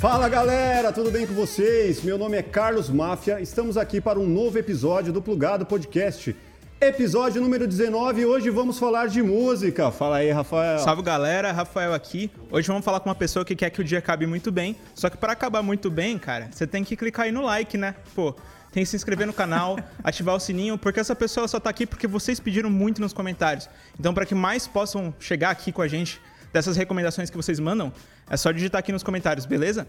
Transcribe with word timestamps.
Fala 0.00 0.30
galera, 0.30 0.90
tudo 0.90 1.10
bem 1.10 1.26
com 1.26 1.34
vocês? 1.34 2.02
Meu 2.02 2.16
nome 2.16 2.34
é 2.34 2.42
Carlos 2.42 2.88
Máfia, 2.88 3.38
estamos 3.38 3.76
aqui 3.76 4.00
para 4.00 4.18
um 4.18 4.26
novo 4.26 4.58
episódio 4.58 5.12
do 5.12 5.20
Plugado 5.20 5.66
Podcast. 5.66 6.34
Episódio 6.80 7.42
número 7.42 7.68
19 7.68 8.22
e 8.22 8.24
hoje 8.24 8.48
vamos 8.48 8.78
falar 8.78 9.08
de 9.08 9.22
música. 9.22 9.90
Fala 9.90 10.16
aí, 10.16 10.30
Rafael. 10.30 10.78
Salve 10.78 11.02
galera, 11.02 11.52
Rafael 11.52 11.92
aqui. 11.92 12.30
Hoje 12.50 12.66
vamos 12.68 12.82
falar 12.82 13.00
com 13.00 13.10
uma 13.10 13.14
pessoa 13.14 13.44
que 13.44 13.54
quer 13.54 13.68
que 13.68 13.82
o 13.82 13.84
dia 13.84 13.98
acabe 13.98 14.26
muito 14.26 14.50
bem. 14.50 14.74
Só 14.94 15.10
que 15.10 15.18
para 15.18 15.34
acabar 15.34 15.62
muito 15.62 15.90
bem, 15.90 16.18
cara, 16.18 16.48
você 16.50 16.66
tem 16.66 16.82
que 16.82 16.96
clicar 16.96 17.26
aí 17.26 17.32
no 17.32 17.42
like, 17.42 17.76
né? 17.76 17.94
Pô, 18.14 18.32
tem 18.72 18.82
que 18.82 18.88
se 18.88 18.96
inscrever 18.96 19.26
no 19.26 19.34
canal, 19.34 19.78
ativar 20.02 20.34
o 20.34 20.40
sininho, 20.40 20.78
porque 20.78 20.98
essa 20.98 21.14
pessoa 21.14 21.46
só 21.46 21.60
tá 21.60 21.68
aqui 21.68 21.84
porque 21.84 22.06
vocês 22.06 22.40
pediram 22.40 22.70
muito 22.70 23.02
nos 23.02 23.12
comentários. 23.12 23.68
Então, 23.98 24.14
para 24.14 24.24
que 24.24 24.34
mais 24.34 24.66
possam 24.66 25.12
chegar 25.20 25.50
aqui 25.50 25.70
com 25.70 25.82
a 25.82 25.88
gente 25.88 26.18
dessas 26.52 26.76
recomendações 26.76 27.30
que 27.30 27.36
vocês 27.36 27.60
mandam, 27.60 27.92
é 28.30 28.36
só 28.36 28.50
digitar 28.52 28.78
aqui 28.78 28.92
nos 28.92 29.02
comentários, 29.02 29.44
beleza? 29.44 29.86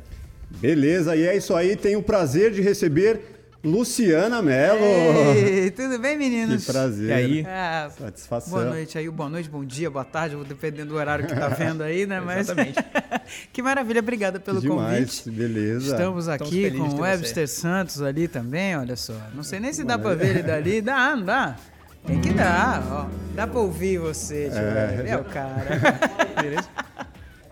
Beleza, 0.59 1.15
e 1.15 1.23
é 1.23 1.37
isso 1.37 1.55
aí. 1.55 1.75
Tenho 1.75 1.99
o 1.99 2.03
prazer 2.03 2.51
de 2.51 2.61
receber 2.61 3.21
Luciana 3.63 4.41
Mello. 4.41 5.33
Ei, 5.35 5.69
tudo 5.71 5.99
bem, 5.99 6.17
meninos? 6.17 6.65
Que 6.65 6.71
prazer. 6.71 7.09
E 7.09 7.13
aí? 7.13 7.45
Ah, 7.47 7.89
Satisfação. 7.97 8.51
boa 8.51 8.65
noite 8.65 8.97
aí, 8.97 9.07
boa 9.09 9.29
noite, 9.29 9.47
bom 9.49 9.63
dia, 9.63 9.89
boa 9.89 10.03
tarde, 10.03 10.35
dependendo 10.47 10.89
do 10.89 10.95
horário 10.95 11.25
que 11.27 11.33
tá 11.35 11.47
vendo 11.47 11.83
aí, 11.83 12.05
né? 12.05 12.19
Mas 12.25 12.49
Exatamente. 12.49 12.79
que 13.53 13.61
maravilha, 13.61 13.99
obrigada 13.99 14.39
pelo 14.39 14.59
Demais, 14.59 15.19
convite. 15.21 15.29
beleza. 15.31 15.91
Estamos 15.91 16.27
Estamos 16.27 16.27
aqui 16.27 16.63
felizes 16.63 16.79
com 16.79 16.87
o 16.87 16.95
ter 16.95 17.01
Webster 17.01 17.47
Santos 17.47 18.01
ali 18.01 18.27
também, 18.27 18.75
olha 18.75 18.95
só. 18.95 19.13
Não 19.33 19.43
sei 19.43 19.59
nem 19.59 19.71
se 19.71 19.83
dá 19.83 19.97
pra 19.97 20.15
ver 20.15 20.29
ele 20.31 20.43
dali. 20.43 20.81
Dá, 20.81 21.15
não 21.15 21.23
dá? 21.23 21.55
Tem 22.05 22.19
que 22.19 22.33
dar, 22.33 22.83
ó. 22.91 23.05
Dá 23.35 23.45
pra 23.45 23.59
ouvir 23.59 23.99
você, 23.99 24.49
tio. 24.49 24.57
É, 24.59 25.11
É, 25.11 25.17
o 25.17 25.23
cara. 25.23 25.99
Beleza? 26.41 26.67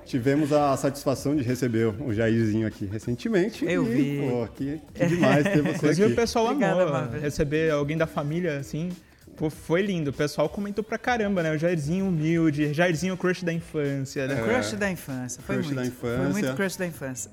Tivemos 0.10 0.52
a 0.52 0.76
satisfação 0.76 1.36
de 1.36 1.44
receber 1.44 1.86
o 2.02 2.12
Jairzinho 2.12 2.66
aqui 2.66 2.84
recentemente. 2.86 3.64
Eu 3.64 3.86
e, 3.86 3.96
vi. 3.96 4.28
Pô, 4.28 4.48
que, 4.56 4.82
que 4.96 5.06
demais 5.06 5.44
ter 5.44 5.62
você 5.62 5.70
Inclusive 5.76 6.04
aqui. 6.06 6.14
o 6.14 6.16
pessoal 6.16 6.46
Obrigada, 6.46 6.82
amou 6.82 6.92
Marvel. 6.94 7.22
receber 7.22 7.72
alguém 7.72 7.96
da 7.96 8.08
família, 8.08 8.58
assim. 8.58 8.90
Pô, 9.38 9.52
foi 9.52 9.84
lindo. 9.84 10.10
O 10.10 10.14
pessoal 10.14 10.50
comentou 10.50 10.84
pra 10.84 10.98
caramba, 10.98 11.44
né? 11.44 11.54
O 11.54 11.60
Jairzinho 11.60 12.08
humilde, 12.08 12.74
Jairzinho 12.74 13.16
crush 13.16 13.44
da 13.46 13.54
infância, 13.54 14.26
né? 14.28 14.36
Crush 14.42 14.76
da 14.76 14.90
infância, 14.90 15.44
foi 15.46 15.58
Crush 15.58 15.68
muito. 15.68 15.76
da 15.78 15.92
Foi 15.92 16.10
infância. 16.10 16.30
muito 16.34 16.56
crush 16.56 16.76
da 16.78 16.86
infância. 16.88 17.32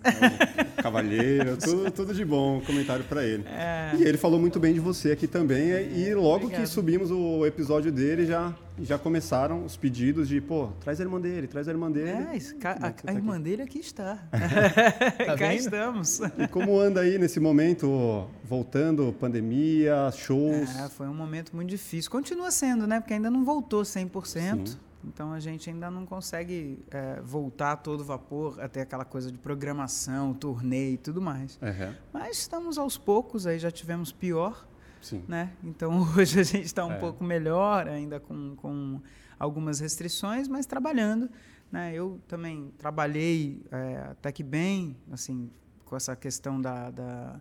Cavalheiro, 0.77 1.57
tudo, 1.63 1.91
tudo 1.91 2.15
de 2.15 2.25
bom. 2.27 2.61
Comentário 2.61 3.05
pra 3.05 3.25
ele. 3.25 3.45
É. 3.49 3.93
E 3.99 4.03
ele 4.05 4.19
falou 4.19 4.39
muito 4.39 4.61
bem 4.61 4.75
de 4.75 4.81
você 4.81 5.13
aqui 5.13 5.27
também. 5.27 5.71
E 5.97 6.15
logo 6.15 6.45
Obrigado. 6.45 6.61
que 6.61 6.67
subimos 6.69 7.11
o 7.11 7.45
episódio 7.47 7.91
dele, 7.91 8.27
já, 8.27 8.55
já 8.81 8.99
começaram 8.99 9.65
os 9.65 9.77
pedidos 9.77 10.29
de, 10.29 10.41
pô, 10.41 10.69
traz 10.81 11.01
a 11.01 11.03
irmã 11.05 11.21
dele, 11.21 11.47
traz 11.47 11.67
a 11.69 11.71
irmã 11.71 11.91
dele. 11.91 12.11
É, 12.11 12.37
isso, 12.37 12.57
ca- 12.57 12.75
Como 12.75 12.87
é 12.87 12.89
a, 12.89 12.93
você 12.93 13.01
a 13.01 13.05
tá 13.07 13.13
irmã 13.15 13.41
dele 13.41 13.63
aqui 13.63 13.79
está. 13.79 14.19
Cá 15.27 15.35
vendo? 15.35 15.53
estamos. 15.61 16.21
E 16.39 16.47
como 16.49 16.79
anda 16.79 17.01
aí 17.01 17.19
nesse 17.19 17.41
momento, 17.41 18.29
voltando, 18.45 19.15
pandemia, 19.19 20.11
shows? 20.13 20.75
É, 20.77 20.89
foi 20.89 21.07
um 21.09 21.15
momento 21.15 21.55
muito 21.55 21.69
difícil. 21.71 22.11
Continua 22.11 22.51
sendo, 22.51 22.87
né? 22.87 23.01
Porque 23.01 23.15
ainda 23.15 23.31
não 23.31 23.45
voltou 23.45 23.83
100%. 23.83 24.69
Sim. 24.69 24.77
Então 25.05 25.33
a 25.33 25.39
gente 25.39 25.71
ainda 25.71 25.89
não 25.89 26.05
consegue 26.05 26.81
é, 26.91 27.21
voltar 27.23 27.73
a 27.73 27.77
todo 27.77 28.03
vapor 28.03 28.59
até 28.61 28.81
aquela 28.81 29.05
coisa 29.05 29.31
de 29.31 29.39
programação, 29.39 30.35
turnê 30.35 30.93
e 30.93 30.97
tudo 30.97 31.23
mais. 31.23 31.57
Aham, 31.63 31.95
Mas 32.13 32.39
estamos 32.39 32.77
aos 32.77 32.99
poucos, 32.99 33.47
aí 33.47 33.57
já 33.57 33.71
tivemos 33.71 34.11
pior, 34.11 34.67
sim. 35.07 35.23
né? 35.29 35.53
Então 35.63 35.91
hoje 36.17 36.41
a 36.41 36.43
gente 36.43 36.65
está 36.67 36.85
um 36.85 36.93
É. 36.93 36.99
pouco 36.99 37.23
melhor, 37.25 37.89
ainda 37.89 38.19
com, 38.21 38.55
com 38.57 39.01
algumas 39.39 39.81
restrições, 39.81 40.49
mas 40.49 40.67
trabalhando. 40.67 41.29
Né? 41.71 41.93
Eu 41.95 42.21
também 42.29 42.73
trabalhei 42.79 43.63
é, 43.73 43.97
até 44.13 44.31
que 44.33 44.43
bem, 44.43 44.97
assim, 45.11 45.51
com 45.85 45.97
essa 45.97 46.15
questão 46.15 46.61
da- 46.61 46.91
da 46.91 47.41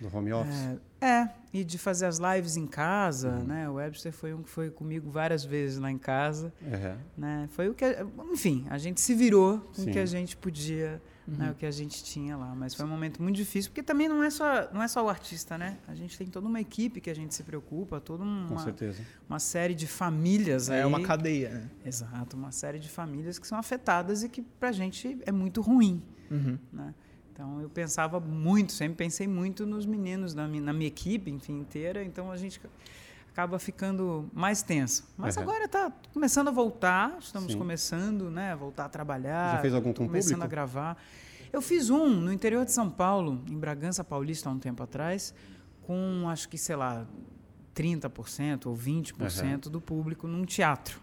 Do 0.00 0.14
home 0.16 0.32
office? 0.32 0.78
é, 1.00 1.06
é, 1.22 1.30
e 1.52 1.64
de 1.64 1.76
fazer 1.78 2.06
as 2.06 2.18
lives 2.18 2.56
em 2.56 2.66
casa, 2.66 3.30
Uhum. 3.30 3.44
né? 3.44 3.68
O 3.68 3.74
Webster 3.74 4.12
foi 4.12 4.32
um 4.34 4.42
que 4.42 4.50
foi 4.50 4.70
comigo 4.70 5.10
várias 5.10 5.44
vezes 5.44 5.78
lá 5.78 5.90
em 5.90 5.98
casa, 5.98 6.52
Aham. 6.64 6.96
né? 7.16 7.48
Foi 7.52 7.68
o 7.68 7.74
que, 7.74 7.84
enfim, 8.32 8.66
a 8.70 8.78
gente 8.78 9.00
se 9.00 9.14
virou 9.14 9.58
com 9.74 9.82
o 9.82 9.86
que 9.92 9.98
a 9.98 10.06
gente 10.06 10.36
podia, 10.36 11.00
né? 11.26 11.46
Uhum. 11.46 11.52
O 11.52 11.54
que 11.54 11.66
a 11.66 11.70
gente 11.70 12.04
tinha 12.04 12.36
lá, 12.36 12.54
mas 12.54 12.74
foi 12.74 12.84
um 12.84 12.88
momento 12.88 13.22
muito 13.22 13.36
difícil, 13.36 13.70
porque 13.70 13.82
também 13.82 14.08
não 14.08 14.22
é 14.22 14.30
só, 14.30 14.70
não 14.72 14.82
é 14.82 14.88
só 14.88 15.04
o 15.04 15.08
artista, 15.08 15.58
né? 15.58 15.78
A 15.88 15.94
gente 15.94 16.16
tem 16.16 16.26
toda 16.26 16.46
uma 16.46 16.60
equipe 16.60 17.00
que 17.00 17.10
a 17.10 17.14
gente 17.14 17.34
se 17.34 17.42
preocupa, 17.42 18.00
toda 18.00 18.22
Com 18.24 18.30
uma, 18.30 18.58
certeza. 18.62 19.02
uma 19.28 19.38
série 19.38 19.74
de 19.74 19.86
famílias 19.86 20.70
aí. 20.70 20.80
É 20.80 20.86
uma 20.86 21.02
cadeia, 21.02 21.50
né? 21.50 21.70
Exato, 21.84 22.36
uma 22.36 22.52
série 22.52 22.78
de 22.78 22.88
famílias 22.88 23.38
que 23.38 23.46
são 23.46 23.58
afetadas 23.58 24.22
e 24.22 24.28
que 24.28 24.42
pra 24.42 24.70
gente 24.72 25.18
é 25.26 25.32
muito 25.32 25.60
ruim 25.60 26.02
Uhum. 26.30 26.58
né? 26.72 26.94
Então 27.32 27.60
eu 27.60 27.68
pensava 27.68 28.18
muito, 28.18 28.72
sempre 28.72 28.96
pensei 28.96 29.28
muito 29.28 29.66
nos 29.66 29.84
meninos 29.84 30.34
na 30.34 30.48
minha, 30.48 30.62
na 30.62 30.72
minha 30.72 30.88
equipe, 30.88 31.30
enfim, 31.30 31.58
inteira. 31.60 32.02
Então 32.02 32.32
a 32.32 32.36
gente 32.36 32.58
acaba 33.36 33.58
ficando 33.58 34.30
mais 34.32 34.62
tenso. 34.62 35.06
Mas 35.14 35.36
Aham. 35.36 35.44
agora 35.44 35.64
está 35.66 35.92
começando 36.14 36.48
a 36.48 36.50
voltar, 36.50 37.18
estamos 37.20 37.52
Sim. 37.52 37.58
começando, 37.58 38.30
né, 38.30 38.52
a 38.52 38.56
voltar 38.56 38.86
a 38.86 38.88
trabalhar. 38.88 39.56
Já 39.56 39.58
fez 39.60 39.74
algum 39.74 39.92
tô 39.92 40.00
com 40.00 40.06
começando 40.06 40.30
público? 40.32 40.44
a 40.46 40.48
gravar. 40.48 40.96
Eu 41.52 41.60
fiz 41.60 41.90
um 41.90 42.08
no 42.08 42.32
interior 42.32 42.64
de 42.64 42.72
São 42.72 42.88
Paulo, 42.88 43.44
em 43.46 43.58
Bragança 43.58 44.02
Paulista 44.02 44.48
há 44.48 44.52
um 44.52 44.58
tempo 44.58 44.82
atrás, 44.82 45.34
com 45.82 46.26
acho 46.30 46.48
que, 46.48 46.56
sei 46.56 46.76
lá, 46.76 47.06
30% 47.74 48.66
ou 48.66 48.74
20% 48.74 49.68
do 49.68 49.82
público 49.82 50.26
num 50.26 50.46
teatro. 50.46 50.98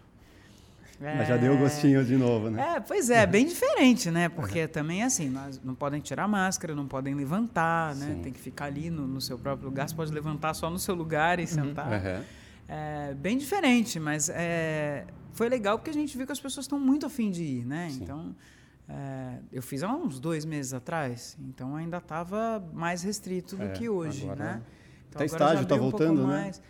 Mas 1.00 1.28
já 1.28 1.36
deu 1.36 1.54
É, 1.54 1.56
gostinho 1.56 2.04
de 2.04 2.16
novo, 2.16 2.50
né? 2.50 2.74
é, 2.76 2.80
pois 2.80 3.10
é, 3.10 3.26
bem 3.26 3.46
diferente, 3.46 4.10
né? 4.10 4.28
Porque 4.28 4.66
também 4.68 5.02
assim, 5.02 5.28
nós 5.28 5.60
não 5.62 5.74
podem 5.74 6.00
tirar 6.00 6.26
máscara, 6.28 6.74
não 6.74 6.86
podem 6.86 7.14
levantar, 7.14 7.94
né? 7.96 8.14
Sim. 8.14 8.22
Tem 8.22 8.32
que 8.32 8.40
ficar 8.40 8.66
ali 8.66 8.90
no, 8.90 9.06
no 9.06 9.20
seu 9.20 9.38
próprio 9.38 9.68
lugar. 9.68 9.88
Você 9.88 9.94
pode 9.94 10.12
levantar 10.12 10.54
só 10.54 10.70
no 10.70 10.78
seu 10.78 10.94
lugar 10.94 11.38
e 11.40 11.46
sentar. 11.46 11.92
Aham. 11.92 12.22
É 12.66 13.14
bem 13.14 13.36
diferente, 13.36 14.00
mas 14.00 14.30
é, 14.30 15.04
foi 15.32 15.48
legal 15.48 15.78
porque 15.78 15.90
a 15.90 15.94
gente 15.94 16.16
viu 16.16 16.24
que 16.26 16.32
as 16.32 16.40
pessoas 16.40 16.64
estão 16.64 16.78
muito 16.80 17.04
afim 17.04 17.30
de 17.30 17.42
ir, 17.42 17.66
né? 17.66 17.88
Sim. 17.90 17.98
Então, 18.02 18.34
é, 18.88 19.38
eu 19.52 19.62
fiz 19.62 19.82
há 19.82 19.92
uns 19.92 20.18
dois 20.18 20.44
meses 20.46 20.72
atrás, 20.72 21.36
então 21.40 21.76
ainda 21.76 21.98
estava 21.98 22.62
mais 22.72 23.02
restrito 23.02 23.56
do 23.56 23.64
É, 23.64 23.68
que 23.70 23.88
hoje, 23.88 24.24
agora- 24.24 24.44
né? 24.44 24.62
Até 25.14 25.18
já 25.28 25.36
estágio 25.36 25.66
tá 25.66 25.74
abriu 25.74 25.88
um 25.88 25.90
pouco 25.90 26.04
voltando, 26.06 26.26
né? 26.26 26.42
mais. 26.42 26.62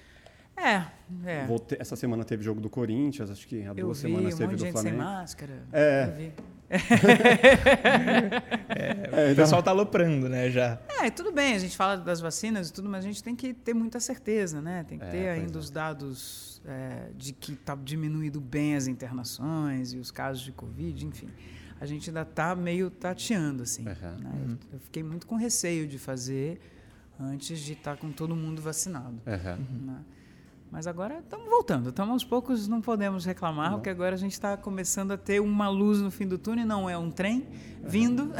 É, 0.57 0.85
é. 1.25 1.47
Volte- 1.47 1.77
Essa 1.79 1.97
semana 1.97 2.25
teve 2.25 2.43
jogo 2.43 2.61
do 2.61 2.71
Corinthians, 2.71 3.31
acho 3.31 3.47
que 3.47 3.63
há 3.63 3.69
Eu 3.69 3.75
duas 3.87 4.01
vi 4.01 4.09
semanas 4.09 4.35
um 4.35 4.39
teve 4.39 4.57
do 4.57 4.59
gente 4.65 4.73
sem 4.73 4.73
Flamengo. 4.73 4.97
máscara. 5.03 5.63
É. 5.73 6.05
Eu 6.05 6.17
vi. 6.17 6.33
É, 9.17 9.33
O 9.33 9.37
pessoal 9.37 9.63
tá 9.63 9.71
aloprando, 9.71 10.29
né, 10.29 10.51
já. 10.51 10.79
É, 11.01 11.11
tudo 11.11 11.31
bem, 11.33 11.55
a 11.55 11.59
gente 11.59 11.77
fala 11.77 11.97
das 11.97 12.21
vacinas 12.21 12.69
e 12.69 12.73
tudo, 12.73 12.89
mas 12.89 13.05
a 13.05 13.09
gente 13.09 13.23
tem 13.23 13.35
que 13.37 13.53
ter 13.55 13.75
muita 13.75 14.01
certeza, 14.01 14.61
né? 14.61 14.85
Tem 14.85 14.99
que 14.99 15.05
É, 15.05 15.11
ter 15.11 15.29
ainda 15.29 15.57
é. 15.57 15.61
os 15.61 15.71
dados 15.71 16.61
é, 16.65 17.09
de 17.17 17.33
que 17.33 17.53
está 17.53 17.75
diminuindo 17.77 18.41
bem 18.41 18.75
as 18.75 18.87
internações 18.87 19.93
e 19.93 19.99
os 19.99 20.11
casos 20.11 20.43
de 20.43 20.53
Covid, 20.53 21.07
enfim. 21.07 21.29
A 21.81 21.87
gente 21.87 22.09
ainda 22.11 22.23
está 22.23 22.55
meio 22.57 22.91
tateando, 22.91 23.63
assim. 23.63 23.87
Aham. 23.87 24.17
né? 24.21 24.31
Eu- 24.49 24.59
Eu 24.75 24.81
fiquei 24.81 25.03
muito 25.03 25.27
com 25.27 25.37
receio 25.37 25.87
de 25.87 25.99
fazer 25.99 26.61
antes 27.21 27.59
de 27.61 27.75
estar 27.75 27.97
com 27.97 28.11
todo 28.11 28.35
mundo 28.35 28.61
vacinado. 28.63 29.21
Aham. 29.27 29.59
né? 29.87 29.97
Mas 30.75 30.89
agora 30.89 31.21
estamos 31.21 31.49
voltando, 31.49 31.91
estamos 31.91 32.13
aos 32.15 32.25
poucos, 32.25 32.67
não 32.67 32.81
podemos 32.81 33.25
reclamar, 33.25 33.71
Não. 33.71 33.77
porque 33.79 33.91
agora 33.91 34.17
a 34.17 34.19
gente 34.19 34.33
está 34.33 34.57
começando 34.57 35.13
a 35.13 35.17
ter 35.17 35.39
uma 35.39 35.69
luz 35.69 36.01
no 36.01 36.11
fim 36.11 36.27
do 36.27 36.37
túnel, 36.37 36.67
não 36.67 36.91
é 36.91 36.99
um 36.99 37.13
trem 37.13 37.47
vindo, 37.81 38.33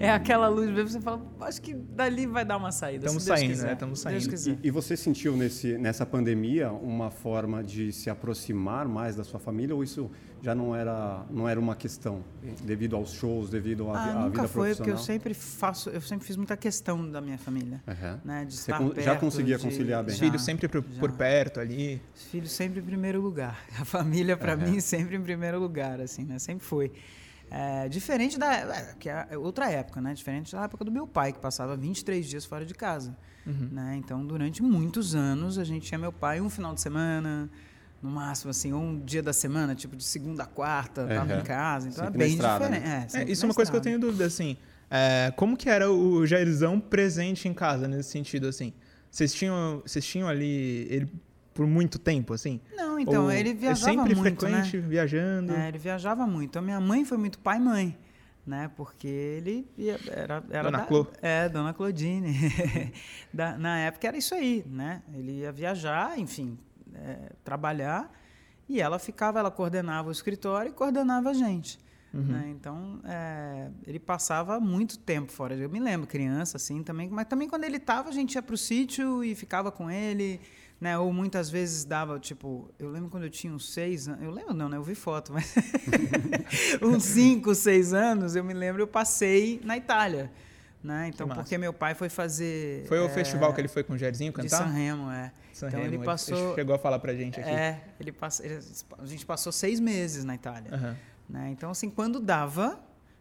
é 0.00 0.08
aquela 0.08 0.48
luz 0.48 0.70
mesmo, 0.70 0.88
você 0.88 1.00
fala, 1.02 1.20
acho 1.42 1.60
que 1.60 1.74
dali 1.74 2.26
vai 2.26 2.46
dar 2.46 2.56
uma 2.56 2.72
saída. 2.72 3.04
Estamos 3.04 3.24
saindo, 3.24 3.50
quiser, 3.50 3.66
né? 3.66 3.72
Estamos 3.74 4.00
saindo. 4.00 4.58
E, 4.62 4.68
e 4.68 4.70
você 4.70 4.96
sentiu 4.96 5.36
nesse, 5.36 5.76
nessa 5.76 6.06
pandemia 6.06 6.72
uma 6.72 7.10
forma 7.10 7.62
de 7.62 7.92
se 7.92 8.08
aproximar 8.08 8.88
mais 8.88 9.16
da 9.16 9.22
sua 9.22 9.38
família 9.38 9.74
ou 9.74 9.84
isso 9.84 10.10
já 10.46 10.54
não 10.54 10.76
era, 10.76 11.24
não 11.28 11.48
era 11.48 11.58
uma 11.58 11.74
questão 11.74 12.22
devido 12.62 12.94
aos 12.94 13.10
shows, 13.14 13.50
devido 13.50 13.90
à, 13.90 13.98
Ah, 13.98 14.10
à 14.12 14.14
nunca 14.26 14.42
vida 14.42 14.48
foi, 14.48 14.76
porque 14.76 14.92
eu 14.92 14.96
sempre 14.96 15.34
faço, 15.34 15.90
eu 15.90 16.00
sempre 16.00 16.24
fiz 16.24 16.36
muita 16.36 16.56
questão 16.56 17.10
da 17.10 17.20
minha 17.20 17.36
família, 17.36 17.82
Aham. 17.84 18.20
né? 18.24 18.44
De 18.44 18.54
Você 18.54 18.70
estar 18.70 18.80
já 18.80 18.92
perto, 18.94 19.20
conseguia 19.20 19.56
de- 19.56 19.64
conciliar 19.64 20.04
bem? 20.04 20.12
Os 20.12 20.20
Já, 20.20 20.26
filhos 20.26 20.44
sempre 20.44 20.68
por, 20.68 20.84
já. 20.88 21.00
por 21.00 21.10
perto 21.10 21.58
ali. 21.58 22.00
Os 22.14 22.22
filhos 22.26 22.52
sempre 22.52 22.78
em 22.78 22.84
primeiro 22.84 23.20
lugar. 23.20 23.58
A 23.80 23.84
família, 23.84 24.36
para 24.36 24.52
Aham. 24.52 24.70
mim, 24.70 24.80
sempre 24.80 25.16
em 25.16 25.20
primeiro 25.20 25.58
lugar, 25.58 26.00
assim, 26.00 26.22
né? 26.24 26.38
Sempre 26.38 26.64
foi. 26.64 26.92
É, 27.50 27.88
diferente 27.88 28.38
da... 28.38 28.52
é, 28.54 28.94
que 29.00 29.08
é 29.08 29.36
outra 29.36 29.68
época, 29.68 30.00
né? 30.00 30.14
Diferente 30.14 30.52
da 30.52 30.62
época 30.62 30.84
do 30.84 30.92
meu 30.92 31.08
pai, 31.08 31.32
que 31.32 31.40
passava 31.40 31.76
23 31.76 32.24
dias 32.24 32.44
fora 32.44 32.64
de 32.64 32.72
casa. 32.74 33.16
Uhum. 33.44 33.68
Né? 33.72 33.96
Então, 33.98 34.24
durante 34.24 34.62
muitos 34.62 35.16
anos, 35.16 35.58
a 35.58 35.64
gente 35.64 35.86
tinha 35.88 35.98
meu 35.98 36.12
pai 36.12 36.40
um 36.40 36.48
final 36.48 36.72
de 36.72 36.80
semana, 36.80 37.50
no 38.02 38.10
máximo, 38.10 38.50
assim, 38.50 38.72
um 38.72 38.98
dia 39.04 39.22
da 39.22 39.32
semana, 39.32 39.74
tipo 39.74 39.96
de 39.96 40.04
segunda 40.04 40.42
a 40.44 40.46
quarta, 40.46 41.06
tava 41.06 41.32
Aham. 41.32 41.40
em 41.40 41.44
casa. 41.44 41.88
Então, 41.88 42.04
Sempre 42.04 42.22
é 42.22 42.24
bem 42.26 42.34
estrada, 42.34 42.68
né? 42.68 42.76
diferente. 42.78 42.94
É, 42.94 43.04
É, 43.04 43.08
sempre 43.08 43.32
isso 43.32 43.44
é 43.44 43.48
uma 43.48 43.54
coisa 43.54 43.70
que 43.70 43.76
eu 43.76 43.80
tenho 43.80 43.98
dúvida, 43.98 44.24
assim. 44.26 44.56
É, 44.90 45.32
como 45.36 45.56
que 45.56 45.68
era 45.68 45.90
o 45.90 46.24
Jairzão 46.26 46.78
presente 46.78 47.48
em 47.48 47.54
casa, 47.54 47.88
nesse 47.88 48.10
sentido, 48.10 48.46
assim? 48.46 48.72
Vocês 49.10 49.32
tinham, 49.32 49.82
vocês 49.84 50.04
tinham 50.06 50.28
ali 50.28 50.86
ele 50.90 51.12
por 51.54 51.66
muito 51.66 51.98
tempo, 51.98 52.34
assim? 52.34 52.60
Não, 52.76 52.98
então, 52.98 53.24
Ou 53.24 53.32
ele 53.32 53.50
é 53.50 53.54
viajava 53.54 53.92
sempre 53.92 54.14
muito, 54.14 54.40
frequente, 54.40 54.76
né? 54.76 54.86
viajando. 54.88 55.52
É, 55.54 55.68
ele 55.68 55.78
viajava 55.78 56.26
muito. 56.26 56.58
A 56.58 56.62
minha 56.62 56.78
mãe 56.78 57.04
foi 57.04 57.16
muito 57.18 57.38
pai 57.38 57.56
e 57.56 57.60
mãe. 57.60 57.98
né? 58.46 58.70
Porque 58.76 59.08
ele 59.08 59.66
ia, 59.76 59.98
era, 60.08 60.44
era 60.50 60.62
Dona 60.64 60.78
da, 60.78 60.84
Clo. 60.84 61.08
É, 61.22 61.48
Dona 61.48 61.72
Claudine. 61.74 62.32
Da- 63.32 63.58
na 63.58 63.78
época 63.80 64.06
era 64.06 64.16
isso 64.16 64.34
aí, 64.34 64.64
né? 64.70 65.02
Ele 65.14 65.32
ia 65.40 65.50
viajar, 65.50 66.16
enfim, 66.18 66.56
é, 67.04 67.32
trabalhar 67.44 68.10
e 68.68 68.80
ela 68.80 68.98
ficava, 68.98 69.38
ela 69.38 69.50
coordenava 69.50 70.08
o 70.08 70.12
escritório 70.12 70.70
e 70.70 70.72
coordenava 70.72 71.30
a 71.30 71.34
gente. 71.34 71.78
né? 72.32 72.48
Então, 72.48 73.00
é, 73.04 73.68
ele 73.86 73.98
passava 73.98 74.58
muito 74.58 74.98
tempo 74.98 75.30
fora. 75.30 75.54
Eu 75.54 75.68
me 75.68 75.78
lembro, 75.78 76.06
criança, 76.06 76.56
assim, 76.56 76.82
também. 76.82 77.08
Mas 77.10 77.26
também 77.26 77.48
quando 77.48 77.64
ele 77.64 77.76
estava, 77.76 78.08
a 78.08 78.12
gente 78.12 78.34
ia 78.34 78.42
para 78.42 78.54
o 78.54 78.58
sítio 78.58 79.22
e 79.22 79.34
ficava 79.34 79.70
com 79.70 79.90
ele, 79.90 80.40
né? 80.80 80.98
Ou 80.98 81.12
muitas 81.12 81.50
vezes 81.50 81.84
dava, 81.84 82.18
tipo... 82.18 82.70
Eu 82.78 82.90
lembro 82.90 83.10
quando 83.10 83.24
eu 83.24 83.30
tinha 83.30 83.52
uns 83.52 83.72
seis 83.72 84.08
anos... 84.08 84.22
Eu 84.22 84.30
lembro 84.30 84.54
não, 84.54 84.68
né? 84.68 84.76
Eu 84.76 84.82
vi 84.82 84.94
foto, 84.94 85.32
mas... 85.32 85.54
uns 86.82 87.04
cinco, 87.04 87.54
seis 87.54 87.92
anos, 87.92 88.34
eu 88.34 88.42
me 88.42 88.54
lembro, 88.54 88.82
eu 88.82 88.88
passei 88.88 89.60
na 89.62 89.76
Itália. 89.76 90.32
Né? 90.82 91.08
Então, 91.08 91.28
porque 91.28 91.58
meu 91.58 91.72
pai 91.72 91.94
foi 91.94 92.08
fazer... 92.08 92.86
Foi 92.86 92.98
o 92.98 93.06
é, 93.06 93.08
festival 93.10 93.52
que 93.52 93.60
ele 93.60 93.68
foi 93.68 93.82
com 93.82 93.92
o 93.92 93.98
Jairzinho 93.98 94.32
De 94.32 94.36
cantar? 94.36 94.58
San 94.58 94.72
Remo, 94.72 95.10
é. 95.10 95.32
San 95.56 95.68
então 95.68 95.80
Remo, 95.80 95.94
ele 95.94 96.04
passou... 96.04 96.54
chegou 96.54 96.74
a 96.74 96.78
falar 96.78 96.98
pra 96.98 97.14
gente 97.14 97.40
aqui. 97.40 97.48
É, 97.48 97.82
ele 97.98 98.12
passa, 98.12 98.44
ele- 98.44 98.60
a 98.98 99.06
gente 99.06 99.24
passou 99.24 99.50
seis 99.50 99.80
meses 99.80 100.22
na 100.22 100.34
Itália. 100.34 100.70
Aham. 100.74 100.96
né? 101.28 101.48
Então, 101.50 101.70
assim, 101.70 101.88
quando 101.88 102.20
dava, 102.20 102.78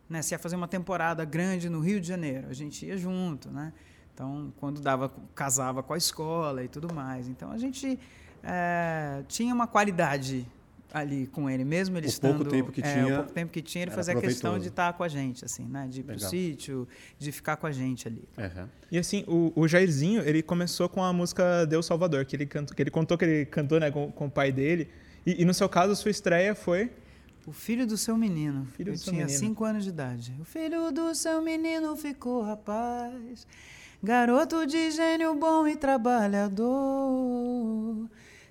né, 0.10 0.22
se 0.22 0.34
ia 0.34 0.40
fazer 0.40 0.58
uma 0.58 0.68
temporada 0.68 1.24
grande 1.24 1.70
no 1.70 1.80
Rio 1.80 2.02
de 2.02 2.08
Janeiro, 2.08 2.48
a 2.50 2.54
gente 2.54 2.86
ia 2.86 2.98
junto, 2.98 3.50
né? 3.50 3.72
Então, 4.14 4.54
quando 4.58 4.82
dava, 4.82 5.10
casava 5.34 5.82
com 5.82 5.94
a 5.94 5.98
escola 5.98 6.62
e 6.62 6.68
tudo 6.68 6.94
mais. 6.94 7.28
Então, 7.30 7.52
a 7.52 7.58
gente 7.58 7.98
é, 8.44 9.24
tinha 9.30 9.54
uma 9.54 9.66
qualidade 9.68 10.46
ali 10.96 11.28
com 11.28 11.50
ele, 11.50 11.66
mesmo 11.66 11.98
ele 11.98 12.08
O 12.08 12.10
estando... 12.10 12.38
pouco 12.38 12.50
tempo 12.50 12.72
que 12.72 12.82
é, 12.82 12.94
tinha, 12.94 13.06
o 13.06 13.16
pouco 13.18 13.34
tempo 13.34 13.52
que 13.52 13.62
tinha, 13.62 13.84
ele 13.84 13.92
fazia 13.92 14.16
questão 14.16 14.58
de 14.58 14.70
estar 14.70 14.94
com 14.94 15.04
a 15.04 15.10
gente, 15.10 15.44
assim, 15.44 15.66
né? 15.68 15.88
De 15.90 16.00
ir 16.00 16.04
pro 16.04 16.18
sítio, 16.18 16.88
de 17.20 17.34
ficar 17.34 17.58
com 17.58 17.68
a 17.68 17.72
gente 17.72 18.08
ali. 18.08 18.24
Aham. 18.38 18.70
E 18.90 18.98
assim, 18.98 19.26
o, 19.28 19.52
o 19.54 19.68
Jairzinho, 19.68 20.22
ele 20.22 20.42
começou 20.42 20.88
com 20.88 21.04
a 21.04 21.12
música 21.12 21.66
Deus 21.66 21.86
Salvador, 21.86 22.24
que 22.24 22.34
ele, 22.34 22.46
cantou, 22.46 22.74
que 22.74 22.82
ele 22.82 22.90
contou 22.90 23.18
que 23.18 23.26
ele 23.26 23.46
cantou 23.46 23.78
né, 23.78 23.92
com, 23.92 24.10
com 24.10 24.28
o 24.28 24.32
pai 24.32 24.54
dele. 24.54 24.88
E, 25.26 25.42
e 25.42 25.46
no 25.46 25.54
seu 25.54 25.68
caso, 25.68 25.92
a 25.92 25.96
sua 25.98 26.12
estreia 26.12 26.56
foi. 26.56 26.90
O 27.46 27.52
filho 27.52 27.86
do 27.86 27.98
seu 27.98 28.16
menino. 28.18 28.66
Filho 28.78 28.94
eu 28.94 28.98
tinha 28.98 29.26
menino. 29.26 29.38
cinco 29.38 29.66
anos 29.66 29.84
de 29.84 29.90
idade. 29.90 30.34
O 30.40 30.46
filho 30.46 30.94
do 30.94 31.14
seu 31.14 31.42
menino 31.42 31.94
ficou 31.98 32.42
rapaz, 32.42 33.46
garoto 34.02 34.66
de 34.66 34.92
gênio 34.92 35.36
bom 35.36 35.68
e 35.68 35.76
trabalhador. 35.76 36.66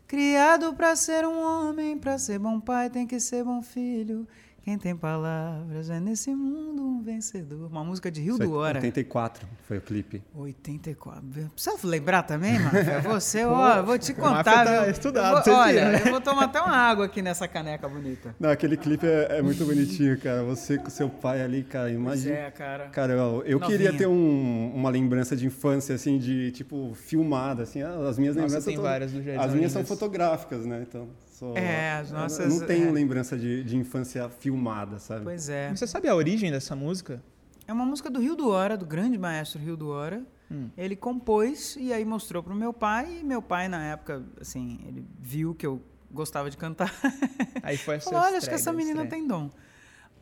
Criado 0.06 0.74
pra 0.74 0.94
ser 0.94 1.26
um 1.26 1.40
homem, 1.40 1.98
pra 1.98 2.18
ser 2.18 2.38
bom 2.38 2.60
pai 2.60 2.90
tem 2.90 3.06
que 3.06 3.18
ser 3.18 3.42
bom 3.42 3.62
filho. 3.62 4.26
Quem 4.64 4.78
tem 4.78 4.96
palavras 4.96 5.90
é 5.90 6.00
nesse 6.00 6.34
mundo 6.34 6.82
um 6.82 7.02
vencedor. 7.02 7.70
Uma 7.70 7.84
música 7.84 8.10
de 8.10 8.22
Rio 8.22 8.32
Isso 8.34 8.42
é 8.44 8.46
do 8.46 8.54
Hora. 8.54 8.78
84 8.78 9.46
foi 9.68 9.76
o 9.76 9.80
clipe. 9.82 10.22
84. 10.34 11.22
Precisa 11.54 11.76
lembrar 11.86 12.22
também, 12.22 12.58
Mafia? 12.58 13.00
Você, 13.04 13.44
ó, 13.44 13.82
vou 13.82 13.98
te 13.98 14.14
contar. 14.14 14.64
tá 14.64 14.88
estudado, 14.88 15.46
Eu 15.46 15.52
vou- 15.54 15.62
olha, 15.62 15.90
né? 15.92 16.02
eu 16.06 16.10
vou 16.12 16.20
tomar 16.22 16.44
até 16.44 16.62
uma 16.62 16.74
água 16.74 17.04
aqui 17.04 17.20
nessa 17.20 17.46
caneca 17.46 17.86
bonita. 17.86 18.34
Não, 18.40 18.48
aquele 18.48 18.78
clipe 18.78 19.06
é, 19.06 19.36
é 19.38 19.42
muito 19.42 19.62
bonitinho, 19.66 20.18
cara. 20.18 20.42
Você 20.44 20.78
com 20.78 20.88
seu 20.88 21.10
pai 21.10 21.42
ali, 21.42 21.62
cara, 21.62 21.88
Pois 21.88 21.94
imagina. 21.96 22.34
é, 22.34 22.50
cara. 22.50 22.88
Cara, 22.88 23.12
eu, 23.12 23.42
eu 23.44 23.60
queria 23.60 23.92
ter 23.92 24.06
um- 24.06 24.72
uma 24.74 24.88
lembrança 24.88 25.36
de 25.36 25.44
infância, 25.46 25.94
assim, 25.94 26.16
de, 26.16 26.50
tipo, 26.52 26.94
filmada, 26.94 27.64
assim. 27.64 27.82
As 27.82 28.18
minhas 28.18 28.34
Nossa, 28.34 28.46
lembranças... 28.46 28.64
tem 28.64 28.76
todas- 28.76 28.90
várias 28.90 29.12
do 29.12 29.22
Jair 29.22 29.38
As 29.38 29.52
minhas 29.52 29.72
são 29.72 29.84
fotográficas, 29.84 30.64
né? 30.64 30.82
Então, 30.88 31.06
sou- 31.34 31.56
É, 31.56 31.92
as 31.92 32.10
eu 32.10 32.16
nossas- 32.18 32.48
não 32.60 32.66
tenho 32.66 32.88
é. 32.88 32.92
lembrança 32.92 33.36
de, 33.36 33.62
de 33.64 33.76
infância 33.76 34.28
filmada, 34.28 34.98
sabe? 34.98 35.24
Pois 35.24 35.48
é. 35.48 35.74
Você 35.74 35.86
sabe 35.86 36.08
a 36.08 36.14
origem 36.14 36.50
dessa 36.50 36.74
música? 36.76 37.22
É 37.66 37.72
uma 37.72 37.84
música 37.86 38.10
do 38.10 38.20
Rio 38.20 38.36
do 38.36 38.48
Hora, 38.50 38.76
do 38.76 38.84
grande 38.86 39.18
maestro 39.18 39.58
Rio 39.60 39.76
do 39.76 39.88
Hora. 39.88 40.22
Hum. 40.50 40.68
Ele 40.76 40.94
compôs 40.94 41.76
e 41.80 41.92
aí 41.92 42.04
mostrou 42.04 42.42
pro 42.42 42.54
meu 42.54 42.72
pai. 42.72 43.20
E 43.20 43.24
meu 43.24 43.40
pai, 43.40 43.66
na 43.68 43.82
época, 43.86 44.22
assim, 44.40 44.78
ele 44.86 45.04
viu 45.18 45.54
que 45.54 45.66
eu 45.66 45.80
gostava 46.10 46.48
de 46.50 46.56
cantar. 46.56 46.92
Aí 47.62 47.76
foi 47.78 47.96
a 47.96 48.00
sua 48.00 48.12
Falou, 48.12 48.26
olha, 48.28 48.36
acho 48.38 48.48
que 48.48 48.54
essa 48.54 48.72
menina 48.72 49.02
estreia. 49.02 49.10
tem 49.10 49.26
dom. 49.26 49.50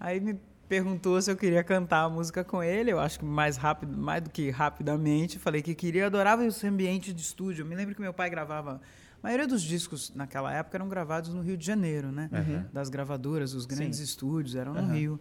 Aí 0.01 0.21
me 0.21 0.39
perguntou 0.69 1.21
se 1.21 1.31
eu 1.31 1.37
queria 1.37 1.63
cantar 1.63 2.05
a 2.05 2.09
música 2.09 2.43
com 2.45 2.63
ele. 2.63 2.91
Eu 2.93 2.99
acho 3.01 3.19
que 3.19 3.25
mais 3.27 3.57
rápido, 3.59 3.95
mais 3.99 4.23
do 4.23 4.31
que 4.31 4.49
rapidamente. 4.49 5.39
Falei 5.39 5.61
que 5.61 5.75
queria, 5.75 6.03
eu 6.03 6.07
adorava 6.07 6.47
esse 6.47 6.67
ambiente 6.67 7.13
de 7.13 7.21
estúdio. 7.21 7.63
Eu 7.63 7.67
me 7.67 7.75
lembro 7.75 7.95
que 7.95 8.01
meu 8.01 8.15
pai 8.15 8.31
gravava. 8.31 8.81
A 9.23 9.27
maioria 9.27 9.47
dos 9.47 9.63
discos 9.63 10.13
naquela 10.15 10.53
época 10.53 10.77
eram 10.77 10.89
gravados 10.89 11.33
no 11.33 11.41
Rio 11.43 11.57
de 11.57 11.65
Janeiro, 11.65 12.11
né? 12.11 12.29
Uhum. 12.33 12.65
Das 12.73 12.89
gravadoras, 12.89 13.55
os 13.55 13.65
grandes 13.67 13.99
Sim. 13.99 14.05
estúdios 14.05 14.57
eram 14.57 14.73
no 14.75 14.81
Aham. 14.81 14.93
Rio. 14.95 15.21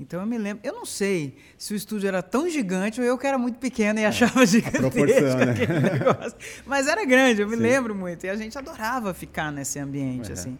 Então 0.00 0.20
eu 0.20 0.26
me 0.26 0.38
lembro, 0.38 0.60
eu 0.64 0.72
não 0.74 0.84
sei 0.86 1.36
se 1.56 1.72
o 1.72 1.76
estúdio 1.76 2.06
era 2.06 2.22
tão 2.22 2.48
gigante 2.48 3.00
ou 3.00 3.06
eu 3.06 3.18
que 3.18 3.26
era 3.26 3.36
muito 3.38 3.58
pequena 3.58 4.00
e 4.00 4.04
achava 4.04 4.44
gigantesco 4.46 4.96
né? 5.38 5.50
aquele 5.52 5.80
negócio. 5.80 6.38
Mas 6.66 6.86
era 6.86 7.04
grande, 7.04 7.42
eu 7.42 7.48
me 7.48 7.56
Sim. 7.56 7.62
lembro 7.62 7.94
muito. 7.96 8.24
E 8.24 8.28
a 8.28 8.36
gente 8.36 8.56
adorava 8.56 9.12
ficar 9.12 9.50
nesse 9.50 9.78
ambiente, 9.78 10.28
Uhum. 10.28 10.32
assim. 10.34 10.58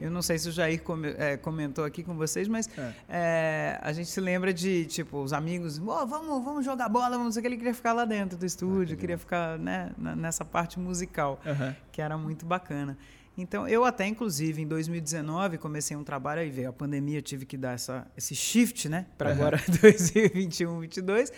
Eu 0.00 0.10
não 0.10 0.22
sei 0.22 0.38
se 0.38 0.48
o 0.48 0.52
Jair 0.52 0.82
come- 0.82 1.14
eh, 1.18 1.36
comentou 1.36 1.84
aqui 1.84 2.02
com 2.02 2.14
vocês, 2.16 2.48
mas 2.48 2.68
É. 2.78 2.92
eh, 3.08 3.78
a 3.82 3.92
gente 3.92 4.08
se 4.08 4.20
lembra 4.20 4.52
de, 4.52 4.86
tipo, 4.86 5.18
os 5.22 5.32
amigos, 5.32 5.78
"Ô, 5.78 6.06
vamos, 6.06 6.42
vamos 6.44 6.64
jogar 6.64 6.88
bola, 6.88 7.18
vamos 7.18 7.34
sei 7.34 7.42
que, 7.42 7.48
ele 7.48 7.56
queria 7.56 7.74
ficar 7.74 7.92
lá 7.92 8.04
dentro 8.04 8.38
do 8.38 8.46
estúdio, 8.46 8.96
queria 8.96 9.18
ficar 9.18 9.58
né, 9.58 9.90
nessa 9.98 10.44
parte 10.44 10.78
musical, 10.80 11.40
Aham. 11.44 11.76
que 11.92 12.00
era 12.00 12.16
muito 12.16 12.46
bacana. 12.46 12.96
Então, 13.38 13.66
eu 13.66 13.84
até, 13.84 14.06
inclusive, 14.06 14.60
em 14.60 14.66
2019, 14.66 15.56
comecei 15.56 15.96
um 15.96 16.04
trabalho, 16.04 16.40
aí 16.40 16.50
veio 16.50 16.68
a 16.68 16.72
pandemia, 16.72 17.22
tive 17.22 17.46
que 17.46 17.56
dar 17.56 17.72
essa, 17.74 18.06
esse 18.16 18.34
shift, 18.34 18.88
né, 18.88 19.06
para 19.16 19.30
Aham. 19.30 19.38
agora 19.38 19.56
2021, 19.80 20.78
2022. 20.78 21.32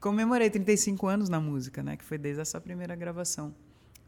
Comemorei 0.00 0.50
35 0.50 1.06
anos 1.06 1.28
na 1.28 1.40
música, 1.40 1.82
né, 1.82 1.96
que 1.96 2.04
foi 2.04 2.18
desde 2.18 2.40
essa 2.40 2.60
primeira 2.60 2.94
gravação 2.94 3.54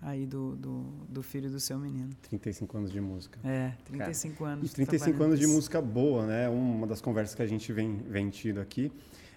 aí 0.01 0.27
do, 0.27 0.55
do, 0.57 0.83
do 1.09 1.23
filho 1.23 1.51
do 1.51 1.59
seu 1.59 1.79
menino. 1.79 2.11
35 2.23 2.79
anos 2.79 2.93
de 2.93 3.01
música. 3.01 3.39
É, 3.45 3.73
35 3.85 4.45
anos. 4.45 4.71
E 4.71 4.75
35 4.75 5.05
trabalhando 5.05 5.33
anos 5.33 5.41
de 5.41 5.47
música 5.47 5.81
boa, 5.81 6.27
né? 6.27 6.49
Uma 6.49 6.87
das 6.87 7.01
conversas 7.01 7.35
que 7.35 7.43
a 7.43 7.47
gente 7.47 7.73
vem, 7.73 7.97
vem 8.09 8.31
tido 8.31 8.61
aqui, 8.61 8.93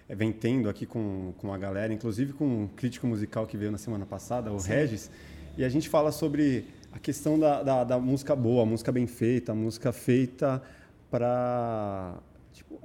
é, 0.08 0.14
vem 0.14 0.32
tendo 0.32 0.68
aqui 0.68 0.86
com, 0.86 1.34
com 1.38 1.52
a 1.52 1.58
galera, 1.58 1.92
inclusive 1.92 2.32
com 2.32 2.64
um 2.64 2.68
crítico 2.68 3.06
musical 3.06 3.46
que 3.46 3.56
veio 3.56 3.72
na 3.72 3.78
semana 3.78 4.06
passada, 4.06 4.52
o 4.52 4.58
Regis, 4.58 5.10
e 5.56 5.64
a 5.64 5.68
gente 5.68 5.88
fala 5.88 6.12
sobre 6.12 6.66
a 6.92 6.98
questão 6.98 7.38
da, 7.38 7.62
da, 7.62 7.84
da 7.84 7.98
música 7.98 8.36
boa, 8.36 8.62
a 8.62 8.66
música 8.66 8.92
bem 8.92 9.06
feita, 9.06 9.52
a 9.52 9.54
música 9.54 9.92
feita 9.92 10.62
para 11.10 12.18
tipo, 12.52 12.78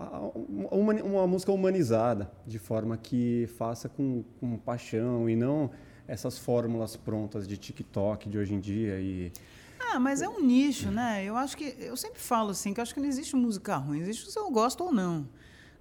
uma, 0.72 0.94
uma 0.94 1.28
música 1.28 1.52
humanizada, 1.52 2.32
de 2.46 2.58
forma 2.58 2.98
que 2.98 3.48
faça 3.58 3.88
com, 3.88 4.24
com 4.40 4.58
paixão 4.58 5.30
e 5.30 5.36
não 5.36 5.70
essas 6.08 6.38
fórmulas 6.38 6.96
prontas 6.96 7.48
de 7.48 7.58
TikTok 7.58 8.30
de 8.30 8.38
hoje 8.38 8.54
em 8.54 8.60
dia 8.60 9.00
e 9.00 9.32
Ah, 9.80 10.00
mas 10.00 10.22
é 10.22 10.30
um 10.30 10.42
nicho, 10.42 10.90
né? 10.90 11.24
Eu 11.24 11.36
acho 11.36 11.56
que. 11.58 11.76
Eu 11.80 11.96
sempre 11.98 12.20
falo 12.20 12.52
assim, 12.52 12.74
que 12.74 12.80
eu 12.80 12.84
acho 12.84 12.94
que 12.94 13.00
não 13.00 13.08
existe 13.08 13.36
música 13.36 13.76
ruim, 13.78 14.00
existe 14.00 14.32
se 14.32 14.40
eu 14.40 14.50
gosto 14.50 14.84
ou 14.84 14.92
não. 14.94 15.28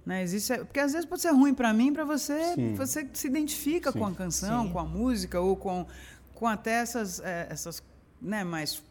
Né? 0.05 0.23
Existe, 0.23 0.55
porque 0.59 0.79
às 0.79 0.93
vezes 0.93 1.05
pode 1.05 1.21
ser 1.21 1.31
ruim 1.31 1.53
para 1.53 1.73
mim, 1.73 1.91
para 1.91 2.05
você, 2.05 2.55
Sim. 2.55 2.73
você 2.75 3.07
se 3.11 3.27
identifica 3.27 3.91
Sim. 3.91 3.99
com 3.99 4.05
a 4.05 4.11
canção, 4.13 4.65
Sim. 4.65 4.71
com 4.71 4.79
a 4.79 4.85
música, 4.85 5.41
ou 5.41 5.57
com, 5.57 5.85
com 6.33 6.47
até 6.47 6.75
essas, 6.75 7.19
eh, 7.19 7.47
essas 7.49 7.83
né, 8.21 8.43
mais 8.45 8.81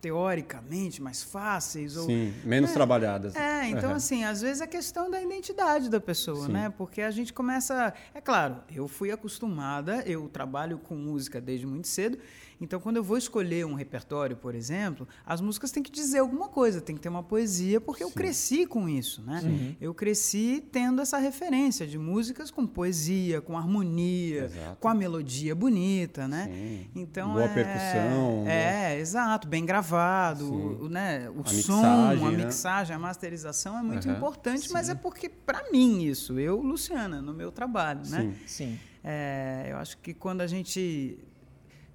teoricamente 0.00 1.02
mais 1.02 1.22
fáceis. 1.22 1.96
Ou, 1.96 2.06
sim, 2.06 2.32
menos 2.44 2.70
É, 2.70 2.74
trabalhadas. 2.74 3.34
É, 3.36 3.68
então 3.68 3.90
Aham. 3.90 3.96
assim, 3.96 4.24
às 4.24 4.40
vezes 4.40 4.60
é 4.60 4.66
questão 4.66 5.10
da 5.10 5.20
identidade 5.20 5.88
da 5.88 6.00
pessoa, 6.00 6.46
Sim. 6.46 6.52
né? 6.52 6.72
Porque 6.76 7.00
a 7.02 7.10
gente 7.10 7.32
começa. 7.32 7.92
É 8.14 8.20
claro, 8.20 8.56
eu 8.74 8.86
fui 8.88 9.10
acostumada, 9.10 10.02
eu 10.06 10.28
trabalho 10.28 10.78
com 10.78 10.94
música 10.94 11.40
desde 11.40 11.66
muito 11.66 11.88
cedo, 11.88 12.18
então 12.60 12.80
quando 12.80 12.96
eu 12.96 13.04
vou 13.04 13.16
escolher 13.16 13.64
um 13.64 13.74
repertório, 13.74 14.36
por 14.36 14.54
exemplo, 14.54 15.06
as 15.24 15.40
músicas 15.40 15.70
têm 15.70 15.82
que 15.82 15.90
dizer 15.90 16.18
alguma 16.18 16.48
coisa, 16.48 16.80
tem 16.80 16.96
que 16.96 17.00
ter 17.00 17.08
uma 17.08 17.22
poesia, 17.22 17.80
porque 17.80 18.02
eu 18.02 18.08
Sim. 18.08 18.14
cresci 18.14 18.66
com 18.66 18.88
isso, 18.88 19.22
né? 19.22 19.74
Eu 19.80 19.94
cresci 19.94 20.62
tendo 20.72 21.00
essa 21.00 21.18
referência 21.18 21.86
de 21.86 21.98
músicas 21.98 22.50
com 22.50 22.66
poesia, 22.66 23.40
com 23.40 23.56
harmonia, 23.56 24.44
Exato. 24.44 24.76
com 24.80 24.88
a 24.88 24.94
melodia 24.94 25.54
bonita, 25.54 26.26
né? 26.26 26.48
Sim. 26.52 26.86
Então 26.94 27.32
Boa 27.34 27.44
é, 27.44 27.48
percussão, 27.48 28.44
É, 28.46 28.98
exato, 28.98 29.46
bem 29.46 29.64
gravado, 29.64 30.44
Sim. 30.46 30.78
o, 30.80 30.88
né, 30.88 31.30
o 31.30 31.40
A 31.42 31.44
som, 31.48 31.76
mixagem, 31.76 32.26
a 32.26 32.30
né? 32.30 32.44
mixagem, 32.44 32.96
a 32.96 32.98
masterização 32.98 33.78
é 33.78 33.82
muito 33.82 34.08
Aham, 34.08 34.16
importante, 34.16 34.70
mas 34.72 34.86
sim. 34.86 34.92
é 34.92 34.94
porque, 34.94 35.28
para 35.28 35.70
mim, 35.70 36.02
isso, 36.02 36.38
eu, 36.38 36.60
Luciana, 36.60 37.22
no 37.22 37.32
meu 37.32 37.52
trabalho, 37.52 38.00
né? 38.08 38.34
Sim. 38.46 38.68
Sim. 38.68 38.78
É, 39.04 39.68
eu 39.70 39.76
acho 39.76 39.96
que 39.98 40.12
quando 40.12 40.40
a 40.40 40.46
gente 40.46 41.18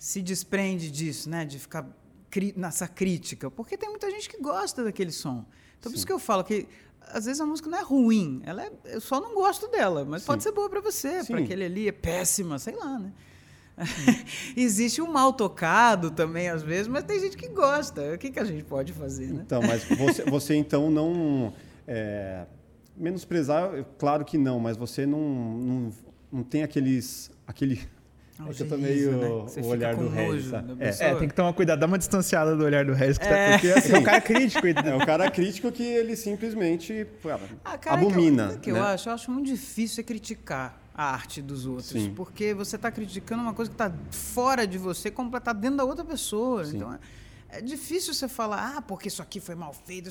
se 0.04 0.22
desprende 0.22 0.92
disso, 0.92 1.30
né, 1.30 1.46
de 1.46 1.58
ficar 1.58 1.88
nessa 2.58 2.90
crítica, 2.90 3.50
porque 3.50 3.78
tem 3.78 3.88
muita 3.90 4.12
gente 4.12 4.28
que 4.28 4.38
gosta 4.38 4.84
daquele 4.84 5.14
som. 5.14 5.46
Então, 5.80 5.90
por 5.90 5.96
isso 5.96 6.00
Sim. 6.00 6.08
que 6.08 6.12
eu 6.12 6.20
falo 6.20 6.44
que 6.44 6.68
às 7.00 7.24
vezes 7.24 7.40
a 7.40 7.46
música 7.46 7.70
não 7.70 7.78
é 7.78 7.84
ruim, 7.84 8.42
ela 8.44 8.66
é, 8.66 8.72
eu 8.84 9.00
só 9.00 9.22
não 9.22 9.34
gosto 9.34 9.66
dela, 9.70 10.04
mas 10.04 10.24
Sim. 10.24 10.28
pode 10.28 10.44
ser 10.44 10.52
boa 10.52 10.70
para 10.70 10.82
você, 10.82 11.24
para 11.24 11.38
Sim. 11.38 11.44
aquele 11.46 11.64
ali 11.64 11.88
é 11.88 11.94
péssima, 11.94 12.60
sei 12.60 12.76
lá, 12.76 13.00
né? 13.00 13.14
Existe 14.58 15.02
o 15.02 15.08
mal 15.08 15.32
tocado 15.32 16.12
também, 16.12 16.50
às 16.50 16.64
vezes, 16.64 16.90
mas 16.90 17.06
tem 17.06 17.22
gente 17.22 17.38
que 17.38 17.48
gosta. 17.48 18.14
O 18.14 18.18
que, 18.18 18.30
que 18.30 18.40
a 18.40 18.44
gente 18.44 18.66
pode 18.66 18.92
fazer, 18.92 19.28
né? 19.28 19.42
Então, 19.46 19.62
mas 19.62 19.86
você, 19.86 20.24
você 20.30 20.56
então 20.56 20.92
não. 20.92 21.54
é, 21.88 22.46
menosprezar, 22.98 23.86
claro 23.98 24.26
que 24.26 24.38
não, 24.38 24.60
mas 24.60 24.76
você 24.76 25.06
não, 25.06 25.22
não, 25.22 25.94
não 26.30 26.44
tem 26.44 26.62
aqueles. 26.62 27.32
aquele. 27.48 27.80
É 28.40 28.54
que 28.54 28.64
eu 28.64 28.70
tô 28.70 28.78
meio 28.78 29.12
né? 29.12 29.28
o 29.28 29.66
olhar 29.68 29.96
do 29.96 30.10
Regis. 30.10 30.52
É. 30.80 31.12
é, 31.12 31.16
tem 31.16 31.28
que 31.28 31.36
tomar 31.36 31.54
cuidado, 31.54 31.80
dá 31.80 31.86
uma 31.86 32.00
distanciada 32.00 32.56
do 32.56 32.64
olhar 32.64 32.84
do 32.84 32.94
Regis, 32.94 33.18
que 33.18 33.28
tá 33.28 33.36
é. 33.36 33.52
porque 33.52 33.68
assim, 33.72 33.94
é 33.94 34.00
um 34.00 34.04
cara 34.04 34.22
crítico. 34.22 34.66
é 34.68 34.96
um 34.96 35.06
cara 35.06 35.30
crítico 35.30 35.72
que 35.72 35.84
ele 35.84 36.16
simplesmente 36.16 37.06
ah, 37.64 37.78
cara, 37.78 38.02
abomina. 38.02 38.48
Que, 38.48 38.54
eu, 38.54 38.60
que 38.60 38.72
né? 38.72 38.80
eu 38.80 38.84
acho, 38.84 39.10
eu 39.10 39.14
acho 39.14 39.32
muito 39.32 39.48
difícil 39.48 40.02
é 40.02 40.04
criticar 40.04 40.82
a 40.96 41.12
arte 41.12 41.42
dos 41.42 41.66
outros, 41.66 41.90
Sim. 41.90 42.14
porque 42.16 42.54
você 42.54 42.76
está 42.76 42.92
criticando 42.92 43.42
uma 43.42 43.54
coisa 43.54 43.70
que 43.70 43.76
está 43.76 43.92
fora 44.12 44.66
de 44.66 44.78
você, 44.78 45.10
como 45.10 45.36
está 45.36 45.54
dentro 45.54 45.78
da 45.78 45.84
outra 45.84 46.04
pessoa. 46.04 46.66
Sim. 46.66 46.78
Então 46.78 46.94
é, 46.94 47.00
é 47.50 47.62
difícil 47.62 48.14
você 48.14 48.28
falar, 48.28 48.76
ah, 48.78 48.82
porque 48.82 49.08
isso 49.08 49.22
aqui 49.22 49.40
foi 49.40 49.56
mal 49.56 49.74
feito. 49.74 50.10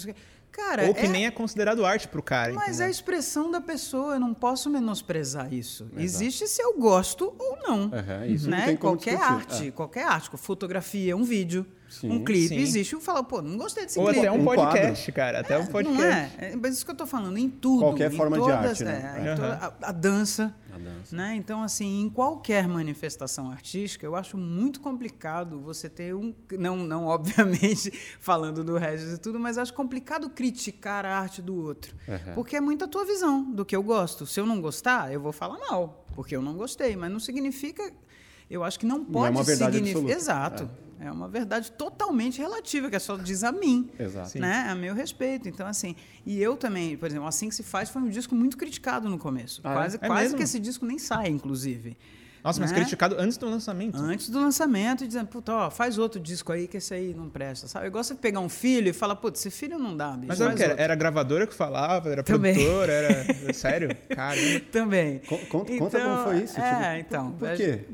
Cara, 0.52 0.86
Ou 0.86 0.94
que 0.94 1.06
é... 1.06 1.08
nem 1.08 1.26
é 1.26 1.30
considerado 1.30 1.84
arte 1.84 2.06
pro 2.06 2.22
cara. 2.22 2.52
Mas 2.52 2.68
entendeu? 2.68 2.84
é 2.84 2.86
a 2.88 2.90
expressão 2.90 3.50
da 3.50 3.60
pessoa, 3.60 4.14
eu 4.14 4.20
não 4.20 4.34
posso 4.34 4.68
menosprezar 4.68 5.52
isso. 5.52 5.84
Exato. 5.84 6.02
Existe 6.02 6.46
se 6.46 6.62
eu 6.62 6.78
gosto 6.78 7.34
ou 7.38 7.58
não. 7.62 7.84
Uhum, 7.84 8.26
isso 8.26 8.50
né? 8.50 8.58
não 8.58 8.64
tem 8.66 8.76
qualquer 8.76 9.16
arte, 9.16 9.68
é. 9.68 9.70
qualquer 9.70 10.04
arte, 10.04 10.30
fotografia, 10.36 11.16
um 11.16 11.24
vídeo, 11.24 11.66
sim, 11.92 12.10
um 12.10 12.24
clipe, 12.24 12.48
sim. 12.48 12.56
existe. 12.56 12.92
Eu 12.94 13.00
falo, 13.00 13.24
pô, 13.24 13.40
não 13.42 13.56
gostei 13.56 13.84
desse 13.84 13.98
Ou 13.98 14.06
clipe. 14.06 14.20
até 14.20 14.32
um, 14.32 14.40
um 14.40 14.44
podcast, 14.44 15.04
quadro. 15.04 15.12
cara, 15.12 15.40
até 15.40 15.54
é, 15.54 15.58
um 15.58 15.66
podcast. 15.66 16.02
Não 16.02 16.06
é? 16.06 16.30
é, 16.38 16.56
mas 16.56 16.74
isso 16.74 16.84
que 16.84 16.90
eu 16.90 16.96
tô 16.96 17.06
falando, 17.06 17.38
em 17.38 17.48
tudo. 17.48 17.80
Qualquer 17.80 18.10
forma 18.10 18.36
todas, 18.36 18.78
de 18.78 18.84
arte, 18.84 18.84
né? 18.84 19.22
É, 19.24 19.34
toda, 19.34 19.54
a, 19.54 19.88
a 19.88 19.92
dança. 19.92 20.54
Né? 21.10 21.34
Então, 21.36 21.62
assim, 21.62 22.02
em 22.02 22.08
qualquer 22.08 22.66
manifestação 22.66 23.50
artística, 23.50 24.06
eu 24.06 24.16
acho 24.16 24.38
muito 24.38 24.80
complicado 24.80 25.60
você 25.60 25.88
ter 25.88 26.14
um. 26.14 26.34
Não, 26.58 26.76
não 26.76 27.06
obviamente, 27.12 27.92
falando 28.20 28.64
do 28.64 28.78
Regis 28.78 29.12
e 29.12 29.18
tudo, 29.18 29.38
mas 29.38 29.58
acho 29.58 29.74
complicado 29.74 30.30
criticar 30.30 31.04
a 31.04 31.18
arte 31.18 31.42
do 31.42 31.54
outro. 31.54 31.94
Uhum. 32.08 32.34
Porque 32.34 32.56
é 32.56 32.60
muito 32.60 32.84
a 32.84 32.88
tua 32.88 33.04
visão 33.04 33.42
do 33.50 33.64
que 33.64 33.76
eu 33.76 33.82
gosto. 33.82 34.26
Se 34.26 34.40
eu 34.40 34.46
não 34.46 34.60
gostar, 34.60 35.12
eu 35.12 35.20
vou 35.20 35.32
falar 35.32 35.58
mal, 35.58 36.06
porque 36.14 36.34
eu 36.34 36.42
não 36.42 36.54
gostei. 36.54 36.96
Mas 36.96 37.10
não 37.10 37.20
significa. 37.20 37.92
Eu 38.50 38.64
acho 38.64 38.78
que 38.78 38.86
não 38.86 39.04
pode 39.04 39.12
não 39.12 39.26
é 39.26 39.30
uma 39.30 39.42
verdade 39.42 39.76
significar. 39.76 40.16
Exato. 40.16 40.62
É. 40.64 40.91
É 41.04 41.10
uma 41.10 41.28
verdade 41.28 41.72
totalmente 41.72 42.38
relativa, 42.38 42.88
que 42.88 42.96
é 42.96 42.98
só 42.98 43.16
diz 43.16 43.42
a 43.42 43.50
mim. 43.50 43.90
Exato. 43.98 44.38
Né? 44.38 44.66
A 44.68 44.74
meu 44.74 44.94
respeito. 44.94 45.48
Então, 45.48 45.66
assim, 45.66 45.96
e 46.24 46.40
eu 46.40 46.56
também, 46.56 46.96
por 46.96 47.06
exemplo, 47.06 47.26
Assim 47.26 47.48
que 47.48 47.54
se 47.54 47.62
faz 47.62 47.88
foi 47.88 48.02
um 48.02 48.08
disco 48.08 48.34
muito 48.34 48.56
criticado 48.56 49.08
no 49.08 49.18
começo. 49.18 49.60
Ah, 49.64 49.70
é? 49.70 49.74
quase 49.74 49.96
é 49.96 50.06
quase 50.06 50.36
que 50.36 50.42
esse 50.42 50.60
disco 50.60 50.84
nem 50.84 50.98
sai, 50.98 51.28
inclusive. 51.28 51.96
Nossa, 52.44 52.60
mas 52.60 52.72
né? 52.72 52.78
criticado 52.78 53.16
antes 53.18 53.36
do 53.36 53.48
lançamento. 53.48 53.96
Antes 53.96 54.28
do 54.28 54.40
lançamento, 54.40 55.06
dizendo, 55.06 55.28
puta, 55.28 55.52
ó, 55.52 55.70
faz 55.70 55.96
outro 55.96 56.20
disco 56.20 56.52
aí 56.52 56.66
que 56.66 56.78
esse 56.78 56.92
aí 56.92 57.14
não 57.14 57.28
presta, 57.30 57.68
sabe? 57.68 57.86
Igual 57.86 58.02
você 58.02 58.14
pegar 58.16 58.40
um 58.40 58.48
filho 58.48 58.88
e 58.88 58.92
falar, 58.92 59.14
putz, 59.16 59.40
esse 59.40 59.50
filho 59.50 59.78
não 59.78 59.96
dá, 59.96 60.10
bicho. 60.10 60.26
Mas 60.26 60.40
era, 60.40 60.54
que 60.54 60.62
era, 60.62 60.74
era 60.74 60.94
gravadora 60.96 61.46
que 61.46 61.54
falava, 61.54 62.10
era 62.10 62.22
Também. 62.22 62.54
produtora, 62.54 62.92
era. 62.92 63.54
Sério? 63.54 63.96
Cara. 64.08 64.38
Também. 64.72 65.20
Conta, 65.20 65.72
então, 65.72 65.78
conta 65.78 66.00
como 66.00 66.24
foi 66.24 66.42
isso. 66.42 66.60
É, 66.60 66.96
tipo, 66.96 67.08
então. 67.08 67.30
Por, 67.32 67.48
por 67.48 67.56
quê? 67.56 67.84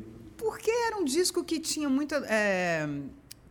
Porque 0.49 0.71
era 0.71 0.97
um 0.97 1.05
disco 1.05 1.45
que 1.45 1.61
tinha 1.61 1.90
muita. 1.90 2.25
É, 2.26 2.88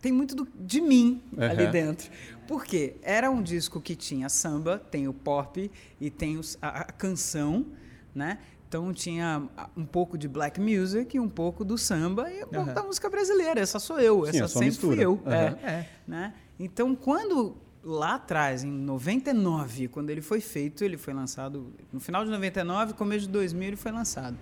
tem 0.01 0.11
muito 0.11 0.35
do, 0.35 0.47
de 0.55 0.81
mim 0.81 1.21
uhum. 1.31 1.43
ali 1.43 1.67
dentro. 1.67 2.09
Por 2.47 2.65
quê? 2.65 2.95
Era 3.03 3.29
um 3.29 3.39
disco 3.39 3.79
que 3.79 3.95
tinha 3.95 4.27
samba, 4.29 4.79
tem 4.79 5.07
o 5.07 5.13
pop 5.13 5.69
e 6.01 6.09
tem 6.09 6.39
os, 6.39 6.57
a, 6.59 6.69
a, 6.79 6.83
canção, 6.85 7.67
né? 8.15 8.39
Então 8.67 8.91
tinha 8.91 9.47
um 9.77 9.85
pouco 9.85 10.17
de 10.17 10.27
black 10.27 10.59
music, 10.59 11.19
um 11.19 11.29
pouco 11.29 11.63
do 11.63 11.77
samba 11.77 12.31
e 12.31 12.43
um 12.43 12.47
pouco 12.47 12.73
da 12.73 12.81
música 12.81 13.11
brasileira. 13.11 13.61
Essa 13.61 13.77
sou 13.77 13.99
eu, 13.99 14.25
Sim, 14.25 14.29
essa 14.39 14.47
sempre 14.47 14.65
mistura. 14.65 14.95
fui 14.95 15.05
eu. 15.05 15.11
Uhum. 15.23 15.31
É, 15.31 15.45
é. 15.71 15.89
Né? 16.07 16.33
Então, 16.59 16.95
quando 16.95 17.55
lá 17.83 18.15
atrás, 18.15 18.63
em 18.63 18.71
99, 18.71 19.87
quando 19.89 20.09
ele 20.09 20.21
foi 20.21 20.41
feito, 20.41 20.83
ele 20.83 20.97
foi 20.97 21.13
lançado 21.13 21.71
no 21.93 21.99
final 21.99 22.25
de 22.25 22.31
99, 22.31 22.95
começo 22.95 23.27
de 23.27 23.31
2000 23.31 23.67
ele 23.67 23.75
foi 23.75 23.91
lançado 23.91 24.35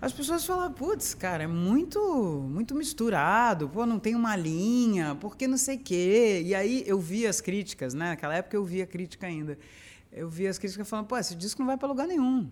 as 0.00 0.12
pessoas 0.12 0.46
falam, 0.46 0.72
putz, 0.72 1.12
cara, 1.12 1.44
é 1.44 1.46
muito, 1.46 2.00
muito 2.48 2.74
misturado, 2.74 3.68
pô, 3.68 3.84
não 3.84 3.98
tem 3.98 4.14
uma 4.14 4.34
linha, 4.34 5.14
porque 5.20 5.46
não 5.46 5.58
sei 5.58 5.76
o 5.76 5.80
quê. 5.80 6.42
E 6.44 6.54
aí 6.54 6.82
eu 6.86 6.98
vi 6.98 7.26
as 7.26 7.40
críticas, 7.40 7.92
né? 7.92 8.10
Naquela 8.10 8.34
época 8.34 8.56
eu 8.56 8.64
via 8.64 8.86
crítica 8.86 9.26
ainda. 9.26 9.58
Eu 10.10 10.30
vi 10.30 10.46
as 10.46 10.58
críticas 10.58 10.88
falando, 10.88 11.06
pô, 11.06 11.18
esse 11.18 11.34
disco 11.34 11.60
não 11.60 11.66
vai 11.66 11.76
para 11.76 11.86
lugar 11.86 12.06
nenhum, 12.06 12.50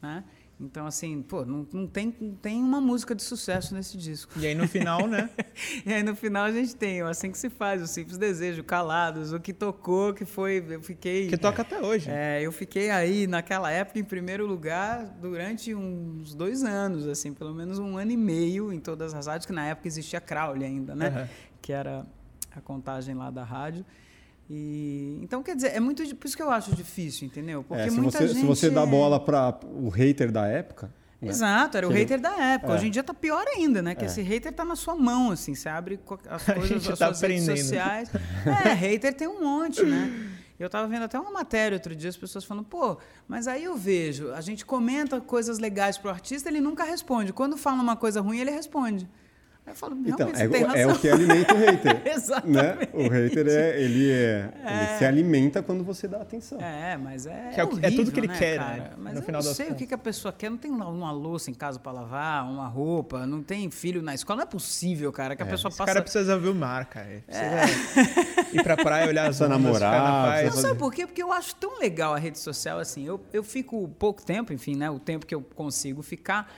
né? 0.00 0.22
Então, 0.60 0.86
assim, 0.86 1.22
pô, 1.22 1.44
não, 1.44 1.66
não, 1.72 1.86
tem, 1.86 2.12
não 2.20 2.34
tem 2.34 2.60
uma 2.60 2.80
música 2.80 3.14
de 3.14 3.22
sucesso 3.22 3.72
nesse 3.74 3.96
disco. 3.96 4.32
E 4.36 4.46
aí 4.46 4.56
no 4.56 4.66
final, 4.66 5.06
né? 5.06 5.30
e 5.86 5.92
aí 5.92 6.02
no 6.02 6.16
final 6.16 6.46
a 6.46 6.52
gente 6.52 6.74
tem 6.74 7.00
o 7.00 7.06
Assim 7.06 7.30
Que 7.30 7.38
Se 7.38 7.48
Faz, 7.48 7.80
o 7.80 7.86
Simples 7.86 8.18
Desejo, 8.18 8.64
Calados, 8.64 9.32
o 9.32 9.38
que 9.38 9.52
tocou, 9.52 10.12
que 10.12 10.24
foi. 10.24 10.64
Eu 10.68 10.82
fiquei. 10.82 11.28
Que 11.28 11.36
toca 11.36 11.62
até 11.62 11.80
hoje. 11.80 12.10
É, 12.10 12.42
eu 12.42 12.50
fiquei 12.50 12.90
aí 12.90 13.28
naquela 13.28 13.70
época 13.70 14.00
em 14.00 14.04
primeiro 14.04 14.46
lugar 14.46 15.06
durante 15.20 15.72
uns 15.72 16.34
dois 16.34 16.64
anos, 16.64 17.06
assim, 17.06 17.32
pelo 17.32 17.54
menos 17.54 17.78
um 17.78 17.96
ano 17.96 18.10
e 18.10 18.16
meio 18.16 18.72
em 18.72 18.80
todas 18.80 19.14
as 19.14 19.28
rádios, 19.28 19.46
que 19.46 19.52
na 19.52 19.66
época 19.66 19.86
existia 19.86 20.20
Crowley 20.20 20.64
ainda, 20.64 20.96
né? 20.96 21.08
Uhum. 21.08 21.28
Que 21.62 21.72
era 21.72 22.04
a 22.50 22.60
contagem 22.60 23.14
lá 23.14 23.30
da 23.30 23.44
rádio. 23.44 23.86
E, 24.50 25.18
então, 25.22 25.42
quer 25.42 25.54
dizer, 25.54 25.68
é 25.74 25.80
muito 25.80 26.02
por 26.16 26.26
isso 26.26 26.36
que 26.36 26.42
eu 26.42 26.50
acho 26.50 26.74
difícil, 26.74 27.26
entendeu? 27.26 27.62
Porque 27.62 27.82
é, 27.82 27.90
se, 27.90 28.00
muita 28.00 28.18
você, 28.18 28.28
gente 28.28 28.40
se 28.40 28.46
você 28.46 28.70
dá 28.70 28.86
bola 28.86 29.20
para 29.20 29.58
o 29.64 29.88
hater 29.90 30.32
da 30.32 30.46
época. 30.46 30.90
Né? 31.20 31.28
Exato, 31.28 31.76
era 31.76 31.86
o 31.86 31.90
hater 31.90 32.20
da 32.20 32.32
época. 32.32 32.72
É. 32.72 32.76
Hoje 32.76 32.86
em 32.86 32.90
dia 32.90 33.02
tá 33.02 33.12
pior 33.12 33.44
ainda, 33.46 33.82
né? 33.82 33.94
Que 33.94 34.04
é. 34.04 34.06
esse 34.06 34.22
hater 34.22 34.52
tá 34.52 34.64
na 34.64 34.76
sua 34.76 34.94
mão, 34.94 35.32
assim. 35.32 35.54
Você 35.54 35.68
abre 35.68 36.00
as 36.28 36.44
coisas 36.54 36.86
das 36.86 36.98
tá 36.98 37.06
suas 37.06 37.20
redes 37.20 37.44
sociais. 37.44 38.10
É, 38.64 38.72
hater 38.72 39.14
tem 39.14 39.28
um 39.28 39.42
monte, 39.42 39.84
né? 39.84 40.30
Eu 40.58 40.66
estava 40.66 40.88
vendo 40.88 41.04
até 41.04 41.18
uma 41.18 41.30
matéria 41.30 41.76
outro 41.76 41.94
dia, 41.94 42.08
as 42.08 42.16
pessoas 42.16 42.44
falando, 42.44 42.64
pô, 42.64 42.98
mas 43.28 43.46
aí 43.46 43.64
eu 43.64 43.76
vejo, 43.76 44.32
a 44.32 44.40
gente 44.40 44.66
comenta 44.66 45.20
coisas 45.20 45.60
legais 45.60 45.96
pro 45.96 46.10
artista, 46.10 46.48
ele 46.48 46.60
nunca 46.60 46.82
responde. 46.82 47.32
Quando 47.32 47.56
fala 47.56 47.80
uma 47.80 47.94
coisa 47.94 48.20
ruim, 48.20 48.40
ele 48.40 48.50
responde. 48.50 49.08
Eu 49.68 49.74
falo, 49.74 49.96
então, 50.04 50.28
é, 50.28 50.80
é, 50.82 50.86
o 50.86 50.98
que 50.98 51.08
alimenta 51.08 51.54
o 51.54 51.58
hater. 51.58 52.02
Exatamente. 52.06 52.56
Né? 52.56 52.88
O 52.92 53.08
hater 53.08 53.46
é, 53.48 53.80
ele, 53.80 54.10
é, 54.10 54.50
é, 54.64 54.76
ele 54.76 54.98
se 54.98 55.04
alimenta 55.04 55.62
quando 55.62 55.84
você 55.84 56.08
dá 56.08 56.18
atenção. 56.18 56.58
É, 56.60 56.96
mas 56.96 57.26
é. 57.26 57.52
é, 57.56 57.64
horrível, 57.64 57.88
é 57.88 57.90
tudo 57.90 58.12
que 58.12 58.20
ele 58.20 58.28
né, 58.28 58.38
quer, 58.38 58.58
cara? 58.58 58.76
né? 58.76 58.90
Mas 58.96 59.12
no 59.14 59.18
eu 59.20 59.24
final 59.24 59.42
não 59.42 59.54
sei 59.54 59.70
o 59.70 59.74
que, 59.74 59.86
que 59.86 59.94
a 59.94 59.98
pessoa 59.98 60.32
quer. 60.32 60.50
Não 60.50 60.56
tem 60.56 60.70
uma 60.70 61.10
louça 61.10 61.50
em 61.50 61.54
casa 61.54 61.78
para 61.78 61.92
lavar, 61.92 62.48
uma 62.50 62.66
roupa, 62.68 63.26
não 63.26 63.42
tem 63.42 63.70
filho 63.70 64.02
na 64.02 64.14
escola. 64.14 64.38
Não 64.38 64.44
é 64.44 64.46
possível, 64.46 65.12
cara, 65.12 65.36
que 65.36 65.42
a 65.42 65.46
é, 65.46 65.48
pessoa 65.48 65.70
passa. 65.70 65.82
O 65.82 65.86
cara 65.86 66.02
precisa 66.02 66.38
ver 66.38 66.48
o 66.48 66.54
mar, 66.54 66.86
cara. 66.86 67.22
Precisa 67.26 68.50
ir 68.52 68.62
pra 68.62 68.76
praia 68.76 69.08
olhar 69.08 69.28
as 69.28 69.40
namorar. 69.40 70.44
Não, 70.44 70.52
sabe 70.52 70.78
por 70.78 70.92
quê? 70.92 71.06
Porque 71.06 71.22
eu 71.22 71.32
acho 71.32 71.54
tão 71.56 71.78
legal 71.78 72.14
a 72.14 72.18
rede 72.18 72.38
social 72.38 72.78
assim. 72.78 73.04
Eu, 73.06 73.20
eu 73.32 73.42
fico 73.42 73.88
pouco 73.98 74.24
tempo, 74.24 74.52
enfim, 74.52 74.76
né? 74.76 74.90
O 74.90 74.98
tempo 74.98 75.26
que 75.26 75.34
eu 75.34 75.42
consigo 75.42 76.02
ficar 76.02 76.50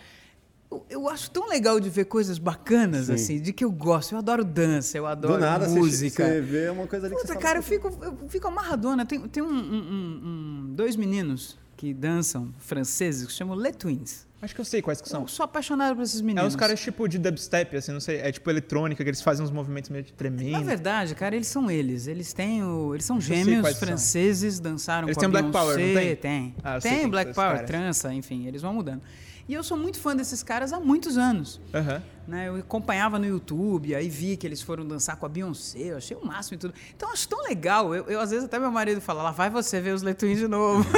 eu 0.89 1.09
acho 1.09 1.31
tão 1.31 1.49
legal 1.49 1.81
de 1.81 1.91
ver 1.91 2.05
coisas 2.05 2.39
bacanas, 2.39 3.07
Sim. 3.07 3.12
assim, 3.15 3.41
de 3.41 3.53
que 3.53 3.65
eu 3.65 3.73
gosto. 3.73 4.12
Eu 4.12 4.19
adoro 4.19 4.45
dança, 4.45 4.97
eu 4.97 5.07
adoro 5.07 5.35
Do 5.35 5.41
nada, 5.41 5.69
música. 5.69 6.25
Você 6.27 6.41
vê 6.41 6.71
uma 6.71 6.87
coisa 6.87 7.07
ali 7.07 7.15
Puta, 7.15 7.27
que 7.27 7.33
você 7.33 7.39
cara, 7.39 7.59
eu 7.59 7.62
fico, 7.62 7.89
eu 8.03 8.29
fico 8.29 8.47
amarradona. 8.47 9.05
Tem, 9.05 9.21
tem 9.29 9.43
um, 9.43 9.49
um, 9.49 10.67
um, 10.69 10.75
dois 10.75 10.95
meninos 10.95 11.59
que 11.77 11.93
dançam, 11.93 12.53
franceses, 12.59 13.27
que 13.27 13.33
se 13.33 13.39
chamam 13.39 13.57
Le 13.57 13.73
Twins. 13.73 14.29
Acho 14.43 14.55
que 14.55 14.61
eu 14.61 14.65
sei 14.65 14.81
quais 14.81 15.03
que 15.03 15.09
são. 15.09 15.23
Eu 15.23 15.29
sou 15.29 15.45
apaixonado 15.45 15.97
por 15.97 16.03
esses 16.03 16.21
meninos. 16.23 16.45
É 16.45 16.47
uns 16.47 16.57
caras 16.57 16.81
tipo 16.81 17.07
de 17.07 17.19
dubstep, 17.19 17.77
assim, 17.77 17.93
não 17.93 18.00
sei. 18.00 18.19
É 18.19 18.33
tipo 18.33 18.49
eletrônica, 18.49 19.03
que 19.03 19.11
eles 19.11 19.21
fazem 19.21 19.45
uns 19.45 19.50
movimentos 19.50 19.91
meio 19.91 20.05
tremendo. 20.05 20.53
Na 20.53 20.61
verdade, 20.61 21.15
cara, 21.15 21.37
eles 21.37 21.49
são 21.49 21.71
eles. 21.71 22.07
Eles 22.07 22.33
têm 22.33 22.62
o. 22.65 22.95
Eles 22.95 23.05
são 23.05 23.21
gêmeos 23.21 23.77
franceses, 23.77 24.55
são. 24.55 24.62
dançaram 24.62 25.09
eles 25.09 25.17
com 25.17 25.21
têm 25.21 25.29
a 25.29 25.31
Black 25.31 25.50
Power, 25.50 25.79
não 25.79 25.95
tem? 25.95 26.17
Tem. 26.17 26.55
Ah, 26.65 26.81
tem 26.81 27.09
Black 27.09 27.35
Power, 27.35 27.67
trança, 27.67 28.15
enfim, 28.15 28.47
eles 28.47 28.62
vão 28.62 28.73
mudando. 28.73 29.03
E 29.49 29.55
eu 29.55 29.63
sou 29.63 29.77
muito 29.77 29.99
fã 29.99 30.15
desses 30.15 30.43
caras 30.43 30.73
há 30.73 30.81
muitos 30.81 31.17
anos. 31.19 31.61
Uhum. 31.75 32.01
Né? 32.31 32.49
Eu 32.49 32.57
acompanhava 32.57 33.19
no 33.19 33.27
YouTube, 33.27 33.93
aí 33.95 34.09
vi 34.09 34.37
que 34.37 34.47
eles 34.47 34.63
foram 34.63 34.87
dançar 34.87 35.17
com 35.17 35.27
a 35.27 35.29
Beyoncé, 35.29 35.91
eu 35.91 35.97
achei 35.97 36.17
o 36.17 36.25
máximo 36.25 36.55
e 36.55 36.59
tudo. 36.59 36.75
Então 36.95 37.09
eu 37.09 37.13
acho 37.13 37.29
tão 37.29 37.43
legal. 37.43 37.93
Eu, 37.93 38.05
eu 38.07 38.21
às 38.21 38.31
vezes 38.31 38.45
até 38.45 38.59
meu 38.59 38.71
marido 38.71 39.01
fala, 39.01 39.23
lá 39.23 39.33
vai 39.33 39.51
você 39.51 39.81
ver 39.81 39.93
os 39.93 40.03
Letuins 40.03 40.39
de 40.39 40.47
novo. 40.47 40.89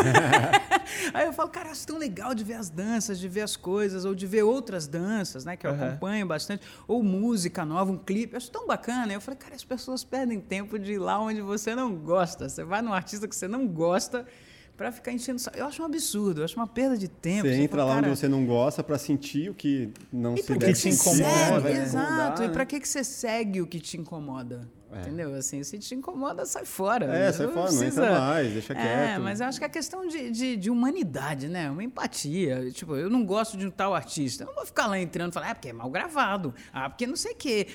aí 1.15 1.27
eu 1.27 1.33
falo, 1.33 1.49
cara, 1.49 1.71
acho 1.71 1.87
tão 1.87 1.97
legal 1.97 2.35
de 2.35 2.45
ver 2.45 2.55
as 2.55 2.69
danças, 2.69 3.19
de 3.19 3.29
ver 3.29 3.41
as 3.41 3.57
coisas, 3.57 4.05
ou 4.05 4.15
de 4.15 4.27
ver 4.27 4.43
outras 4.43 4.87
danças, 4.87 5.45
né? 5.45 5.57
Que 5.57 5.67
eu 5.67 5.71
uhum. 5.71 5.83
acompanho 5.83 6.27
bastante, 6.27 6.67
ou 6.87 7.03
música 7.03 7.65
nova, 7.65 7.91
um 7.91 7.99
clipe. 7.99 8.35
Eu 8.35 8.37
acho 8.37 8.51
tão 8.51 8.67
bacana. 8.67 9.13
Eu 9.13 9.21
falei, 9.21 9.39
cara, 9.39 9.55
as 9.55 9.65
pessoas 9.65 10.05
perdem 10.05 10.39
tempo 10.39 10.79
de 10.79 10.93
ir 10.93 10.99
lá 10.99 11.19
onde 11.19 11.41
você 11.41 11.75
não 11.75 11.95
gosta. 11.95 12.49
Você 12.49 12.63
vai 12.63 12.83
num 12.83 12.93
artista 12.93 13.27
que 13.27 13.35
você 13.35 13.49
não 13.49 13.67
gosta 13.67 14.27
para 14.77 14.91
ficar 14.91 15.13
enchendo. 15.13 15.41
Eu 15.55 15.67
acho 15.67 15.83
um 15.83 15.87
absurdo, 15.87 16.41
eu 16.41 16.45
acho 16.45 16.57
uma 16.57 16.67
perda 16.67 16.97
de 16.97 17.09
tempo. 17.09 17.47
Você, 17.47 17.55
você 17.55 17.63
entra 17.63 17.79
fala, 17.79 17.89
lá 17.91 17.95
cara... 17.97 18.09
onde 18.09 18.19
você 18.19 18.29
não 18.29 18.45
gosta 18.47 18.83
para 18.83 18.99
sentir 18.99 19.51
o 19.51 19.55
que 19.55 19.93
não 20.13 20.35
e 20.35 20.43
se 20.43 20.55
deve. 20.55 20.73
te 20.73 20.89
incomoda. 20.89 21.63
Segue, 21.63 21.79
exato. 21.79 22.43
Né? 22.43 22.49
E 22.49 22.51
para 22.51 22.67
que, 22.67 22.81
que 22.81 22.89
você 22.89 23.05
segue 23.05 23.61
o 23.61 23.67
que 23.67 23.81
te 23.81 23.97
incomoda? 23.97 24.69
É. 24.93 25.01
Entendeu? 25.01 25.35
Assim, 25.35 25.63
se 25.63 25.79
te 25.79 25.95
incomoda, 25.95 26.45
sai 26.45 26.67
fora. 26.67 27.07
É, 27.07 27.33
sai 27.33 27.49
fora, 27.49 27.63
precisa... 27.63 28.01
não 28.01 28.07
entra 28.07 28.21
mais, 28.21 28.53
deixa 28.53 28.73
é, 28.75 28.77
quieto. 28.77 28.89
É, 28.89 29.19
mas 29.19 29.41
eu 29.41 29.47
acho 29.47 29.59
que 29.59 29.65
é 29.65 29.69
questão 29.69 30.07
de, 30.07 30.31
de, 30.31 30.57
de, 30.57 30.71
humanidade, 30.71 31.49
né? 31.49 31.71
Uma 31.71 31.83
empatia. 31.83 32.71
Tipo, 32.71 32.97
eu 32.97 33.09
não 33.09 33.25
gosto 33.25 33.57
de 33.57 33.67
um 33.67 33.71
tal 33.71 33.95
artista. 33.95 34.43
Eu 34.45 34.49
não 34.49 34.55
vou 34.55 34.67
ficar 34.67 34.87
lá 34.87 34.99
entrando 34.99 35.31
e 35.31 35.35
falar, 35.35 35.51
ah, 35.51 35.55
porque 35.55 35.71
é 35.71 35.73
mal 35.73 35.91
gravado. 35.91 36.55
Ah, 36.73 36.91
porque 36.91 37.07
não 37.07 37.17
sei 37.17 37.33
o 37.33 37.37
quê. 37.37 37.69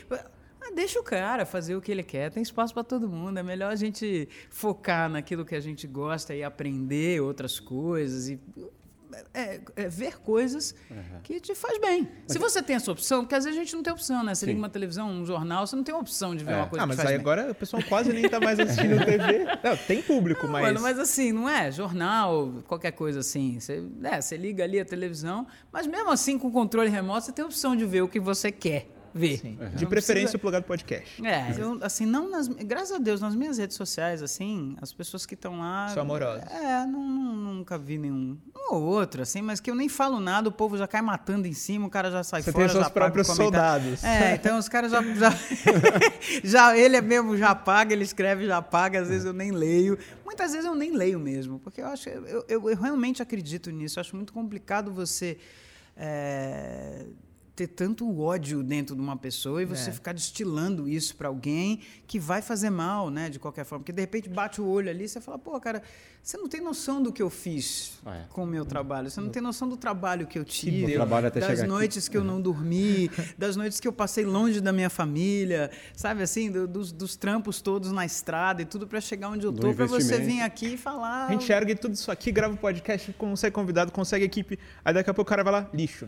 Ah, 0.67 0.71
deixa 0.73 0.99
o 0.99 1.03
cara 1.03 1.45
fazer 1.45 1.75
o 1.75 1.81
que 1.81 1.91
ele 1.91 2.03
quer, 2.03 2.29
tem 2.31 2.43
espaço 2.43 2.73
para 2.73 2.83
todo 2.83 3.07
mundo. 3.07 3.37
É 3.37 3.43
melhor 3.43 3.71
a 3.71 3.75
gente 3.75 4.27
focar 4.49 5.09
naquilo 5.09 5.45
que 5.45 5.55
a 5.55 5.59
gente 5.59 5.87
gosta 5.87 6.35
e 6.35 6.43
aprender 6.43 7.21
outras 7.21 7.59
coisas 7.59 8.27
e 8.27 8.39
é, 9.33 9.59
é 9.75 9.87
ver 9.87 10.19
coisas 10.19 10.75
uhum. 10.91 11.21
que 11.23 11.39
te 11.39 11.55
faz 11.55 11.79
bem. 11.79 12.07
Mas 12.23 12.33
Se 12.33 12.37
você 12.37 12.61
tem 12.61 12.75
essa 12.75 12.91
opção, 12.91 13.21
porque 13.21 13.35
às 13.35 13.45
vezes 13.45 13.57
a 13.57 13.63
gente 13.63 13.75
não 13.75 13.81
tem 13.81 13.93
opção, 13.93 14.23
né? 14.23 14.35
Você 14.35 14.41
Sim. 14.41 14.47
liga 14.47 14.59
uma 14.59 14.69
televisão, 14.69 15.09
um 15.09 15.25
jornal, 15.25 15.65
você 15.65 15.75
não 15.75 15.83
tem 15.83 15.95
opção 15.95 16.35
de 16.35 16.43
ver 16.43 16.51
é. 16.51 16.57
uma 16.57 16.67
coisa 16.67 16.83
ah, 16.83 16.87
que 16.87 16.95
mas 16.95 16.99
aí 16.99 17.13
bem. 17.13 17.19
agora 17.19 17.51
o 17.51 17.55
pessoal 17.55 17.81
quase 17.87 18.11
nem 18.11 18.27
tá 18.27 18.39
mais 18.39 18.59
assistindo 18.59 18.97
TV. 19.05 19.45
Não, 19.63 19.77
tem 19.77 20.01
público, 20.01 20.45
não, 20.45 20.53
mas... 20.53 20.63
Mano, 20.63 20.81
mas 20.81 20.99
assim, 20.99 21.31
não 21.31 21.47
é? 21.47 21.71
Jornal, 21.71 22.63
qualquer 22.67 22.91
coisa 22.91 23.21
assim. 23.21 23.59
Você, 23.59 23.83
é, 24.03 24.21
você 24.21 24.35
liga 24.35 24.63
ali 24.63 24.79
a 24.79 24.85
televisão, 24.85 25.47
mas 25.71 25.87
mesmo 25.87 26.11
assim, 26.11 26.37
com 26.37 26.51
controle 26.51 26.89
remoto, 26.89 27.25
você 27.25 27.31
tem 27.31 27.45
opção 27.45 27.75
de 27.75 27.85
ver 27.85 28.01
o 28.01 28.07
que 28.07 28.19
você 28.19 28.51
quer 28.51 28.96
ver. 29.13 29.41
Uhum. 29.43 29.69
De 29.75 29.85
preferência 29.85 30.23
precisa... 30.23 30.39
plugado 30.39 30.65
podcast. 30.65 31.25
É, 31.25 31.55
eu, 31.57 31.79
assim, 31.81 32.05
não 32.05 32.29
nas, 32.29 32.47
graças 32.47 32.91
a 32.91 32.97
Deus, 32.97 33.21
nas 33.21 33.35
minhas 33.35 33.57
redes 33.57 33.75
sociais, 33.75 34.21
assim, 34.21 34.75
as 34.81 34.93
pessoas 34.93 35.25
que 35.25 35.33
estão 35.33 35.59
lá. 35.59 35.89
São 35.89 36.03
amorosas. 36.03 36.43
É, 36.51 36.85
não, 36.85 37.01
nunca 37.01 37.77
vi 37.77 37.97
nenhum. 37.97 38.37
Um 38.55 38.75
ou 38.75 38.83
outro, 38.83 39.21
assim, 39.21 39.41
mas 39.41 39.59
que 39.59 39.69
eu 39.69 39.75
nem 39.75 39.89
falo 39.89 40.19
nada, 40.19 40.49
o 40.49 40.51
povo 40.51 40.77
já 40.77 40.87
cai 40.87 41.01
matando 41.01 41.47
em 41.47 41.53
cima, 41.53 41.87
o 41.87 41.89
cara 41.89 42.11
já 42.11 42.23
sai 42.23 42.41
Você 42.41 42.51
fora. 42.51 42.67
Você 42.67 42.73
tem 42.73 42.81
seus 42.81 42.93
próprios 42.93 43.27
soldados. 43.27 44.03
É, 44.03 44.35
então 44.35 44.57
os 44.57 44.69
caras 44.69 44.91
já. 44.91 45.01
Já, 45.01 45.33
já 46.43 46.77
ele 46.77 46.97
é 46.97 47.01
mesmo 47.01 47.37
já 47.37 47.53
paga, 47.55 47.93
ele 47.93 48.03
escreve, 48.03 48.45
já 48.45 48.61
paga, 48.61 49.01
às 49.01 49.07
vezes 49.07 49.25
eu 49.25 49.33
nem 49.33 49.51
leio. 49.51 49.97
Muitas 50.25 50.51
vezes 50.51 50.65
eu 50.65 50.75
nem 50.75 50.91
leio 50.91 51.19
mesmo, 51.19 51.59
porque 51.59 51.81
eu 51.81 51.87
acho. 51.87 52.09
Eu, 52.09 52.45
eu, 52.47 52.69
eu 52.69 52.77
realmente 52.77 53.21
acredito 53.21 53.71
nisso. 53.71 53.97
Eu 53.97 54.01
acho 54.01 54.15
muito 54.15 54.33
complicado 54.33 54.91
você. 54.91 55.37
É, 55.95 57.05
ter 57.57 57.67
tanto 57.67 58.21
ódio 58.21 58.61
dentro 58.61 58.95
de 58.95 59.01
uma 59.01 59.17
pessoa 59.17 59.63
e 59.63 59.65
você 59.65 59.89
é. 59.89 59.91
ficar 59.91 60.13
destilando 60.13 60.87
isso 60.87 61.15
para 61.15 61.27
alguém 61.27 61.79
que 62.05 62.19
vai 62.19 62.39
fazer 62.39 62.69
mal, 62.69 63.09
né, 63.09 63.31
de 63.31 63.39
qualquer 63.39 63.65
forma. 63.65 63.81
Porque 63.81 63.91
de 63.91 63.99
repente 63.99 64.29
bate 64.29 64.61
o 64.61 64.67
olho 64.67 64.91
ali 64.91 65.05
e 65.05 65.09
você 65.09 65.19
fala, 65.19 65.39
pô, 65.39 65.59
cara, 65.59 65.81
você 66.21 66.37
não 66.37 66.47
tem 66.47 66.61
noção 66.61 67.01
do 67.01 67.11
que 67.11 67.19
eu 67.19 67.31
fiz 67.31 67.99
é. 68.05 68.25
com 68.29 68.43
o 68.43 68.45
meu 68.45 68.63
trabalho, 68.63 69.09
você 69.09 69.19
não 69.19 69.29
tem 69.29 69.41
noção 69.41 69.67
do 69.67 69.75
trabalho 69.75 70.27
que 70.27 70.37
eu 70.37 70.45
tive, 70.45 70.99
das 71.33 71.63
noites 71.63 72.05
aqui. 72.05 72.11
que 72.11 72.17
eu 72.17 72.23
não 72.23 72.39
dormi, 72.39 73.09
das 73.35 73.55
noites 73.55 73.79
que 73.79 73.87
eu 73.87 73.93
passei 73.93 74.23
longe 74.23 74.61
da 74.61 74.71
minha 74.71 74.89
família, 74.89 75.71
sabe 75.95 76.21
assim, 76.21 76.51
do, 76.51 76.67
dos, 76.67 76.91
dos, 76.91 77.15
trampos 77.15 77.59
todos 77.59 77.91
na 77.91 78.05
estrada 78.05 78.61
e 78.61 78.65
tudo 78.65 78.85
para 78.85 79.01
chegar 79.01 79.29
onde 79.29 79.47
eu 79.47 79.51
tô, 79.51 79.73
para 79.73 79.87
você 79.87 80.19
vir 80.19 80.41
aqui 80.41 80.75
e 80.75 80.77
falar. 80.77 81.25
A 81.25 81.31
gente 81.31 81.45
enxerga 81.45 81.75
tudo 81.75 81.95
isso 81.95 82.11
aqui, 82.11 82.31
grava 82.31 82.53
o 82.53 82.55
um 82.55 82.59
podcast, 82.59 83.11
consegue 83.13 83.55
convidado, 83.55 83.91
consegue 83.91 84.23
equipe, 84.23 84.59
aí 84.85 84.93
daqui 84.93 85.09
a 85.09 85.13
pouco 85.13 85.27
o 85.27 85.29
cara 85.29 85.43
vai 85.43 85.53
lá, 85.53 85.69
lixo. 85.73 86.05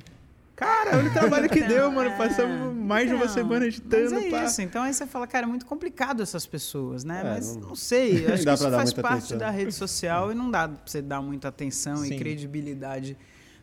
Cara, 0.60 0.98
olha 0.98 1.10
o 1.10 1.14
trabalho 1.14 1.50
que 1.50 1.62
deu, 1.64 1.90
mano. 1.90 2.18
Passamos 2.18 2.76
mais 2.76 3.08
de 3.08 3.16
uma 3.16 3.24
então, 3.24 3.34
semana 3.34 3.66
editando. 3.66 4.12
Mas 4.12 4.26
é 4.26 4.30
pá. 4.30 4.44
isso. 4.44 4.62
Então 4.62 4.84
aí 4.84 4.94
você 4.94 5.08
fala, 5.08 5.26
cara, 5.26 5.46
é 5.46 5.48
muito 5.48 5.66
complicado 5.66 6.22
essas 6.22 6.46
pessoas, 6.46 7.06
né? 7.06 7.22
É, 7.22 7.24
mas 7.24 7.56
não, 7.56 7.70
não 7.70 7.76
sei. 7.76 8.28
Acho 8.28 8.44
que 8.44 8.52
isso 8.52 8.70
faz 8.70 8.92
parte 8.92 9.18
atenção. 9.18 9.38
da 9.38 9.50
rede 9.50 9.72
social 9.72 10.34
e 10.34 10.36
não 10.36 10.52
dá 10.52 10.68
pra 10.68 10.78
você 10.86 11.02
dar 11.02 11.22
muita 11.22 11.48
atenção 11.48 11.98
Sim. 11.98 12.14
e 12.14 12.18
credibilidade 12.18 13.16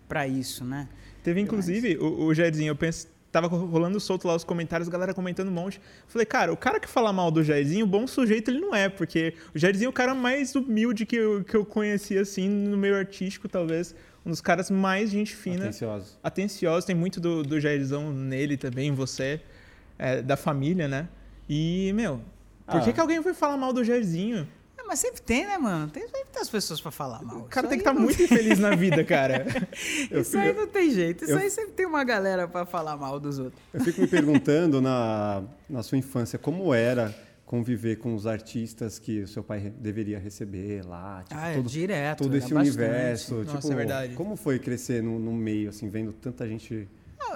para 0.09 0.26
isso, 0.26 0.65
né? 0.65 0.88
Teve, 1.23 1.38
inclusive, 1.38 1.99
o, 1.99 2.29
o 2.29 2.35
Jairzinho, 2.35 2.71
eu 2.71 2.76
penso, 2.76 3.09
tava 3.31 3.47
rolando 3.47 4.00
solto 4.00 4.26
lá 4.26 4.35
os 4.35 4.45
comentários, 4.45 4.88
a 4.88 4.91
galera 4.91 5.12
comentando 5.12 5.49
um 5.49 5.53
monte. 5.53 5.79
Falei, 6.07 6.25
cara, 6.25 6.50
o 6.50 6.57
cara 6.57 6.81
que 6.81 6.88
fala 6.88 7.12
mal 7.12 7.31
do 7.31 7.45
Jairzinho, 7.45 7.87
bom 7.87 8.07
sujeito 8.07 8.50
ele 8.50 8.61
não 8.61 8.75
é, 8.75 8.88
porque 8.88 9.35
o 9.55 9.59
Jairzinho 9.59 9.88
é 9.88 9.91
o 9.91 9.93
cara 9.93 10.15
mais 10.15 10.55
humilde 10.55 11.05
que 11.05 11.17
eu, 11.17 11.45
que 11.45 11.55
eu 11.55 11.67
conheci, 11.67 12.17
assim, 12.17 12.49
no 12.49 12.79
meio 12.79 12.97
artístico, 12.97 13.47
talvez 13.50 13.95
um 14.26 14.30
dos 14.30 14.40
caras 14.40 14.68
mais 14.68 15.09
gente 15.09 15.37
fina. 15.37 15.66
Atencioso. 15.66 16.18
Atencioso. 16.21 16.85
Tem 16.85 16.97
muito 16.97 17.21
do, 17.21 17.45
do 17.45 17.61
Jairzão 17.61 18.12
nele 18.12 18.56
também, 18.56 18.92
você, 18.92 19.40
é, 19.97 20.21
da 20.21 20.37
família, 20.37 20.88
né? 20.88 21.09
E, 21.49 21.92
meu, 21.95 22.21
por 22.66 22.78
ah. 22.78 22.80
que, 22.80 22.92
que 22.92 23.00
alguém 23.00 23.23
foi 23.23 23.33
falar 23.33 23.56
mal 23.56 23.73
do 23.73 23.85
Jairzinho? 23.85 24.49
É, 24.76 24.83
mas 24.83 24.99
sempre 24.99 25.23
tem, 25.23 25.47
né, 25.47 25.56
mano? 25.56 25.88
Tem 25.88 26.02
sempre 26.02 26.25
tem 26.33 26.42
as 26.42 26.50
pessoas 26.50 26.80
pra 26.80 26.90
falar 26.90 27.23
mal. 27.23 27.39
O 27.39 27.45
cara 27.45 27.67
isso 27.67 27.71
tem 27.71 27.78
que 27.78 27.82
estar 27.89 27.95
tá 27.95 28.00
muito 28.00 28.17
tem... 28.17 28.26
infeliz 28.26 28.58
na 28.58 28.75
vida, 28.75 29.04
cara. 29.04 29.47
isso 30.10 30.36
aí 30.36 30.52
não 30.52 30.67
tem 30.67 30.91
jeito. 30.91 31.23
Isso 31.23 31.32
eu... 31.32 31.39
aí 31.39 31.49
sempre 31.49 31.73
tem 31.73 31.86
uma 31.86 32.02
galera 32.02 32.49
pra 32.49 32.67
falar 32.67 32.97
mal 32.97 33.21
dos 33.21 33.39
outros. 33.39 33.62
Eu 33.73 33.80
fico 33.84 34.00
me 34.00 34.08
perguntando 34.08 34.80
na, 34.82 35.45
na 35.71 35.84
sua 35.84 35.97
infância 35.97 36.36
como 36.36 36.75
era 36.75 37.15
conviver 37.47 37.97
com 37.97 38.13
os 38.15 38.26
artistas 38.26 38.99
que 38.99 39.23
o 39.23 39.28
seu 39.28 39.43
pai 39.43 39.73
deveria 39.78 40.19
receber 40.19 40.85
lá. 40.85 41.23
Tipo, 41.23 41.41
ah, 41.41 41.49
é 41.49 41.54
todo, 41.54 41.69
direto. 41.69 42.25
Todo 42.25 42.37
esse 42.37 42.52
universo. 42.52 43.37
Nossa, 43.37 43.59
tipo, 43.59 43.73
é 43.73 43.76
verdade. 43.76 44.15
Como 44.15 44.37
foi 44.37 44.59
crescer 44.59 45.00
no, 45.02 45.19
no 45.19 45.32
meio, 45.32 45.71
assim, 45.71 45.89
vendo 45.89 46.13
tanta 46.13 46.47
gente 46.47 46.89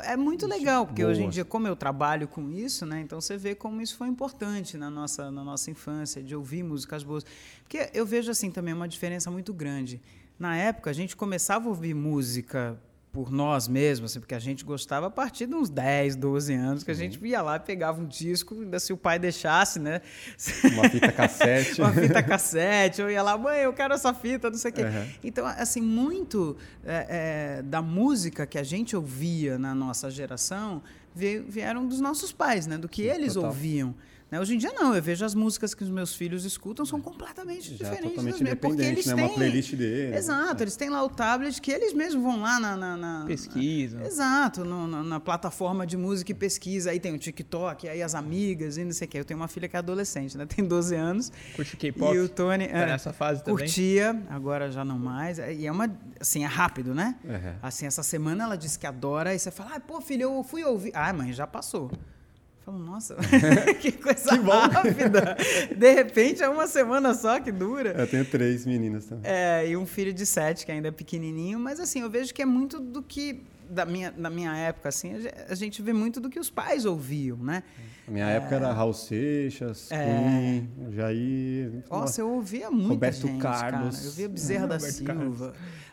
é 0.03 0.17
muito 0.17 0.47
legal, 0.47 0.87
porque 0.87 1.03
boa. 1.03 1.13
hoje 1.13 1.23
em 1.23 1.29
dia, 1.29 1.45
como 1.45 1.67
eu 1.67 1.75
trabalho 1.75 2.29
com 2.29 2.51
isso, 2.51 2.87
né? 2.87 3.01
Então 3.01 3.21
você 3.21 3.37
vê 3.37 3.55
como 3.55 3.81
isso 3.81 3.97
foi 3.97 4.09
importante 4.09 4.79
na 4.79 4.89
nossa, 4.89 5.31
na 5.31 5.43
nossa 5.43 5.71
infância, 5.71 6.23
de 6.23 6.35
ouvir 6.35 6.63
músicas 6.63 7.03
boas. 7.03 7.25
Porque 7.63 7.91
eu 7.93 8.07
vejo 8.07 8.31
assim 8.31 8.51
também 8.51 8.73
uma 8.73 8.89
diferença 8.89 9.31
muito 9.31 9.53
grande. 9.53 10.01
Na 10.39 10.57
época, 10.57 10.91
a 10.91 10.93
gente 10.93 11.17
começava 11.17 11.67
a 11.67 11.69
ouvir 11.69 11.95
música 11.95 12.79
por 13.13 13.31
nós 13.31 13.67
mesmos, 13.67 14.13
assim, 14.13 14.21
porque 14.21 14.35
a 14.35 14.39
gente 14.39 14.65
gostava 14.65 15.07
a 15.07 15.11
partir 15.11 15.47
de 15.47 15.55
uns 15.55 15.69
10, 15.69 16.15
12 16.17 16.55
anos, 16.55 16.85
que 16.85 16.91
a 16.91 16.95
gente 16.95 17.19
ia 17.27 17.43
lá, 17.43 17.59
pegava 17.59 18.01
um 18.01 18.07
disco, 18.07 18.55
ainda 18.55 18.79
se 18.79 18.93
o 18.93 18.97
pai 18.97 19.19
deixasse, 19.19 19.81
né? 19.81 20.01
Uma 20.73 20.89
fita 20.89 21.11
cassete. 21.11 21.81
Uma 21.81 21.93
fita 21.93 22.23
cassete, 22.23 23.01
eu 23.01 23.11
ia 23.11 23.23
lá, 23.23 23.37
mãe, 23.37 23.61
eu 23.61 23.73
quero 23.73 23.95
essa 23.95 24.15
fita, 24.15 24.49
não 24.49 24.59
sei 24.59 24.71
o 24.71 24.75
quê. 24.75 24.83
Uhum. 24.83 25.07
Então, 25.25 25.47
assim, 25.47 25.81
muito 25.81 26.57
é, 26.85 27.59
é, 27.59 27.63
da 27.63 27.83
música 27.83 28.47
que 28.47 28.59
a 28.59 28.63
gente 28.63 28.95
ouvia 28.95 29.59
na 29.59 29.75
nossa 29.75 30.09
geração 30.11 30.83
vieram 31.15 31.87
dos 31.87 32.01
nossos 32.01 32.33
pais, 32.33 32.67
né? 32.67 32.79
Do 32.79 32.89
que 32.89 33.03
eles 33.03 33.35
Total. 33.35 33.51
ouviam. 33.51 33.95
Né? 34.31 34.39
Hoje 34.39 34.55
em 34.55 34.59
dia 34.59 34.73
não, 34.73 34.95
eu 34.95 35.03
vejo 35.03 35.25
as 35.25 35.35
músicas 35.35 35.75
que 35.75 35.83
os 35.83 35.91
meus 35.91 36.15
filhos 36.15 36.45
escutam 36.45 36.87
são 36.87 37.01
completamente 37.01 37.75
Já 37.75 37.85
diferentes 37.85 38.11
totalmente 38.11 38.33
das 38.33 38.41
minhas, 38.41 38.59
porque 38.61 38.83
eles 38.83 39.07
né? 39.07 39.15
têm 39.15 39.25
uma 39.25 39.35
playlist 39.35 39.75
deles. 39.75 40.17
Exato, 40.17 40.63
é. 40.63 40.65
eles 40.65 40.77
têm 40.77 40.89
lá 40.89 41.03
o 41.03 41.09
tablet 41.09 41.61
que 41.61 41.73
eles 41.73 41.93
mesmos 41.93 42.23
vão 42.23 42.41
lá 42.41 42.61
na, 42.61 42.77
na, 42.77 42.97
na 42.97 43.25
pesquisa. 43.27 43.99
Na, 43.99 44.07
exato, 44.07 44.65
no, 44.65 44.87
na, 44.87 45.03
na, 45.03 45.21
plataforma 45.21 45.85
de 45.85 45.97
música 45.97 46.31
e 46.31 46.35
pesquisa, 46.35 46.93
aí 46.93 47.01
tem 47.01 47.13
o 47.13 47.19
TikTok, 47.19 47.89
aí 47.89 48.03
as 48.03 48.15
amigas 48.15 48.77
e 48.77 48.85
não 48.85 48.93
sei 48.93 49.09
o 49.09 49.11
que. 49.11 49.19
Eu 49.19 49.25
tenho 49.25 49.41
uma 49.41 49.49
filha 49.49 49.69
que 49.69 49.75
é 49.75 49.79
adolescente, 49.81 50.39
né? 50.39 50.47
Tem 50.47 50.65
12 50.65 50.95
anos. 50.95 51.33
Curte 51.57 51.77
K-pop? 51.77 52.15
E 52.15 52.21
o 52.21 52.29
Tony 52.29 52.69
tá 52.69 52.79
é, 52.79 52.87
nessa 52.87 53.13
fase 53.13 53.43
também. 53.43 53.65
Curtia, 53.65 54.23
agora 54.29 54.71
já 54.71 54.85
não 54.85 54.99
mais. 54.99 55.39
E 55.39 55.67
é 55.67 55.73
uma 55.73 55.91
assim, 56.21 56.45
é 56.45 56.47
rápido, 56.47 56.95
né? 56.95 57.17
Uhum. 57.25 57.55
Assim, 57.63 57.87
essa 57.87 58.03
semana 58.03 58.45
ela 58.45 58.57
disse 58.57 58.79
que 58.79 58.87
adora, 58.87 59.35
e 59.35 59.39
você 59.39 59.51
fala: 59.51 59.73
"Ah, 59.75 59.81
pô, 59.81 60.01
filho, 60.01 60.23
eu 60.23 60.45
fui 60.45 60.63
ouvir". 60.63 60.93
Ah, 60.95 61.13
mãe, 61.13 61.33
já 61.33 61.47
passou 61.47 61.91
nossa, 62.73 63.17
que 63.81 63.93
coisa 63.93 64.31
que 64.31 64.45
rápida. 64.45 65.37
De 65.75 65.93
repente 65.93 66.43
é 66.43 66.49
uma 66.49 66.67
semana 66.67 67.15
só 67.15 67.41
que 67.41 67.53
dura. 67.53 67.91
Eu 67.91 68.07
tenho 68.07 68.25
três 68.25 68.67
meninas 68.67 69.07
também. 69.07 69.31
É, 69.31 69.69
e 69.69 69.77
um 69.77 69.87
filho 69.87 70.13
de 70.13 70.27
sete, 70.27 70.65
que 70.67 70.73
ainda 70.73 70.89
é 70.89 70.93
pequenininho, 70.93 71.59
mas 71.59 71.81
assim, 71.81 72.01
eu 72.01 72.11
vejo 72.11 72.33
que 72.35 72.43
é 72.43 72.47
muito 72.47 72.81
do 72.81 73.03
que 73.03 73.43
da 73.71 73.87
minha, 73.87 74.11
da 74.11 74.29
minha 74.29 74.55
época, 74.57 74.89
assim, 74.89 75.13
a 75.49 75.55
gente 75.55 75.81
vê 75.81 75.93
muito 75.93 76.21
do 76.21 76.29
que 76.29 76.41
os 76.41 76.51
pais 76.51 76.85
ouviam, 76.85 77.37
né? 77.39 77.63
Na 78.07 78.13
minha 78.13 78.29
é... 78.29 78.37
época 78.37 78.57
era 78.57 78.73
Raul 78.73 78.93
Seixas, 78.93 79.91
é... 79.93 80.05
Queen, 80.05 80.69
Jair... 80.91 81.85
Nossa, 81.89 82.21
eu 82.21 82.29
ouvia 82.29 82.71
muito 82.71 82.89
Roberto 82.89 83.27
gente, 83.29 83.41
Carlos. 83.41 83.97
Cara. 83.97 84.09
Eu 84.09 84.13
via 84.13 84.29
Bezerra 84.29 84.67
da 84.67 84.81
Silva. 84.81 85.15
Carlos. 85.15 85.41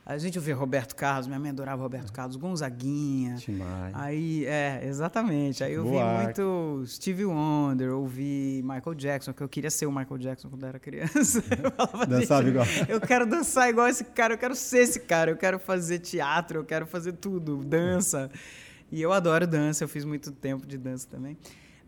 A 0.10 0.18
gente 0.18 0.38
ouvia 0.38 0.56
Roberto 0.56 0.96
Carlos, 0.96 1.28
minha 1.28 1.38
mãe 1.38 1.50
adorava 1.50 1.84
Roberto 1.84 2.14
Carlos, 2.14 2.38
Gonzaguinha. 2.38 3.36
Timai. 3.36 3.92
Aí, 3.94 4.46
é, 4.46 4.80
exatamente. 4.86 5.66
Aí 5.66 5.74
eu 5.74 5.84
vi 5.84 5.98
muito 6.00 6.82
Stevie 6.88 7.26
Wonder, 7.26 7.92
ouvi 7.92 8.64
Michael 8.64 8.96
Jackson, 8.96 9.34
que 9.34 9.44
eu 9.44 9.50
queria 9.50 9.70
ser 9.70 9.86
o 9.86 9.92
Michael 9.92 10.18
Jackson 10.18 10.50
quando 10.50 10.66
era 10.66 10.80
criança. 10.80 11.44
Dançava 12.08 12.48
igual. 12.48 12.66
Eu 12.88 13.02
quero 13.02 13.26
dançar 13.26 13.70
igual 13.70 13.90
esse 13.90 14.06
cara, 14.06 14.36
eu 14.36 14.38
quero 14.38 14.56
ser 14.56 14.84
esse 14.84 15.02
cara, 15.02 15.30
eu 15.32 15.36
quero 15.36 15.60
fazer 15.60 16.00
teatro, 16.00 16.60
eu 16.60 16.64
quero 16.64 16.88
fazer 16.88 17.12
tudo, 17.12 17.58
dança. 17.58 18.32
E 18.90 19.02
eu 19.02 19.12
adoro 19.12 19.46
dança, 19.46 19.84
eu 19.84 19.90
fiz 19.90 20.06
muito 20.06 20.32
tempo 20.32 20.66
de 20.66 20.78
dança 20.78 21.06
também. 21.12 21.38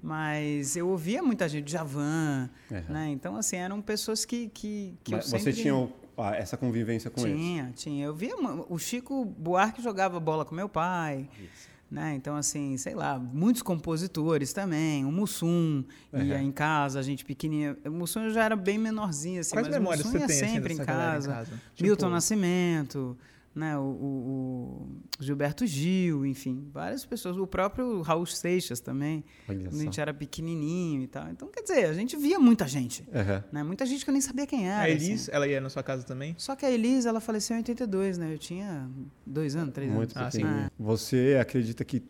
Mas 0.03 0.75
eu 0.75 0.89
ouvia 0.89 1.23
muita 1.23 1.47
gente, 1.47 1.71
Javan, 1.71 2.49
uhum. 2.69 2.83
né? 2.89 3.09
Então, 3.11 3.37
assim, 3.37 3.55
eram 3.55 3.81
pessoas 3.81 4.25
que, 4.25 4.49
que, 4.49 4.93
que 5.05 5.15
Você 5.15 5.53
tinha 5.53 5.89
essa 6.33 6.57
convivência 6.57 7.09
com 7.09 7.21
tinha, 7.21 7.29
eles? 7.29 7.41
Tinha, 7.41 7.71
tinha. 7.75 8.05
Eu 8.05 8.13
via 8.13 8.35
o 8.67 8.77
Chico 8.77 9.25
Buarque 9.25 9.81
jogava 9.81 10.19
bola 10.19 10.45
com 10.45 10.53
meu 10.55 10.69
pai. 10.69 11.29
Isso. 11.37 11.69
Né? 11.89 12.13
Então, 12.15 12.35
assim, 12.35 12.77
sei 12.77 12.93
lá, 12.93 13.17
muitos 13.17 13.63
compositores 13.63 14.53
também. 14.53 15.03
O 15.05 15.11
Mussum 15.11 15.83
uhum. 16.13 16.21
ia 16.21 16.39
em 16.39 16.51
casa, 16.51 16.99
a 16.99 17.01
gente 17.01 17.25
pequenininha. 17.25 17.75
O 17.83 17.89
Mussum 17.89 18.29
já 18.29 18.43
era 18.43 18.55
bem 18.55 18.77
menorzinho, 18.77 19.41
assim, 19.41 19.55
Quais 19.55 19.67
mas 19.67 19.77
o 19.77 19.81
Mussum 19.81 20.17
ia 20.19 20.25
assim, 20.25 20.33
sempre 20.35 20.73
em 20.75 20.77
casa. 20.77 21.31
em 21.31 21.33
casa. 21.33 21.51
Milton 21.79 22.05
tipo... 22.05 22.11
Nascimento 22.11 23.17
né, 23.59 23.77
o, 23.77 23.81
o, 23.81 24.87
o, 25.19 25.23
Gilberto 25.23 25.67
Gil, 25.67 26.25
enfim, 26.25 26.69
várias 26.73 27.05
pessoas, 27.05 27.37
o 27.37 27.45
próprio 27.45 28.01
Raul 28.01 28.25
Seixas 28.25 28.79
também, 28.79 29.23
Olha 29.47 29.59
quando 29.59 29.73
só. 29.73 29.79
a 29.79 29.83
gente 29.83 30.01
era 30.01 30.13
pequenininho 30.13 31.03
e 31.03 31.07
tal. 31.07 31.29
Então, 31.29 31.49
quer 31.49 31.61
dizer, 31.61 31.85
a 31.85 31.93
gente 31.93 32.15
via 32.17 32.39
muita 32.39 32.67
gente, 32.67 33.03
uhum. 33.09 33.43
né, 33.51 33.63
muita 33.63 33.85
gente 33.85 34.03
que 34.03 34.09
eu 34.09 34.13
nem 34.13 34.21
sabia 34.21 34.47
quem 34.47 34.67
era. 34.67 34.83
A 34.83 34.89
Elis, 34.89 35.23
assim. 35.23 35.31
ela 35.31 35.47
ia 35.47 35.59
na 35.59 35.69
sua 35.69 35.83
casa 35.83 36.03
também? 36.03 36.33
Só 36.37 36.55
que 36.55 36.65
a 36.65 36.71
Elis, 36.71 37.05
ela 37.05 37.19
faleceu 37.19 37.55
em 37.55 37.59
82, 37.59 38.17
né, 38.17 38.33
eu 38.33 38.39
tinha 38.39 38.89
dois 39.25 39.55
anos, 39.55 39.73
três 39.73 39.91
Muito 39.91 40.17
anos. 40.17 40.33
Muito 40.33 40.47
ah, 40.47 40.71
Você 40.79 41.37
acredita 41.39 41.83
que 41.83 42.01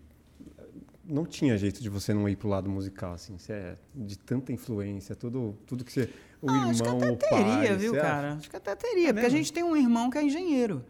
não 1.09 1.25
tinha 1.25 1.57
jeito 1.57 1.81
de 1.81 1.89
você 1.89 2.13
não 2.13 2.29
ir 2.29 2.35
pro 2.35 2.47
lado 2.47 2.69
musical, 2.69 3.13
assim. 3.13 3.35
Você 3.37 3.51
é 3.51 3.77
de 3.95 4.17
tanta 4.17 4.53
influência, 4.53 5.15
tudo, 5.15 5.57
tudo 5.65 5.83
que 5.83 5.91
você. 5.91 6.07
O 6.41 6.45
Não, 6.45 6.55
irmão, 6.55 6.69
acho 6.69 6.83
que 6.83 6.89
até 6.89 7.15
teria, 7.15 7.45
pai. 7.45 7.75
viu, 7.75 7.93
você 7.93 7.99
cara? 7.99 8.27
acha? 8.27 8.37
Acho 8.37 8.49
que 8.49 8.55
até 8.55 8.75
teria, 8.75 9.13
porque 9.13 9.19
a 9.19 9.23
mesmo? 9.23 9.37
gente 9.37 9.51
tem 9.51 9.63
um 9.63 9.75
irmão 9.75 10.09
que 10.09 10.17
é 10.19 10.23
engenheiro. 10.23 10.85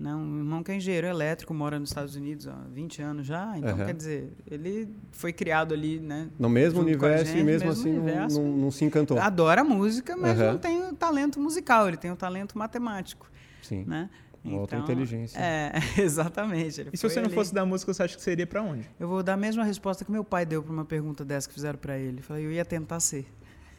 Né? 0.00 0.14
Um 0.14 0.38
irmão 0.38 0.62
que 0.62 0.72
é 0.72 0.76
engenheiro 0.76 1.06
elétrico, 1.06 1.52
mora 1.52 1.78
nos 1.78 1.90
Estados 1.90 2.16
Unidos 2.16 2.48
há 2.48 2.54
20 2.72 3.02
anos 3.02 3.26
já. 3.26 3.52
Então, 3.58 3.72
Aham. 3.76 3.84
quer 3.84 3.92
dizer, 3.94 4.32
ele 4.50 4.88
foi 5.12 5.30
criado 5.30 5.74
ali, 5.74 6.00
né? 6.00 6.30
No 6.38 6.48
mesmo 6.48 6.80
universo 6.80 7.24
e 7.24 7.26
gente, 7.34 7.44
mesmo, 7.44 7.66
mesmo 7.68 7.70
assim 7.70 7.92
não- 7.92 8.02
universo. 8.02 8.40
não, 8.40 8.56
não 8.56 8.70
se 8.70 8.82
encantou. 8.86 9.18
Adora 9.18 9.62
música, 9.62 10.16
mas 10.16 10.40
Aham. 10.40 10.52
não 10.52 10.58
tem 10.58 10.82
o 10.88 10.94
talento 10.94 11.38
musical, 11.38 11.86
ele 11.86 11.98
tem 11.98 12.10
o 12.10 12.16
talento 12.16 12.56
matemático, 12.56 13.30
Sim. 13.60 13.84
né? 13.86 14.08
Uma 14.42 14.60
outra 14.60 14.78
inteligência. 14.78 15.38
É, 15.38 15.70
exatamente. 16.00 16.80
ele 16.80 16.90
E 16.94 16.96
se 16.96 17.06
você 17.06 17.20
não 17.20 17.26
ali- 17.26 17.34
fosse 17.34 17.52
da 17.52 17.66
música, 17.66 17.92
você 17.92 18.02
acha 18.02 18.16
que 18.16 18.22
seria 18.22 18.46
pra 18.46 18.62
onde? 18.62 18.88
Eu 18.98 19.06
vou 19.06 19.22
dar 19.22 19.34
a 19.34 19.36
mesma 19.36 19.64
resposta 19.64 20.02
que 20.02 20.10
meu 20.10 20.24
pai 20.24 20.46
deu 20.46 20.62
para 20.62 20.72
uma 20.72 20.86
pergunta 20.86 21.26
dessa 21.26 21.46
que 21.46 21.52
fizeram 21.52 21.78
para 21.78 21.98
ele. 21.98 22.20
Eu 22.20 22.22
falei, 22.22 22.46
eu 22.46 22.50
ia 22.50 22.64
tentar 22.64 23.00
ser. 23.00 23.26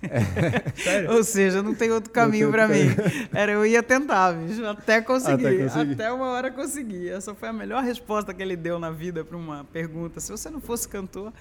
Ou 1.09 1.23
seja, 1.23 1.61
não 1.61 1.73
tem 1.75 1.91
outro 1.91 2.11
caminho 2.11 2.49
para 2.51 2.67
mim. 2.67 2.85
Era 3.33 3.51
eu 3.53 3.65
ia 3.65 3.83
tentar, 3.83 4.33
bicho, 4.33 4.65
até 4.65 5.01
conseguir. 5.01 5.45
Até 5.45 5.91
Até, 5.93 6.11
uma 6.11 6.27
hora 6.31 6.51
conseguir. 6.51 7.09
Essa 7.09 7.33
foi 7.35 7.49
a 7.49 7.53
melhor 7.53 7.83
resposta 7.83 8.33
que 8.33 8.41
ele 8.41 8.55
deu 8.55 8.79
na 8.79 8.91
vida 8.91 9.23
para 9.23 9.37
uma 9.37 9.63
pergunta. 9.65 10.19
Se 10.19 10.31
você 10.31 10.49
não 10.49 10.59
fosse 10.59 10.87
cantor, 10.87 11.31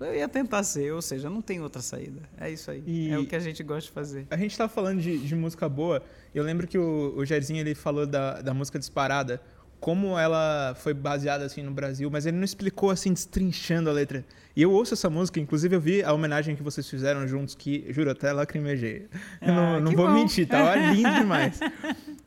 eu 0.00 0.14
ia 0.14 0.28
tentar 0.28 0.62
ser. 0.62 0.92
Ou 0.92 1.02
seja, 1.02 1.28
não 1.30 1.40
tem 1.42 1.60
outra 1.60 1.80
saída. 1.82 2.20
É 2.38 2.50
isso 2.50 2.70
aí. 2.70 2.82
E- 2.86 3.10
É 3.10 3.18
o 3.18 3.26
que 3.26 3.36
a 3.36 3.40
gente 3.40 3.62
gosta 3.62 3.82
de 3.88 3.92
fazer. 3.92 4.26
A 4.30 4.36
gente 4.36 4.56
tava 4.56 4.68
falando 4.68 5.00
de, 5.00 5.18
de 5.18 5.34
música 5.34 5.68
boa. 5.68 6.02
Eu 6.34 6.44
lembro 6.44 6.66
que 6.66 6.78
o, 6.78 7.14
o 7.16 7.24
Jairzinho 7.24 7.60
ele 7.60 7.74
falou 7.74 8.06
da, 8.06 8.40
da 8.42 8.52
música 8.54 8.78
Disparada, 8.78 9.40
como 9.80 10.18
ela 10.18 10.74
foi 10.80 10.92
baseada 10.92 11.44
assim 11.44 11.62
no 11.62 11.70
Brasil, 11.70 12.10
mas 12.10 12.26
ele 12.26 12.36
não 12.36 12.44
explicou 12.44 12.90
assim, 12.90 13.12
destrinchando 13.12 13.88
a 13.88 13.92
letra. 13.92 14.24
E 14.56 14.62
eu 14.62 14.72
ouço 14.72 14.94
essa 14.94 15.08
música, 15.08 15.38
inclusive 15.38 15.76
eu 15.76 15.80
vi 15.80 16.02
a 16.02 16.12
homenagem 16.12 16.56
que 16.56 16.62
vocês 16.64 16.88
fizeram 16.90 17.28
juntos, 17.28 17.54
que, 17.54 17.86
juro, 17.90 18.10
até 18.10 18.32
lacrimejei. 18.32 19.08
Não, 19.40 19.76
Ah, 19.76 19.80
não 19.80 19.90
que 19.92 19.96
vou 19.96 20.06
bom. 20.08 20.14
mentir, 20.14 20.48
tava 20.48 20.74
lindo 20.92 21.14
demais. 21.14 21.60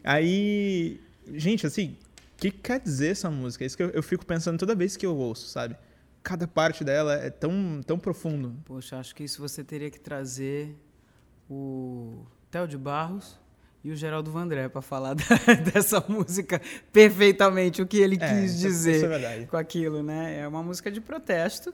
Aí, 0.03 0.99
gente, 1.33 1.67
assim, 1.67 1.97
o 2.37 2.37
que 2.37 2.51
quer 2.51 2.79
dizer 2.79 3.09
essa 3.09 3.29
música? 3.29 3.63
É 3.63 3.67
isso 3.67 3.75
que 3.75 3.83
eu, 3.83 3.89
eu 3.89 4.01
fico 4.03 4.25
pensando 4.25 4.57
toda 4.57 4.73
vez 4.73 4.95
que 4.95 5.05
eu 5.05 5.15
ouço, 5.15 5.47
sabe? 5.47 5.75
Cada 6.23 6.47
parte 6.47 6.83
dela 6.83 7.15
é 7.15 7.29
tão, 7.29 7.81
tão 7.85 7.99
profundo. 7.99 8.55
Poxa, 8.65 8.97
acho 8.97 9.13
que 9.13 9.23
isso 9.23 9.41
você 9.41 9.63
teria 9.63 9.89
que 9.91 9.99
trazer 9.99 10.75
o 11.49 12.23
Theo 12.49 12.67
de 12.67 12.77
Barros 12.77 13.37
e 13.83 13.91
o 13.91 13.95
Geraldo 13.95 14.29
Vandré 14.31 14.69
para 14.69 14.81
falar 14.81 15.13
da- 15.15 15.53
dessa 15.73 16.03
música 16.07 16.61
perfeitamente, 16.91 17.81
o 17.81 17.87
que 17.87 17.97
ele 17.97 18.17
É, 18.19 18.41
quis 18.41 18.51
isso- 18.53 18.61
dizer 18.61 19.11
é 19.11 19.45
com 19.45 19.57
aquilo, 19.57 20.03
né? 20.03 20.39
É 20.39 20.47
uma 20.47 20.61
música 20.63 20.91
de 20.91 21.01
protesto, 21.01 21.73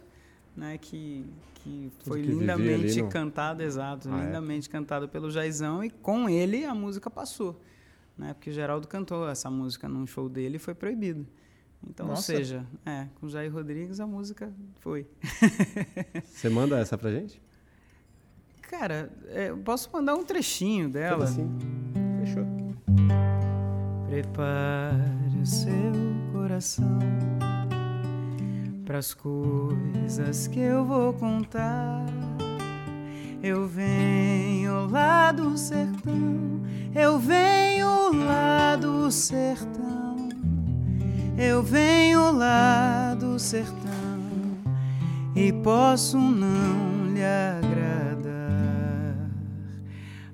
né? 0.55 0.77
Que, 0.77 1.25
que 1.55 1.91
foi 2.03 2.21
que 2.21 2.27
lindamente 2.29 3.01
no- 3.01 3.09
cantada, 3.09 3.63
exato, 3.63 4.09
Ah, 4.11 4.19
é? 4.21 4.25
lindamente 4.25 4.69
cantada 4.69 5.07
pelo 5.07 5.29
Jaizão 5.29 5.83
e 5.83 5.89
com 5.89 6.29
ele 6.29 6.63
a 6.65 6.73
música 6.73 7.09
passou, 7.09 7.61
né? 8.17 8.33
Porque 8.33 8.49
o 8.49 8.53
Geraldo 8.53 8.87
cantou 8.87 9.27
essa 9.29 9.49
música 9.49 9.87
num 9.89 10.07
show 10.07 10.29
dele 10.29 10.55
e 10.55 10.59
foi 10.59 10.73
proibido. 10.73 11.27
Então, 11.87 12.07
Nossa. 12.07 12.31
ou 12.31 12.37
seja, 12.39 12.65
é, 12.85 13.07
com 13.19 13.27
o 13.27 13.29
Jair 13.29 13.53
Rodrigues 13.53 13.99
a 13.99 14.07
música 14.07 14.51
foi. 14.79 15.05
Você 16.25 16.49
manda 16.49 16.79
essa 16.79 16.97
pra 16.97 17.11
gente? 17.11 17.39
Cara, 18.63 19.11
é, 19.27 19.49
eu 19.51 19.57
posso 19.59 19.89
mandar 19.93 20.15
um 20.15 20.25
trechinho 20.25 20.89
dela. 20.89 21.23
Assim. 21.25 21.47
Fechou. 22.27 22.45
Prepare 24.09 25.39
o 25.41 25.45
seu 25.45 25.69
coração 26.33 26.99
para 28.85 28.97
as 28.97 29.13
coisas 29.13 30.47
que 30.47 30.59
eu 30.59 30.85
vou 30.85 31.13
contar. 31.13 32.05
Eu 33.41 33.67
venho 33.67 34.87
lá 34.89 35.31
do 35.31 35.57
sertão, 35.57 36.61
eu 36.95 37.19
venho 37.19 38.13
lá 38.25 38.75
do 38.75 39.11
sertão, 39.11 40.29
eu 41.37 41.61
venho 41.61 42.31
lá 42.31 43.15
do 43.15 43.37
sertão 43.39 43.77
e 45.35 45.53
posso 45.53 46.17
não 46.17 47.13
lhe 47.13 47.23
agradar. 47.23 47.77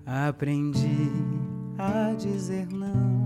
Aprendi 0.05 1.32
a 1.83 2.13
dizer 2.13 2.67
não, 2.71 3.25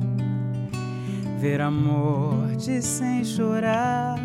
ver 1.39 1.61
a 1.61 1.69
morte 1.69 2.81
sem 2.81 3.23
chorar. 3.23 4.17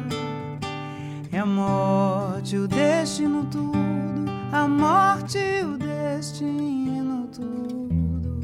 É 1.31 1.39
a 1.39 1.47
morte 1.47 2.57
o 2.57 2.67
destino 2.67 3.45
tudo, 3.47 4.25
a 4.51 4.67
morte 4.67 5.39
o 5.65 5.77
destino 5.77 7.27
tudo. 7.29 8.41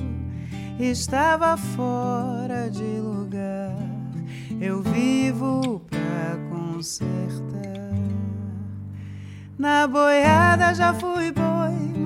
Estava 0.78 1.56
fora 1.56 2.70
de 2.70 3.00
lugar, 3.00 3.76
eu 4.60 4.82
vivo 4.82 5.80
pra 5.88 6.36
consertar. 6.50 7.48
Na 9.58 9.86
boiada 9.86 10.74
já 10.74 10.94
fui 10.94 11.32
boi, 11.32 11.57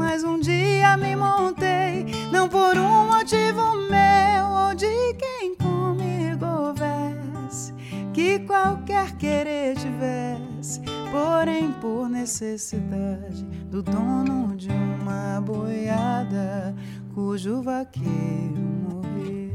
mas 0.02 0.24
um 0.24 0.40
dia 0.40 0.96
me 0.96 1.14
montei, 1.14 2.04
não 2.32 2.48
por 2.48 2.76
um 2.76 3.06
motivo 3.06 3.76
meu 3.88 4.46
ou 4.46 4.74
de 4.74 5.14
quem 5.14 5.54
comigo 5.54 6.44
houvesse, 6.44 7.72
que 8.12 8.40
qualquer 8.40 9.16
querer 9.16 9.76
tivesse, 9.76 10.80
porém 11.12 11.70
por 11.80 12.08
necessidade 12.08 13.44
do 13.70 13.80
dono 13.80 14.56
de 14.56 14.70
uma 14.70 15.40
boiada 15.40 16.74
cujo 17.14 17.62
vaqueiro 17.62 18.60
morreu. 18.90 19.52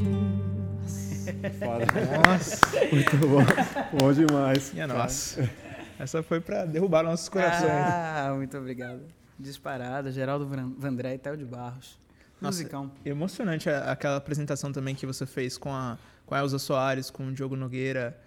Foda. 1.60 1.86
Nossa, 2.26 2.62
muito 2.90 3.18
bom. 3.18 3.44
Bom 4.00 4.14
demais. 4.14 4.72
Minha 4.72 4.88
nossa. 4.88 5.50
Essa 6.00 6.24
foi 6.24 6.40
pra 6.40 6.64
derrubar 6.64 7.04
nossos 7.04 7.28
corações. 7.28 7.70
Ah, 7.70 8.34
muito 8.34 8.58
obrigado. 8.58 9.02
Disparada, 9.40 10.12
Geraldo 10.12 10.48
Van- 10.48 10.74
Vandré 10.78 11.16
e 11.16 11.18
Théo 11.18 11.38
de 11.38 11.46
Barros. 11.46 11.98
Nossa, 12.42 12.60
Musicão. 12.60 12.92
Emocionante 13.06 13.70
a- 13.70 13.92
aquela 13.92 14.18
apresentação 14.18 14.72
também 14.72 14.94
que 14.96 15.06
você 15.06 15.26
fez 15.26 15.58
com 15.58 15.74
a, 15.74 15.98
com 16.26 16.36
a 16.36 16.40
Elza 16.40 16.60
Soares, 16.60 17.10
com 17.10 17.28
o 17.28 17.32
Diogo 17.34 17.56
Nogueira. 17.56 18.20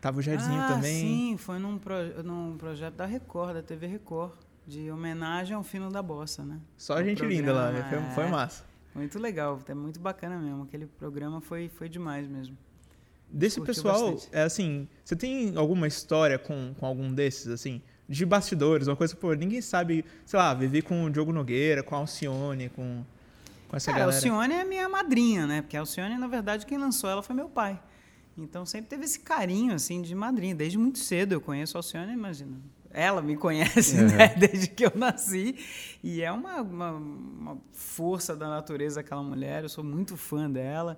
Tava 0.00 0.18
o 0.18 0.22
Jairzinho 0.22 0.60
ah, 0.60 0.68
também. 0.68 1.00
sim, 1.00 1.36
foi 1.38 1.58
num, 1.58 1.78
pro- 1.78 2.22
num 2.22 2.56
projeto 2.58 2.94
da 2.94 3.06
Record, 3.06 3.54
da 3.54 3.62
TV 3.62 3.86
Record, 3.86 4.32
de 4.66 4.90
homenagem 4.90 5.54
ao 5.56 5.62
Fino 5.62 5.90
da 5.90 6.02
Bossa, 6.02 6.44
né? 6.44 6.58
Só 6.76 6.96
O 6.96 7.02
gente 7.04 7.24
linda 7.24 7.52
lá, 7.52 7.72
foi, 7.88 8.00
foi 8.14 8.24
é. 8.24 8.28
massa. 8.28 8.64
Muito 8.94 9.18
legal, 9.18 9.60
é 9.66 9.74
muito 9.74 9.98
bacana 9.98 10.38
mesmo. 10.38 10.64
Aquele 10.64 10.86
programa 10.86 11.40
foi, 11.40 11.68
foi 11.68 11.88
demais 11.88 12.28
mesmo. 12.28 12.56
Desse 13.30 13.58
Curtiu 13.58 13.74
pessoal, 13.74 14.12
bastante. 14.12 14.28
é 14.36 14.42
assim, 14.42 14.86
você 15.04 15.16
tem 15.16 15.56
alguma 15.56 15.86
história 15.88 16.38
com, 16.38 16.74
com 16.78 16.86
algum 16.86 17.12
desses, 17.12 17.48
assim? 17.48 17.80
De 18.08 18.26
bastidores, 18.26 18.86
uma 18.86 18.96
coisa, 18.96 19.16
pô, 19.16 19.32
ninguém 19.32 19.60
sabe, 19.62 20.04
sei 20.26 20.38
lá, 20.38 20.52
vivi 20.52 20.82
com 20.82 21.04
o 21.04 21.10
Diogo 21.10 21.32
Nogueira, 21.32 21.82
com 21.82 21.94
a 21.94 21.98
Alcione, 21.98 22.68
com, 22.68 23.02
com 23.66 23.76
essa 23.76 23.90
Cara, 23.90 24.04
a 24.04 24.06
galera. 24.08 24.16
Alcione 24.26 24.54
é 24.54 24.64
minha 24.64 24.88
madrinha, 24.88 25.46
né? 25.46 25.62
Porque 25.62 25.76
a 25.76 25.80
Alcione, 25.80 26.18
na 26.18 26.26
verdade, 26.26 26.66
quem 26.66 26.76
lançou 26.76 27.08
ela 27.08 27.22
foi 27.22 27.34
meu 27.34 27.48
pai. 27.48 27.80
Então 28.36 28.66
sempre 28.66 28.88
teve 28.90 29.04
esse 29.04 29.20
carinho, 29.20 29.72
assim, 29.74 30.02
de 30.02 30.14
madrinha. 30.14 30.54
Desde 30.54 30.76
muito 30.76 30.98
cedo 30.98 31.32
eu 31.32 31.40
conheço 31.40 31.76
a 31.76 31.78
Alcione, 31.78 32.12
imagina. 32.12 32.58
Ela 32.90 33.22
me 33.22 33.36
conhece, 33.36 33.96
Uhum. 33.96 34.06
né? 34.08 34.28
Desde 34.38 34.68
que 34.68 34.84
eu 34.84 34.92
nasci. 34.94 35.56
E 36.02 36.20
é 36.22 36.30
uma, 36.30 36.60
uma, 36.60 36.90
uma 36.92 37.58
força 37.72 38.36
da 38.36 38.48
natureza 38.48 39.00
aquela 39.00 39.22
mulher. 39.22 39.62
Eu 39.62 39.68
sou 39.68 39.82
muito 39.82 40.16
fã 40.16 40.50
dela. 40.50 40.96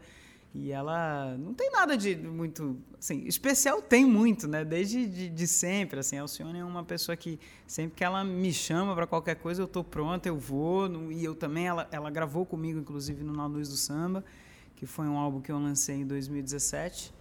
E 0.58 0.72
ela 0.72 1.36
não 1.36 1.52
tem 1.52 1.70
nada 1.70 1.98
de 1.98 2.16
muito. 2.16 2.78
Assim, 2.98 3.24
especial 3.26 3.82
tem 3.82 4.06
muito, 4.06 4.48
né? 4.48 4.64
Desde 4.64 5.06
de, 5.06 5.28
de 5.28 5.46
sempre. 5.46 6.00
Assim, 6.00 6.16
a 6.16 6.22
Alcione 6.22 6.58
é 6.60 6.64
uma 6.64 6.82
pessoa 6.82 7.14
que 7.14 7.38
sempre 7.66 7.94
que 7.94 8.02
ela 8.02 8.24
me 8.24 8.50
chama 8.54 8.94
para 8.94 9.06
qualquer 9.06 9.34
coisa, 9.36 9.60
eu 9.60 9.68
tô 9.68 9.84
pronta, 9.84 10.28
eu 10.30 10.38
vou. 10.38 10.88
no- 10.88 11.12
e 11.12 11.22
eu 11.22 11.34
também, 11.34 11.66
ela, 11.66 11.86
ela 11.92 12.10
gravou 12.10 12.46
comigo, 12.46 12.78
inclusive, 12.78 13.22
no 13.22 13.34
Na 13.34 13.44
Luz 13.46 13.68
do 13.68 13.76
Samba, 13.76 14.24
que 14.76 14.86
foi 14.86 15.06
um 15.06 15.18
álbum 15.18 15.42
que 15.42 15.52
eu 15.52 15.58
lancei 15.58 15.96
em 15.96 16.06
2017, 16.06 17.12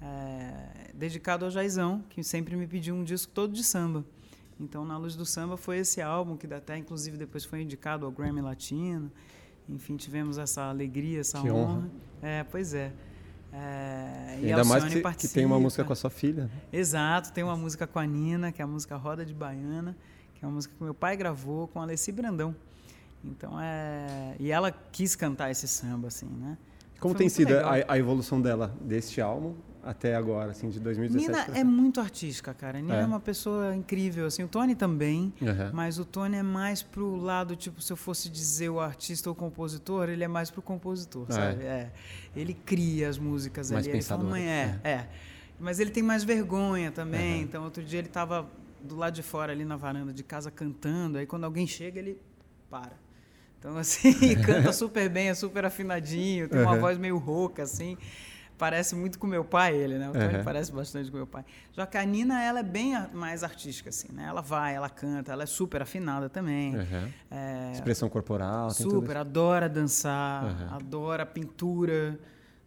é, 0.00 0.92
dedicado 0.94 1.44
ao 1.44 1.50
Jaizão, 1.50 2.04
que 2.08 2.22
sempre 2.22 2.54
me 2.54 2.66
pediu 2.68 2.94
um 2.94 3.02
disco 3.02 3.32
todo 3.32 3.52
de 3.52 3.64
samba. 3.64 4.04
Então, 4.60 4.84
Na 4.84 4.96
Luz 4.96 5.16
do 5.16 5.26
Samba 5.26 5.56
foi 5.56 5.78
esse 5.78 6.00
álbum 6.00 6.36
que 6.36 6.46
até, 6.52 6.76
inclusive, 6.76 7.16
depois 7.16 7.44
foi 7.44 7.62
indicado 7.62 8.06
ao 8.06 8.12
Grammy 8.12 8.40
Latino. 8.40 9.10
Enfim, 9.68 9.96
tivemos 9.96 10.38
essa 10.38 10.62
alegria, 10.62 11.20
essa 11.20 11.40
Que 11.40 11.50
honra. 11.50 11.72
honra. 11.74 11.90
É, 12.22 12.44
pois 12.44 12.74
é. 12.74 12.92
É, 13.52 14.38
E 14.42 14.52
a 14.52 14.56
ainda 14.56 14.64
mais 14.64 14.84
que, 14.84 15.02
que 15.26 15.28
tem 15.28 15.44
uma 15.44 15.58
música 15.58 15.84
com 15.84 15.92
a 15.92 15.96
sua 15.96 16.10
filha. 16.10 16.50
Exato, 16.72 17.32
tem 17.32 17.42
uma 17.42 17.56
música 17.56 17.86
com 17.86 17.98
a 17.98 18.06
Nina, 18.06 18.52
que 18.52 18.60
é 18.60 18.64
a 18.64 18.68
música 18.68 18.96
Roda 18.96 19.24
de 19.24 19.34
Baiana, 19.34 19.96
que 20.34 20.44
é 20.44 20.48
uma 20.48 20.54
música 20.54 20.74
que 20.76 20.82
meu 20.82 20.94
pai 20.94 21.16
gravou 21.16 21.68
com 21.68 21.80
a 21.80 21.82
Alessi 21.82 22.12
Brandão. 22.12 22.54
Então 23.24 23.58
é. 23.60 24.36
E 24.38 24.50
ela 24.50 24.70
quis 24.70 25.16
cantar 25.16 25.50
esse 25.50 25.66
samba, 25.66 26.08
assim, 26.08 26.26
né? 26.26 26.56
Como 27.00 27.14
Foi 27.14 27.18
tem 27.20 27.28
sido 27.28 27.56
a, 27.58 27.92
a 27.92 27.98
evolução 27.98 28.40
dela 28.40 28.74
deste 28.80 29.20
álbum 29.20 29.54
até 29.88 30.14
agora, 30.14 30.50
assim, 30.50 30.68
de 30.68 30.78
2017? 30.78 31.48
Nina 31.48 31.58
é 31.60 31.64
muito 31.64 31.98
artística, 32.00 32.52
cara. 32.52 32.78
Nina 32.80 32.96
é. 32.96 33.00
É. 33.00 33.04
uma 33.06 33.18
pessoa 33.20 33.74
incrível, 33.74 34.26
assim. 34.26 34.42
O 34.42 34.48
Tony 34.48 34.74
também, 34.74 35.32
Aham. 35.42 35.70
mas 35.72 35.98
o 35.98 36.04
Tony 36.04 36.36
é 36.36 36.42
mais 36.42 36.82
pro 36.82 37.16
lado, 37.16 37.56
tipo, 37.56 37.80
se 37.80 37.90
eu 37.92 37.96
fosse 37.96 38.28
dizer 38.28 38.68
o 38.68 38.80
artista 38.80 39.30
ou 39.30 39.32
o 39.32 39.36
compositor, 39.36 40.10
ele 40.10 40.22
é 40.22 40.28
mais 40.28 40.50
pro 40.50 40.60
compositor, 40.60 41.24
Ah, 41.30 41.32
sabe? 41.32 41.64
É. 41.64 41.90
Ele 42.36 42.52
cria 42.52 43.08
as 43.08 43.16
músicas 43.18 43.70
Mais 43.70 43.86
ali. 43.86 43.96
Ele 43.96 44.02
fala, 44.02 44.20
pensador, 44.20 44.38
"Mãe, 44.38 44.46
é, 44.48 44.80
é. 44.84 45.06
Mas 45.58 45.80
ele 45.80 45.90
tem 45.90 46.02
mais 46.02 46.22
vergonha 46.22 46.92
também. 46.92 47.40
Então, 47.42 47.64
outro 47.64 47.82
dia 47.82 47.98
ele 47.98 48.08
tava 48.08 48.46
do 48.82 48.94
lado 48.94 49.14
de 49.14 49.22
fora, 49.22 49.52
ali 49.52 49.64
na 49.64 49.76
varanda 49.76 50.12
de 50.12 50.22
casa, 50.22 50.50
cantando. 50.50 51.16
Aí, 51.18 51.26
quando 51.26 51.44
alguém 51.44 51.66
chega, 51.66 51.98
ele 51.98 52.18
para. 52.70 52.92
Então, 53.58 53.76
assim, 53.76 54.12
canta 54.44 54.72
super 54.72 55.08
bem, 55.08 55.30
é 55.30 55.34
super 55.34 55.64
afinadinho, 55.64 56.48
tem 56.48 56.60
uma 56.60 56.72
Aham. 56.72 56.80
voz 56.80 56.98
meio 56.98 57.16
rouca, 57.16 57.62
assim. 57.64 57.96
Parece 58.58 58.96
muito 58.96 59.18
com 59.20 59.26
meu 59.26 59.44
pai, 59.44 59.76
ele, 59.76 59.98
né? 59.98 60.10
O 60.10 60.12
Tony 60.12 60.34
Aham. 60.34 60.44
parece 60.44 60.72
bastante 60.72 61.10
com 61.10 61.16
meu 61.16 61.26
pai. 61.26 61.44
Já 61.72 61.86
que 61.86 61.96
a 61.96 62.04
Nina, 62.04 62.42
ela 62.42 62.58
é 62.58 62.62
bem 62.64 62.92
mais 63.14 63.44
artística, 63.44 63.88
assim, 63.88 64.08
né? 64.12 64.26
Ela 64.28 64.40
vai, 64.40 64.74
ela 64.74 64.90
canta, 64.90 65.32
ela 65.32 65.44
é 65.44 65.46
super 65.46 65.80
afinada 65.80 66.28
também. 66.28 66.74
Aham. 66.74 67.08
É, 67.30 67.72
Expressão 67.72 68.08
corporal, 68.08 68.70
super, 68.70 69.16
adora 69.16 69.68
dançar, 69.68 70.72
adora 70.72 71.24
pintura. 71.24 72.18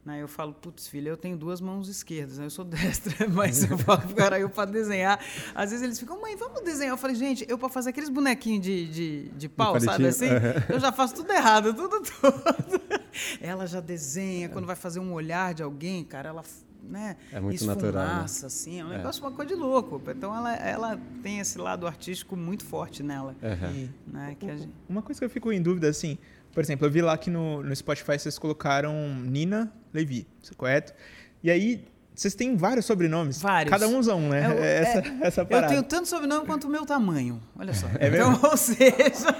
Né? 0.03 0.21
Eu 0.21 0.27
falo, 0.27 0.53
putz, 0.53 0.87
filha, 0.87 1.09
eu 1.09 1.17
tenho 1.17 1.37
duas 1.37 1.61
mãos 1.61 1.87
esquerdas, 1.87 2.39
né? 2.39 2.45
eu 2.45 2.49
sou 2.49 2.65
destra, 2.65 3.27
mas 3.29 3.69
eu 3.69 3.77
falo 3.77 4.01
pro 4.01 4.15
cara, 4.15 4.39
eu 4.39 4.49
para 4.49 4.71
desenhar. 4.71 5.19
Às 5.53 5.69
vezes 5.69 5.83
eles 5.83 5.99
ficam, 5.99 6.19
mãe, 6.19 6.35
vamos 6.35 6.61
desenhar. 6.63 6.93
Eu 6.93 6.97
falei, 6.97 7.15
gente, 7.15 7.45
eu 7.47 7.57
para 7.57 7.69
fazer 7.69 7.91
aqueles 7.91 8.09
bonequinhos 8.09 8.63
de, 8.63 8.87
de, 8.87 9.29
de 9.29 9.49
pau, 9.49 9.79
sabe 9.79 9.85
palitinho, 9.85 10.09
assim? 10.09 10.29
aham. 10.29 10.65
Eu 10.69 10.79
já 10.79 10.91
faço 10.91 11.15
tudo 11.15 11.31
errado, 11.31 11.73
tudo 11.73 12.01
todo. 12.01 12.81
Ela 13.39 13.67
já 13.67 13.79
desenha, 13.79 14.49
quando 14.49 14.65
vai 14.65 14.75
fazer 14.75 14.99
um 14.99 15.13
olhar 15.13 15.53
de 15.53 15.61
alguém, 15.61 16.03
cara, 16.03 16.29
ela. 16.29 16.43
Né? 16.83 17.15
É 17.31 17.39
muito 17.39 17.57
esfumaça, 17.57 17.79
natural, 17.79 18.17
né? 18.17 18.23
assim, 18.25 18.79
é 18.79 18.83
um 18.83 18.89
negócio, 18.89 19.23
uma 19.23 19.31
coisa 19.31 19.53
de 19.53 19.61
louco. 19.61 20.01
Então 20.09 20.35
ela, 20.35 20.55
ela 20.55 20.99
tem 21.21 21.39
esse 21.39 21.59
lado 21.59 21.85
artístico 21.85 22.35
muito 22.35 22.65
forte 22.65 23.03
nela. 23.03 23.35
Aham. 23.43 23.71
E 23.71 23.89
Né? 24.07 24.35
Que 24.39 24.49
a 24.49 24.57
gente... 24.57 24.73
uma 24.89 25.03
coisa 25.03 25.21
que 25.21 25.25
eu 25.25 25.29
fico 25.29 25.51
em 25.51 25.61
dúvida, 25.61 25.87
assim, 25.87 26.17
por 26.51 26.63
exemplo, 26.63 26.87
eu 26.87 26.91
vi 26.91 27.01
lá 27.01 27.15
que 27.19 27.29
no, 27.29 27.61
no 27.61 27.75
Spotify 27.75 28.17
vocês 28.17 28.39
colocaram 28.39 28.93
Nina 29.23 29.71
Levi, 29.93 30.27
isso 30.41 30.53
é 30.53 30.55
correto? 30.55 30.93
E 31.43 31.49
aí, 31.51 31.83
vocês 32.13 32.35
têm 32.35 32.55
vários 32.55 32.85
sobrenomes. 32.85 33.41
Vários. 33.41 33.69
Cada 33.71 33.87
um 33.87 33.97
usa 33.97 34.13
um, 34.15 34.29
né? 34.29 34.47
O- 34.49 34.51
É 34.59 34.77
essa, 34.81 34.99
é, 34.99 35.17
essa 35.27 35.41
Eu 35.41 35.45
parada. 35.45 35.67
tenho 35.69 35.83
tanto 35.83 36.07
sobrenome 36.07 36.45
quanto 36.45 36.67
o 36.67 36.69
meu 36.69 36.85
tamanho. 36.85 37.41
Olha 37.57 37.73
só. 37.73 37.87
É 37.99 38.07
então, 38.07 38.31
mesmo? 38.31 38.45
ou 38.47 38.57
seja. 38.57 39.35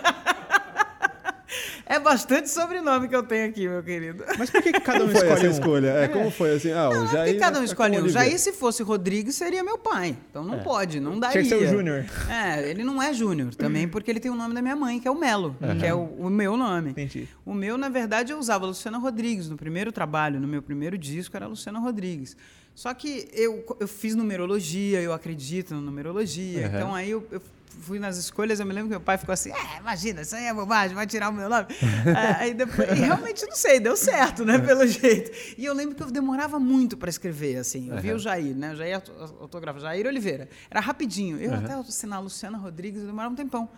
É 1.96 2.00
bastante 2.00 2.50
sobrenome 2.50 3.08
que 3.08 3.16
eu 3.16 3.24
tenho 3.24 3.50
aqui, 3.50 3.68
meu 3.68 3.84
querido. 3.84 4.24
Mas 4.38 4.50
por 4.50 4.62
que, 4.62 4.72
que 4.72 4.80
cada 4.80 5.04
um 5.04 5.08
Como 5.08 5.20
foi 5.20 5.28
essa 5.28 5.34
escolhe 5.34 5.48
um? 5.48 5.52
escolha? 5.52 5.88
É, 5.90 6.08
como 6.08 6.32
foi 6.32 6.52
assim? 6.56 6.72
Ah, 6.72 6.90
o 6.90 6.94
Não, 6.94 7.08
Jair 7.08 7.26
porque 7.26 7.40
cada 7.40 7.60
um 7.60 7.68
ficar 7.68 7.72
escolhe 7.88 7.98
o 8.00 8.06
um. 8.06 8.10
Jair, 8.10 8.40
se 8.40 8.52
fosse 8.54 8.82
Rodrigues, 8.84 9.36
seria 9.36 9.64
meu 9.64 9.78
pai. 9.78 10.16
Então 10.30 10.44
não 10.44 10.56
É. 10.56 10.64
pode, 10.64 11.00
não 11.00 11.20
daria. 11.20 11.42
Tinha 11.42 11.58
que 11.58 11.66
ser 11.66 11.72
o 11.72 11.78
Júnior. 11.78 12.06
É, 12.30 12.70
ele 12.70 12.84
não 12.84 13.02
é 13.02 13.14
Júnior 13.14 13.54
também, 13.56 13.88
porque 13.88 14.10
ele 14.10 14.20
tem 14.20 14.32
o 14.32 14.36
nome 14.36 14.54
da 14.54 14.62
minha 14.62 14.76
mãe, 14.76 15.00
que 15.00 15.08
é 15.08 15.12
o 15.12 15.20
Melo, 15.20 15.56
que 15.80 15.86
é 15.86 15.94
o, 15.94 16.04
o 16.04 16.30
meu 16.30 16.56
nome. 16.58 16.92
Entendi. 16.92 17.28
O 17.46 17.54
meu, 17.54 17.78
na 17.78 17.90
verdade, 17.90 18.32
eu 18.32 18.40
usava 18.40 18.66
Luciana 18.66 18.98
Rodrigues. 18.98 19.50
No 19.50 19.58
primeiro 19.58 19.92
trabalho, 19.92 20.40
no 20.40 20.48
meu 20.48 20.62
primeiro 20.62 20.98
disco, 20.98 21.36
era 21.36 21.48
Luciana 21.48 21.80
Rodrigues. 21.80 22.36
Só 22.74 22.94
que 22.94 23.28
eu, 23.34 23.66
eu 23.82 23.88
fiz 23.88 24.16
numerologia, 24.16 25.02
eu 25.02 25.12
acredito 25.12 25.74
na 25.76 25.82
numerologia. 25.82 26.68
Uhum. 26.70 26.76
Então 26.76 26.96
aí 26.96 27.12
eu, 27.12 27.28
eu 27.32 27.42
fui 27.82 28.00
nas 28.00 28.18
escolhas, 28.18 28.60
eu 28.60 28.66
me 28.66 28.74
lembro 28.74 28.88
que 28.90 28.92
meu 28.92 29.02
pai 29.02 29.18
ficou 29.18 29.32
assim, 29.34 29.52
é, 29.52 29.78
imagina, 29.80 30.22
isso 30.22 30.36
aí 30.36 30.46
é 30.46 30.54
bobagem, 30.54 30.96
vai 30.96 31.08
tirar 31.08 31.30
o 31.30 31.34
meu 31.34 31.50
nome. 31.50 31.68
É, 32.06 32.44
aí 32.44 32.54
depois, 32.54 32.90
e 32.92 32.94
realmente 32.96 33.46
não 33.46 33.56
sei, 33.56 33.80
deu 33.80 33.96
certo, 33.96 34.44
né, 34.44 34.58
pelo 34.60 34.86
jeito. 34.86 35.32
E 35.58 35.66
eu 35.66 35.74
lembro 35.74 35.96
que 35.96 36.04
eu 36.04 36.12
demorava 36.12 36.60
muito 36.60 36.98
para 36.98 37.10
escrever, 37.10 37.58
assim. 37.58 37.90
Eu 37.90 37.96
Uhum. 38.12 38.16
o 38.16 38.20
Jair, 38.20 38.56
né, 38.56 38.74
o 38.74 38.76
Jair 38.76 38.96
auto- 38.96 39.12
autografa, 39.40 39.80
Jair 39.80 40.06
Oliveira. 40.08 40.50
Era 40.70 40.80
rapidinho. 40.80 41.40
Eu 41.40 41.54
até 41.54 41.74
assinar 41.74 42.22
Luciana 42.22 42.58
Rodrigues, 42.58 43.02
eu 43.02 43.08
demorava 43.08 43.34
um 43.34 43.36
tempão. 43.38 43.70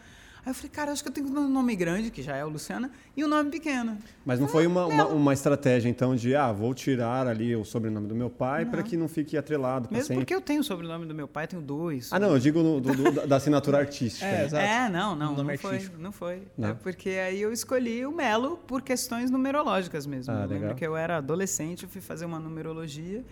Aí 0.45 0.49
eu 0.49 0.53
falei, 0.53 0.69
cara, 0.71 0.91
acho 0.91 1.01
que 1.01 1.07
eu 1.07 1.13
tenho 1.13 1.25
um 1.27 1.47
nome 1.47 1.73
grande, 1.73 2.11
que 2.11 2.21
já 2.21 2.35
é 2.35 2.43
o 2.43 2.49
Luciana, 2.49 2.91
e 3.15 3.23
um 3.23 3.29
nome 3.29 3.49
pequeno. 3.49 3.97
Mas 4.25 4.41
não 4.41 4.47
foi 4.47 4.67
uma, 4.67 4.85
uma, 4.85 5.07
uma 5.07 5.33
estratégia, 5.33 5.87
então, 5.87 6.13
de, 6.17 6.35
ah, 6.35 6.51
vou 6.51 6.73
tirar 6.73 7.27
ali 7.27 7.55
o 7.55 7.63
sobrenome 7.63 8.07
do 8.07 8.15
meu 8.15 8.29
pai 8.29 8.65
para 8.65 8.83
que 8.83 8.97
não 8.97 9.07
fique 9.07 9.37
atrelado 9.37 9.87
para 9.87 9.95
Mesmo 9.95 10.07
sempre. 10.09 10.21
porque 10.23 10.35
eu 10.35 10.41
tenho 10.41 10.59
o 10.59 10.63
sobrenome 10.63 11.05
do 11.05 11.15
meu 11.15 11.29
pai, 11.29 11.47
tenho 11.47 11.61
dois. 11.61 12.11
Ah, 12.11 12.19
não, 12.19 12.33
eu 12.33 12.39
digo 12.39 12.61
no- 12.61 12.81
do- 12.81 12.93
do- 12.93 13.25
da- 13.27 13.35
assinatura 13.37 13.77
artística. 13.77 14.25
É, 14.25 14.39
né? 14.39 14.45
exato. 14.45 14.65
É, 14.65 14.89
não, 14.89 15.15
não, 15.15 15.31
Um 15.31 15.35
nome 15.37 15.51
não 15.53 15.57
foi, 15.59 15.89
não 15.97 16.11
foi. 16.11 16.41
Não? 16.57 16.69
É 16.69 16.73
porque 16.73 17.09
aí 17.11 17.41
eu 17.41 17.53
escolhi 17.53 18.05
o 18.05 18.11
Melo 18.11 18.57
por 18.67 18.81
questões 18.81 19.31
numerológicas 19.31 20.05
mesmo. 20.05 20.33
Ah, 20.33 20.39
eu 20.39 20.41
legal. 20.41 20.59
lembro 20.59 20.75
que 20.75 20.85
eu 20.85 20.97
era 20.97 21.17
adolescente, 21.19 21.83
eu 21.83 21.89
fui 21.89 22.01
fazer 22.01 22.25
uma 22.25 22.39
numerologia 22.39 23.23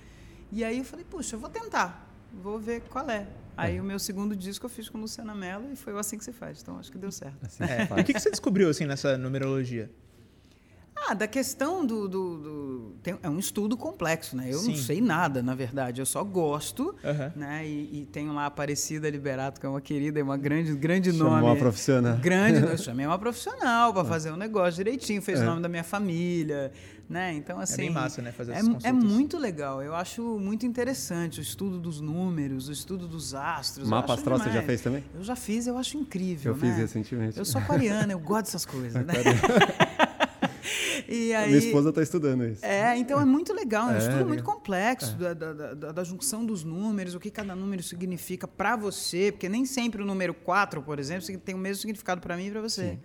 e 0.50 0.64
aí 0.64 0.78
eu 0.78 0.86
falei, 0.86 1.04
puxa, 1.10 1.36
eu 1.36 1.40
vou 1.42 1.50
tentar, 1.50 2.11
vou 2.34 2.60
ver 2.60 2.82
qual 2.82 3.10
é. 3.10 3.28
Aí 3.58 3.80
o 3.80 3.84
meu 3.84 4.00
segundo 4.00 4.36
disco 4.36 4.66
eu 4.66 4.70
fiz 4.70 4.90
com 4.90 4.98
Luciana 4.98 5.36
Mello 5.36 5.72
e 5.72 5.76
foi 5.76 5.94
o 5.94 5.98
assim 5.98 6.18
que 6.18 6.24
se 6.24 6.32
faz, 6.32 6.62
então 6.62 6.80
acho 6.80 6.92
que 6.92 6.98
deu 6.98 7.12
certo. 7.12 7.46
Assim 7.46 7.64
É. 7.64 7.88
E 7.98 8.02
o 8.02 8.04
que, 8.04 8.14
que 8.14 8.20
você 8.20 8.32
descobriu, 8.32 8.70
assim, 8.70 8.86
nessa 8.86 9.18
numerologia? 9.18 9.90
Ah, 11.08 11.14
da 11.16 11.28
questão 11.28 11.86
do. 11.86 12.08
do, 12.08 12.38
do- 12.38 12.96
tem- 13.02 13.18
é 13.24 13.30
um 13.30 13.40
estudo 13.40 13.76
complexo, 13.76 14.36
né? 14.38 14.46
Eu 14.48 14.58
não 14.62 14.76
Sim. 14.76 14.78
sei 14.78 15.02
nada, 15.02 15.42
na 15.42 15.56
verdade. 15.56 16.00
Eu 16.00 16.06
só 16.06 16.24
gosto, 16.24 16.96
Aham. 17.04 17.32
né? 17.36 17.68
E, 17.68 18.02
e 18.02 18.06
tenho 18.12 18.32
lá 18.34 18.44
a 18.44 18.46
Aparecida 18.46 19.10
Liberato, 19.10 19.60
que 19.60 19.66
é 19.66 19.70
uma 19.70 19.82
querida, 19.82 20.20
é 20.20 20.24
uma 20.24 20.38
grande, 20.38 20.76
grande 20.76 21.12
Chamou 21.12 21.32
nome. 21.34 21.44
uma 21.48 21.56
profissional. 21.56 22.18
Grande, 22.18 22.62
eu 22.62 22.78
chamei 22.78 23.06
uma 23.06 23.18
profissional 23.18 23.94
para 23.94 24.06
fazer 24.06 24.30
o 24.32 24.38
negócio 24.38 24.76
direitinho, 24.84 25.22
fez 25.22 25.40
É. 25.40 25.44
o 25.44 25.46
nome 25.48 25.62
da 25.64 25.68
minha 25.70 25.84
família, 25.84 26.72
né? 27.10 27.34
Então, 27.34 27.60
assim. 27.60 27.78
bem 27.78 27.90
massa, 27.90 28.22
né, 28.22 28.32
fazer 28.32 28.52
é, 28.54 28.58
essas 28.60 28.86
é 28.86 28.92
muito 28.92 29.38
legal. 29.40 29.82
Eu 29.82 29.96
acho 29.96 30.22
muito 30.40 30.66
interessante 30.68 31.40
o 31.40 31.42
estudo 31.42 31.80
dos 31.80 32.00
números, 32.00 32.70
o 32.70 32.72
estudo 32.72 33.08
dos 33.08 33.34
astros. 33.34 33.86
eu 33.88 33.90
Mapa 33.90 34.14
astral 34.14 34.38
você 34.38 34.44
já 34.46 34.50
demais. 34.52 34.66
fez 34.68 34.82
também? 34.82 35.04
Eu 35.16 35.24
já 35.24 35.36
fiz, 35.36 35.66
eu 35.66 35.78
acho 35.78 35.98
incrível. 35.98 36.52
Eu 36.54 36.58
fiz 36.60 36.70
né? 36.70 36.76
recentemente. 36.78 37.40
Eu 37.40 37.46
sou 37.46 37.60
aquariana, 37.60 38.14
eu 38.14 38.20
gosto 38.20 38.46
dessas 38.46 38.66
coisas, 38.66 38.94
né? 39.06 39.14
E 41.08 41.34
aí, 41.36 41.48
Minha 41.50 41.60
esposa 41.60 41.90
está 41.90 42.02
estudando 42.02 42.46
isso. 42.46 42.66
é, 42.66 42.98
então 42.98 43.20
é 43.20 43.26
muito 43.26 43.54
legal, 43.54 43.90
é 43.90 43.94
um 43.94 43.96
É, 43.96 43.98
estudo 44.00 44.26
muito 44.28 44.44
complexo 44.44 45.16
da, 45.18 45.34
da, 45.34 45.74
da- 45.74 45.92
da 45.92 46.04
junção 46.04 46.46
dos 46.46 46.64
números, 46.64 47.16
o 47.16 47.20
que 47.20 47.30
cada 47.32 47.56
número 47.56 47.82
significa 47.84 48.48
para 48.48 48.76
você, 48.76 49.32
porque 49.32 49.48
nem 49.50 49.66
sempre 49.66 50.02
o 50.02 50.06
número 50.06 50.34
4, 50.34 50.82
por 50.82 51.00
exemplo, 51.00 51.26
tem 51.40 51.56
o 51.56 51.58
mesmo 51.58 51.82
significado 51.82 52.22
para 52.22 52.36
mim 52.38 52.48
e 52.48 52.52
para 52.52 52.62
você. 52.62 53.00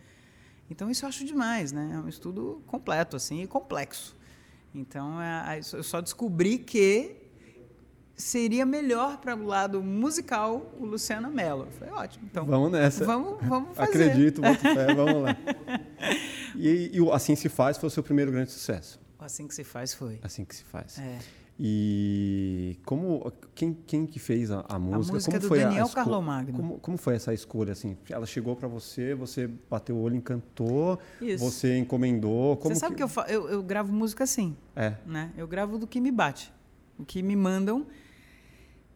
Então 0.70 0.90
isso 0.90 1.04
eu 1.04 1.08
acho 1.08 1.24
demais, 1.24 1.70
né? 1.72 1.92
É 1.94 1.98
um 1.98 2.08
estudo 2.08 2.60
completo 2.66 3.14
assim 3.16 3.42
e 3.42 3.46
complexo. 3.46 4.16
Então 4.74 5.20
é, 5.22 5.60
eu 5.72 5.82
só 5.82 6.00
descobri 6.00 6.58
que 6.58 7.16
seria 8.16 8.64
melhor 8.66 9.18
para 9.18 9.36
o 9.36 9.44
lado 9.44 9.82
musical 9.82 10.74
o 10.80 10.86
Luciano 10.86 11.30
Mello. 11.30 11.68
Foi 11.78 11.88
ótimo. 11.88 12.26
Então 12.30 12.44
Vamos 12.46 12.72
nessa. 12.72 13.04
vamos, 13.04 13.36
vamos 13.46 13.76
fazer. 13.76 13.90
Acredito, 13.90 14.40
boto 14.40 14.58
fé, 14.60 14.94
vamos 14.94 15.22
lá. 15.22 15.36
E, 16.56 16.90
e 16.94 17.00
o 17.00 17.12
Assim 17.12 17.34
Se 17.36 17.48
Faz 17.48 17.76
foi 17.76 17.86
o 17.86 17.90
seu 17.90 18.02
primeiro 18.02 18.30
grande 18.32 18.50
sucesso. 18.50 19.00
Assim 19.18 19.46
que 19.48 19.54
se 19.54 19.64
faz 19.64 19.94
foi. 19.94 20.18
Assim 20.22 20.44
que 20.44 20.54
se 20.54 20.64
faz. 20.64 20.98
É. 20.98 21.18
E 21.58 22.78
como 22.84 23.32
quem, 23.54 23.72
quem 23.86 24.06
que 24.06 24.18
fez 24.18 24.50
a, 24.50 24.64
a 24.68 24.78
música? 24.78 25.14
música 25.14 25.32
como 25.32 25.40
do 25.42 25.48
foi 25.48 25.62
a- 25.62 25.62
a 25.62 25.68
Daniel 25.68 25.84
esco- 25.86 25.94
Carlomagno. 25.96 26.52
Como, 26.52 26.78
como 26.78 26.96
foi 26.98 27.14
essa 27.16 27.32
escolha 27.32 27.72
assim? 27.72 27.96
Ela 28.10 28.26
chegou 28.26 28.54
para 28.54 28.68
você, 28.68 29.14
você 29.14 29.46
bateu 29.70 29.96
o 29.96 30.00
olho, 30.02 30.14
encantou, 30.16 30.98
Isso. 31.20 31.42
você 31.42 31.78
encomendou. 31.78 32.56
Você 32.62 32.74
sabe 32.74 32.94
que, 32.94 33.02
eu, 33.02 33.08
fa- 33.08 33.26
eu, 33.28 33.48
eu 33.48 33.62
gravo 33.62 33.92
música 33.92 34.24
assim. 34.24 34.54
É. 34.76 34.94
né? 35.06 35.32
Eu 35.36 35.48
gravo 35.48 35.78
do 35.78 35.86
que 35.86 36.00
me 36.00 36.10
bate, 36.12 36.52
o 36.98 37.04
que 37.04 37.22
me 37.22 37.34
mandam. 37.34 37.86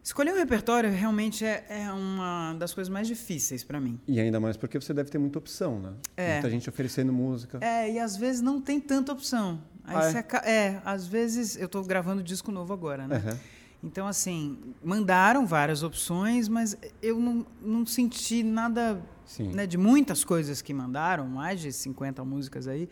Escolher 0.03 0.33
um 0.33 0.37
repertório 0.37 0.89
realmente 0.89 1.45
é, 1.45 1.63
é 1.69 1.91
uma 1.91 2.53
das 2.57 2.73
coisas 2.73 2.89
mais 2.91 3.07
difíceis 3.07 3.63
para 3.63 3.79
mim. 3.79 3.99
E 4.07 4.19
ainda 4.19 4.39
mais 4.39 4.57
porque 4.57 4.79
você 4.79 4.93
deve 4.93 5.11
ter 5.11 5.19
muita 5.19 5.37
opção, 5.37 5.79
né? 5.79 5.93
É. 6.17 6.33
Muita 6.33 6.49
gente 6.49 6.67
oferecendo 6.67 7.13
música. 7.13 7.59
É, 7.61 7.91
e 7.91 7.99
às 7.99 8.17
vezes 8.17 8.41
não 8.41 8.59
tem 8.59 8.79
tanta 8.79 9.11
opção. 9.11 9.61
Ah, 9.83 10.05
é? 10.09 10.17
aca- 10.17 10.43
é? 10.49 10.81
às 10.83 11.05
vezes 11.05 11.55
eu 11.55 11.65
estou 11.65 11.83
gravando 11.83 12.23
disco 12.23 12.51
novo 12.51 12.73
agora, 12.73 13.07
né? 13.07 13.17
Aham. 13.17 13.39
Então, 13.83 14.07
assim, 14.07 14.59
mandaram 14.83 15.45
várias 15.45 15.81
opções, 15.81 16.47
mas 16.47 16.77
eu 17.01 17.19
não, 17.19 17.45
não 17.61 17.85
senti 17.85 18.43
nada 18.43 19.01
né, 19.39 19.65
de 19.65 19.75
muitas 19.77 20.23
coisas 20.23 20.61
que 20.61 20.71
mandaram, 20.71 21.27
mais 21.27 21.59
de 21.59 21.71
50 21.73 22.23
músicas 22.23 22.67
aí. 22.67 22.87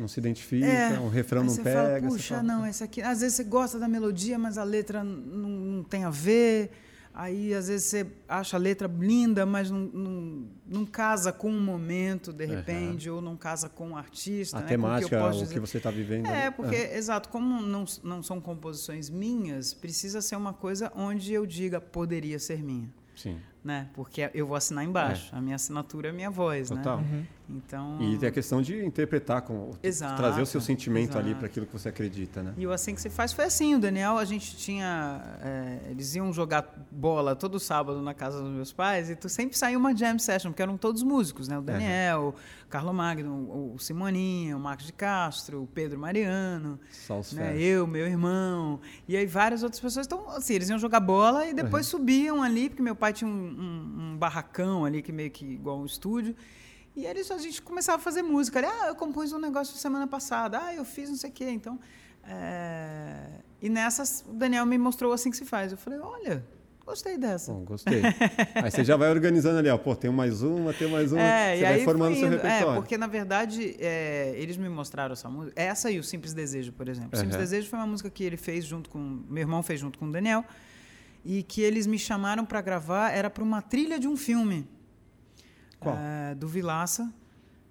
Não 0.00 0.08
se 0.08 0.18
identifica, 0.18 0.66
É, 0.66 0.98
o 0.98 1.10
refrão 1.10 1.44
não 1.44 1.54
pega. 1.54 2.00
fala, 2.00 2.00
puxa, 2.00 2.36
fala, 2.36 2.42
não, 2.42 2.66
esse 2.66 2.82
aqui. 2.82 3.02
Às 3.02 3.20
vezes 3.20 3.36
você 3.36 3.44
gosta 3.44 3.78
da 3.78 3.86
melodia, 3.86 4.38
mas 4.38 4.56
a 4.56 4.64
letra 4.64 5.04
não, 5.04 5.48
não 5.50 5.84
tem 5.84 6.04
a 6.04 6.10
ver. 6.10 6.70
Aí, 7.12 7.52
às 7.52 7.68
vezes, 7.68 7.86
você 7.88 8.06
acha 8.26 8.56
a 8.56 8.60
letra 8.60 8.88
linda, 8.88 9.44
mas 9.44 9.70
não, 9.70 9.80
não, 9.80 10.44
não 10.66 10.86
casa 10.86 11.30
com 11.30 11.50
o 11.50 11.60
momento, 11.60 12.32
de 12.32 12.46
repente, 12.46 13.10
ou 13.10 13.20
não 13.20 13.36
casa 13.36 13.68
com 13.68 13.90
o 13.90 13.96
artista. 13.96 14.56
A 14.56 14.60
né, 14.60 14.68
com 14.68 14.68
o 14.68 14.68
que 14.68 15.08
temática, 15.08 15.44
o 15.44 15.48
que 15.48 15.60
você 15.60 15.76
está 15.76 15.90
vivendo. 15.90 16.26
É, 16.26 16.46
ali. 16.46 16.54
porque, 16.54 16.76
exato, 16.76 17.28
como 17.28 17.60
não, 17.60 17.84
não 18.02 18.22
são 18.22 18.40
composições 18.40 19.10
minhas, 19.10 19.74
precisa 19.74 20.22
ser 20.22 20.36
uma 20.36 20.54
coisa 20.54 20.90
onde 20.96 21.30
eu 21.32 21.44
diga 21.44 21.78
poderia 21.78 22.38
ser 22.38 22.62
minha. 22.62 22.88
Sim. 23.14 23.38
Né? 23.62 23.88
Porque 23.94 24.30
eu 24.34 24.46
vou 24.46 24.56
assinar 24.56 24.84
embaixo. 24.84 25.34
A 25.34 25.40
minha 25.40 25.56
assinatura 25.56 26.08
é 26.08 26.10
a 26.10 26.14
minha 26.14 26.30
voz, 26.30 26.68
Total. 26.68 26.98
né? 26.98 27.06
Uhum. 27.12 27.24
Então. 27.56 27.98
E 28.00 28.16
tem 28.16 28.28
a 28.28 28.32
questão 28.32 28.62
de 28.62 28.84
interpretar, 28.84 29.42
com, 29.42 29.72
Exato, 29.82 30.16
trazer 30.16 30.40
o 30.40 30.46
seu 30.46 30.60
sentimento 30.60 31.18
ali 31.18 31.28
exato. 31.30 31.38
para 31.38 31.46
aquilo 31.46 31.66
que 31.66 31.72
você 31.72 31.88
acredita, 31.88 32.42
né? 32.42 32.54
E 32.56 32.66
o 32.66 32.72
Assim 32.72 32.94
Que 32.94 33.00
Se 33.00 33.10
Faz 33.10 33.32
foi 33.32 33.44
assim. 33.44 33.74
O 33.74 33.80
Daniel, 33.80 34.18
a 34.18 34.24
gente 34.24 34.56
tinha... 34.56 35.20
é, 35.42 35.90
eles 35.90 36.14
iam 36.14 36.32
jogar 36.32 36.72
bola 36.90 37.34
todo 37.34 37.58
sábado 37.58 38.00
na 38.00 38.14
casa 38.14 38.40
dos 38.40 38.50
meus 38.50 38.72
pais 38.72 39.10
e 39.10 39.16
tu 39.16 39.28
sempre 39.28 39.56
saía 39.58 39.76
uma 39.76 39.96
jam 39.96 40.18
session, 40.18 40.50
porque 40.50 40.62
eram 40.62 40.76
todos 40.76 41.02
músicos, 41.02 41.48
né? 41.48 41.58
O 41.58 41.62
Daniel, 41.62 42.34
o 42.64 42.68
Carlo 42.68 42.94
Magno, 42.94 43.72
o 43.74 43.78
Simoninha, 43.78 44.56
o 44.56 44.60
Marcos 44.60 44.86
de 44.86 44.92
Castro, 44.92 45.62
o 45.62 45.66
Pedro 45.66 45.98
Mariano, 45.98 46.78
né? 47.32 47.60
Eu, 47.60 47.86
meu 47.86 48.06
irmão, 48.06 48.80
e 49.08 49.16
aí 49.16 49.26
várias 49.26 49.62
outras 49.62 49.80
pessoas. 49.80 50.06
Então, 50.06 50.30
assim, 50.30 50.54
eles 50.54 50.68
iam 50.68 50.78
jogar 50.78 51.00
bola 51.00 51.46
e 51.46 51.52
depois 51.52 51.86
subiam 51.86 52.42
ali, 52.42 52.68
porque 52.68 52.82
meu 52.82 52.94
pai 52.94 53.12
tinha 53.12 53.28
um, 53.28 53.49
um- 53.50 54.12
um 54.12 54.16
barracão 54.16 54.84
ali, 54.84 55.02
que 55.02 55.12
meio 55.12 55.30
que 55.30 55.44
igual 55.44 55.78
um 55.80 55.84
estúdio. 55.86 56.34
E 56.96 57.06
eles, 57.06 57.30
a 57.30 57.38
gente 57.38 57.62
começava 57.62 57.98
a 57.98 58.00
fazer 58.00 58.22
música. 58.22 58.58
Ali, 58.58 58.66
ah, 58.68 58.88
eu 58.88 58.94
compus 58.96 59.32
um 59.32 59.38
negócio 59.38 59.76
semana 59.76 60.06
passada. 60.06 60.58
Ah, 60.62 60.74
eu 60.74 60.84
fiz 60.84 61.08
não 61.08 61.16
sei 61.16 61.30
o 61.30 61.32
quê. 61.32 61.48
Então, 61.48 61.78
é, 62.24 63.26
e 63.60 63.68
nessas, 63.68 64.24
o 64.28 64.32
Daniel 64.32 64.64
me 64.66 64.78
mostrou 64.78 65.12
assim 65.12 65.30
que 65.30 65.36
se 65.36 65.44
faz. 65.44 65.72
Eu 65.72 65.78
falei, 65.78 65.98
olha, 66.00 66.44
gostei 66.84 67.16
dessa. 67.16 67.52
Bom, 67.52 67.64
gostei. 67.64 68.02
aí 68.54 68.70
você 68.70 68.82
já 68.84 68.96
vai 68.96 69.08
organizando 69.10 69.58
ali, 69.58 69.68
ó, 69.68 69.78
pô, 69.78 69.94
tem 69.94 70.10
mais 70.10 70.42
uma, 70.42 70.72
tem 70.72 70.88
mais 70.90 71.12
uma, 71.12 71.20
É, 71.20 71.56
você 71.56 71.62
vai 71.62 71.84
formando 71.84 72.14
seu 72.16 72.26
indo. 72.26 72.36
repertório. 72.36 72.72
É, 72.72 72.74
porque 72.76 72.98
na 72.98 73.06
verdade 73.06 73.76
é, 73.78 74.34
eles 74.36 74.56
me 74.56 74.68
mostraram 74.68 75.12
essa 75.12 75.28
música. 75.28 75.60
Essa 75.60 75.90
e 75.90 75.98
o 75.98 76.02
Simples 76.04 76.34
Desejo, 76.34 76.72
por 76.72 76.88
exemplo. 76.88 77.16
Simples. 77.18 77.36
Desejo 77.36 77.68
foi 77.68 77.78
uma 77.78 77.86
música 77.86 78.10
que 78.10 78.24
ele 78.24 78.36
fez 78.36 78.64
junto 78.64 78.90
com. 78.90 78.98
Meu 79.28 79.42
irmão 79.42 79.62
fez 79.62 79.78
junto 79.80 79.98
com 79.98 80.06
o 80.06 80.12
Daniel. 80.12 80.44
E 81.24 81.42
que 81.42 81.60
eles 81.60 81.86
me 81.86 81.98
chamaram 81.98 82.44
para 82.44 82.60
gravar, 82.60 83.10
era 83.10 83.28
para 83.28 83.44
uma 83.44 83.60
trilha 83.60 83.98
de 83.98 84.08
um 84.08 84.16
filme. 84.16 84.66
Qual? 85.78 85.96
É, 85.96 86.34
do 86.34 86.48
Vilaça. 86.48 87.12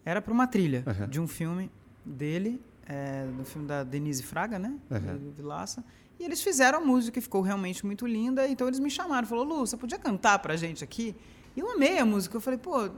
Era 0.05 0.21
para 0.21 0.33
uma 0.33 0.47
trilha 0.47 0.83
Aham. 0.87 1.07
de 1.07 1.19
um 1.19 1.27
filme 1.27 1.71
dele, 2.05 2.61
é, 2.85 3.25
do 3.25 3.43
filme 3.45 3.67
da 3.67 3.83
Denise 3.83 4.23
Fraga, 4.23 4.57
né? 4.57 4.75
Aham. 4.89 5.17
Do 5.17 5.31
Vilaça. 5.31 5.83
E 6.19 6.23
eles 6.23 6.41
fizeram 6.41 6.79
a 6.79 6.81
música 6.81 7.19
e 7.19 7.21
ficou 7.21 7.41
realmente 7.41 7.85
muito 7.85 8.05
linda. 8.05 8.47
Então 8.47 8.67
eles 8.67 8.79
me 8.79 8.89
chamaram, 8.89 9.27
falou: 9.27 9.43
Lu, 9.43 9.59
você 9.59 9.77
podia 9.77 9.97
cantar 9.97 10.39
pra 10.39 10.55
gente 10.55 10.83
aqui? 10.83 11.15
E 11.55 11.59
eu 11.59 11.71
amei 11.71 11.99
a 11.99 12.05
música. 12.05 12.35
Eu 12.35 12.41
falei, 12.41 12.59
pô, 12.59 12.85
o 12.85 12.91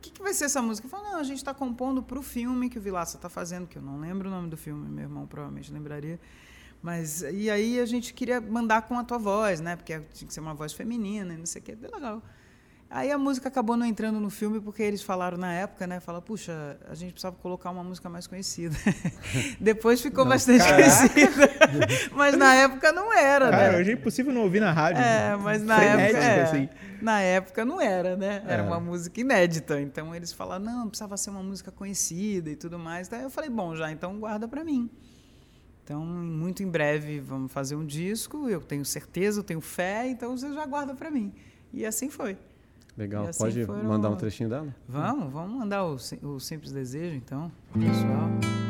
que, 0.00 0.10
que 0.10 0.22
vai 0.22 0.32
ser 0.32 0.44
essa 0.44 0.62
música? 0.62 0.86
Ele 0.86 0.90
falou, 0.90 1.12
não, 1.12 1.18
a 1.18 1.22
gente 1.22 1.38
está 1.38 1.52
compondo 1.54 2.02
para 2.02 2.18
o 2.18 2.22
filme 2.22 2.68
que 2.68 2.78
o 2.78 2.80
Vilaça 2.80 3.16
está 3.16 3.28
fazendo, 3.28 3.66
que 3.66 3.76
eu 3.76 3.82
não 3.82 3.98
lembro 3.98 4.28
o 4.28 4.30
nome 4.30 4.48
do 4.48 4.56
filme, 4.56 4.88
meu 4.88 5.04
irmão 5.04 5.26
provavelmente 5.26 5.72
lembraria. 5.72 6.18
Mas, 6.86 7.20
e 7.22 7.50
aí 7.50 7.80
a 7.80 7.84
gente 7.84 8.14
queria 8.14 8.40
mandar 8.40 8.82
com 8.82 8.96
a 8.96 9.02
tua 9.02 9.18
voz, 9.18 9.60
né? 9.60 9.74
Porque 9.74 9.98
tinha 10.14 10.28
que 10.28 10.32
ser 10.32 10.38
uma 10.38 10.54
voz 10.54 10.72
feminina 10.72 11.34
e 11.34 11.36
não 11.36 11.44
sei 11.44 11.60
o 11.60 11.64
que, 11.64 11.74
bem 11.74 11.90
legal. 11.92 12.22
Aí 12.88 13.10
a 13.10 13.18
música 13.18 13.48
acabou 13.48 13.76
não 13.76 13.84
entrando 13.84 14.20
no 14.20 14.30
filme 14.30 14.60
porque 14.60 14.84
eles 14.84 15.02
falaram 15.02 15.36
na 15.36 15.52
época, 15.52 15.84
né? 15.84 15.98
Falaram, 15.98 16.24
puxa, 16.24 16.78
a 16.88 16.94
gente 16.94 17.10
precisava 17.10 17.34
colocar 17.42 17.70
uma 17.72 17.82
música 17.82 18.08
mais 18.08 18.28
conhecida. 18.28 18.76
Depois 19.58 20.00
ficou 20.00 20.24
bastante 20.24 20.62
conhecida. 20.64 21.50
Mas 22.14 22.36
na 22.36 22.54
época 22.54 22.92
não 22.92 23.12
era, 23.12 23.50
Cara, 23.50 23.72
né? 23.72 23.78
hoje 23.80 23.90
é 23.90 23.94
impossível 23.94 24.32
não 24.32 24.42
ouvir 24.42 24.60
na 24.60 24.70
rádio. 24.70 25.02
É, 25.02 25.36
mas 25.36 25.64
na 25.64 25.82
época, 25.82 26.18
é, 26.18 26.42
assim. 26.42 26.68
na 27.02 27.20
época 27.20 27.64
não 27.64 27.80
era, 27.80 28.16
né? 28.16 28.44
Era 28.46 28.62
É. 28.62 28.64
uma 28.64 28.78
música 28.78 29.20
inédita. 29.20 29.80
Então 29.80 30.14
eles 30.14 30.32
falaram, 30.32 30.64
não, 30.64 30.88
precisava 30.88 31.16
ser 31.16 31.30
uma 31.30 31.42
música 31.42 31.72
conhecida 31.72 32.48
e 32.48 32.54
tudo 32.54 32.78
mais. 32.78 33.08
Daí 33.08 33.22
eu 33.24 33.30
falei, 33.30 33.50
bom, 33.50 33.74
já 33.74 33.90
então 33.90 34.20
guarda 34.20 34.46
pra 34.46 34.62
mim. 34.62 34.88
Então, 35.86 36.04
muito 36.04 36.64
em 36.64 36.68
breve 36.68 37.20
vamos 37.20 37.52
fazer 37.52 37.76
um 37.76 37.86
disco. 37.86 38.48
Eu 38.48 38.60
tenho 38.60 38.84
certeza, 38.84 39.38
eu 39.38 39.44
tenho 39.44 39.60
fé, 39.60 40.08
então 40.08 40.36
você 40.36 40.52
já 40.52 40.66
guarda 40.66 40.96
pra 40.96 41.12
mim. 41.12 41.32
E 41.72 41.86
assim 41.86 42.10
foi. 42.10 42.36
Legal, 42.96 43.28
assim 43.28 43.38
pode 43.38 43.64
foram- 43.64 43.84
mandar 43.84 44.10
um 44.10 44.16
trechinho 44.16 44.48
dela? 44.48 44.74
Vamos, 44.88 45.32
vamos 45.32 45.56
mandar 45.56 45.84
o, 45.84 45.94
o 46.24 46.40
Simples 46.40 46.72
Desejo, 46.72 47.14
então, 47.14 47.52
pessoal. 47.72 48.65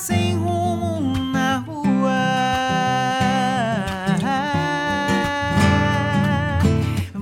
Sem 0.00 0.34
rumo 0.34 1.14
na 1.30 1.58
rua. 1.58 2.10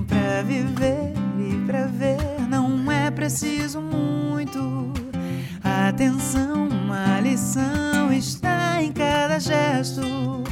Pra 0.06 0.42
viver 0.44 1.12
e 1.40 1.66
pra 1.66 1.86
ver 1.86 2.18
não 2.48 2.90
é 2.90 3.10
preciso 3.10 3.80
muito. 3.80 4.92
Atenção, 5.88 6.68
uma 6.68 7.20
lição 7.20 8.12
está 8.12 8.80
em 8.80 8.92
cada 8.92 9.40
gesto. 9.40 10.44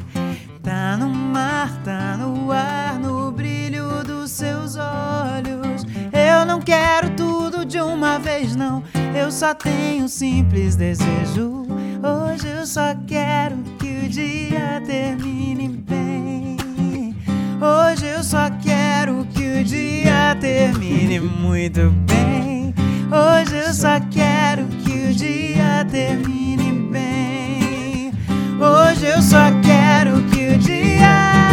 Tá 0.65 0.97
no 0.97 1.09
mar, 1.09 1.81
tá 1.85 2.17
no 2.17 2.51
ar, 2.51 2.99
no 2.99 3.31
brilho 3.31 4.03
dos 4.03 4.33
seus 4.33 4.77
olhos. 4.77 5.87
Eu 6.13 6.45
não 6.45 6.61
quero 6.61 7.11
tudo 7.11 7.65
de 7.65 7.81
uma 7.81 8.19
vez, 8.19 8.57
não. 8.57 8.83
Eu 9.15 9.31
só 9.31 9.55
tenho 9.55 10.09
simples 10.09 10.75
desejo. 10.75 11.66
Hoje 12.03 12.49
eu 12.49 12.67
só 12.67 12.95
quero 13.07 13.57
que 13.79 14.05
o 14.05 14.09
dia 14.09 14.83
termine 14.87 15.69
bem. 15.69 17.17
Hoje 17.61 18.07
eu 18.07 18.23
só 18.23 18.51
quero 18.63 19.27
que 19.33 19.61
o 19.61 19.65
dia 19.65 20.37
termine 20.39 21.21
muito 21.21 21.91
bem. 22.07 22.75
Hoje 23.11 23.57
eu 23.57 23.73
só 23.73 23.99
quero 24.11 24.67
que 24.85 25.11
o 25.11 25.15
dia 25.15 25.87
termine 25.91 26.91
bem. 26.91 28.13
Hoje 28.61 29.07
eu 29.07 29.23
só 29.23 29.51
quero 29.63 30.23
que 30.31 30.55
o 30.55 30.59
dia 30.59 31.46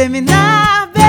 terminar 0.00 0.90
bem. 0.94 1.02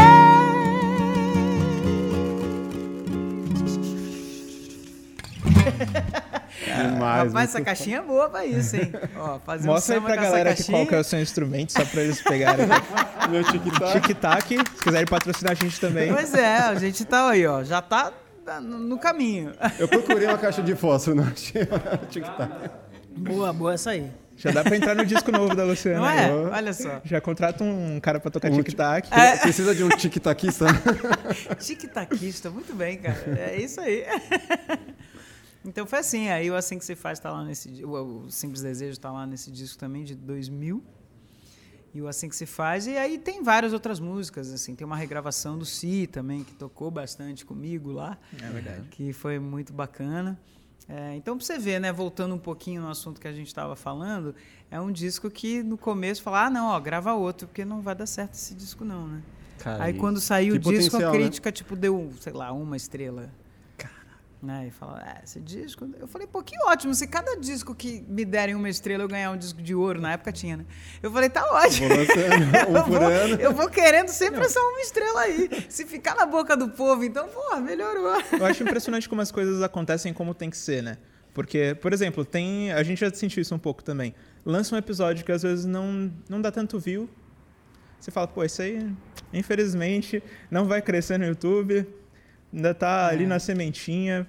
Demais. 6.65 7.27
Rapaz, 7.27 7.49
essa 7.49 7.61
caixinha 7.61 7.99
é 7.99 8.01
boa 8.01 8.29
pra 8.29 8.45
isso, 8.45 8.75
hein? 8.75 8.91
Ó, 9.15 9.39
fazer 9.39 9.65
Mostra 9.67 9.95
um 9.95 9.99
aí 9.99 10.05
pra 10.05 10.15
galera 10.21 10.49
aqui 10.49 10.57
caixinha. 10.57 10.77
qual 10.77 10.87
que 10.87 10.95
é 10.95 10.99
o 10.99 11.03
seu 11.05 11.21
instrumento, 11.21 11.71
só 11.71 11.85
pra 11.85 12.01
eles 12.01 12.21
pegarem. 12.21 12.65
Meu 13.31 13.43
tic-tac. 13.45 14.01
Tic-tac, 14.01 14.47
se 14.49 14.83
quiserem 14.83 15.07
patrocinar 15.07 15.53
a 15.53 15.55
gente 15.55 15.79
também. 15.79 16.11
Pois 16.13 16.33
é, 16.33 16.57
a 16.57 16.75
gente 16.75 17.05
tá 17.05 17.29
aí, 17.29 17.47
ó. 17.47 17.63
Já 17.63 17.81
tá 17.81 18.11
no 18.61 18.99
caminho. 18.99 19.53
Eu 19.79 19.87
procurei 19.87 20.27
uma 20.27 20.37
caixa 20.37 20.61
de 20.61 20.75
fósforo, 20.75 21.15
não 21.15 21.23
achei 21.23 21.65
tic-tac. 22.09 22.69
Boa, 23.15 23.53
boa 23.53 23.73
essa 23.73 23.91
aí. 23.91 24.11
Já 24.41 24.49
dá 24.49 24.63
pra 24.63 24.75
entrar 24.75 24.95
no 24.95 25.05
disco 25.05 25.31
novo 25.31 25.55
da 25.55 25.63
Luciana. 25.63 25.99
Não 25.99 26.09
é? 26.09 26.33
Oh. 26.33 26.49
Olha 26.49 26.73
só. 26.73 26.99
Já 27.05 27.21
contrata 27.21 27.63
um 27.63 27.99
cara 27.99 28.19
pra 28.19 28.31
tocar 28.31 28.51
Um 28.51 28.63
tic-tac. 28.63 29.07
É. 29.11 29.37
Precisa 29.41 29.75
de 29.75 29.83
um 29.83 29.89
tic-taquista? 29.89 30.65
Tic-taquista, 31.59 32.49
muito 32.49 32.73
bem, 32.73 32.97
cara. 32.97 33.19
É 33.37 33.61
isso 33.61 33.79
aí. 33.79 34.03
Então 35.63 35.85
foi 35.85 35.99
assim, 35.99 36.27
aí 36.29 36.49
o 36.49 36.55
Assim 36.55 36.79
Que 36.79 36.83
Se 36.83 36.95
Faz 36.95 37.19
tá 37.19 37.29
lá 37.29 37.43
nesse... 37.43 37.85
O, 37.85 38.23
o 38.25 38.31
Simples 38.31 38.63
Desejo 38.63 38.99
tá 38.99 39.11
lá 39.11 39.27
nesse 39.27 39.51
disco 39.51 39.77
também, 39.77 40.03
de 40.03 40.15
2000. 40.15 40.83
E 41.93 42.01
o 42.01 42.07
Assim 42.07 42.27
Que 42.27 42.35
Se 42.35 42.47
Faz. 42.47 42.87
E 42.87 42.97
aí 42.97 43.19
tem 43.19 43.43
várias 43.43 43.71
outras 43.71 43.99
músicas, 43.99 44.51
assim. 44.51 44.73
Tem 44.73 44.87
uma 44.87 44.95
regravação 44.95 45.59
do 45.59 45.65
Si 45.65 46.07
também, 46.07 46.43
que 46.43 46.53
tocou 46.53 46.89
bastante 46.89 47.45
comigo 47.45 47.91
lá. 47.91 48.17
É 48.41 48.49
verdade. 48.49 48.87
que 48.89 49.13
foi 49.13 49.37
muito 49.37 49.71
bacana. 49.71 50.39
É, 50.89 51.15
então, 51.15 51.37
para 51.37 51.45
você 51.45 51.57
ver, 51.57 51.79
né, 51.79 51.91
voltando 51.91 52.35
um 52.35 52.39
pouquinho 52.39 52.81
no 52.81 52.89
assunto 52.89 53.21
que 53.21 53.27
a 53.27 53.31
gente 53.31 53.47
estava 53.47 53.75
falando, 53.75 54.35
é 54.69 54.79
um 54.79 54.91
disco 54.91 55.29
que 55.29 55.63
no 55.63 55.77
começo 55.77 56.21
fala, 56.21 56.45
ah, 56.45 56.49
não, 56.49 56.67
ó, 56.69 56.79
grava 56.79 57.13
outro, 57.13 57.47
porque 57.47 57.63
não 57.63 57.81
vai 57.81 57.95
dar 57.95 58.05
certo 58.05 58.33
esse 58.33 58.53
disco 58.53 58.83
não, 58.83 59.07
né? 59.07 59.21
Cara, 59.59 59.83
Aí 59.83 59.93
quando 59.93 60.19
saiu 60.19 60.55
o 60.55 60.59
disco, 60.59 60.97
a 60.97 60.99
né? 60.99 61.11
crítica, 61.11 61.51
tipo, 61.51 61.75
deu, 61.75 62.11
sei 62.19 62.33
lá, 62.33 62.51
uma 62.51 62.75
estrela. 62.75 63.29
Né? 64.41 64.67
E 64.67 64.71
fala, 64.71 64.99
é, 65.01 65.23
esse 65.23 65.39
disco... 65.39 65.87
Eu 65.99 66.07
falei, 66.07 66.25
pô, 66.25 66.41
que 66.41 66.55
ótimo, 66.65 66.95
se 66.95 67.05
cada 67.05 67.35
disco 67.35 67.75
que 67.75 68.03
me 68.07 68.25
derem 68.25 68.55
uma 68.55 68.69
estrela 68.69 69.03
eu 69.03 69.07
ganhar 69.07 69.29
um 69.29 69.37
disco 69.37 69.61
de 69.61 69.75
ouro, 69.75 70.01
na 70.01 70.13
época 70.13 70.31
tinha, 70.31 70.57
né? 70.57 70.65
Eu 71.03 71.11
falei, 71.11 71.29
tá 71.29 71.45
ótimo. 71.45 71.89
Vou 71.89 71.97
lançando 71.97 72.43
um 72.71 72.75
eu, 72.75 72.83
vou, 72.85 73.01
eu 73.39 73.53
vou 73.53 73.69
querendo 73.69 74.09
sempre 74.09 74.41
essa 74.41 74.59
uma 74.59 74.81
estrela 74.81 75.21
aí. 75.21 75.49
Se 75.69 75.85
ficar 75.85 76.15
na 76.15 76.25
boca 76.25 76.57
do 76.57 76.69
povo, 76.69 77.03
então, 77.03 77.27
pô, 77.27 77.55
melhorou. 77.57 78.19
Eu 78.31 78.45
acho 78.45 78.63
impressionante 78.63 79.07
como 79.07 79.21
as 79.21 79.31
coisas 79.31 79.61
acontecem 79.61 80.11
como 80.11 80.33
tem 80.33 80.49
que 80.49 80.57
ser, 80.57 80.81
né? 80.81 80.97
Porque, 81.33 81.77
por 81.79 81.93
exemplo, 81.93 82.25
tem. 82.25 82.71
A 82.71 82.83
gente 82.83 82.99
já 82.99 83.13
sentiu 83.13 83.41
isso 83.41 83.55
um 83.55 83.59
pouco 83.59 83.83
também. 83.83 84.13
Lança 84.45 84.75
um 84.75 84.77
episódio 84.77 85.23
que 85.23 85.31
às 85.31 85.43
vezes 85.43 85.65
não, 85.65 86.11
não 86.27 86.41
dá 86.41 86.51
tanto 86.51 86.79
view. 86.79 87.09
Você 87.99 88.09
fala, 88.09 88.27
pô, 88.27 88.43
isso 88.43 88.61
aí, 88.61 88.91
infelizmente, 89.31 90.23
não 90.49 90.65
vai 90.65 90.81
crescer 90.81 91.19
no 91.19 91.25
YouTube. 91.25 91.87
Ainda 92.53 92.73
tá 92.73 93.07
ali 93.07 93.23
É. 93.23 93.27
na 93.27 93.39
sementinha. 93.39 94.27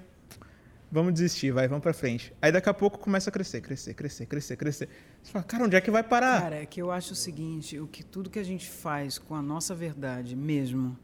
Vamos 0.90 1.14
desistir, 1.14 1.50
vai, 1.52 1.66
vamos 1.66 1.82
pra 1.82 1.94
frente. 1.94 2.34
Aí 2.42 2.52
daqui 2.52 2.68
a 2.68 2.74
pouco 2.74 2.98
começa 2.98 3.30
a 3.30 3.32
crescer, 3.32 3.62
crescer, 3.62 3.94
crescer, 3.94 4.26
crescer, 4.26 4.56
crescer. 4.56 4.88
Você 5.22 5.32
fala, 5.32 5.42
cara, 5.44 5.64
onde 5.64 5.74
é 5.74 5.80
que 5.80 5.90
vai 5.90 6.02
parar? 6.02 6.42
Cara, 6.42 6.56
é 6.56 6.66
que 6.66 6.82
eu 6.82 6.92
acho 6.92 7.14
o 7.14 7.16
seguinte, 7.16 7.78
o 7.78 7.86
que 7.86 8.02
tudo 8.04 8.28
que 8.28 8.38
a 8.38 8.44
gente 8.44 8.68
faz 8.68 9.16
com 9.16 9.34
a 9.34 9.40
nossa 9.40 9.74
verdade 9.74 10.36
mesmo, 10.36 10.98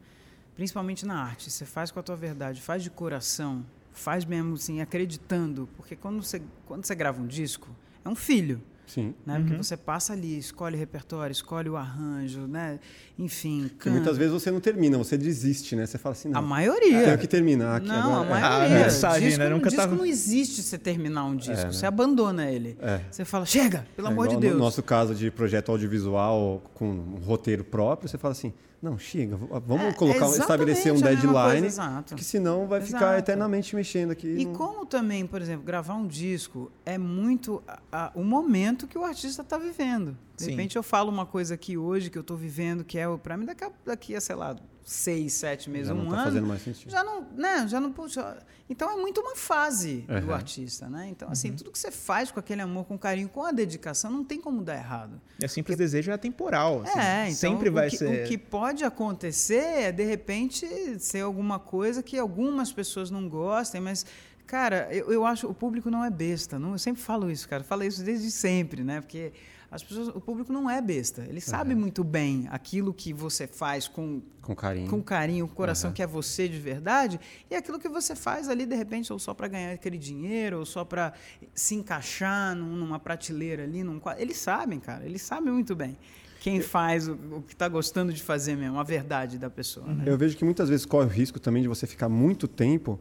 principalmente 0.55 1.07
na 1.07 1.19
arte, 1.23 1.49
você 1.49 1.65
faz 1.65 1.89
com 1.89 1.99
a 1.99 2.03
tua 2.03 2.15
verdade, 2.15 2.61
faz 2.61 2.83
de 2.83 2.91
coração, 2.91 3.65
faz 3.91 4.23
mesmo 4.25 4.53
assim, 4.53 4.79
acreditando, 4.79 5.67
porque 5.75 5.95
quando 5.95 6.21
você, 6.21 6.39
quando 6.67 6.85
você 6.85 6.93
grava 6.93 7.19
um 7.19 7.25
disco, 7.25 7.67
é 8.05 8.09
um 8.09 8.15
filho, 8.15 8.61
Sim. 8.89 9.13
né? 9.25 9.37
Uhum. 9.37 9.41
Porque 9.45 9.57
você 9.63 9.77
passa 9.77 10.13
ali, 10.13 10.37
escolhe 10.37 10.75
repertório, 10.75 11.31
escolhe 11.31 11.69
o 11.69 11.77
arranjo, 11.77 12.47
né? 12.47 12.79
Enfim, 13.17 13.69
canta. 13.77 13.89
muitas 13.95 14.17
vezes 14.17 14.33
você 14.33 14.49
não 14.49 14.59
termina, 14.59 14.97
você 14.97 15.17
desiste, 15.17 15.75
né? 15.75 15.85
Você 15.85 15.97
fala 15.97 16.13
assim, 16.13 16.29
a 16.29 16.33
não, 16.33 16.41
maioria. 16.41 17.03
tenho 17.03 17.17
que 17.17 17.27
terminar 17.27 17.77
aqui 17.77 17.87
Não, 17.87 18.21
agora. 18.21 18.21
a 18.21 18.25
É. 18.25 18.41
maioria. 18.41 18.77
A 18.77 18.83
mensagem, 18.85 19.27
disco, 19.29 19.43
né? 19.43 19.49
Nunca 19.49 19.69
disco 19.69 19.81
tava- 19.83 19.95
não 19.95 20.05
existe 20.05 20.61
você 20.63 20.77
terminar 20.77 21.25
um 21.25 21.35
disco. 21.35 21.53
É, 21.53 21.65
né? 21.65 21.71
Você 21.71 21.85
abandona 21.85 22.49
ele. 22.49 22.77
É. 22.81 23.01
Você 23.11 23.23
fala, 23.25 23.45
chega, 23.45 23.85
pelo 23.95 24.07
É 24.07 24.11
amor 24.11 24.27
de 24.27 24.37
Deus. 24.37 24.53
No 24.53 24.59
nosso 24.59 24.81
caso 24.81 25.13
de 25.13 25.29
projeto 25.29 25.69
audiovisual 25.71 26.61
com 26.73 26.89
um 26.89 27.19
roteiro 27.23 27.63
próprio, 27.63 28.09
você 28.09 28.17
fala 28.17 28.31
assim, 28.31 28.53
não, 28.81 28.97
chega, 28.97 29.35
v- 29.35 29.47
vamos 29.65 29.85
É, 29.85 29.91
colocar, 29.93 30.27
estabelecer 30.29 30.91
um 30.93 30.99
coisa, 31.01 31.15
deadline, 31.15 31.67
exato. 31.67 32.09
porque 32.09 32.23
senão 32.23 32.67
vai 32.67 32.79
ficar 32.81 32.97
Exato. 32.97 33.19
eternamente 33.19 33.75
mexendo 33.75 34.11
aqui. 34.11 34.27
E 34.27 34.45
não- 34.45 34.53
como 34.53 34.85
também, 34.85 35.25
por 35.27 35.41
exemplo, 35.41 35.65
gravar 35.65 35.95
um 35.95 36.07
disco 36.07 36.71
é 36.85 36.97
muito 36.97 37.61
a- 37.67 37.79
a- 37.91 38.11
o 38.15 38.23
momento 38.23 38.87
que 38.87 38.97
o 38.97 39.03
artista 39.03 39.41
está 39.41 39.57
vivendo. 39.57 40.17
De 40.37 40.45
Sim. 40.45 40.51
repente 40.51 40.75
eu 40.77 40.83
falo 40.83 41.09
uma 41.11 41.25
coisa 41.25 41.53
aqui 41.55 41.77
hoje 41.77 42.09
que 42.09 42.17
eu 42.17 42.21
estou 42.21 42.37
vivendo, 42.37 42.83
que 42.85 42.97
é 42.97 43.05
para 43.17 43.35
mim 43.35 43.45
daqui 43.45 43.63
a, 43.65 43.71
daqui 43.85 44.15
a, 44.15 44.21
sei 44.21 44.35
lá, 44.35 44.55
seis, 44.91 45.33
sete 45.33 45.69
meses, 45.69 45.87
já 45.89 45.93
um 45.93 45.97
não 46.03 46.09
tá 46.09 46.15
ano. 46.15 46.23
fazendo 46.25 46.47
mais 46.47 46.61
sentido. 46.63 46.89
Já 46.89 47.03
não, 47.03 47.21
né? 47.35 47.67
Já 47.67 47.79
não 47.79 47.91
puxa. 47.91 48.37
Então 48.67 48.89
é 48.91 48.95
muito 48.95 49.21
uma 49.21 49.35
fase 49.35 49.97
do 50.07 50.13
Aham. 50.13 50.33
artista, 50.33 50.89
né? 50.89 51.07
Então 51.09 51.27
Uhum. 51.27 51.31
assim, 51.31 51.53
tudo 51.53 51.71
que 51.71 51.77
você 51.77 51.91
faz 51.91 52.31
com 52.31 52.39
aquele 52.39 52.61
amor, 52.61 52.85
com 52.85 52.97
carinho, 52.97 53.29
com 53.29 53.43
a 53.43 53.51
dedicação, 53.51 54.09
não 54.09 54.23
tem 54.23 54.41
como 54.41 54.63
dar 54.63 54.75
errado. 54.75 55.21
A 55.43 55.47
simples 55.47 55.77
desejo 55.77 56.09
é 56.09 56.13
atemporal. 56.15 56.81
assim. 56.83 56.99
É, 56.99 57.23
então 57.29 57.51
Sempre 57.51 57.69
vai 57.69 57.87
o 57.87 57.91
que, 57.91 57.97
ser. 57.97 58.25
O 58.25 58.27
que 58.27 58.37
pode 58.37 58.83
acontecer 58.83 59.55
é, 59.63 59.91
de 59.91 60.03
repente, 60.03 60.67
ser 60.99 61.21
alguma 61.21 61.59
coisa 61.59 62.01
que 62.01 62.17
algumas 62.17 62.71
pessoas 62.71 63.11
não 63.11 63.29
gostem, 63.29 63.79
mas, 63.81 64.05
cara, 64.47 64.87
eu, 64.91 65.11
eu 65.11 65.25
acho 65.25 65.47
o 65.47 65.53
público 65.53 65.89
não 65.91 66.03
é 66.03 66.09
besta. 66.09 66.57
Não, 66.57 66.71
eu 66.71 66.79
sempre 66.79 67.01
falo 67.01 67.29
isso, 67.29 67.47
cara. 67.47 67.63
Falei 67.63 67.87
isso 67.87 68.03
desde 68.03 68.31
sempre, 68.31 68.83
né? 68.83 69.01
Porque 69.01 69.31
as 69.71 69.83
pessoas, 69.83 70.07
o 70.09 70.19
público 70.19 70.51
não 70.51 70.69
é 70.69 70.81
besta. 70.81 71.23
Ele 71.29 71.39
sabe 71.39 71.75
muito 71.75 72.03
bem 72.03 72.47
aquilo 72.49 72.93
que 72.93 73.13
você 73.13 73.45
faz 73.45 73.87
com, 73.87 74.21
Com 74.41 74.55
carinho. 74.55 74.89
com 74.89 75.01
carinho, 75.03 75.47
com 75.47 75.53
coração 75.53 75.91
que 75.91 76.01
é 76.01 76.07
você 76.07 76.47
de 76.47 76.59
verdade, 76.59 77.19
e 77.49 77.55
aquilo 77.55 77.77
que 77.79 77.87
você 77.87 78.15
faz 78.15 78.49
ali, 78.49 78.65
de 78.65 78.75
repente, 78.75 79.13
ou 79.13 79.19
só 79.19 79.33
para 79.33 79.47
ganhar 79.47 79.71
aquele 79.73 79.97
dinheiro, 79.97 80.59
ou 80.59 80.65
só 80.65 80.83
para 80.83 81.13
se 81.53 81.75
encaixar 81.75 82.55
num- 82.55 82.75
numa 82.77 82.97
prateleira 82.99 83.63
ali, 83.63 83.83
num 83.83 83.99
quadro. 83.99 84.21
Eles 84.21 84.37
sabem, 84.37 84.79
cara, 84.79 85.05
eles 85.05 85.21
sabem 85.21 85.53
muito 85.53 85.75
bem 85.75 85.97
quem 86.39 86.61
faz 86.61 87.07
o, 87.07 87.13
o 87.31 87.41
que 87.41 87.53
está 87.53 87.67
gostando 87.67 88.13
de 88.13 88.23
fazer 88.23 88.55
mesmo, 88.55 88.79
a 88.79 88.83
verdade 88.83 89.37
da 89.37 89.49
pessoa. 89.49 89.85
né? 89.85 90.03
Eu 90.07 90.17
vejo 90.17 90.37
que 90.37 90.45
muitas 90.45 90.69
vezes 90.69 90.85
corre 90.85 91.05
o 91.05 91.09
risco 91.09 91.39
também 91.39 91.61
de 91.61 91.67
você 91.67 91.85
ficar 91.85 92.07
muito 92.09 92.47
tempo, 92.47 92.97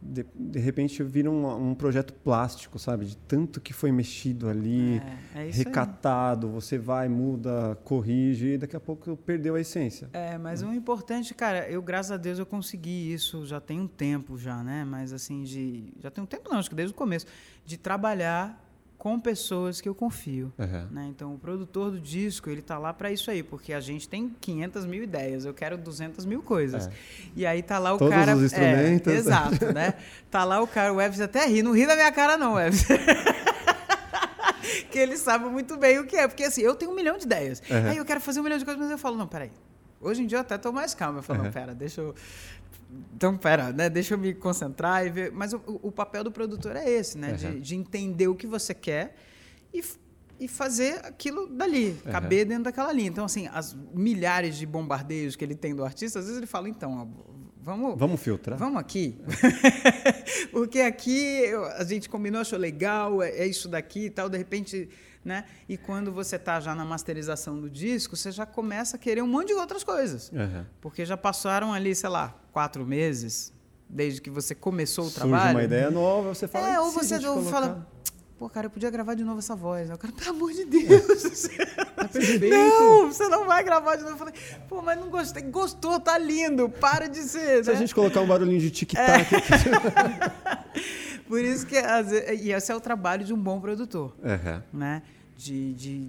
de, 0.00 0.26
de 0.34 0.58
repente 0.58 1.02
vira 1.02 1.30
um, 1.30 1.70
um 1.70 1.74
projeto 1.74 2.12
plástico, 2.12 2.78
sabe? 2.78 3.06
De 3.06 3.16
tanto 3.16 3.60
que 3.60 3.72
foi 3.72 3.90
mexido 3.90 4.48
ali, 4.48 5.00
É, 5.34 5.40
é 5.42 5.48
isso 5.48 5.58
aí. 5.60 5.64
recatado, 5.64 6.48
você 6.48 6.78
vai, 6.78 7.08
muda, 7.08 7.76
corrige, 7.84 8.54
e 8.54 8.58
daqui 8.58 8.76
a 8.76 8.80
pouco 8.80 9.16
perdeu 9.16 9.54
a 9.54 9.60
essência. 9.60 10.08
É, 10.12 10.36
mas 10.38 10.62
o 10.62 10.72
importante, 10.72 11.34
cara, 11.34 11.68
eu, 11.68 11.82
graças 11.82 12.12
a 12.12 12.16
Deus, 12.16 12.38
eu 12.38 12.46
consegui 12.46 13.12
isso 13.12 13.44
já 13.46 13.60
tem 13.60 13.80
um 13.80 13.86
tempo 13.86 14.38
já, 14.38 14.62
né? 14.62 14.84
Mas 14.84 15.12
assim, 15.12 15.42
de. 15.42 15.92
Já 16.00 16.10
tem 16.10 16.22
um 16.22 16.26
tempo 16.26 16.48
não, 16.50 16.58
acho 16.58 16.68
que 16.68 16.76
desde 16.76 16.92
o 16.92 16.96
começo. 16.96 17.26
De 17.64 17.76
trabalhar 17.76 18.65
com 18.98 19.18
pessoas 19.20 19.80
que 19.80 19.88
eu 19.88 19.94
confio. 19.94 20.52
Aham. 20.58 20.88
né? 20.90 21.06
Então, 21.10 21.34
o 21.34 21.38
produtor 21.38 21.90
do 21.90 22.00
disco, 22.00 22.50
ele 22.50 22.62
tá 22.62 22.78
lá 22.78 22.92
para 22.92 23.10
isso 23.12 23.30
aí, 23.30 23.42
porque 23.42 23.72
a 23.72 23.80
gente 23.80 24.08
tem 24.08 24.34
500 24.40 24.86
mil 24.86 25.02
ideias, 25.02 25.44
eu 25.44 25.54
quero 25.54 25.76
200 25.78 26.24
mil 26.24 26.42
coisas. 26.42 26.86
É. 26.86 26.90
E 27.36 27.46
aí 27.46 27.62
tá 27.62 27.78
lá 27.78 27.94
o 27.94 27.98
Todos 27.98 28.14
cara... 28.14 28.36
os 28.36 28.42
instrumentos. 28.42 29.12
É, 29.12 29.16
exato, 29.16 29.72
né? 29.72 29.94
Tá 30.30 30.44
lá 30.44 30.60
o 30.62 30.66
cara, 30.66 30.92
o 30.92 31.00
Eves 31.00 31.20
até 31.20 31.46
ri, 31.46 31.62
não 31.62 31.72
ri 31.72 31.86
da 31.86 31.94
minha 31.94 32.10
cara 32.12 32.36
não, 32.36 32.58
Eves. 32.58 32.84
que 34.90 34.98
ele 34.98 35.16
sabe 35.16 35.46
muito 35.46 35.76
bem 35.76 35.98
o 35.98 36.06
que 36.06 36.16
é, 36.16 36.26
porque 36.26 36.44
assim, 36.44 36.62
eu 36.62 36.74
tenho 36.74 36.90
um 36.90 36.94
milhão 36.94 37.16
de 37.18 37.24
ideias. 37.24 37.62
Uhum. 37.70 37.90
Aí 37.90 37.96
eu 37.96 38.04
quero 38.04 38.20
fazer 38.20 38.40
um 38.40 38.42
milhão 38.42 38.58
de 38.58 38.64
coisas, 38.64 38.80
mas 38.82 38.90
eu 38.90 38.98
falo, 38.98 39.16
não, 39.16 39.26
peraí. 39.26 39.50
Hoje 40.00 40.22
em 40.22 40.26
dia 40.26 40.38
eu 40.38 40.42
até 40.42 40.58
tô 40.58 40.72
mais 40.72 40.94
calmo, 40.94 41.18
eu 41.18 41.22
falo, 41.22 41.38
não, 41.40 41.46
Uhum. 41.46 41.52
pera, 41.52 41.74
deixa 41.74 42.00
eu... 42.00 42.14
Então, 43.14 43.36
pera, 43.36 43.72
né? 43.72 43.88
Deixa 43.90 44.14
eu 44.14 44.18
me 44.18 44.32
concentrar 44.34 45.06
e 45.06 45.10
ver. 45.10 45.32
Mas 45.32 45.52
o, 45.52 45.60
o 45.82 45.90
papel 45.92 46.22
do 46.24 46.30
produtor 46.30 46.76
é 46.76 46.88
esse, 46.88 47.18
né? 47.18 47.32
De, 47.32 47.46
Uhum. 47.46 47.60
de 47.60 47.74
entender 47.74 48.28
o 48.28 48.34
que 48.34 48.46
você 48.46 48.72
quer 48.74 49.16
e, 49.72 49.82
e 50.38 50.46
fazer 50.48 51.00
aquilo 51.04 51.46
dali, 51.48 51.96
Uhum. 52.04 52.12
caber 52.12 52.44
dentro 52.46 52.64
daquela 52.64 52.92
linha. 52.92 53.08
Então, 53.08 53.24
assim, 53.24 53.48
as 53.52 53.74
milhares 53.94 54.56
de 54.56 54.66
bombardeios 54.66 55.34
que 55.34 55.44
ele 55.44 55.54
tem 55.54 55.74
do 55.74 55.84
artista, 55.84 56.18
às 56.18 56.26
vezes 56.26 56.38
ele 56.38 56.46
fala, 56.46 56.68
então, 56.68 57.10
vamos, 57.62 57.98
Vamos 57.98 58.20
filtrar? 58.20 58.58
Vamos 58.58 58.78
aqui. 58.78 59.18
Porque 60.52 60.80
aqui 60.80 61.42
a 61.76 61.84
gente 61.84 62.08
combinou, 62.08 62.40
achou 62.40 62.58
legal, 62.58 63.22
é, 63.22 63.30
é 63.30 63.46
isso 63.46 63.68
daqui 63.68 64.06
e 64.06 64.10
tal, 64.10 64.28
de 64.28 64.38
repente, 64.38 64.88
né? 65.26 65.44
E 65.68 65.76
quando 65.76 66.12
você 66.12 66.38
tá 66.38 66.60
já 66.60 66.72
na 66.74 66.84
masterização 66.84 67.58
do 67.60 67.68
disco, 67.68 68.16
você 68.16 68.30
já 68.30 68.46
começa 68.46 68.96
a 68.96 68.98
querer 68.98 69.22
um 69.22 69.26
monte 69.26 69.48
de 69.48 69.54
outras 69.54 69.82
coisas. 69.82 70.30
Aham. 70.32 70.64
Porque 70.80 71.04
já 71.04 71.16
passaram 71.16 71.72
ali, 71.72 71.94
sei 71.96 72.08
lá, 72.08 72.32
quatro 72.52 72.86
meses, 72.86 73.52
desde 73.88 74.20
que 74.20 74.30
você 74.30 74.54
começou 74.54 75.04
o 75.06 75.08
Surge 75.08 75.28
trabalho. 75.28 75.56
uma 75.56 75.64
ideia 75.64 75.90
nova, 75.90 76.32
você 76.32 76.46
fala. 76.46 76.68
É, 76.70 76.74
"E 76.74 76.78
ou 76.78 76.86
a 76.86 76.90
você 76.90 77.16
gente 77.16 77.26
ou 77.26 77.34
colocar?" 77.38 77.50
fala, 77.50 77.88
pô, 78.38 78.48
cara, 78.48 78.66
eu 78.66 78.70
podia 78.70 78.88
gravar 78.88 79.14
de 79.14 79.24
novo 79.24 79.40
essa 79.40 79.56
voz. 79.56 79.90
Eu, 79.90 79.98
cara, 79.98 80.12
pelo 80.14 80.30
amor 80.30 80.52
de 80.52 80.64
Deus. 80.64 81.48
Tá 81.96 82.06
perfeito. 82.08 82.54
não, 82.54 83.10
você 83.10 83.26
não 83.26 83.46
vai 83.46 83.64
gravar 83.64 83.96
de 83.96 84.02
novo. 84.02 84.14
Eu 84.14 84.18
falei, 84.18 84.34
pô, 84.68 84.82
mas 84.82 85.00
não 85.00 85.08
gostei. 85.08 85.42
Gostou, 85.44 85.98
tá 85.98 86.18
lindo. 86.18 86.68
Para 86.68 87.08
de 87.08 87.20
ser. 87.22 87.64
Se 87.64 87.70
a 87.70 87.72
né? 87.72 87.78
gente 87.80 87.94
colocar 87.94 88.20
um 88.20 88.26
barulhinho 88.26 88.60
de 88.60 88.70
tic-tac 88.70 89.34
É. 89.34 89.38
aqui. 89.38 91.24
Por 91.26 91.40
isso 91.40 91.66
que, 91.66 91.74
e 92.40 92.52
esse 92.52 92.70
é 92.70 92.76
o 92.76 92.80
trabalho 92.80 93.24
de 93.24 93.32
um 93.34 93.36
bom 93.36 93.58
produtor, 93.60 94.14
Aham. 94.24 94.62
né? 94.72 95.02
De, 95.36 95.74
de 95.74 96.08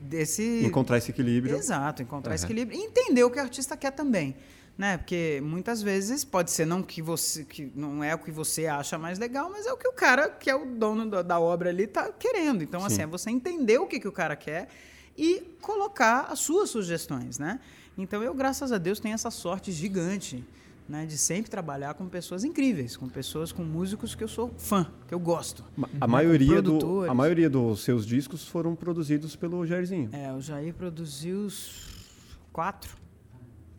desse... 0.00 0.64
Encontrar 0.64 0.98
esse 0.98 1.10
equilíbrio. 1.10 1.56
Exato, 1.56 2.02
encontrar 2.02 2.34
esse 2.34 2.44
Aham. 2.44 2.52
equilíbrio 2.52 2.80
e 2.80 2.84
entender 2.84 3.24
o 3.24 3.30
que 3.30 3.38
o 3.38 3.42
artista 3.42 3.76
quer 3.76 3.92
também. 3.92 4.34
Né? 4.76 4.96
Porque 4.96 5.40
muitas 5.44 5.82
vezes 5.82 6.24
pode 6.24 6.50
ser 6.50 6.66
não 6.66 6.82
que 6.82 7.02
você 7.02 7.44
que 7.44 7.70
não 7.74 8.02
é 8.02 8.14
o 8.14 8.18
que 8.18 8.30
você 8.30 8.66
acha 8.66 8.98
mais 8.98 9.18
legal, 9.18 9.50
mas 9.50 9.66
é 9.66 9.72
o 9.72 9.76
que 9.76 9.86
o 9.86 9.92
cara, 9.92 10.30
que 10.30 10.48
é 10.48 10.54
o 10.54 10.64
dono 10.64 11.22
da, 11.22 11.38
obra 11.38 11.68
ali, 11.68 11.86
tá 11.86 12.10
querendo. 12.10 12.62
Então, 12.62 12.84
assim, 12.84 12.96
Sim. 12.96 13.02
é 13.02 13.06
você 13.06 13.30
entender 13.30 13.78
o 13.78 13.86
que, 13.86 14.00
que 14.00 14.08
o 14.08 14.12
cara 14.12 14.34
quer 14.34 14.68
e 15.16 15.56
colocar 15.60 16.28
as 16.30 16.38
suas 16.38 16.70
sugestões, 16.70 17.38
né? 17.38 17.60
Então, 17.98 18.22
eu, 18.22 18.32
graças 18.32 18.72
a 18.72 18.78
Deus, 18.78 18.98
tenho 18.98 19.14
essa 19.14 19.30
sorte 19.30 19.70
gigante 19.70 20.42
né, 20.88 21.06
de 21.06 21.16
sempre 21.16 21.50
trabalhar 21.50 21.94
com 21.94 22.08
pessoas 22.08 22.44
incríveis, 22.44 22.96
com 22.96 23.08
pessoas, 23.08 23.52
com 23.52 23.62
músicos 23.62 24.14
que 24.14 24.22
eu 24.24 24.28
sou 24.28 24.52
fã, 24.58 24.90
que 25.06 25.14
eu 25.14 25.20
gosto. 25.20 25.64
A, 26.00 26.06
maioria, 26.06 26.60
do, 26.60 27.08
a 27.08 27.14
maioria 27.14 27.48
dos 27.48 27.82
seus 27.82 28.06
discos 28.06 28.46
foram 28.46 28.74
produzidos 28.74 29.36
pelo 29.36 29.64
Jairzinho. 29.66 30.10
É, 30.12 30.32
o 30.32 30.40
Jair 30.40 30.74
produziu 30.74 31.46
os 31.46 32.38
quatro. 32.52 32.96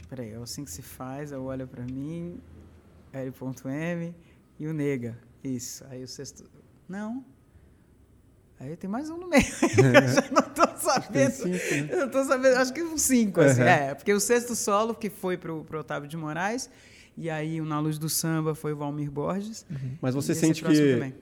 Peraí, 0.10 0.32
é 0.32 0.36
assim 0.38 0.64
que 0.64 0.72
se 0.72 0.82
faz, 0.82 1.32
eu 1.32 1.43
olho 1.43 1.68
para 1.68 1.84
mim, 1.84 2.39
L.M 3.12 4.16
e 4.60 4.68
o 4.68 4.74
Nega. 4.74 5.18
Isso. 5.43 5.84
Aí 5.89 6.04
o 6.04 6.08
sexto. 6.08 6.49
Não. 6.88 7.26
Aí 8.60 8.76
tem 8.78 8.89
mais 8.89 9.10
um 9.10 9.18
no 9.18 9.28
meio. 9.28 9.43
eu 9.43 10.08
já 10.08 10.30
não 10.32 10.41
tô 10.41 10.78
sabendo. 10.78 11.32
Cinco, 11.32 11.51
né? 11.51 11.89
Eu 11.91 11.99
não 12.01 12.10
tô 12.10 12.24
sabendo, 12.24 12.58
acho 12.58 12.74
que 12.74 12.82
uns 12.82 13.01
cinco, 13.01 13.41
assim. 13.41 13.62
Uhum. 13.62 13.68
É, 13.68 13.93
porque 13.93 14.14
o 14.14 14.20
sexto 14.20 14.56
solo, 14.56 14.95
que 14.95 15.10
foi 15.10 15.38
pro, 15.38 15.64
pro 15.66 15.80
Otávio 15.80 16.08
de 16.08 16.16
Moraes, 16.16 16.70
e 17.18 17.30
aí 17.30 17.61
o 17.61 17.66
Na 17.66 17.80
Luz 17.80 17.97
do 17.97 18.09
Samba 18.09 18.55
foi 18.55 18.74
o 18.74 18.76
Valmir 18.76 19.11
Borges. 19.11 19.66
Uhum. 19.70 19.97
Mas 20.01 20.16
você 20.16 20.34
sente 20.34 20.64
que 20.64 21.14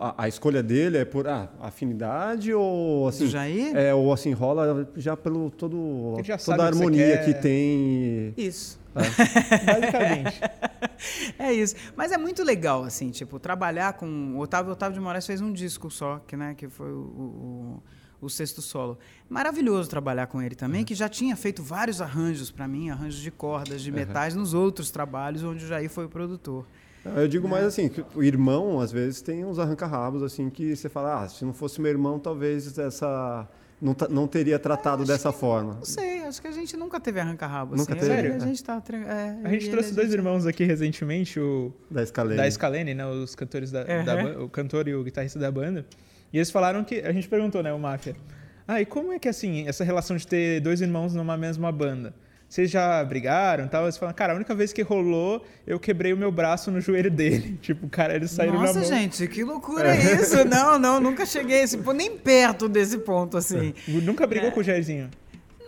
a, 0.00 0.24
a, 0.24 0.28
escolha 0.28 0.62
dele 0.62 0.98
é 0.98 1.04
por 1.04 1.26
ah, 1.26 1.48
afinidade 1.60 2.52
ou 2.52 3.08
assim. 3.08 3.26
Jair? 3.26 3.76
É, 3.76 3.94
ou 3.94 4.12
assim, 4.12 4.32
rola 4.32 4.88
já 4.96 5.16
pelo 5.16 5.50
todo, 5.50 6.16
já 6.22 6.38
toda 6.38 6.62
a 6.62 6.66
harmonia 6.66 7.18
que, 7.18 7.34
que 7.34 7.40
tem. 7.40 8.34
Isso. 8.36 8.78
É. 8.94 9.00
Basicamente. 9.80 10.40
é 11.38 11.52
isso. 11.52 11.74
Mas 11.96 12.12
é 12.12 12.18
muito 12.18 12.42
legal, 12.44 12.84
assim, 12.84 13.10
tipo, 13.10 13.38
trabalhar 13.38 13.94
com. 13.94 14.34
O 14.36 14.40
Otávio, 14.40 14.72
Otávio 14.72 14.94
de 14.94 15.00
Moraes 15.00 15.26
fez 15.26 15.40
um 15.40 15.52
disco 15.52 15.90
só, 15.90 16.20
que, 16.26 16.36
né, 16.36 16.54
que 16.54 16.68
foi 16.68 16.92
o, 16.92 17.00
o, 17.00 17.82
o 18.24 18.30
sexto 18.30 18.62
solo. 18.62 18.98
Maravilhoso 19.28 19.88
trabalhar 19.88 20.26
com 20.26 20.40
ele 20.40 20.54
também, 20.54 20.80
uhum. 20.80 20.86
que 20.86 20.94
já 20.94 21.08
tinha 21.08 21.36
feito 21.36 21.62
vários 21.62 22.00
arranjos 22.00 22.50
para 22.50 22.66
mim, 22.66 22.90
arranjos 22.90 23.20
de 23.20 23.30
cordas, 23.30 23.82
de 23.82 23.90
metais, 23.92 24.34
uhum. 24.34 24.40
nos 24.40 24.54
outros 24.54 24.90
trabalhos 24.90 25.42
onde 25.42 25.64
o 25.64 25.68
Jair 25.68 25.90
foi 25.90 26.06
o 26.06 26.08
produtor. 26.08 26.66
Eu 27.04 27.28
digo 27.28 27.46
mais 27.46 27.64
assim, 27.64 27.88
que 27.88 28.02
o 28.14 28.22
irmão, 28.22 28.80
às 28.80 28.90
vezes, 28.90 29.20
tem 29.20 29.44
uns 29.44 29.58
arranca-rabos, 29.58 30.22
assim, 30.22 30.48
que 30.48 30.74
você 30.74 30.88
fala, 30.88 31.22
ah, 31.22 31.28
se 31.28 31.44
não 31.44 31.52
fosse 31.52 31.80
meu 31.80 31.90
irmão, 31.90 32.18
talvez 32.18 32.78
essa 32.78 33.46
não, 33.80 33.94
não 34.08 34.26
teria 34.26 34.58
tratado 34.58 35.02
é, 35.02 35.06
dessa 35.06 35.30
forma. 35.30 35.74
Não 35.74 35.84
sei, 35.84 36.22
acho 36.22 36.40
que 36.40 36.48
a 36.48 36.52
gente 36.52 36.76
nunca 36.76 36.98
teve 36.98 37.20
arranca-rabo. 37.20 37.76
Nunca 37.76 37.92
assim. 37.92 38.00
teve? 38.00 38.14
Sério? 38.14 38.34
A 38.36 38.38
gente, 38.38 38.64
tá, 38.64 38.82
é, 38.90 39.46
a 39.46 39.50
gente 39.50 39.70
trouxe 39.70 39.92
dois 39.92 40.12
irmãos 40.14 40.46
aqui 40.46 40.64
recentemente, 40.64 41.38
o... 41.38 41.70
Da 41.90 42.04
Scalene. 42.04 42.36
Da 42.36 42.50
Scalene, 42.50 42.94
né? 42.94 43.06
Os 43.06 43.34
cantores 43.34 43.70
da, 43.70 43.80
uhum. 43.80 44.04
da 44.04 44.42
O 44.42 44.48
cantor 44.48 44.88
e 44.88 44.94
o 44.94 45.04
guitarrista 45.04 45.38
da 45.38 45.52
banda. 45.52 45.84
E 46.34 46.38
eles 46.38 46.50
falaram 46.50 46.82
que... 46.82 46.98
A 46.98 47.12
gente 47.12 47.28
perguntou, 47.28 47.62
né, 47.62 47.72
o 47.72 47.78
Máfia. 47.78 48.16
Ah, 48.66 48.80
e 48.80 48.84
como 48.84 49.12
é 49.12 49.20
que, 49.20 49.28
assim, 49.28 49.68
essa 49.68 49.84
relação 49.84 50.16
de 50.16 50.26
ter 50.26 50.60
dois 50.60 50.80
irmãos 50.80 51.14
numa 51.14 51.36
mesma 51.36 51.70
banda? 51.70 52.12
Vocês 52.48 52.68
já 52.68 53.04
brigaram 53.04 53.68
tal? 53.68 53.84
Eles 53.84 53.96
falam, 53.96 54.12
cara, 54.12 54.32
a 54.32 54.36
única 54.36 54.52
vez 54.52 54.72
que 54.72 54.82
rolou, 54.82 55.46
eu 55.64 55.78
quebrei 55.78 56.12
o 56.12 56.16
meu 56.16 56.32
braço 56.32 56.72
no 56.72 56.80
joelho 56.80 57.08
dele. 57.08 57.56
Tipo, 57.62 57.88
cara, 57.88 58.16
eles 58.16 58.32
saíram 58.32 58.60
Nossa, 58.60 58.74
na 58.74 58.80
mão. 58.80 58.88
gente, 58.88 59.28
que 59.28 59.44
loucura 59.44 59.94
é 59.94 60.14
isso. 60.20 60.44
Não, 60.44 60.76
não, 60.76 60.98
nunca 60.98 61.24
cheguei 61.24 61.60
esse 61.60 61.78
ponto, 61.78 61.92
nem 61.92 62.16
perto 62.16 62.68
desse 62.68 62.98
ponto, 62.98 63.36
assim. 63.36 63.72
Nunca 63.86 64.26
brigou 64.26 64.48
é. 64.48 64.50
com 64.50 64.58
o 64.58 64.64
Jairzinho? 64.64 65.10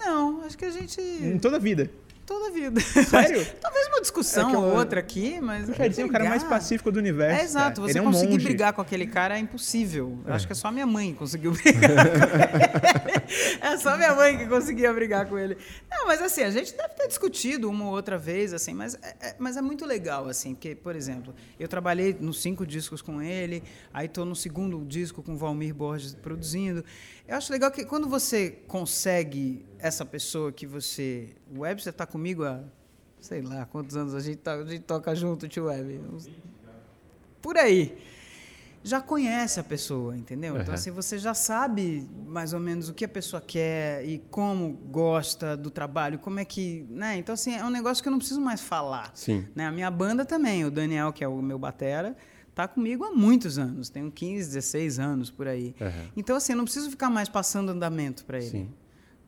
Não, 0.00 0.44
acho 0.44 0.58
que 0.58 0.64
a 0.64 0.70
gente... 0.70 1.00
Em 1.00 1.38
toda 1.38 1.58
a 1.58 1.60
vida? 1.60 1.88
Toda 2.26 2.48
a 2.48 2.50
vida. 2.50 2.80
Sério? 2.80 3.46
Talvez 3.60 3.86
uma 3.86 4.00
discussão 4.00 4.50
é 4.50 4.58
ou 4.58 4.76
outra 4.76 5.00
aqui, 5.00 5.40
mas. 5.40 5.68
Jairzinho 5.68 6.06
é 6.06 6.08
o 6.08 6.12
cara 6.12 6.28
mais 6.28 6.42
pacífico 6.42 6.90
do 6.90 6.98
universo. 6.98 7.40
É 7.40 7.44
exato, 7.44 7.80
você 7.80 7.98
é 7.98 8.02
um 8.02 8.06
conseguir 8.06 8.32
monge. 8.32 8.44
brigar 8.44 8.72
com 8.72 8.82
aquele 8.82 9.06
cara 9.06 9.36
é 9.36 9.40
impossível. 9.40 10.18
Eu 10.26 10.32
é. 10.32 10.36
acho 10.36 10.46
que 10.46 10.52
é 10.52 10.56
só 10.56 10.70
minha 10.72 10.86
mãe 10.86 11.12
que 11.12 11.18
conseguiu 11.18 11.52
brigar 11.62 11.80
com 11.80 13.08
ele. 13.08 13.26
É 13.60 13.76
só 13.78 13.96
minha 13.96 14.14
mãe 14.14 14.36
que 14.36 14.46
conseguia 14.46 14.92
brigar 14.92 15.26
com 15.26 15.38
ele. 15.38 15.56
Não, 15.90 16.06
mas 16.06 16.20
assim, 16.20 16.42
a 16.42 16.50
gente 16.50 16.74
deve 16.76 16.94
ter 16.94 17.06
discutido 17.06 17.70
uma 17.70 17.86
ou 17.86 17.92
outra 17.92 18.18
vez, 18.18 18.52
assim, 18.52 18.74
mas 18.74 18.94
é, 18.96 19.16
é 19.20 19.36
mas 19.38 19.56
é 19.56 19.62
muito 19.62 19.86
legal, 19.86 20.28
assim, 20.28 20.54
porque, 20.54 20.74
por 20.74 20.96
exemplo, 20.96 21.34
eu 21.58 21.68
trabalhei 21.68 22.16
nos 22.18 22.42
cinco 22.42 22.66
discos 22.66 23.00
com 23.00 23.22
ele, 23.22 23.62
aí 23.94 24.06
estou 24.06 24.24
no 24.24 24.34
segundo 24.34 24.84
disco 24.84 25.22
com 25.22 25.34
o 25.34 25.36
Valmir 25.36 25.74
Borges 25.74 26.14
produzindo. 26.14 26.84
Eu 27.28 27.36
acho 27.36 27.52
legal 27.52 27.70
que 27.70 27.84
quando 27.84 28.08
você 28.08 28.50
consegue 28.68 29.64
essa 29.78 30.04
pessoa 30.04 30.52
que 30.52 30.66
você. 30.66 31.30
O 31.54 31.60
Webster 31.60 31.92
está 31.92 32.06
comigo 32.06 32.44
há 32.44 32.62
sei 33.26 33.42
lá 33.42 33.66
quantos 33.66 33.96
anos 33.96 34.14
a 34.14 34.20
gente, 34.20 34.38
tá, 34.38 34.54
a 34.54 34.64
gente 34.64 34.82
toca 34.82 35.14
junto, 35.14 35.48
tio 35.48 35.64
Web. 35.64 36.00
Por 37.42 37.56
aí. 37.56 37.98
Já 38.84 39.00
conhece 39.00 39.58
a 39.58 39.64
pessoa, 39.64 40.16
entendeu? 40.16 40.54
Uhum. 40.54 40.60
Então, 40.60 40.72
assim, 40.72 40.92
você 40.92 41.18
já 41.18 41.34
sabe 41.34 42.08
mais 42.24 42.52
ou 42.52 42.60
menos 42.60 42.88
o 42.88 42.94
que 42.94 43.04
a 43.04 43.08
pessoa 43.08 43.42
quer 43.44 44.04
e 44.04 44.18
como 44.30 44.74
gosta 44.92 45.56
do 45.56 45.70
trabalho, 45.70 46.20
como 46.20 46.38
é 46.38 46.44
que. 46.44 46.86
Né? 46.88 47.16
Então, 47.16 47.32
assim, 47.32 47.52
é 47.56 47.64
um 47.64 47.70
negócio 47.70 48.00
que 48.00 48.08
eu 48.08 48.12
não 48.12 48.18
preciso 48.18 48.40
mais 48.40 48.60
falar. 48.60 49.10
Sim. 49.12 49.44
Né? 49.56 49.66
A 49.66 49.72
minha 49.72 49.90
banda 49.90 50.24
também, 50.24 50.64
o 50.64 50.70
Daniel, 50.70 51.12
que 51.12 51.24
é 51.24 51.28
o 51.28 51.42
meu 51.42 51.58
batera, 51.58 52.16
tá 52.56 52.66
comigo 52.66 53.04
há 53.04 53.10
muitos 53.10 53.58
anos, 53.58 53.90
tenho 53.90 54.10
15, 54.10 54.48
16 54.48 54.98
anos 54.98 55.30
por 55.30 55.46
aí. 55.46 55.74
Uhum. 55.78 56.08
Então, 56.16 56.34
assim, 56.34 56.54
eu 56.54 56.56
não 56.56 56.64
preciso 56.64 56.88
ficar 56.88 57.10
mais 57.10 57.28
passando 57.28 57.68
andamento 57.68 58.24
para 58.24 58.38
ele. 58.38 58.48
Sim. 58.48 58.68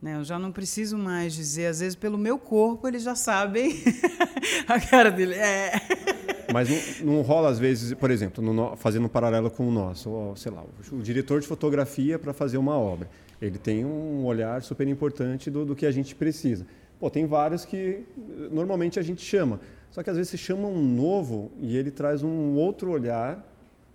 Né? 0.01 0.15
Eu 0.15 0.23
já 0.23 0.39
não 0.39 0.51
preciso 0.51 0.97
mais 0.97 1.35
dizer, 1.35 1.67
às 1.67 1.79
vezes 1.79 1.95
pelo 1.95 2.17
meu 2.17 2.39
corpo 2.39 2.87
eles 2.87 3.03
já 3.03 3.13
sabem 3.13 3.83
a 4.67 4.81
cara 4.81 5.11
dele. 5.11 5.35
É. 5.35 5.73
Mas 6.51 6.69
não, 7.01 7.13
não, 7.13 7.21
rola 7.21 7.49
às 7.49 7.59
vezes, 7.59 7.93
por 7.93 8.09
exemplo, 8.09 8.43
no, 8.43 8.75
fazendo 8.75 9.05
um 9.05 9.09
paralelo 9.09 9.51
com 9.51 9.67
o 9.67 9.71
nosso, 9.71 10.09
ou, 10.09 10.35
sei 10.35 10.51
lá, 10.51 10.63
o, 10.63 10.95
o 10.95 11.01
diretor 11.03 11.39
de 11.39 11.45
fotografia 11.45 12.17
para 12.17 12.33
fazer 12.33 12.57
uma 12.57 12.79
obra. 12.79 13.07
Ele 13.39 13.59
tem 13.59 13.85
um 13.85 14.25
olhar 14.25 14.63
super 14.63 14.87
importante 14.87 15.51
do, 15.51 15.65
do 15.65 15.75
que 15.75 15.85
a 15.85 15.91
gente 15.91 16.15
precisa. 16.15 16.65
Pô, 16.99 17.11
tem 17.11 17.27
vários 17.27 17.63
que 17.63 18.03
normalmente 18.51 18.97
a 18.97 19.03
gente 19.03 19.21
chama. 19.21 19.59
Só 19.99 20.03
que 20.03 20.09
às 20.09 20.15
vezes 20.15 20.31
você 20.31 20.37
chama 20.37 20.65
um 20.65 20.81
novo 20.81 21.51
e 21.59 21.75
ele 21.75 21.91
traz 21.91 22.23
um 22.23 22.53
outro 22.53 22.89
olhar 22.89 23.45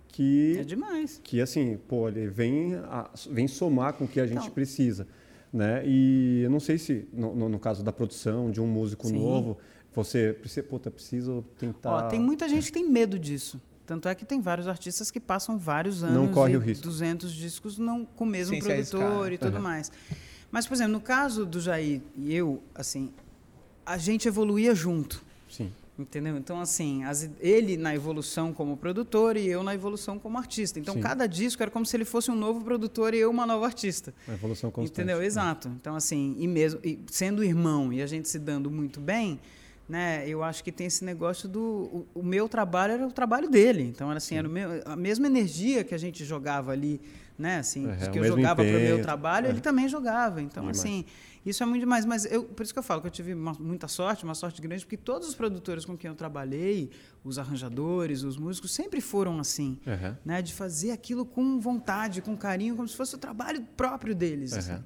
que 0.07 0.55
é 0.59 0.63
demais. 0.63 1.19
Que 1.23 1.41
assim, 1.41 1.79
pô, 1.87 2.07
ele 2.07 2.27
vem 2.27 2.75
a, 2.75 3.09
vem 3.27 3.47
somar 3.47 3.93
com 3.93 4.05
o 4.05 4.07
que 4.07 4.19
a 4.19 4.27
gente 4.27 4.37
então, 4.37 4.51
precisa. 4.51 5.07
Né? 5.51 5.81
E 5.83 6.43
eu 6.43 6.51
não 6.51 6.59
sei 6.59 6.77
se, 6.77 7.07
no, 7.11 7.49
no 7.49 7.57
caso 7.57 7.83
da 7.83 7.91
produção 7.91 8.51
de 8.51 8.61
um 8.61 8.67
músico 8.67 9.07
Sim. 9.07 9.17
novo, 9.17 9.57
você 9.95 10.31
precisa, 10.39 10.61
puta, 10.61 10.91
preciso 10.91 11.43
tentar. 11.57 11.89
Ó, 11.89 12.01
tem 12.03 12.19
muita 12.19 12.47
gente 12.47 12.67
que 12.67 12.73
tem 12.73 12.87
medo 12.87 13.17
disso. 13.17 13.59
Tanto 13.83 14.07
é 14.07 14.13
que 14.13 14.25
tem 14.25 14.39
vários 14.39 14.67
artistas 14.67 15.09
que 15.09 15.19
passam 15.19 15.57
vários 15.57 16.03
anos 16.03 16.15
não 16.15 16.27
corre 16.27 16.55
o 16.55 16.59
risco. 16.59 16.83
200 16.83 17.33
discos 17.33 17.79
não 17.79 18.05
com 18.05 18.25
o 18.25 18.27
mesmo 18.27 18.53
Sem 18.53 18.61
produtor 18.61 19.31
e 19.31 19.39
tudo 19.39 19.55
uhum. 19.55 19.63
mais. 19.63 19.91
Mas, 20.51 20.67
por 20.67 20.75
exemplo, 20.75 20.93
no 20.93 21.01
caso 21.01 21.47
do 21.47 21.59
Jair 21.59 21.99
e 22.15 22.31
eu, 22.31 22.61
assim, 22.75 23.11
a 23.83 23.97
gente 23.97 24.27
evoluía 24.27 24.75
junto. 24.75 25.25
Sim. 25.49 25.71
Entendeu? 25.97 26.35
Então, 26.35 26.59
assim, 26.59 27.05
as, 27.05 27.29
ele 27.39 27.77
na 27.77 27.95
evolução 27.95 28.51
como 28.51 28.75
produtor 28.75 29.37
e 29.37 29.47
eu 29.47 29.63
na 29.63 29.73
evolução 29.73 30.19
como 30.19 30.37
artista. 30.37 30.77
Então, 30.77 30.95
Sim. 30.95 30.99
cada 30.99 31.25
disco 31.25 31.63
era 31.63 31.71
como 31.71 31.85
se 31.85 31.95
ele 31.95 32.03
fosse 32.03 32.29
um 32.29 32.35
novo 32.35 32.61
produtor 32.61 33.13
e 33.13 33.19
eu 33.19 33.29
uma 33.29 33.45
nova 33.45 33.65
artista. 33.65 34.13
A 34.27 34.33
evolução 34.33 34.69
constante. 34.69 34.93
Entendeu? 34.93 35.19
Né? 35.19 35.25
Exato. 35.25 35.69
Então, 35.79 35.95
assim, 35.95 36.35
e 36.37 36.47
mesmo 36.49 36.81
e 36.83 36.99
sendo 37.07 37.41
irmão 37.41 37.93
e 37.93 38.01
a 38.01 38.07
gente 38.07 38.27
se 38.27 38.37
dando 38.37 38.69
muito 38.69 38.99
bem, 38.99 39.39
né? 39.87 40.27
Eu 40.27 40.43
acho 40.43 40.61
que 40.65 40.71
tem 40.71 40.87
esse 40.87 41.05
negócio 41.05 41.47
do 41.47 41.61
o, 41.61 42.07
o 42.15 42.23
meu 42.23 42.49
trabalho 42.49 42.93
era 42.93 43.07
o 43.07 43.11
trabalho 43.11 43.49
dele. 43.49 43.83
Então, 43.83 44.09
era 44.09 44.17
assim, 44.17 44.35
era 44.35 44.49
meu, 44.49 44.81
a 44.85 44.97
mesma 44.97 45.27
energia 45.27 45.85
que 45.85 45.95
a 45.95 45.97
gente 45.97 46.25
jogava 46.25 46.73
ali, 46.73 46.99
né? 47.39 47.59
Assim, 47.59 47.89
é, 47.89 48.09
que 48.09 48.19
eu 48.19 48.25
jogava 48.25 48.65
para 48.65 48.77
o 48.77 48.81
meu 48.81 49.01
trabalho, 49.01 49.47
é. 49.47 49.49
ele 49.49 49.61
também 49.61 49.87
jogava. 49.87 50.41
Então, 50.41 50.63
Demais. 50.63 50.79
assim, 50.79 51.05
isso 51.45 51.61
é 51.61 51.65
muito 51.65 51.81
demais. 51.81 52.05
Mas 52.05 52.25
eu, 52.25 52.43
por 52.43 52.63
isso 52.63 52.73
que 52.73 52.79
eu 52.79 52.83
falo 52.83 53.01
que 53.01 53.07
eu 53.07 53.11
tive 53.11 53.33
uma, 53.33 53.53
muita 53.53 53.87
sorte, 53.87 54.23
uma 54.23 54.33
sorte 54.33 54.61
grande, 54.61 54.83
porque 54.83 54.97
todos 54.97 55.27
os 55.27 55.35
produtores 55.35 55.85
com 55.85 55.95
quem 55.95 56.09
eu 56.09 56.15
trabalhei, 56.15 56.89
os 57.23 57.37
arranjadores, 57.37 58.23
os 58.23 58.37
músicos, 58.37 58.71
sempre 58.71 58.99
foram 58.99 59.39
assim. 59.39 59.77
Uhum. 59.85 60.15
Né? 60.25 60.41
De 60.41 60.53
fazer 60.53 60.91
aquilo 60.91 61.25
com 61.25 61.59
vontade, 61.59 62.21
com 62.21 62.35
carinho, 62.35 62.75
como 62.75 62.87
se 62.87 62.95
fosse 62.95 63.15
o 63.15 63.17
trabalho 63.17 63.61
próprio 63.77 64.15
deles. 64.15 64.53
Uhum. 64.53 64.57
Assim, 64.57 64.83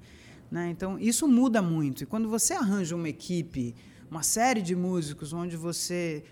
né? 0.51 0.70
Então, 0.70 0.99
isso 0.99 1.28
muda 1.28 1.62
muito. 1.62 2.03
E 2.03 2.05
quando 2.05 2.28
você 2.28 2.53
arranja 2.53 2.95
uma 2.95 3.07
equipe, 3.07 3.76
uma 4.10 4.24
série 4.24 4.62
de 4.62 4.76
músicos, 4.76 5.32
onde 5.32 5.55
você 5.55 6.24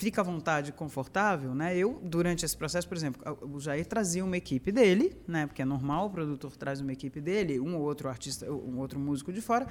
fica 0.00 0.22
à 0.22 0.24
vontade, 0.24 0.72
confortável, 0.72 1.54
né? 1.54 1.76
Eu 1.76 2.00
durante 2.02 2.42
esse 2.42 2.56
processo, 2.56 2.88
por 2.88 2.96
exemplo, 2.96 3.20
o 3.42 3.60
Jair 3.60 3.84
trazia 3.84 4.24
uma 4.24 4.34
equipe 4.34 4.72
dele, 4.72 5.14
né? 5.28 5.46
Porque 5.46 5.60
é 5.60 5.64
normal, 5.64 6.06
o 6.06 6.10
produtor 6.10 6.56
traz 6.56 6.80
uma 6.80 6.90
equipe 6.90 7.20
dele, 7.20 7.60
um 7.60 7.76
ou 7.76 7.82
outro 7.82 8.08
artista, 8.08 8.50
um 8.50 8.78
outro 8.78 8.98
músico 8.98 9.30
de 9.30 9.42
fora. 9.42 9.66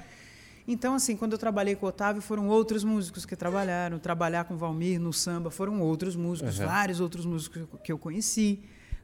Então, 0.68 0.94
assim, 0.94 1.16
quando 1.16 1.32
eu 1.32 1.38
trabalhei 1.38 1.74
com 1.74 1.84
o 1.84 1.88
Otávio, 1.88 2.22
foram 2.22 2.46
outros 2.46 2.84
músicos 2.84 3.26
que 3.26 3.34
trabalharam. 3.34 3.98
Trabalhar 3.98 4.44
com 4.44 4.54
o 4.54 4.56
Valmir 4.56 5.00
no 5.00 5.12
samba, 5.12 5.50
foram 5.50 5.80
outros 5.80 6.14
músicos, 6.14 6.60
uhum. 6.60 6.66
vários 6.66 7.00
outros 7.00 7.26
músicos 7.26 7.66
que 7.82 7.90
eu 7.90 7.98
conheci. 7.98 8.60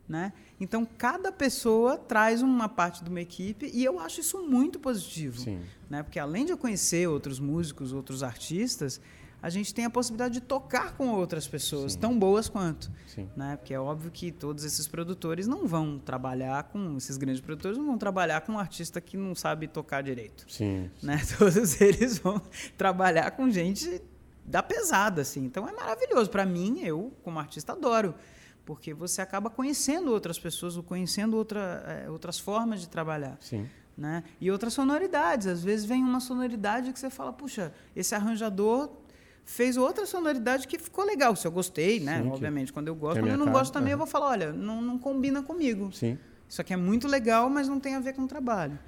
Né? 0.08 0.32
Então, 0.60 0.86
cada 0.96 1.32
pessoa 1.32 1.98
traz 1.98 2.40
uma 2.40 2.68
parte 2.68 3.02
de 3.02 3.10
uma 3.10 3.20
equipe 3.20 3.68
e 3.74 3.84
eu 3.84 3.98
acho 3.98 4.20
isso 4.20 4.40
muito 4.46 4.78
positivo. 4.78 5.42
Né? 5.90 6.04
Porque, 6.04 6.20
além 6.20 6.44
de 6.44 6.52
eu 6.52 6.56
conhecer 6.56 7.08
outros 7.08 7.40
músicos, 7.40 7.92
outros 7.92 8.22
artistas, 8.22 9.00
a 9.46 9.48
gente 9.48 9.72
tem 9.72 9.84
a 9.84 9.90
possibilidade 9.90 10.34
de 10.34 10.40
tocar 10.40 10.96
com 10.96 11.10
outras 11.10 11.46
pessoas 11.46 11.92
Sim. 11.92 12.00
tão 12.00 12.18
boas 12.18 12.48
quanto. 12.48 12.90
Sim. 13.06 13.30
Né? 13.36 13.54
Porque 13.56 13.72
é 13.72 13.78
óbvio 13.78 14.10
que 14.10 14.32
todos 14.32 14.64
esses 14.64 14.88
produtores 14.88 15.46
não 15.46 15.68
vão 15.68 16.00
trabalhar 16.00 16.64
com, 16.64 16.96
esses 16.96 17.16
grandes 17.16 17.40
produtores 17.40 17.78
não 17.78 17.86
vão 17.86 17.96
trabalhar 17.96 18.40
com 18.40 18.54
um 18.54 18.58
artista 18.58 19.00
que 19.00 19.16
não 19.16 19.36
sabe 19.36 19.68
tocar 19.68 20.02
direito. 20.02 20.44
Sim. 20.48 20.90
Né? 21.00 21.22
Todos 21.38 21.80
eles 21.80 22.18
vão 22.18 22.42
trabalhar 22.76 23.30
com 23.30 23.48
gente 23.48 24.02
da 24.44 24.64
pesada, 24.64 25.22
assim. 25.22 25.44
Então 25.44 25.68
é 25.68 25.70
maravilhoso. 25.70 26.28
Para 26.28 26.44
mim, 26.44 26.80
eu, 26.80 27.12
como 27.22 27.38
artista, 27.38 27.72
adoro. 27.72 28.16
Porque 28.64 28.92
você 28.92 29.22
acaba 29.22 29.48
conhecendo 29.48 30.10
outras 30.10 30.40
pessoas, 30.40 30.76
conhecendo 30.78 31.36
outra, 31.36 31.84
é, 31.86 32.10
outras 32.10 32.36
formas 32.36 32.80
de 32.80 32.88
trabalhar. 32.88 33.38
Sim. 33.40 33.68
Né? 33.96 34.24
E 34.40 34.50
outras 34.50 34.72
sonoridades. 34.72 35.46
Às 35.46 35.62
vezes 35.62 35.86
vem 35.86 36.02
uma 36.02 36.18
sonoridade 36.18 36.92
que 36.92 36.98
você 36.98 37.10
fala, 37.10 37.32
puxa, 37.32 37.72
esse 37.94 38.12
arranjador 38.12 39.06
fez 39.46 39.76
outra 39.76 40.04
sonoridade 40.04 40.66
que 40.68 40.78
ficou 40.78 41.04
legal. 41.06 41.34
Se 41.36 41.46
eu 41.46 41.52
gostei, 41.52 42.00
né? 42.00 42.20
Sim, 42.20 42.28
Obviamente, 42.28 42.72
quando 42.72 42.88
eu 42.88 42.94
gosto. 42.94 43.18
é 43.18 43.20
Quando 43.20 43.30
eu 43.30 43.38
não 43.38 43.46
cara, 43.46 43.58
gosto 43.58 43.72
também, 43.72 43.92
eu 43.92 43.96
aham. 43.96 44.04
vou 44.04 44.06
falar, 44.06 44.26
olha, 44.30 44.52
não, 44.52 44.82
não 44.82 44.98
combina 44.98 45.42
comigo. 45.42 45.90
Sim. 45.92 46.18
Isso 46.48 46.60
aqui 46.60 46.74
é 46.74 46.76
muito 46.76 47.08
legal, 47.08 47.48
mas 47.48 47.68
não 47.68 47.80
tem 47.80 47.94
a 47.94 48.00
ver 48.00 48.12
com 48.12 48.22
o 48.22 48.28
trabalho. 48.28 48.78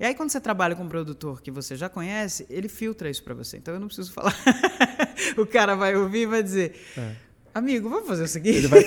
E 0.00 0.04
aí, 0.04 0.14
quando 0.14 0.30
você 0.30 0.40
trabalha 0.40 0.74
com 0.74 0.82
um 0.84 0.88
produtor 0.88 1.40
que 1.40 1.50
você 1.50 1.76
já 1.76 1.88
conhece, 1.88 2.46
ele 2.50 2.68
filtra 2.68 3.08
isso 3.08 3.22
para 3.22 3.34
você. 3.34 3.56
Então, 3.58 3.72
eu 3.74 3.80
não 3.80 3.86
preciso 3.86 4.12
falar. 4.12 4.34
o 5.38 5.46
cara 5.46 5.74
vai 5.74 5.94
ouvir 5.96 6.22
e 6.22 6.26
vai 6.26 6.42
dizer: 6.42 6.74
Amigo, 7.56 7.88
vamos 7.88 8.06
fazer 8.06 8.24
o 8.24 8.28
seguinte. 8.28 8.58
Ele 8.58 8.68
vai, 8.68 8.84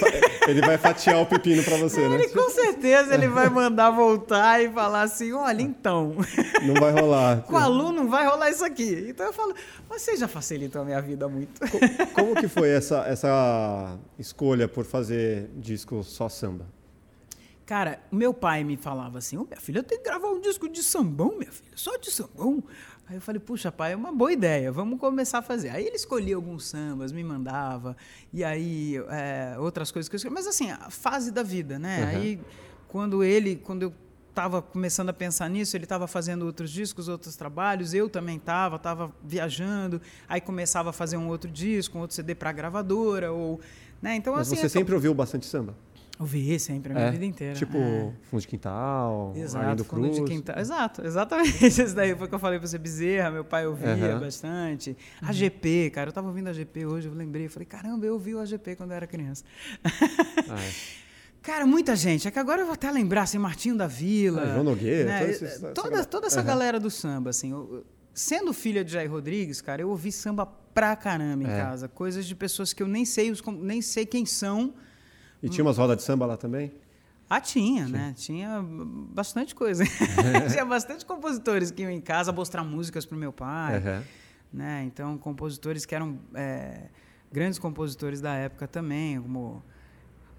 ele 0.47 0.61
vai 0.61 0.78
fatiar 0.78 1.20
o 1.20 1.26
pepino 1.26 1.63
pra 1.63 1.76
você, 1.78 2.07
né? 2.07 2.15
Ele, 2.15 2.30
com 2.30 2.47
certeza 2.51 3.15
ele 3.15 3.28
vai 3.28 3.49
mandar 3.49 3.89
voltar 3.89 4.61
e 4.63 4.70
falar 4.72 5.01
assim: 5.01 5.32
olha, 5.34 5.61
então, 5.63 6.15
Não 6.61 6.76
vai 6.76 6.91
rolar. 6.91 7.41
com 7.49 7.53
o 7.55 7.57
aluno 7.57 8.07
vai 8.07 8.28
rolar 8.28 8.51
isso 8.51 8.63
aqui. 8.63 9.07
Então 9.09 9.26
eu 9.26 9.34
falo, 9.34 9.55
você 9.89 10.15
já 10.15 10.28
facilitou 10.28 10.84
a 10.84 10.86
minha 10.86 11.01
vida 11.01 11.28
muito. 11.28 11.59
Co- 11.61 11.80
Como 12.13 12.36
que 12.36 12.47
foi 12.47 12.70
essa, 12.70 12.99
essa 13.07 13.97
escolha 14.20 14.67
por 14.67 14.86
fazer 14.86 15.49
disco 15.55 16.03
só 16.03 16.30
samba? 16.30 16.67
Cara, 17.65 17.99
meu 18.11 18.34
pai 18.34 18.63
me 18.63 18.78
falava 18.78 19.17
assim: 19.17 19.36
Ô, 19.38 19.45
minha 19.45 19.59
filha, 19.59 19.82
tem 19.82 19.97
que 19.97 20.03
gravar 20.03 20.30
um 20.30 20.41
disco 20.41 20.70
de 20.70 20.84
sambão, 20.84 21.36
minha 21.39 21.51
filha, 21.51 21.72
só 21.76 21.97
de 21.97 22.11
sambão. 22.11 22.63
Aí 23.10 23.16
eu 23.16 23.22
falei, 23.22 23.39
puxa, 23.39 23.72
pai, 23.72 23.93
é 23.93 23.95
uma 23.95 24.12
boa 24.12 24.32
ideia, 24.32 24.72
vamos 24.72 24.99
começar 24.99 25.39
a 25.39 25.41
fazer. 25.41 25.70
Aí 25.70 25.84
ele 25.84 25.95
escolhia 25.95 26.36
alguns 26.36 26.68
sambas, 26.68 27.12
me 27.12 27.24
mandava, 27.24 27.97
e 28.32 28.43
aí 28.43 28.97
é, 29.10 29.55
outras 29.57 29.89
coisas 29.91 30.07
que 30.07 30.16
eu 30.16 30.18
escolhi. 30.18 30.32
Mas 30.32 30.45
assim, 30.45 30.70
a 30.70 30.91
fase 30.91 31.32
da 31.32 31.41
vida, 31.41 31.80
né? 31.80 32.03
Uhum. 32.03 32.07
Aí 32.07 32.39
quando 32.88 33.24
ele, 33.24 33.55
quando 33.55 33.82
eu 33.82 33.93
estava 34.30 34.62
começando 34.62 35.10
a 35.10 35.14
pensar 35.14 35.49
nisso, 35.49 35.76
ele 35.76 35.86
estava 35.86 36.07
fazendo 36.07 36.45
outros 36.45 36.70
discos, 36.70 37.07
outros 37.07 37.36
trabalhos, 37.36 37.95
eu 37.95 38.07
também 38.07 38.38
estava, 38.38 38.76
estava 38.76 39.12
viajando, 39.24 39.99
aí 40.28 40.39
começava 40.39 40.91
a 40.91 40.93
fazer 40.93 41.18
um 41.18 41.30
outro 41.30 41.49
disco, 41.49 41.97
um 41.97 42.01
outro 42.01 42.16
CD 42.16 42.36
para 42.36 42.51
gravadora, 42.51 43.32
ou. 43.32 43.60
Né? 43.99 44.16
Então, 44.16 44.36
Mas 44.36 44.47
assim, 44.47 44.62
você 44.62 44.70
sempre 44.70 44.93
ouviu 44.93 45.16
bastante 45.16 45.47
samba? 45.47 45.76
Ouvi 46.20 46.59
sempre 46.59 46.91
a 46.91 46.95
minha 46.95 47.07
É? 47.07 47.11
vida 47.11 47.26
inteira. 47.26 47.53
Tipo, 47.55 47.78
é. 47.78 48.11
Fundo 48.30 48.41
de 48.41 48.47
Quintal, 48.47 49.34
Exato, 49.36 49.65
Arlindo 49.65 49.84
fundo 49.86 50.01
Cruz. 50.01 50.15
de 50.17 50.24
quintal. 50.26 50.59
Exato, 50.59 51.05
exatamente. 51.05 51.65
Isso 51.65 51.95
daí 51.95 52.13
foi 52.15 52.26
o 52.28 52.30
que 52.30 52.36
eu 52.36 52.39
falei 52.39 52.59
pra 52.59 52.67
você, 52.67 52.78
Bezerra, 52.78 53.32
meu 53.32 53.43
pai 53.45 53.65
ouvia 53.65 53.93
Aham. 53.93 54.20
bastante. 54.20 54.95
A 55.22 55.32
GP, 55.32 55.89
cara, 55.91 56.09
eu 56.09 56.13
tava 56.13 56.28
ouvindo 56.28 56.47
a 56.49 56.53
GP 56.53 56.86
hoje, 56.86 57.07
eu 57.07 57.13
lembrei, 57.13 57.45
eu 57.45 57.49
falei, 57.49 57.65
caramba, 57.65 58.05
eu 58.05 58.13
ouvi 58.13 58.36
o 58.36 58.39
AGP 58.39 58.76
quando 58.76 58.91
eu 58.91 58.97
era 58.97 59.07
criança. 59.07 59.43
Ah, 59.84 60.59
é. 60.61 60.72
Cara, 61.41 61.65
muita 61.65 61.95
gente. 61.95 62.28
É 62.28 62.32
que 62.32 62.38
agora 62.38 62.61
eu 62.61 62.65
vou 62.65 62.74
até 62.74 62.91
lembrar, 62.91 63.22
assim, 63.22 63.38
Martinho 63.38 63.74
da 63.78 63.88
Vila. 63.88 64.41
Ah, 64.43 64.53
João 64.53 64.63
Nogueira, 64.65 65.05
né? 65.09 65.26
toda 65.32 65.74
toda, 65.74 65.89
galera. 65.89 66.05
toda 66.05 66.28
essa 66.28 66.39
Aham. 66.41 66.47
galera 66.47 66.80
do 66.82 66.91
samba, 66.91 67.30
assim. 67.30 67.51
eu- 67.51 67.86
sendo 68.13 68.51
filha 68.51 68.84
de 68.84 68.91
Jair 68.91 69.09
Rodrigues, 69.09 69.61
cara, 69.61 69.82
eu 69.82 69.89
ouvi 69.89 70.11
samba 70.11 70.45
pra 70.45 70.93
caramba 70.97 71.45
em 71.45 71.47
É. 71.49 71.57
casa. 71.57 71.88
Coisas 71.88 72.26
de 72.26 72.36
pessoas 72.36 72.74
que 72.74 72.84
eu 72.84 72.88
nem 72.89 73.05
sei, 73.05 73.32
os, 73.32 73.41
nem 73.41 73.82
sei 73.82 74.05
quem 74.05 74.26
são. 74.26 74.74
E 75.41 75.49
tinha 75.49 75.63
umas 75.63 75.77
rodas 75.77 75.97
de 75.97 76.03
samba 76.03 76.25
lá 76.25 76.37
também? 76.37 76.71
Ah, 77.29 77.39
tinha, 77.39 77.87
né? 77.87 78.13
Tinha 78.17 78.61
bastante 78.63 79.53
coisa. 79.53 79.83
tinha 80.49 80.65
bastante 80.65 81.05
compositores 81.05 81.69
que 81.69 81.83
iam 81.83 81.91
em 81.91 82.01
casa 82.01 82.31
mostrar 82.31 82.63
músicas 82.63 83.05
pro 83.05 83.17
meu 83.17 83.31
pai. 83.31 83.77
Aham. 83.77 84.03
Né? 84.51 84.83
Então, 84.85 85.15
compositores 85.17 85.85
que 85.85 85.93
eram 85.93 86.17
é, 86.33 86.87
grandes 87.31 87.59
compositores 87.59 88.19
da 88.19 88.33
época 88.33 88.67
também, 88.67 89.21
como... 89.21 89.63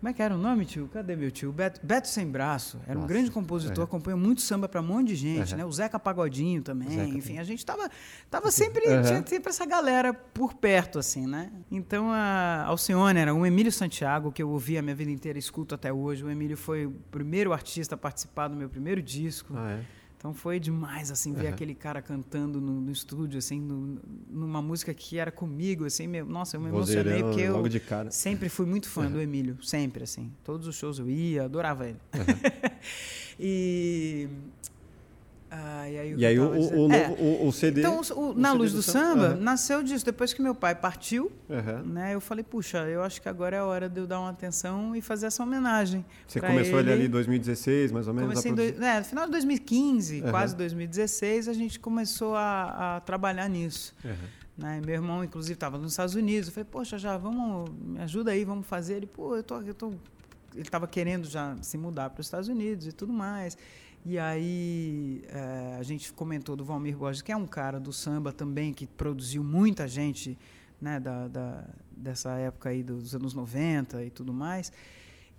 Como 0.00 0.08
é 0.08 0.14
que 0.14 0.22
era 0.22 0.34
o 0.34 0.38
nome, 0.38 0.64
tio? 0.64 0.88
Cadê 0.88 1.14
meu 1.14 1.30
tio? 1.30 1.52
Beto, 1.52 1.78
Beto 1.82 2.08
Sem 2.08 2.26
Braço. 2.26 2.80
Era 2.86 2.98
um 2.98 3.02
Nossa, 3.02 3.12
grande 3.12 3.30
compositor, 3.30 3.82
é. 3.82 3.84
acompanhou 3.84 4.18
muito 4.18 4.40
samba 4.40 4.66
para 4.66 4.80
um 4.80 4.84
monte 4.84 5.08
de 5.08 5.14
gente, 5.14 5.52
Aham. 5.52 5.58
né? 5.58 5.64
O 5.66 5.70
Zeca 5.70 5.98
Pagodinho 5.98 6.62
também. 6.62 6.88
Zeca 6.88 7.18
Enfim, 7.18 7.38
a 7.38 7.44
gente 7.44 7.64
tava, 7.66 7.86
tava 8.30 8.50
sempre, 8.50 8.86
Aham. 8.86 9.02
tinha 9.02 9.26
sempre 9.26 9.50
essa 9.50 9.66
galera 9.66 10.14
por 10.14 10.54
perto, 10.54 10.98
assim, 10.98 11.26
né? 11.26 11.52
Então, 11.70 12.10
a 12.10 12.64
Alcione 12.64 13.20
era 13.20 13.34
o 13.34 13.44
Emílio 13.44 13.70
Santiago, 13.70 14.32
que 14.32 14.42
eu 14.42 14.48
ouvi 14.48 14.78
a 14.78 14.82
minha 14.82 14.94
vida 14.94 15.10
inteira, 15.10 15.38
escuto 15.38 15.74
até 15.74 15.92
hoje. 15.92 16.24
O 16.24 16.30
Emílio 16.30 16.56
foi 16.56 16.86
o 16.86 16.92
primeiro 17.10 17.52
artista 17.52 17.94
a 17.94 17.98
participar 17.98 18.48
do 18.48 18.56
meu 18.56 18.70
primeiro 18.70 19.02
disco. 19.02 19.52
Ah, 19.54 19.72
é? 19.72 19.99
Então 20.20 20.34
foi 20.34 20.60
demais, 20.60 21.10
assim, 21.10 21.32
ver 21.32 21.46
Aham. 21.46 21.54
aquele 21.54 21.74
cara 21.74 22.02
cantando 22.02 22.60
no, 22.60 22.78
no 22.78 22.92
estúdio, 22.92 23.38
assim, 23.38 23.58
no- 23.58 23.98
numa 24.28 24.60
música 24.60 24.92
que 24.92 25.16
era 25.16 25.32
comigo, 25.32 25.86
assim, 25.86 26.06
meu, 26.06 26.26
nossa, 26.26 26.58
eu 26.58 26.60
me 26.60 26.68
emocionei 26.68 27.22
porque 27.22 27.40
eu 27.40 27.64
sempre 28.10 28.50
fui 28.50 28.66
muito 28.66 28.86
fã 28.86 29.10
do 29.10 29.18
Emílio, 29.18 29.56
sempre, 29.62 30.04
assim. 30.04 30.30
Todos 30.44 30.66
os 30.66 30.76
shows 30.76 30.98
eu 30.98 31.08
ia, 31.08 31.44
adorava 31.44 31.88
ele. 31.88 31.96
e... 33.40 34.28
Ah, 35.52 35.88
e 35.90 35.98
aí, 35.98 36.14
o 36.14 36.18
E 36.20 36.24
aí 36.26 36.36
eu 36.36 36.44
o, 36.44 36.46
o, 36.54 36.86
o, 36.88 36.92
É, 36.92 37.08
novo- 37.08 37.22
o- 37.22 37.48
o 37.48 37.52
CD... 37.52 37.80
então, 37.80 38.00
Na 38.36 38.52
Luz 38.52 38.70
do 38.70 38.76
do 38.78 38.82
Samba, 38.84 39.26
aham. 39.30 39.36
nasceu 39.40 39.82
disso. 39.82 40.04
Depois 40.04 40.32
que 40.32 40.40
meu 40.40 40.54
pai 40.54 40.76
partiu, 40.76 41.32
Aham. 41.50 41.82
né, 41.82 42.14
eu 42.14 42.20
falei, 42.20 42.44
puxa, 42.44 42.78
eu 42.88 43.02
acho 43.02 43.20
que 43.20 43.28
agora 43.28 43.56
é 43.56 43.58
a 43.58 43.64
hora 43.64 43.88
de 43.88 43.98
eu 43.98 44.06
dar 44.06 44.20
uma 44.20 44.30
atenção 44.30 44.94
e 44.94 45.02
fazer 45.02 45.26
essa 45.26 45.42
homenagem. 45.42 46.04
Você 46.28 46.40
começou 46.40 46.78
ele. 46.78 46.92
ali 46.92 47.06
em 47.06 47.10
2016, 47.10 47.90
mais 47.90 48.06
ou 48.06 48.14
menos? 48.14 48.28
Comecei 48.30 48.52
em 48.52 48.54
dois, 48.54 48.80
é, 48.80 48.98
no 49.00 49.04
final 49.04 49.24
de 49.26 49.32
2015, 49.32 50.22
Aham. 50.22 50.30
quase 50.30 50.54
2016, 50.56 51.48
a 51.48 51.52
gente 51.52 51.80
começou 51.80 52.36
a, 52.36 52.96
a 52.96 53.00
trabalhar 53.00 53.48
nisso. 53.48 53.92
Né? 54.56 54.80
Meu 54.84 54.94
irmão, 54.94 55.24
inclusive, 55.24 55.54
estava 55.54 55.78
nos 55.78 55.92
Estados 55.92 56.14
Unidos. 56.14 56.48
Eu 56.48 56.54
falei, 56.54 56.68
poxa, 56.70 56.96
já 56.98 57.16
vamos, 57.16 57.70
me 57.82 57.98
ajuda 58.00 58.30
aí, 58.30 58.44
vamos 58.44 58.66
fazer. 58.68 58.94
Ele, 58.94 59.06
pô, 59.06 59.34
eu 59.34 59.42
tô, 59.42 59.60
eu 59.62 59.74
tô... 59.74 59.88
Ele 60.52 60.62
estava 60.62 60.86
querendo 60.86 61.26
já 61.28 61.56
se 61.62 61.78
mudar 61.78 62.10
para 62.10 62.20
os 62.20 62.26
Estados 62.26 62.48
Unidos 62.48 62.86
e 62.86 62.92
tudo 62.92 63.12
mais. 63.12 63.56
E 64.04 64.18
aí 64.18 65.22
eh, 65.28 65.76
a 65.78 65.82
gente 65.82 66.12
comentou 66.12 66.56
do 66.56 66.64
Valmir 66.64 66.96
Borges, 66.96 67.20
que 67.20 67.30
é 67.30 67.36
um 67.36 67.46
cara 67.46 67.78
do 67.78 67.92
samba 67.92 68.32
também, 68.32 68.72
que 68.72 68.86
produziu 68.86 69.44
muita 69.44 69.86
gente 69.86 70.38
né, 70.80 70.98
da, 70.98 71.28
da- 71.28 71.64
dessa 71.90 72.30
época 72.32 72.70
aí 72.70 72.82
dos 72.82 73.14
anos 73.14 73.34
90 73.34 74.02
e 74.02 74.10
tudo 74.10 74.32
mais. 74.32 74.72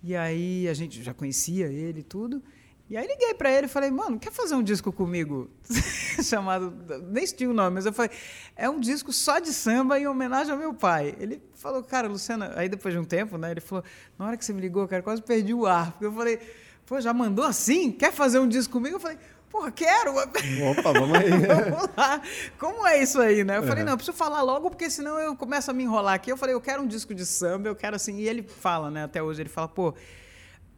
E 0.02 0.14
aí 0.14 0.68
a 0.68 0.74
gente 0.74 1.02
já 1.02 1.12
conhecia 1.12 1.66
ele 1.66 2.00
e 2.00 2.02
tudo. 2.04 2.40
E 2.88 2.96
aí 2.96 3.06
liguei 3.06 3.34
para 3.34 3.50
ele 3.50 3.66
e 3.66 3.68
falei, 3.68 3.90
mano, 3.90 4.18
quer 4.18 4.30
fazer 4.32 4.54
um 4.54 4.62
disco 4.62 4.92
comigo? 4.92 5.50
Chamado. 6.22 6.72
Nem 7.10 7.24
tinha 7.24 7.50
o 7.50 7.54
nome, 7.54 7.74
mas 7.74 7.86
eu 7.86 7.92
falei, 7.92 8.10
é 8.54 8.68
um 8.70 8.78
disco 8.78 9.12
só 9.12 9.38
de 9.40 9.52
samba 9.52 9.98
em 9.98 10.06
homenagem 10.06 10.52
ao 10.52 10.58
meu 10.58 10.74
pai. 10.74 11.16
Ele 11.18 11.40
falou, 11.54 11.82
cara, 11.82 12.06
Luciana, 12.06 12.52
aí 12.54 12.68
depois 12.68 12.94
de 12.94 13.00
um 13.00 13.04
tempo, 13.04 13.36
né? 13.38 13.50
Ele 13.50 13.60
falou, 13.60 13.82
na 14.18 14.26
hora 14.26 14.36
que 14.36 14.44
você 14.44 14.52
me 14.52 14.60
ligou, 14.60 14.86
cara, 14.86 15.02
quase 15.02 15.22
perdi 15.22 15.54
o 15.54 15.66
ar. 15.66 15.92
Porque 15.92 16.04
eu 16.06 16.12
falei, 16.12 16.38
pô, 16.86 17.00
já 17.00 17.12
mandou 17.12 17.44
assim? 17.44 17.90
Quer 17.90 18.12
fazer 18.12 18.38
um 18.38 18.48
disco 18.48 18.72
comigo? 18.72 18.96
Eu 18.96 19.00
falei, 19.00 19.18
porra, 19.50 19.70
quero! 19.70 20.12
Opa, 20.16 20.92
vamos 20.92 21.18
aí. 21.18 21.30
Vamos 21.70 21.88
lá. 21.96 22.20
Como 22.58 22.86
é 22.86 23.02
isso 23.02 23.20
aí, 23.20 23.44
né? 23.44 23.58
Eu 23.58 23.62
falei, 23.62 23.80
Uhum. 23.80 23.86
não, 23.86 23.92
eu 23.92 23.96
preciso 23.98 24.16
falar 24.16 24.42
logo, 24.42 24.70
porque 24.70 24.88
senão 24.88 25.18
eu 25.18 25.36
começo 25.36 25.70
a 25.70 25.74
me 25.74 25.82
enrolar 25.84 26.14
aqui. 26.14 26.30
Eu 26.32 26.36
falei, 26.36 26.54
eu 26.54 26.60
quero 26.60 26.82
um 26.82 26.86
disco 26.86 27.14
de 27.14 27.26
samba, 27.26 27.68
eu 27.68 27.74
quero 27.76 27.94
assim. 27.96 28.16
E 28.18 28.26
ele 28.28 28.42
fala, 28.42 28.90
né? 28.90 29.04
Até 29.04 29.22
hoje, 29.22 29.42
ele 29.42 29.48
fala, 29.50 29.68
pô, 29.68 29.94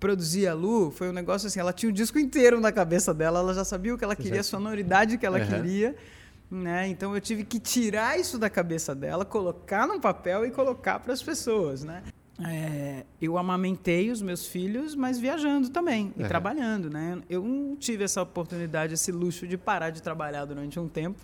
produzir 0.00 0.46
a 0.48 0.54
Lu 0.54 0.90
foi 0.90 1.08
um 1.08 1.12
negócio 1.12 1.46
assim, 1.46 1.58
ela 1.60 1.72
tinha 1.72 1.88
o 1.88 1.92
disco 1.92 2.18
inteiro 2.18 2.60
na 2.60 2.70
cabeça 2.72 3.14
dela, 3.14 3.38
ela 3.38 3.54
já 3.54 3.64
sabia 3.64 3.94
o 3.94 3.98
que 3.98 4.04
ela 4.04 4.14
queria, 4.16 4.40
a 4.40 4.44
sonoridade 4.44 5.16
que 5.18 5.24
ela 5.24 5.38
Uhum. 5.38 5.46
queria. 5.46 5.96
Né? 6.50 6.88
Então 6.88 7.14
eu 7.14 7.20
tive 7.20 7.42
que 7.42 7.58
tirar 7.58 8.18
isso 8.20 8.38
da 8.38 8.50
cabeça 8.50 8.94
dela, 8.94 9.24
colocar 9.24 9.86
num 9.86 9.98
papel 9.98 10.44
e 10.44 10.50
colocar 10.50 10.98
para 11.00 11.12
as 11.12 11.22
pessoas, 11.22 11.82
né? 11.84 12.02
É, 12.44 13.04
eu 13.22 13.38
amamentei 13.38 14.10
os 14.10 14.20
meus 14.20 14.44
filhos, 14.46 14.94
mas 14.96 15.18
viajando 15.20 15.68
também 15.70 16.12
e 16.16 16.22
Uhum. 16.22 16.28
trabalhando, 16.28 16.90
né? 16.90 17.18
Eu 17.30 17.42
não 17.44 17.76
tive 17.76 18.02
essa 18.02 18.22
oportunidade, 18.22 18.94
esse 18.94 19.12
luxo 19.12 19.46
de 19.46 19.56
parar 19.56 19.90
de 19.90 20.02
trabalhar 20.02 20.44
durante 20.44 20.78
um 20.80 20.88
tempo. 20.88 21.20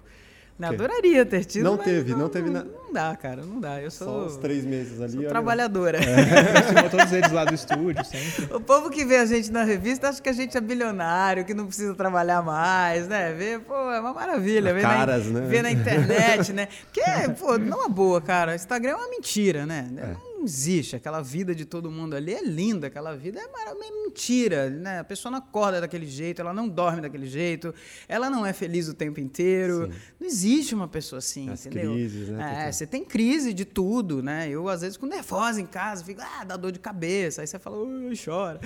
Né? 0.57 0.69
Adoraria 0.69 1.25
ter 1.25 1.47
tido. 1.47 1.65
Não 1.65 1.77
mas 1.79 1.87
teve, 1.87 2.15
não 2.15 2.29
teve 2.29 2.51
na- 2.51 2.63
Não 2.65 2.93
dá, 2.93 3.17
cara, 3.17 3.43
não 3.43 3.59
dá. 3.59 3.81
Eu 3.81 3.91
Só 3.91 4.05
sou, 4.05 4.27
uns 4.27 4.37
três 4.37 4.63
meses 4.65 5.01
ali. 5.01 5.15
sou 5.15 5.25
trabalhadora. 5.25 5.99
Aproximou 6.51 6.91
todos 6.91 7.13
eles 7.15 7.33
lá 7.33 7.47
do 7.47 7.55
estúdio, 7.55 8.05
sempre. 8.05 8.55
O 8.55 8.61
povo 8.61 8.91
que 8.91 9.03
vê 9.05 9.17
a 9.17 9.25
gente 9.25 9.51
na 9.51 9.65
revista 9.65 10.11
acha 10.11 10.21
que 10.21 10.29
a 10.29 10.35
gente 10.35 10.57
é 10.59 10.61
bilionário, 10.61 11.47
que 11.47 11.55
não 11.55 11.67
precisa 11.67 11.95
trabalhar 11.95 12.43
mais, 12.43 13.09
né? 13.09 13.33
Vê, 13.33 13.59
pô, 13.59 13.73
é 13.91 14.01
uma 14.01 14.13
maravilha. 14.13 14.75
Vê, 14.75 14.83
Caras, 14.83 15.27
na, 15.31 15.41
né? 15.41 15.47
vê 15.49 15.63
na 15.63 15.71
internet, 15.73 16.53
né? 16.53 16.69
Porque, 16.93 17.01
pô, 17.39 17.57
não 17.57 17.87
é 17.87 17.89
boa, 17.89 18.21
cara. 18.21 18.55
Instagram 18.55 18.91
é 18.93 18.97
uma 18.97 19.09
mentira, 19.09 19.65
né? 19.65 19.89
É. 19.97 20.07
Não 20.09 20.30
existe. 20.45 20.97
Aquela 20.97 21.21
vida 21.21 21.55
de 21.55 21.65
todo 21.65 21.91
mundo 21.91 22.15
ali 22.15 22.35
é 22.35 22.43
linda, 22.43 22.87
aquela 22.87 23.17
vida 23.17 23.41
é 23.41 23.51
é 23.71 23.91
mentira, 24.05 24.69
né? 24.69 24.99
A 24.99 25.05
pessoa 25.05 25.31
não 25.31 25.39
acorda 25.39 25.81
daquele 25.81 26.07
jeito, 26.07 26.41
ela 26.41 26.53
não 26.53 26.69
dorme 26.69 27.01
daquele 27.01 27.27
jeito, 27.27 27.75
ela 28.09 28.29
não 28.29 28.45
é 28.45 28.53
feliz 28.53 28.89
o 28.89 28.95
tempo 28.95 29.21
inteiro. 29.21 29.87
Sim. 29.87 29.99
Não 30.19 30.27
existe 30.27 30.75
uma 30.75 30.89
pessoa 30.89 31.19
assim, 31.19 31.49
As 31.51 31.65
entendeu? 31.65 31.93
crises, 31.93 32.29
né? 32.29 32.67
É, 32.69 32.73
você 32.73 32.87
tem 32.87 33.05
crise 33.05 33.53
de 33.53 33.65
tudo, 33.65 34.23
né? 34.23 34.49
Eu, 34.49 34.69
às 34.69 34.81
vezes, 34.81 34.97
fico 34.97 35.07
nervosa 35.07 35.61
em 35.61 35.67
casa, 35.67 36.05
fico, 36.05 36.21
ah, 36.21 36.45
dá 36.45 36.57
dor 36.57 36.73
de 36.73 36.79
cabeça. 36.79 37.41
Aí 37.41 37.47
você 37.47 37.59
fala, 37.59 37.77
chora. 38.23 38.61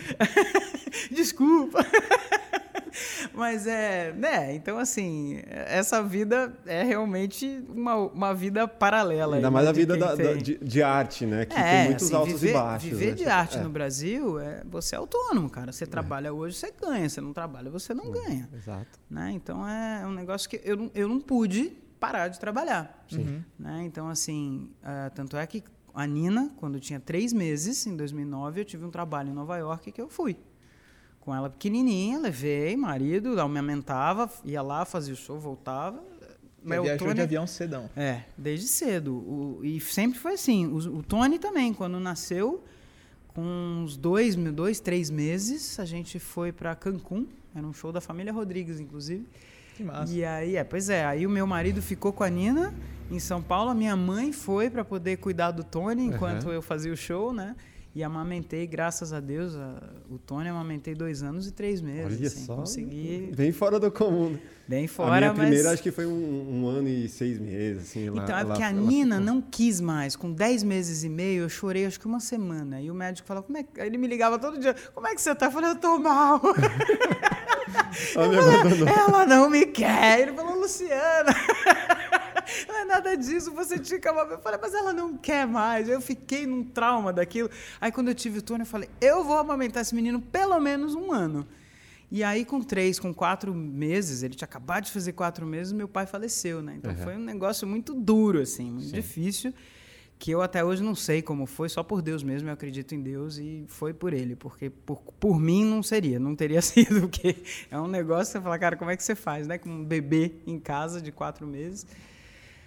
Desculpa. 1.11 1.85
Mas 3.35 3.67
é, 3.67 4.13
né? 4.13 4.55
Então, 4.55 4.79
assim, 4.79 5.41
essa 5.47 6.03
vida 6.03 6.53
é 6.67 6.83
realmente 6.83 7.65
uma, 7.69 7.97
uma 7.97 8.35
vida 8.35 8.67
paralela. 8.69 9.37
Ainda 9.37 9.49
aí, 9.49 9.53
mais 9.53 9.65
né, 9.65 9.71
a 9.71 9.73
vida 9.73 9.97
da- 9.97 10.17
tem. 10.17 10.27
da- 10.27 10.33
de, 10.35 10.59
de 10.59 10.83
arte, 10.83 11.27
né? 11.27 11.45
Que 11.45 11.57
É, 11.57 11.77
tem 11.79 11.85
muitos 11.87 12.07
assim, 12.07 12.15
altos 12.15 12.33
viver, 12.41 12.51
e 12.51 12.53
baixos. 12.55 12.89
Viver 12.91 13.07
né? 13.07 13.13
de 13.13 13.25
arte 13.27 13.59
É, 13.59 13.63
no 13.63 13.71
Brasil, 13.71 14.39
é, 14.39 14.63
você 14.65 14.95
é 14.95 14.99
autônomo, 14.99 15.49
cara. 15.51 15.73
Você 15.73 15.87
trabalha 15.87 16.33
hoje, 16.33 16.57
você 16.57 16.73
ganha. 16.81 17.09
Você 17.09 17.21
não 17.21 17.33
trabalha, 17.33 17.71
você 17.71 17.93
não 17.95 18.11
ganha. 18.11 18.49
Exato. 18.55 18.99
Né? 19.11 19.33
Então 19.35 19.67
é 19.69 20.07
um 20.07 20.13
negócio 20.13 20.49
que 20.49 20.61
eu, 20.65 20.77
não- 20.77 20.91
eu 20.95 21.09
não 21.09 21.21
pude 21.21 21.73
parar 21.99 22.29
de 22.29 22.39
trabalhar. 22.39 23.05
Uhum. 23.13 23.43
Né? 23.59 23.83
Então, 23.85 24.09
assim, 24.09 24.71
ah, 24.83 25.11
tanto 25.15 25.37
é 25.37 25.47
que 25.47 25.63
a 25.95 26.07
Nina, 26.07 26.51
quando 26.57 26.79
tinha 26.81 26.99
três 27.01 27.33
meses, 27.33 27.87
em 27.87 27.97
2009, 27.97 28.61
eu 28.61 28.65
tive 28.65 28.85
um 28.85 28.91
trabalho 28.91 29.31
em 29.31 29.33
Nova 29.33 29.57
York 29.57 29.91
que 29.93 30.01
eu 30.01 30.09
fui. 30.09 30.37
Com 31.25 31.35
ela 31.35 31.49
pequenininha, 31.49 32.19
levei, 32.19 32.77
marido, 32.77 33.41
amamentava, 33.41 34.31
ia 34.45 34.61
lá, 34.61 34.85
fazia 34.85 35.15
o 35.15 35.17
show, 35.17 35.39
voltava. 35.39 36.03
Mas 36.63 36.81
viajou 36.83 36.99
Tony- 37.09 37.15
de 37.15 37.21
avião 37.23 37.47
cedão. 37.47 37.91
é, 37.97 38.23
desde 38.37 38.67
cedo. 38.67 39.15
O- 39.15 39.61
e 39.63 39.81
sempre 39.81 40.19
foi 40.19 40.35
assim. 40.35 40.67
O, 40.67 40.77
o 40.99 41.03
Tony 41.03 41.39
também, 41.39 41.73
quando 41.75 41.99
nasceu, 42.01 42.63
com 43.29 43.43
uns 43.43 43.97
dois, 43.97 44.35
dois, 44.37 44.81
três 44.81 45.11
meses, 45.11 45.79
a 45.81 45.85
gente 45.85 46.19
foi 46.19 46.53
para 46.53 46.75
Cancún. 46.75 47.27
Era 47.55 47.67
um 47.67 47.73
show 47.73 47.91
da 47.93 48.01
família 48.01 48.33
Rodrigues, 48.33 48.79
inclusive. 48.81 49.27
Que 49.77 49.83
massa. 49.85 50.13
E 50.13 50.25
aí, 50.25 50.57
é, 50.57 50.65
pois 50.65 50.89
é, 50.89 51.05
aí 51.05 51.27
o 51.27 51.31
meu 51.31 51.47
marido 51.47 51.83
ficou 51.83 52.13
com 52.13 52.23
a 52.23 52.29
Nina 52.31 52.73
em 53.11 53.19
São 53.19 53.43
Paulo, 53.43 53.71
a 53.71 53.75
minha 53.75 53.97
mãe 53.97 54.33
foi 54.33 54.71
para 54.71 54.85
poder 54.85 55.17
cuidar 55.19 55.51
do 55.51 55.65
Tony 55.65 56.05
enquanto 56.07 56.45
Uhum. 56.45 56.53
eu 56.53 56.63
fazia 56.63 56.93
o 56.93 56.97
show, 56.97 57.33
né? 57.33 57.55
E 57.95 58.03
amamentei, 58.03 58.67
graças 58.67 59.13
a 59.13 59.21
Deus, 59.21 59.55
a- 59.55 59.81
o 60.11 60.19
Tony 60.19 60.49
amamentei 60.49 60.95
dois 60.97 61.23
anos 61.23 61.47
e 61.47 61.53
três 61.53 61.81
meses. 61.81 62.19
Olha 62.19 62.27
assim, 62.27 62.45
só. 62.45 62.57
Consegui 62.57 63.33
Bem 63.37 63.53
fora 63.53 63.79
do 63.79 63.89
comum. 63.91 64.31
né? 64.31 64.39
bem 64.67 64.87
a 64.87 64.89
fora, 64.89 65.17
minha 65.21 65.29
mas... 65.35 65.39
primeira 65.41 65.71
acho 65.73 65.83
que 65.83 65.91
foi 65.93 66.07
um, 66.07 66.63
um 66.63 66.67
ano 66.67 66.89
e 66.89 67.07
seis 67.09 67.39
meses, 67.39 67.83
assim. 67.83 68.09
lá- 68.11 68.25
Então, 68.25 68.37
é 68.37 68.43
lá- 68.43 68.47
porque 68.47 68.63
a 68.65 68.71
ela 68.71 68.81
Nina 68.81 69.19
ficou. 69.21 69.35
não 69.35 69.41
quis 69.43 69.81
mais. 69.81 70.17
Com 70.17 70.33
10 70.33 70.63
meses 70.65 71.05
e 71.05 71.09
meio, 71.09 71.43
eu 71.43 71.49
chorei 71.49 71.87
acho 71.87 72.01
que 72.01 72.07
uma 72.07 72.19
semana. 72.19 72.81
E 72.81 72.91
o 72.91 72.95
médico 72.95 73.29
falava, 73.29 73.47
como 73.47 73.59
é 73.59 73.63
que... 73.63 73.79
Ele 73.81 73.97
me 73.99 74.09
ligava 74.09 74.39
todo 74.41 74.59
dia, 74.59 74.75
como 74.95 75.07
é 75.07 75.15
que 75.15 75.21
você 75.23 75.33
tá? 75.35 75.47
Eu 75.47 75.51
falei, 75.53 75.71
eu 75.71 75.77
tô 75.77 75.99
mal. 75.99 76.41
Ela 78.17 79.27
não 79.27 79.49
me 79.51 79.67
quer. 79.67 80.21
Ele 80.21 80.33
falou, 80.33 80.59
Luciana. 80.59 81.35
Nada 82.95 83.17
disso, 83.17 83.53
você 83.53 83.79
tinha 83.79 83.99
que 83.99 84.07
amar. 84.07 84.31
Eu 84.31 84.39
falei, 84.39 84.59
mas 84.63 84.73
ela 84.73 84.93
não 84.93 85.17
quer 85.17 85.47
mais. 85.47 85.89
Eu 85.89 86.01
fiquei 86.01 86.47
num 86.47 86.63
trauma 86.63 87.13
daquilo. 87.13 87.51
Aí 87.81 87.91
quando 87.91 88.09
eu 88.09 88.15
tive 88.15 88.39
o 88.39 88.43
Tony, 88.43 88.61
eu 88.61 88.67
falei, 88.67 88.89
eu 89.01 89.25
vou 89.25 89.37
amamentar 89.37 89.83
esse 89.83 89.95
menino 89.95 90.21
pelo 90.21 90.59
menos 90.61 90.95
um 90.95 91.11
ano. 91.13 91.45
E 92.11 92.23
aí, 92.23 92.45
com 92.45 92.63
três, 92.63 93.01
com 93.01 93.13
quatro 93.13 93.53
meses, 93.53 94.23
ele 94.23 94.35
tinha 94.37 94.47
acabado 94.47 94.85
de 94.85 94.93
fazer 94.93 95.13
quatro 95.13 95.45
meses, 95.45 95.73
meu 95.73 95.89
pai 95.89 96.07
faleceu, 96.07 96.63
né? 96.63 96.75
Então 96.77 96.93
Uhum. 96.93 96.99
foi 96.99 97.17
um 97.17 97.21
negócio 97.25 97.67
muito 97.67 97.93
duro, 97.93 98.41
assim, 98.41 98.71
muito 98.71 98.93
difícil, 98.93 99.53
que 100.17 100.31
eu 100.31 100.41
até 100.41 100.63
hoje 100.63 100.81
não 100.81 100.95
sei 100.95 101.21
como 101.23 101.45
foi, 101.45 101.69
só 101.69 101.83
por 101.83 102.01
Deus 102.01 102.23
mesmo, 102.23 102.49
eu 102.49 102.53
acredito 102.53 102.95
em 102.95 103.01
Deus 103.03 103.39
e 103.39 103.65
foi 103.67 103.93
por 103.93 104.13
ele, 104.13 104.37
porque 104.37 104.71
por, 104.71 105.01
por 105.19 105.41
mim 105.41 105.65
não 105.65 105.83
seria, 105.83 106.21
não 106.21 106.37
teria 106.37 106.63
sido, 106.63 107.01
porque 107.09 107.37
é 107.69 107.81
um 107.81 107.89
negócio 107.89 108.33
você 108.35 108.41
fala, 108.41 108.59
cara, 108.61 108.77
como 108.77 108.93
é 108.93 108.97
que 108.97 109.03
você 109.03 109.17
faz, 109.17 109.49
né? 109.49 109.59
Com 109.59 109.71
um 109.71 109.85
bebê 109.85 110.35
em 110.47 110.61
casa 110.61 111.01
de 111.03 111.11
quatro 111.11 111.45
meses. 111.49 111.85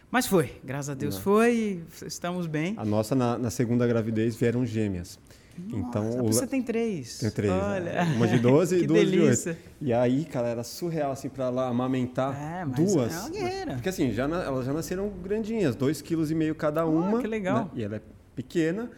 Mas 0.09 0.25
foi, 0.25 0.51
graças 0.63 0.89
a 0.89 0.93
Deus 0.93 1.15
Não. 1.15 1.21
foi, 1.21 1.53
e 2.01 2.05
estamos 2.05 2.47
bem. 2.47 2.73
A 2.77 2.85
nossa, 2.85 3.13
na, 3.13 3.37
na 3.37 3.49
segunda 3.49 3.85
gravidez, 3.85 4.35
vieram 4.35 4.65
gêmeas. 4.65 5.19
então, 5.67 6.03
Nossa, 6.05 6.21
o, 6.23 6.27
você 6.27 6.47
tem 6.47 6.61
três. 6.61 7.19
Tem 7.19 7.29
três. 7.29 7.51
Olha. 7.51 7.89
é. 7.89 8.03
Uma 8.03 8.27
de 8.27 8.39
12 8.39 8.77
e 8.83 8.85
duas 8.87 9.05
de 9.05 9.11
delícia. 9.17 9.51
8. 9.51 9.61
E 9.81 9.93
aí, 9.93 10.23
cara, 10.25 10.47
era 10.47 10.63
surreal, 10.63 11.11
assim, 11.11 11.27
pra 11.29 11.45
ela 11.45 11.67
amamentar 11.67 12.33
É, 12.41 12.65
duas. 12.65 13.13
é 13.13 13.19
uma 13.19 13.29
guerreira. 13.29 13.73
Porque 13.73 13.89
assim, 13.89 14.11
já, 14.13 14.27
na- 14.27 14.43
elas 14.43 14.65
já 14.65 14.71
nasceram 14.73 15.09
grandinhas, 15.09 15.75
2,5 15.75 16.03
kg 16.03 16.55
cada 16.55 16.85
uma. 16.85 17.19
que 17.21 17.27
legal. 17.27 17.65
né? 17.65 17.69
E 17.75 17.83
ela 17.83 17.97
é 17.97 18.01
pequena, 18.35 18.89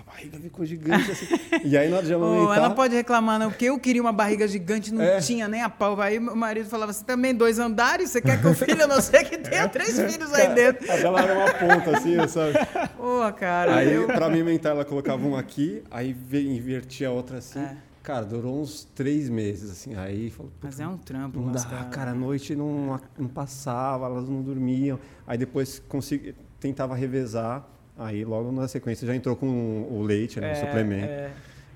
a 0.00 0.02
barriga 0.04 0.38
ficou 0.38 0.64
gigante, 0.64 1.10
assim. 1.10 1.26
e 1.64 1.76
aí, 1.76 1.88
de 2.02 2.14
Oh, 2.14 2.16
amamentar... 2.24 2.56
ela 2.56 2.70
pode 2.70 2.94
reclamar, 2.94 3.38
não, 3.38 3.50
porque 3.50 3.66
eu 3.66 3.78
queria 3.78 4.00
uma 4.02 4.12
barriga 4.12 4.46
gigante, 4.48 4.92
não 4.92 5.02
É. 5.02 5.20
tinha 5.20 5.46
nem 5.48 5.62
a 5.62 5.68
pau. 5.68 6.00
Aí 6.00 6.18
meu 6.20 6.34
marido 6.36 6.68
falava 6.68 6.90
assim: 6.90 7.04
também 7.04 7.34
dois 7.34 7.58
andares? 7.58 8.10
Você 8.10 8.20
quer 8.20 8.40
que 8.40 8.46
o 8.46 8.54
filho, 8.54 8.86
não 8.86 9.00
ser 9.00 9.24
que 9.24 9.38
tenha 9.38 9.68
três 9.68 9.98
filhos 10.00 10.32
aí 10.32 10.54
dentro? 10.54 10.90
A 10.90 10.96
dela 10.96 11.20
era 11.20 11.34
uma 11.34 11.52
ponta, 11.54 11.96
assim, 11.96 12.16
sabe? 12.28 12.52
Pô, 12.96 13.32
cara, 13.38 13.76
Aí, 13.76 13.92
eu. 13.92 14.06
pra 14.06 14.26
amamentar, 14.26 14.72
ela 14.72 14.84
colocava 14.84 15.26
um 15.26 15.36
aqui, 15.36 15.82
aí 15.90 16.12
ve- 16.12 16.46
invertia 16.48 17.08
a 17.08 17.10
outra 17.12 17.38
assim. 17.38 17.60
É. 17.60 17.76
Cara, 18.02 18.24
durou 18.24 18.60
uns 18.60 18.84
três 18.96 19.28
meses, 19.30 19.70
assim. 19.70 19.94
Aí 19.94 20.28
falou, 20.30 20.50
Mas 20.60 20.80
é 20.80 20.86
um 20.88 20.96
trampo, 20.96 21.38
Não 21.38 21.46
dá, 21.46 21.52
lascado. 21.52 21.90
cara, 21.90 22.10
a 22.10 22.14
noite 22.14 22.56
não, 22.56 22.98
não 23.16 23.28
passava, 23.28 24.06
elas 24.06 24.28
não 24.28 24.42
dormiam. 24.42 24.98
Aí 25.24 25.38
depois 25.38 25.80
consegui, 25.88 26.34
tentava 26.58 26.96
revezar, 26.96 27.64
aí 27.98 28.24
logo 28.24 28.50
na 28.52 28.66
sequência 28.68 29.06
já 29.06 29.14
entrou 29.14 29.36
com 29.36 29.46
o 29.90 30.02
leite, 30.02 30.40
né, 30.40 30.52
o 30.52 30.56
suplemento. 30.56 31.06
É, 31.12 31.32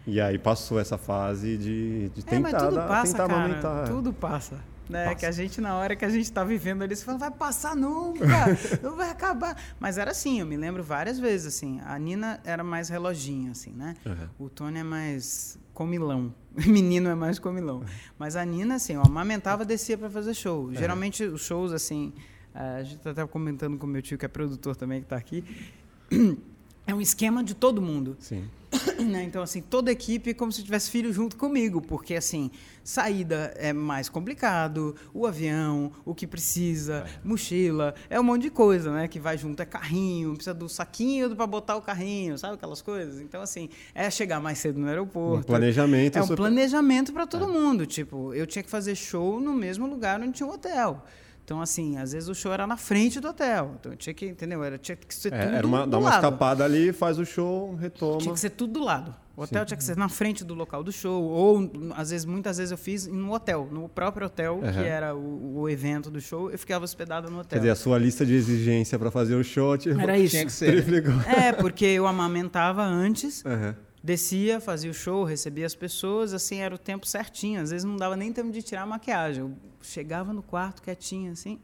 E 0.07 0.21
aí 0.21 0.39
passou 0.39 0.79
essa 0.79 0.97
fase 0.97 1.57
de, 1.57 2.09
de 2.11 2.21
é. 2.21 2.25
tentar, 2.25 2.37
É, 2.49 2.53
mas 2.53 2.63
tudo 2.63 2.77
passa, 2.77 3.13
tentar 3.13 3.29
cara. 3.29 3.45
amamentar. 3.45 3.89
Tudo 3.89 4.13
passa. 4.13 4.55
Né? 4.89 5.05
Passa. 5.07 5.17
Que 5.17 5.27
a 5.27 5.33
gente, 5.33 5.61
na 5.61 5.75
hora 5.77 5.97
que 5.97 6.05
a 6.05 6.09
gente 6.09 6.31
tá 6.31 6.45
vivendo 6.45 6.83
ali, 6.83 6.95
você 6.95 7.05
fala, 7.05 7.19
vai 7.19 7.31
passar 7.33 7.75
nunca, 7.75 8.25
não 8.83 8.95
vai 8.95 9.11
acabar. 9.11 9.57
Mas 9.81 9.99
era 9.99 10.13
assim, 10.13 10.39
eu 10.39 10.47
me 10.47 10.57
lembro 10.57 10.81
várias 10.83 11.19
vezes, 11.19 11.49
assim. 11.49 11.81
A 11.85 11.99
Nina 11.99 12.41
era 12.45 12.63
mais 12.63 12.89
reloginho, 12.89 13.51
assim, 13.51 13.73
né? 13.73 13.95
Uhum. 14.07 14.47
O 14.47 14.49
Tony 14.49 14.79
é 14.79 14.85
mais 14.85 15.59
comilão. 15.75 16.33
O 16.57 16.63
menino 16.71 17.09
é 17.09 17.17
mais 17.17 17.41
comilão. 17.41 17.83
Mas 18.17 18.37
a 18.37 18.45
Nina, 18.45 18.77
assim, 18.77 18.95
eu 18.95 19.03
amamentava, 19.03 19.65
descia 19.65 19.99
para 19.99 20.09
fazer 20.09 20.35
show. 20.35 20.73
Geralmente 20.73 21.25
os 21.25 21.45
shows, 21.45 21.73
assim, 21.73 22.13
a 22.55 22.81
gente 22.85 22.99
tá 23.01 23.11
até 23.11 23.27
comentando 23.27 23.77
com 23.77 23.89
meu 23.89 24.01
tio, 24.01 24.17
que 24.17 24.25
é 24.25 24.29
produtor 24.29 24.77
também, 24.77 25.01
que 25.01 25.09
tá 25.09 25.17
aqui. 25.17 25.45
É 26.87 26.95
um 26.95 27.01
esquema 27.01 27.43
de 27.43 27.55
todo 27.55 27.83
mundo. 27.83 28.17
Sim. 28.21 28.45
né? 29.09 29.23
Então, 29.25 29.43
assim, 29.43 29.61
toda 29.61 29.91
a 29.91 29.93
equipe 29.93 30.31
é 30.31 30.35
como 30.35 30.53
se 30.53 30.63
tivesse 30.63 30.91
filho 30.91 31.13
junto 31.13 31.37
comigo, 31.37 31.81
porque, 31.81 32.15
assim, 32.15 32.51
saída 32.85 33.53
é 33.57 33.73
mais 33.73 34.09
complicado, 34.09 34.95
o 35.15 35.27
avião, 35.27 35.91
o 36.05 36.15
que 36.15 36.27
precisa, 36.27 37.07
mochila, 37.25 37.95
é 38.11 38.21
um 38.21 38.23
monte 38.23 38.43
de 38.43 38.51
coisa, 38.51 38.93
né? 38.93 39.09
Que 39.09 39.19
vai 39.19 39.37
junto, 39.39 39.61
é 39.61 39.65
carrinho, 39.65 40.35
precisa 40.35 40.55
do 40.55 40.69
saquinho 40.69 41.35
para 41.35 41.47
botar 41.47 41.77
o 41.77 41.83
carrinho, 41.83 42.37
sabe 42.39 42.55
aquelas 42.55 42.83
coisas? 42.83 43.21
Então, 43.21 43.41
assim, 43.41 43.69
é 43.95 44.11
chegar 44.11 44.41
mais 44.41 44.59
cedo 44.59 44.79
no 44.79 44.87
Um 44.87 44.89
aeroporto. 44.89 45.47
planejamento. 45.47 46.17
É 46.19 46.21
um 46.21 46.25
super- 46.25 46.37
planejamento 46.37 47.13
para 47.13 47.27
todo 47.27 47.49
mundo. 47.49 47.87
Tipo, 47.87 48.35
eu 48.35 48.47
tinha 48.47 48.63
que 48.63 48.71
fazer 48.71 48.95
show 48.95 49.41
no 49.41 49.55
mesmo 49.55 49.87
lugar 49.87 50.21
onde 50.21 50.33
tinha 50.33 50.47
um 50.47 50.53
hotel. 50.53 51.05
Então, 51.47 51.61
assim, 51.61 51.97
às 51.97 52.11
vezes 52.11 52.29
o 52.29 52.35
show 52.35 52.53
era 52.53 52.67
na 52.67 52.77
frente 52.77 53.21
do 53.21 53.29
hotel. 53.29 53.77
Então, 53.79 53.93
eu 53.93 53.97
tinha 53.97 54.13
que, 54.13 54.27
entendeu? 54.27 54.65
Era, 54.65 54.77
tinha 54.79 54.97
que 54.97 55.15
ser 55.15 55.33
É, 55.33 55.45
tudo 55.45 55.55
era 55.55 55.65
uma, 55.65 55.85
do 55.85 55.91
dá 55.93 55.99
uma 55.99 56.11
lado. 56.11 56.15
escapada 56.25 56.65
ali, 56.65 56.93
faz 56.93 57.21
o 57.21 57.25
show, 57.25 57.77
retoma. 57.77 58.19
Tinha 58.19 58.35
que 58.35 58.41
ser 58.41 58.51
tudo 58.51 58.73
do 58.81 58.85
lado. 58.85 59.15
O 59.37 59.43
hotel 59.43 59.65
tinha 59.65 59.77
que 59.77 59.85
ser 59.85 59.97
na 59.97 60.09
frente 60.09 60.43
do 60.43 60.55
local 60.55 60.83
do 60.83 60.91
show. 60.91 61.23
Ou, 61.23 61.71
às 61.95 62.11
vezes, 62.11 62.25
muitas 62.25 62.57
vezes 62.59 62.73
eu 62.73 62.77
fiz 62.77 63.07
no 63.07 63.33
hotel, 63.33 63.69
no 63.71 63.89
próprio 63.89 64.27
hotel, 64.27 64.59
Aham. 64.61 64.73
que 64.73 64.89
era 64.89 65.15
o, 65.15 65.61
o 65.61 65.69
evento 65.69 66.11
do 66.11 66.21
show, 66.21 66.51
eu 66.51 66.59
ficava 66.59 66.85
hospedado 66.85 67.29
no 67.31 67.37
Quer 67.37 67.41
hotel. 67.43 67.59
dizer, 67.61 67.71
a 67.71 67.77
sua 67.77 67.97
lista 67.97 68.27
de 68.27 68.35
exigência 68.35 68.99
para 68.99 69.13
fazer 69.13 69.37
o 69.37 69.45
show, 69.45 69.79
tipo, 69.79 70.01
Era 70.01 70.19
isso. 70.19 70.33
Tinha 70.33 70.47
que 70.47 70.53
ser. 70.53 70.73
triplicou. 70.83 71.15
É, 71.31 71.53
porque 71.53 71.85
eu 71.85 72.09
amamentava 72.09 72.83
antes, 72.83 73.47
Aham. 73.47 73.77
Descia, 74.07 74.61
fazia 74.61 74.91
o 74.91 74.95
show, 74.95 75.25
recebia 75.25 75.67
as 75.67 75.75
pessoas, 75.75 76.33
assim, 76.33 76.59
era 76.59 76.75
o 76.75 76.79
tempo 76.79 77.07
certinho. 77.07 77.61
Às 77.61 77.71
vezes 77.71 77.85
não 77.85 77.97
dava 77.97 78.17
nem 78.17 78.33
tempo 78.33 78.51
de 78.53 78.63
tirar 78.63 78.83
a 78.83 78.87
maquiagem. 78.87 79.41
Eu 79.43 79.53
chegava 79.83 80.33
no 80.33 80.43
quarto 80.43 80.81
quietinho, 80.81 81.33
assim, 81.33 81.59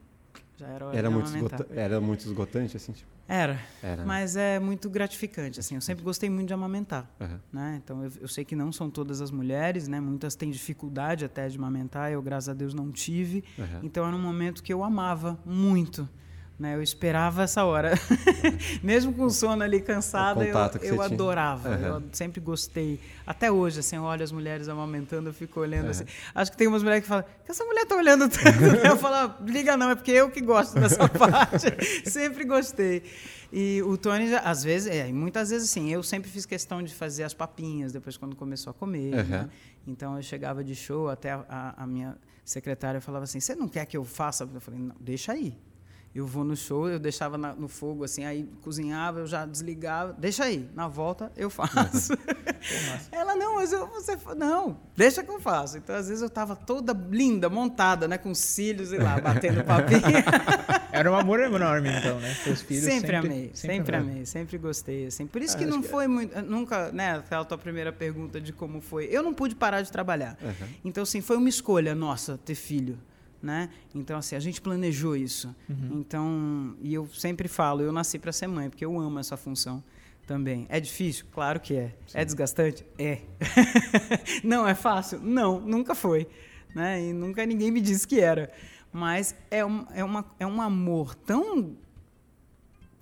já 0.59 0.67
era 0.67 0.87
hora 0.87 0.99
Era 0.99 1.09
de 1.09 1.15
muito, 1.15 1.29
amamentar. 1.29 1.67
era 1.71 2.01
muito 2.01 2.27
esgotante, 2.27 2.77
assim, 2.77 2.93
tipo. 2.93 3.11
Era, 3.29 3.59
Era. 3.83 4.05
mas 4.05 4.37
é 4.37 4.59
muito 4.59 4.91
gratificante, 4.91 5.59
assim. 5.61 5.77
Eu 5.77 5.81
sempre 5.81 6.03
gostei 6.05 6.29
muito 6.29 6.49
de 6.49 6.53
amamentar. 6.55 7.09
Aham. 7.21 7.41
né? 7.53 7.81
Então 7.83 8.05
eu, 8.05 8.13
eu 8.23 8.29
sei 8.29 8.45
que 8.45 8.55
não 8.57 8.71
são 8.73 8.91
todas 8.91 9.21
as 9.23 9.31
mulheres, 9.31 9.87
né? 9.89 10.01
Muitas 10.01 10.35
têm 10.35 10.51
dificuldade 10.51 11.25
até 11.25 11.49
de 11.49 11.57
amamentar. 11.57 12.11
Eu 12.13 12.21
graças 12.21 12.49
a 12.51 12.53
Deus 12.53 12.75
não 12.75 12.91
tive. 12.91 13.43
Aham. 13.59 13.81
Então 13.85 14.05
era 14.07 14.15
um 14.15 14.21
momento 14.21 14.63
que 14.63 14.73
eu 14.73 14.83
amava 14.85 15.39
muito. 15.47 16.07
Né? 16.59 16.77
Eu 16.77 16.83
esperava 16.83 17.43
essa 17.43 17.65
hora. 17.65 17.93
Mesmo 18.83 19.13
com 19.13 19.25
o 19.25 19.31
sono 19.31 19.63
ali 19.65 19.81
cansada, 19.81 20.45
eu, 20.45 20.55
eu 20.83 21.03
adorava. 21.03 21.71
Aham. 21.71 21.87
Eu 21.87 22.03
sempre 22.13 22.41
gostei. 22.41 23.01
Até 23.27 23.51
hoje, 23.51 23.81
assim, 23.81 23.97
eu 23.97 24.03
olho 24.03 24.23
as 24.23 24.31
mulheres 24.31 24.69
amamentando, 24.69 25.31
eu 25.31 25.35
fico 25.35 25.59
olhando 25.61 25.91
assim. 25.91 26.05
Acho 26.35 26.51
que 26.53 26.57
tem 26.57 26.69
umas 26.69 26.83
mulheres 26.83 27.03
que 27.03 27.09
falam, 27.09 27.25
que 27.45 27.51
essa 27.51 27.65
mulher 27.65 27.85
tá 27.87 27.97
olhando 27.97 28.29
tanto? 28.29 28.63
eu 28.87 28.97
falo, 28.97 29.35
liga 29.45 29.77
não, 29.77 29.91
é 29.91 29.95
porque 29.97 30.13
eu 30.13 30.31
que 30.31 30.41
gosto 30.41 30.79
dessa 30.79 31.09
parte. 31.11 32.09
sempre 32.09 32.45
gostei. 32.45 33.03
E 33.53 33.83
o 33.83 33.97
Tony, 33.97 34.33
às 34.35 34.63
vezes, 34.63 34.89
é, 34.95 35.11
muitas 35.13 35.51
vezes 35.51 35.69
assim, 35.71 35.91
eu 35.93 36.03
sempre 36.03 36.31
fiz 36.31 36.47
questão 36.47 36.83
de 36.83 36.95
fazer 36.95 37.25
as 37.25 37.35
papinhas 37.35 37.93
depois 37.93 38.17
quando 38.17 38.37
começou 38.37 38.71
a 38.71 38.75
comer. 38.75 39.15
Aham. 39.15 39.25
né? 39.29 39.51
Então 39.87 40.17
eu 40.17 40.23
chegava 40.23 40.63
de 40.63 40.75
show, 40.77 41.09
até 41.09 41.33
a, 41.33 41.45
a- 41.49 41.83
a 41.83 41.87
minha 41.87 42.17
secretária 42.45 43.01
falava 43.01 43.25
assim: 43.25 43.41
Você 43.41 43.55
não 43.55 43.67
quer 43.69 43.85
que 43.85 43.97
eu 43.97 44.05
faça? 44.05 44.49
Eu 44.55 44.61
falei: 44.61 44.79
Não, 44.81 44.95
deixa 45.01 45.33
aí. 45.33 45.59
Eu 46.15 46.27
vou 46.27 46.45
no 46.45 46.55
show, 46.55 46.91
eu 46.91 46.99
deixava 46.99 47.39
na- 47.39 47.55
no 47.55 47.69
fogo, 47.69 48.05
assim, 48.05 48.23
aí 48.27 48.47
cozinhava, 48.61 49.21
eu 49.21 49.27
já 49.27 49.47
desligava. 49.47 50.13
Deixa 50.13 50.45
aí, 50.45 50.69
na 50.75 50.87
volta 50.87 51.33
eu 51.35 51.49
faço. 51.49 52.13
Ela, 53.11 53.35
não, 53.35 53.55
mas 53.57 53.73
eu, 53.73 53.87
você. 53.87 54.17
Não, 54.37 54.79
deixa 54.95 55.23
que 55.23 55.31
eu 55.31 55.41
faço. 55.41 55.79
Então, 55.79 55.97
às 55.97 56.09
vezes, 56.09 56.23
eu 56.23 56.29
tava 56.29 56.55
toda 56.55 56.93
linda, 57.11 57.49
montada, 57.49 58.07
né? 58.07 58.19
Com 58.19 58.35
cílios 58.35 58.93
e 58.93 58.99
lá, 58.99 59.19
batendo 59.21 59.65
papinho. 59.65 60.01
Era 60.93 61.11
um 61.11 61.15
amor 61.15 61.41
enorme, 61.41 61.89
então, 61.89 62.21
né? 62.21 62.35
Seus 62.45 62.61
filhos 62.61 62.85
sempre, 62.85 63.17
amei, 63.17 63.51
sempre, 63.55 63.97
amou. 63.97 64.11
amei, 64.11 64.27
sempre 64.27 64.59
gostei. 64.59 65.07
Assim. 65.07 65.27
Por 65.27 65.41
isso 65.43 65.57
Ah, 65.57 65.61
que 65.61 65.67
não 65.67 65.81
que- 65.81 65.89
foi 65.89 66.07
muito. 66.07 66.41
Nunca, 66.43 66.93
né? 66.93 67.17
Aquela 67.17 67.45
tua 67.45 67.57
primeira 67.59 67.91
pergunta 67.91 68.39
de 68.41 68.53
como 68.53 68.81
foi. 68.83 69.07
Eu 69.11 69.23
não 69.23 69.33
pude 69.33 69.55
parar 69.55 69.81
de 69.81 69.91
trabalhar. 69.91 70.37
Uhum. 70.43 70.69
Então, 70.85 71.03
assim, 71.05 71.21
foi 71.23 71.37
uma 71.39 71.49
escolha 71.49 71.95
nossa 71.95 72.39
ter 72.45 72.55
filho. 72.55 72.99
Né? 73.43 73.71
Então, 73.93 74.17
assim, 74.17 74.37
a 74.37 74.41
gente 74.41 74.61
planejou 74.61 75.17
isso. 75.17 75.55
Uhum. 75.69 75.99
Então, 75.99 76.77
e 76.81 76.95
eu 76.95 77.09
sempre 77.09 77.49
falo, 77.49 77.83
eu 77.83 77.93
nasci 77.93 78.19
para 78.19 78.31
ser 78.31 78.47
mãe, 78.47 78.71
porque 78.71 78.85
eu 78.85 78.99
amo 79.01 79.19
essa 79.19 79.37
função 79.37 79.83
também. 80.27 80.65
É 80.69 80.79
difícil? 80.79 81.27
Claro 81.33 81.59
que 81.59 81.75
é. 81.75 81.93
É 82.15 82.25
desgastante? 82.25 82.87
É. 82.97 83.19
não 84.45 84.67
é 84.67 84.75
fácil? 84.75 85.19
Não, 85.21 85.61
nunca 85.61 85.95
foi. 85.95 86.29
Né? 86.75 87.09
E 87.09 87.13
nunca 87.13 87.45
ninguém 87.45 87.71
me 87.71 87.81
disse 87.81 88.07
que 88.07 88.21
era. 88.21 88.53
Mas 88.93 89.35
é 89.51 89.65
um, 89.65 89.87
é 89.95 90.05
uma, 90.05 90.25
é 90.39 90.47
um 90.47 90.63
amor 90.63 91.15
tão 91.15 91.77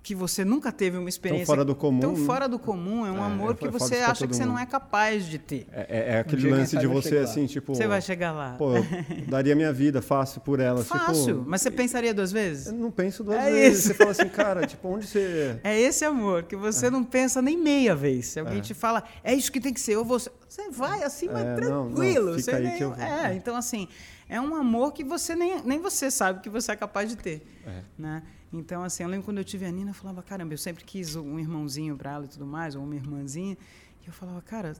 que 0.03 0.15
você 0.15 0.43
nunca 0.43 0.71
teve 0.71 0.97
uma 0.97 1.07
experiência 1.09 1.45
fora 1.45 1.63
do 1.63 1.75
comum, 1.75 1.99
tão 1.99 2.13
né? 2.13 2.25
fora 2.25 2.49
do 2.49 2.57
comum, 2.57 3.05
é 3.05 3.11
um 3.11 3.17
É, 3.21 3.25
amor 3.25 3.51
é 3.51 3.53
que 3.53 3.67
você 3.67 3.97
acha 3.97 4.25
que 4.25 4.35
você 4.35 4.45
não 4.45 4.57
é 4.57 4.65
capaz 4.65 5.25
de 5.25 5.37
ter. 5.37 5.67
É, 5.71 5.81
é- 5.89 6.09
é 6.15 6.19
aquele 6.19 6.41
quem 6.41 6.51
lance 6.51 6.75
de 6.75 6.85
eu 6.85 6.91
você, 6.91 7.17
assim, 7.19 7.45
tipo. 7.45 7.75
Você 7.75 7.85
vai 7.87 8.01
chegar 8.01 8.31
lá. 8.31 8.55
Pô, 8.57 8.75
eu 8.77 8.83
daria 9.27 9.55
minha 9.55 9.71
vida 9.71 10.01
fácil 10.01 10.41
por 10.41 10.59
ela. 10.59 10.83
Fácil, 10.83 11.37
Tipo, 11.37 11.49
mas 11.49 11.61
você 11.61 11.69
pensaria 11.69 12.13
duas 12.15 12.31
Eu 12.31 12.33
vezes? 12.33 12.73
não 12.73 12.89
penso 12.89 13.23
duas 13.23 13.37
É 13.37 13.51
vezes. 13.51 13.79
isso. 13.79 13.87
Você 13.89 13.93
fala 13.93 14.11
assim, 14.11 14.29
cara, 14.29 14.65
tipo, 14.65 14.87
onde 14.87 15.05
você. 15.05 15.59
É 15.63 15.79
esse 15.79 16.03
amor 16.03 16.43
que 16.43 16.55
você 16.55 16.89
não 16.89 17.03
pensa 17.03 17.39
nem 17.39 17.55
meia 17.55 17.93
vez. 17.95 18.25
Se 18.25 18.39
alguém 18.39 18.57
É. 18.57 18.61
te 18.61 18.73
fala, 18.73 19.03
é 19.23 19.35
isso 19.35 19.51
que 19.51 19.59
tem 19.61 19.71
que 19.73 19.79
ser, 19.79 19.97
ou 19.97 20.03
você, 20.03 20.31
você 20.49 20.69
vai 20.71 21.03
assim, 21.03 21.27
mas 21.27 21.45
É, 21.45 21.61
não, 21.61 21.69
não, 21.85 21.93
tranquilo. 21.93 22.33
você 22.33 22.57
nem- 22.59 22.79
eu. 22.81 22.93
É, 22.95 23.35
então 23.35 23.55
assim, 23.55 23.87
é 24.27 24.41
um 24.41 24.55
amor 24.55 24.93
que 24.93 25.03
você 25.03 25.35
nem, 25.35 25.61
nem 25.63 25.79
você 25.79 26.09
sabe 26.09 26.39
que 26.41 26.49
você 26.49 26.71
é 26.71 26.75
capaz 26.75 27.07
de 27.09 27.15
ter. 27.17 27.45
É. 27.67 27.81
Né? 27.99 28.23
Então, 28.53 28.83
assim, 28.83 29.03
eu 29.03 29.09
lembro 29.09 29.25
quando 29.25 29.37
eu 29.37 29.43
tive 29.45 29.65
a 29.65 29.71
Nina, 29.71 29.91
eu 29.91 29.95
falava, 29.95 30.21
caramba, 30.21 30.53
eu 30.53 30.57
sempre 30.57 30.83
quis 30.83 31.15
um 31.15 31.39
irmãozinho 31.39 31.95
para 31.95 32.11
ela 32.11 32.25
e 32.25 32.27
tudo 32.27 32.45
mais, 32.45 32.75
ou 32.75 32.83
uma 32.83 32.95
irmãzinha. 32.95 33.57
E 34.03 34.07
eu 34.07 34.11
falava, 34.13 34.41
cara, 34.41 34.75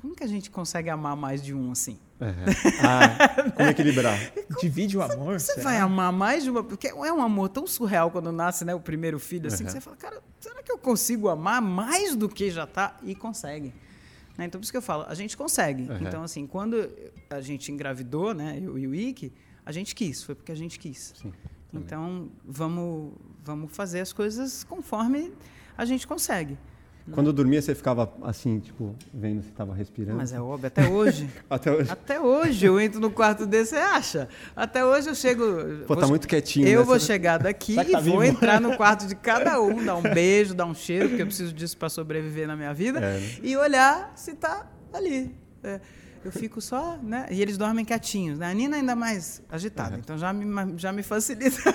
como 0.00 0.14
que 0.16 0.24
a 0.24 0.26
gente 0.26 0.50
consegue 0.50 0.90
amar 0.90 1.16
mais 1.16 1.42
de 1.42 1.54
um 1.54 1.70
assim? 1.70 1.96
É. 2.20 2.34
Ah, 2.84 3.50
como 3.56 3.68
equilibrar? 3.68 4.18
Divide 4.60 4.96
o 4.98 5.02
amor? 5.02 5.38
Você 5.40 5.60
vai 5.60 5.76
amar 5.78 6.12
mais 6.12 6.42
de 6.42 6.50
uma. 6.50 6.64
Porque 6.64 6.88
é 6.88 7.12
um 7.12 7.22
amor 7.22 7.48
tão 7.48 7.64
surreal 7.66 8.10
quando 8.10 8.32
nasce 8.32 8.64
né, 8.64 8.74
o 8.74 8.80
primeiro 8.80 9.20
filho, 9.20 9.46
assim, 9.46 9.58
que 9.58 9.70
Uhum. 9.70 9.70
você 9.76 9.80
fala, 9.80 9.96
cara, 9.96 10.22
será 10.40 10.60
que 10.62 10.72
eu 10.72 10.78
consigo 10.78 11.28
amar 11.28 11.62
mais 11.62 12.16
do 12.16 12.28
que 12.28 12.50
já 12.50 12.66
tá? 12.66 12.96
E 13.04 13.14
consegue. 13.14 13.72
Né, 14.36 14.46
Então, 14.46 14.60
por 14.60 14.64
isso 14.64 14.72
que 14.72 14.76
eu 14.78 14.82
falo, 14.82 15.04
a 15.06 15.14
gente 15.14 15.36
consegue. 15.36 15.84
Uhum. 15.88 15.98
Então, 16.00 16.22
assim, 16.24 16.44
quando 16.48 16.90
a 17.30 17.40
gente 17.40 17.70
engravidou, 17.70 18.34
né, 18.34 18.58
eu 18.60 18.76
e 18.76 18.86
o 18.88 18.94
Ike, 18.94 19.32
a 19.64 19.70
gente 19.70 19.94
quis, 19.94 20.22
foi 20.24 20.34
porque 20.34 20.50
a 20.50 20.56
gente 20.56 20.76
quis. 20.80 21.12
Sim. 21.22 21.32
Também. 21.70 21.84
Então, 21.86 22.28
vamos, 22.46 23.12
vamos 23.44 23.74
fazer 23.76 24.00
as 24.00 24.12
coisas 24.12 24.64
conforme 24.64 25.32
a 25.76 25.84
gente 25.84 26.06
consegue. 26.06 26.56
Quando 27.10 27.28
eu 27.28 27.32
dormia, 27.32 27.62
você 27.62 27.74
ficava 27.74 28.12
assim, 28.20 28.60
tipo, 28.60 28.94
vendo 29.14 29.42
se 29.42 29.50
tava 29.52 29.72
respirando. 29.74 30.18
Mas 30.18 30.30
é 30.30 30.38
óbvio, 30.38 30.66
até 30.66 30.86
hoje. 30.86 31.26
Até 31.48 31.72
hoje. 31.72 31.90
até 31.90 32.20
hoje 32.20 32.66
eu 32.66 32.78
entro 32.78 33.00
no 33.00 33.10
quarto 33.10 33.46
desse, 33.46 33.70
você 33.70 33.76
acha? 33.76 34.28
Até 34.54 34.84
hoje 34.84 35.08
eu 35.08 35.14
chego. 35.14 35.42
Pô, 35.86 35.94
tá 35.94 36.02
vou- 36.02 36.10
muito 36.10 36.28
quietinho. 36.28 36.68
Eu 36.68 36.80
né? 36.80 36.84
vou 36.84 37.00
chegar 37.00 37.38
daqui 37.38 37.76
que 37.76 37.80
e 37.80 37.92
tá 37.92 38.00
vou 38.00 38.20
vivo? 38.20 38.24
entrar 38.24 38.60
no 38.60 38.76
quarto 38.76 39.06
de 39.06 39.14
cada 39.14 39.56
um, 39.62 39.82
dar 39.82 39.96
um 39.96 40.02
beijo, 40.02 40.52
dar 40.54 40.66
um 40.66 40.74
cheiro, 40.74 41.08
porque 41.08 41.22
eu 41.22 41.26
preciso 41.26 41.50
disso 41.54 41.78
para 41.78 41.88
sobreviver 41.88 42.46
na 42.46 42.54
minha 42.54 42.74
vida, 42.74 42.98
É, 43.00 43.18
né? 43.18 43.36
e 43.42 43.56
olhar 43.56 44.12
se 44.14 44.34
tá 44.34 44.66
ali. 44.92 45.34
É, 45.64 45.80
eu 46.28 46.32
fico 46.32 46.60
só, 46.60 46.96
né? 47.02 47.26
E 47.30 47.40
eles 47.42 47.56
dormem 47.58 47.84
quietinhos. 47.84 48.38
Né? 48.38 48.50
A 48.50 48.54
Nina 48.54 48.76
ainda 48.76 48.94
mais 48.96 49.42
agitada, 49.48 49.94
Uhum. 49.94 50.00
então 50.00 50.16
já 50.18 50.32
me, 50.32 50.78
já 50.78 50.92
me 50.92 51.02
facilita. 51.02 51.56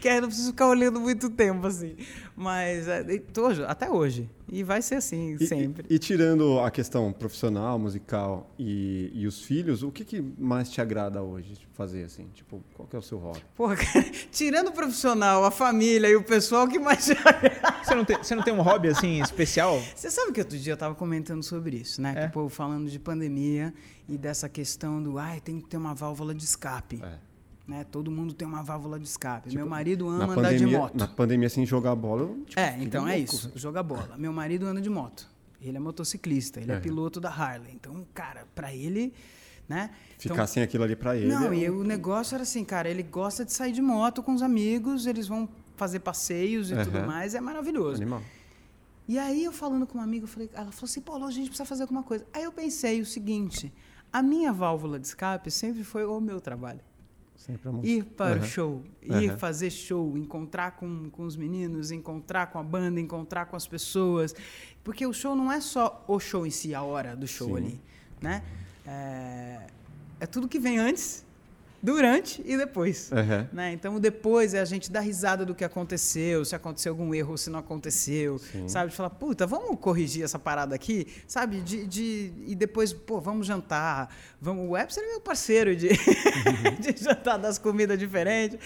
que 0.00 0.08
aí 0.08 0.16
eu 0.16 0.22
não 0.22 0.28
preciso 0.28 0.50
ficar 0.50 0.68
olhando 0.68 1.00
muito 1.00 1.28
tempo, 1.30 1.66
assim. 1.66 1.96
Mas 2.36 2.86
é, 2.88 3.02
tô- 3.32 3.46
até 3.66 3.90
hoje. 3.90 4.28
E 4.50 4.62
vai 4.62 4.82
ser 4.82 4.96
assim, 4.96 5.36
E- 5.40 5.46
sempre. 5.46 5.86
E, 5.88 5.94
e 5.94 5.98
tirando 5.98 6.60
a 6.60 6.70
questão 6.70 7.12
profissional, 7.12 7.78
musical 7.78 8.50
e, 8.58 9.10
e 9.14 9.26
os 9.26 9.42
filhos, 9.42 9.82
o 9.82 9.90
que, 9.90 10.04
que 10.04 10.20
mais 10.38 10.68
te 10.70 10.80
agrada 10.80 11.22
hoje 11.22 11.54
fazer, 11.72 12.04
assim? 12.04 12.28
Tipo, 12.34 12.62
qual 12.74 12.86
que 12.86 12.94
é 12.94 12.98
o 12.98 13.02
seu 13.02 13.18
hobby? 13.18 13.40
Porra, 13.56 13.74
cara, 13.80 14.04
tirando 14.30 14.68
o 14.68 14.72
profissional, 14.72 15.44
a 15.44 15.50
família 15.50 16.08
e 16.08 16.16
o 16.16 16.22
pessoal, 16.22 16.68
que 16.68 16.78
mais 16.78 17.04
Você 17.04 17.94
não, 17.94 18.04
tem, 18.04 18.16
você 18.18 18.34
não 18.34 18.42
tem 18.42 18.54
um 18.54 18.62
hobby 18.62 18.88
assim 18.88 19.20
especial? 19.20 19.80
Você 19.94 20.10
sabe 20.10 20.32
que 20.32 20.40
outro 20.40 20.58
dia 20.58 20.72
eu 20.72 20.74
estava 20.74 20.94
comentando 20.94 21.42
sobre 21.42 21.76
isso, 21.76 22.00
né? 22.00 22.14
É? 22.16 22.20
Que 22.22 22.26
o 22.28 22.30
povo 22.32 22.48
falando 22.48 22.88
de 22.88 22.98
pandemia 22.98 23.72
e 24.08 24.16
dessa 24.18 24.48
questão 24.48 25.02
do, 25.02 25.18
ai, 25.18 25.40
tem 25.40 25.60
que 25.60 25.68
ter 25.68 25.76
uma 25.76 25.94
válvula 25.94 26.34
de 26.34 26.44
escape. 26.44 27.00
É. 27.02 27.33
Né? 27.66 27.82
Todo 27.84 28.10
mundo 28.10 28.34
tem 28.34 28.46
uma 28.46 28.62
válvula 28.62 28.98
de 29.00 29.06
escape. 29.06 29.48
Tipo, 29.48 29.56
Meu 29.62 29.66
marido 29.66 30.06
ama 30.08 30.34
andar 30.34 30.54
de 30.54 30.66
moto. 30.66 30.96
na 30.98 31.08
pandemia, 31.08 31.48
sem 31.48 31.64
jogar 31.64 31.94
bola, 31.94 32.22
eu, 32.22 32.44
tipo, 32.46 32.60
É, 32.60 32.76
então 32.80 33.08
é 33.08 33.16
louco, 33.16 33.34
isso. 33.34 33.52
Joga 33.54 33.82
bola. 33.82 34.16
Meu 34.18 34.32
marido 34.32 34.66
anda 34.66 34.80
de 34.82 34.90
moto. 34.90 35.26
Ele 35.62 35.78
é 35.78 35.80
motociclista, 35.80 36.60
ele 36.60 36.70
é, 36.72 36.74
É. 36.74 36.80
piloto 36.80 37.18
da 37.20 37.30
Harley. 37.30 37.72
Então, 37.72 38.06
cara, 38.12 38.46
pra 38.54 38.74
ele, 38.74 39.14
né? 39.66 39.90
Ficar 40.18 40.34
Então, 40.34 40.46
sem 40.46 40.62
aquilo 40.62 40.84
ali 40.84 40.94
pra 40.94 41.16
ele. 41.16 41.28
Não, 41.28 41.50
é 41.52 41.56
e 41.56 41.70
um- 41.70 41.78
o 41.78 41.84
negócio 41.84 42.34
era 42.34 42.42
assim, 42.42 42.62
cara, 42.66 42.86
ele 42.86 43.02
gosta 43.02 43.46
de 43.46 43.52
sair 43.54 43.72
de 43.72 43.80
moto 43.80 44.22
com 44.22 44.34
os 44.34 44.42
amigos, 44.42 45.06
eles 45.06 45.26
vão 45.26 45.48
fazer 45.74 46.00
passeios 46.00 46.70
e 46.70 46.76
tudo 46.84 46.98
Aham. 46.98 47.06
mais, 47.06 47.34
é 47.34 47.40
maravilhoso. 47.40 47.96
Animal. 47.96 48.20
E 49.08 49.18
aí 49.18 49.42
eu 49.42 49.52
falando 49.52 49.86
com 49.86 49.94
uma 49.96 50.04
amiga, 50.04 50.24
eu 50.24 50.28
falei, 50.28 50.50
ela 50.52 50.70
falou 50.70 50.84
assim, 50.84 51.00
Paulo, 51.00 51.24
a 51.24 51.30
gente 51.30 51.46
precisa 51.48 51.64
fazer 51.64 51.82
alguma 51.84 52.02
coisa. 52.02 52.26
Aí 52.32 52.42
eu 52.44 52.52
pensei 52.52 53.00
o 53.00 53.06
seguinte, 53.06 53.72
a 54.12 54.22
minha 54.22 54.52
válvula 54.52 54.98
de 55.00 55.06
escape 55.06 55.50
sempre 55.50 55.82
foi 55.82 56.04
o 56.04 56.20
meu 56.20 56.42
trabalho. 56.42 56.80
Sempre 57.36 57.68
a 57.68 57.72
música. 57.72 57.92
Ir 57.92 58.04
para 58.04 58.36
o 58.36 58.38
Aham. 58.38 58.46
show, 58.46 58.84
ir 59.02 59.28
Aham. 59.30 59.38
fazer 59.38 59.70
show, 59.70 60.16
encontrar 60.16 60.72
com, 60.72 61.10
com 61.10 61.24
os 61.24 61.36
meninos, 61.36 61.90
encontrar 61.90 62.46
com 62.46 62.58
a 62.58 62.62
banda, 62.62 63.00
encontrar 63.00 63.46
com 63.46 63.56
as 63.56 63.66
pessoas. 63.66 64.34
Porque 64.82 65.06
o 65.06 65.12
show 65.12 65.34
não 65.34 65.50
é 65.50 65.60
só 65.60 66.04
o 66.06 66.18
show 66.20 66.46
em 66.46 66.50
si, 66.50 66.74
a 66.74 66.82
hora 66.82 67.16
do 67.16 67.26
show 67.26 67.48
Sim. 67.48 67.56
ali. 67.56 67.80
Né? 68.20 68.42
É, 68.86 69.66
é 70.20 70.26
tudo 70.26 70.48
que 70.48 70.58
vem 70.58 70.78
antes, 70.78 71.24
durante 71.84 72.42
e 72.46 72.56
depois. 72.56 73.12
Aham. 73.12 73.46
Né? 73.52 73.72
Então, 73.74 73.96
o 73.96 74.00
depois 74.00 74.54
é 74.54 74.60
a 74.60 74.64
gente 74.64 74.90
dar 74.90 75.00
risada 75.00 75.44
do 75.44 75.54
que 75.54 75.62
aconteceu, 75.62 76.42
se 76.42 76.54
aconteceu 76.56 76.92
algum 76.92 77.14
erro 77.14 77.32
ou 77.32 77.36
se 77.36 77.50
não 77.50 77.58
aconteceu, 77.58 78.38
Sim. 78.38 78.66
sabe? 78.68 78.90
De 78.90 78.96
falar, 78.96 79.10
puta, 79.10 79.46
vamos 79.46 79.78
corrigir 79.78 80.24
essa 80.24 80.38
parada 80.38 80.74
aqui, 80.74 81.06
sabe? 81.28 81.60
De, 81.60 81.86
de- 81.86 82.32
e 82.46 82.54
depois, 82.54 82.92
pô, 82.94 83.20
vamos 83.20 83.46
jantar. 83.46 84.08
Vamos, 84.40 84.66
o 84.66 84.70
Webster 84.70 85.04
é 85.04 85.06
meu 85.08 85.20
parceiro 85.20 85.76
de, 85.76 85.88
de 86.80 87.02
jantar 87.04 87.38
das 87.38 87.58
comidas 87.58 87.98
diferentes. 87.98 88.58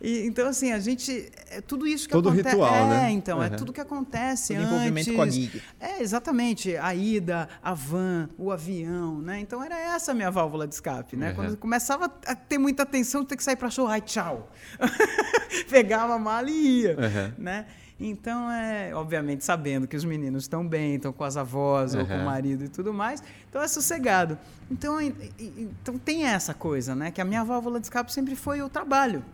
E, 0.00 0.26
então, 0.26 0.46
assim, 0.48 0.72
a 0.72 0.78
gente. 0.78 1.30
É 1.50 1.60
tudo 1.62 1.86
isso 1.86 2.06
que 2.06 2.12
Todo 2.12 2.28
acontece. 2.28 2.50
ritual, 2.56 2.74
é, 2.74 2.88
né? 2.88 3.10
então, 3.10 3.42
é 3.42 3.48
Uhum. 3.48 3.56
tudo 3.56 3.72
que 3.72 3.80
acontece 3.80 4.52
Todo 4.54 4.62
antes. 4.62 4.72
envolvimento 4.72 5.14
com 5.14 5.22
a 5.22 5.28
gig. 5.28 5.62
É, 5.80 6.02
exatamente. 6.02 6.76
A 6.76 6.94
ida, 6.94 7.48
a 7.62 7.72
van, 7.72 8.28
o 8.36 8.50
avião, 8.50 9.20
né? 9.22 9.40
Então 9.40 9.62
era 9.62 9.78
essa 9.78 10.12
a 10.12 10.14
minha 10.14 10.30
válvula 10.30 10.66
de 10.66 10.74
escape, 10.74 11.16
né? 11.16 11.30
Uhum. 11.30 11.34
Quando 11.36 11.56
começava 11.56 12.04
a 12.26 12.34
ter 12.34 12.58
muita 12.66 12.82
atenção, 12.82 13.24
ter 13.24 13.36
que 13.36 13.44
sair 13.44 13.54
para 13.54 13.70
show, 13.70 13.86
ai, 13.86 14.00
tchau. 14.00 14.50
Pegava 15.70 16.14
a 16.14 16.18
mala 16.18 16.50
e 16.50 16.80
ia, 16.82 16.96
Uhum. 16.96 17.32
né? 17.38 17.66
Então, 17.98 18.50
é, 18.50 18.92
obviamente, 18.94 19.42
sabendo 19.44 19.86
que 19.86 19.96
os 19.96 20.04
meninos 20.04 20.42
estão 20.44 20.66
bem, 20.66 20.96
estão 20.96 21.12
com 21.12 21.24
as 21.24 21.36
avós 21.36 21.94
ou 21.94 22.04
com 22.04 22.12
o 22.12 22.16
Uhum. 22.18 22.24
marido 22.24 22.64
e 22.64 22.68
tudo 22.68 22.92
mais, 22.92 23.22
então 23.48 23.62
é 23.62 23.68
sossegado. 23.68 24.36
Então, 24.70 25.00
e- 25.00 25.14
e- 25.38 25.68
então 25.80 25.96
tem 25.96 26.24
essa 26.26 26.52
coisa, 26.52 26.94
né? 26.94 27.10
Que 27.10 27.20
a 27.20 27.24
minha 27.24 27.42
válvula 27.44 27.78
de 27.80 27.86
escape 27.86 28.12
sempre 28.12 28.34
foi 28.36 28.60
o 28.60 28.68
trabalho 28.68 29.24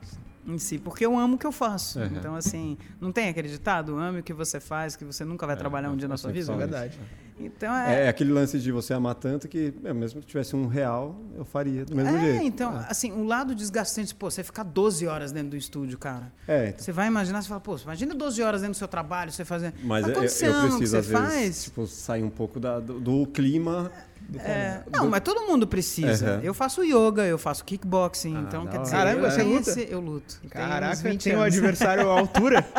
em 0.46 0.58
si, 0.58 0.78
porque 0.78 1.04
eu 1.06 1.18
amo 1.18 1.34
o 1.34 1.38
que 1.38 1.46
eu 1.46 1.50
faço. 1.52 1.98
Uhum. 1.98 2.06
Então, 2.18 2.36
assim, 2.36 2.76
não 3.00 3.10
tem 3.10 3.28
aquele 3.30 3.48
ditado, 3.48 3.96
ame 3.96 4.20
o 4.20 4.22
que 4.22 4.32
você 4.34 4.60
faz, 4.60 4.94
que 4.94 5.04
você 5.04 5.24
nunca 5.24 5.44
vai 5.46 5.56
trabalhar 5.56 5.90
um 5.90 5.96
dia 5.96 6.06
na 6.06 6.14
eu 6.14 6.18
sua 6.18 6.30
vida? 6.30 6.52
É 6.52 6.56
verdade. 6.56 7.00
Então 7.46 7.74
É, 7.74 8.04
é. 8.04 8.08
aquele 8.08 8.32
lance 8.32 8.58
de 8.58 8.70
você 8.72 8.92
amar 8.94 9.14
tanto 9.14 9.48
que, 9.48 9.72
meu, 9.82 9.94
mesmo 9.94 10.20
que 10.20 10.26
tivesse 10.26 10.54
um 10.56 10.66
real, 10.66 11.16
eu 11.36 11.44
faria 11.44 11.84
do 11.84 11.94
mesmo 11.96 12.16
É, 12.16 12.20
jeito. 12.20 12.44
então, 12.44 12.74
assim, 12.88 13.12
o 13.12 13.24
lado 13.24 13.54
desgastante, 13.54 14.14
pô, 14.14 14.30
você 14.30 14.42
ficar 14.44 14.62
12 14.62 15.06
horas 15.06 15.32
dentro 15.32 15.50
do 15.50 15.56
estúdio, 15.56 15.98
cara. 15.98 16.32
É, 16.46 16.68
então. 16.68 16.78
Você 16.78 16.92
vai 16.92 17.06
imaginar, 17.06 17.42
você 17.42 17.48
fala, 17.48 17.60
pô, 17.60 17.76
imagina 17.76 18.14
12 18.14 18.42
horas 18.42 18.60
dentro 18.60 18.74
do 18.74 18.78
seu 18.78 18.88
trabalho, 18.88 19.30
você 19.32 19.44
fazer. 19.44 19.72
Mas 19.82 20.06
eu, 20.06 20.12
quando 20.14 20.24
eu 20.24 20.30
que 20.30 20.36
preciso, 20.76 20.96
às 20.96 21.06
vezes, 21.06 21.10
faz. 21.34 21.64
tipo, 21.64 21.86
sair 21.86 22.22
um 22.22 22.30
pouco 22.30 22.58
da- 22.60 22.80
do, 22.80 22.98
do 23.00 23.26
clima. 23.26 23.90
é, 24.38 24.80
não, 24.90 25.08
mas 25.10 25.20
todo 25.20 25.40
mundo 25.46 25.66
precisa. 25.66 26.34
Aham. 26.34 26.40
Eu 26.42 26.54
faço 26.54 26.82
yoga, 26.84 27.24
eu 27.26 27.36
faço 27.36 27.64
kickboxing, 27.64 28.36
Ah, 28.36 28.40
então 28.46 28.66
quer 28.66 28.78
dizer. 28.80 28.92
Caramba, 28.96 29.26
eu 29.26 29.30
você 29.30 29.42
luta? 29.42 29.70
esse- 29.70 29.88
eu 29.90 30.00
luto. 30.00 30.40
Caraca, 30.48 30.94
20 30.96 31.24
tem 31.24 31.36
um 31.36 31.42
adversário 31.42 32.08
à 32.08 32.18
altura. 32.18 32.64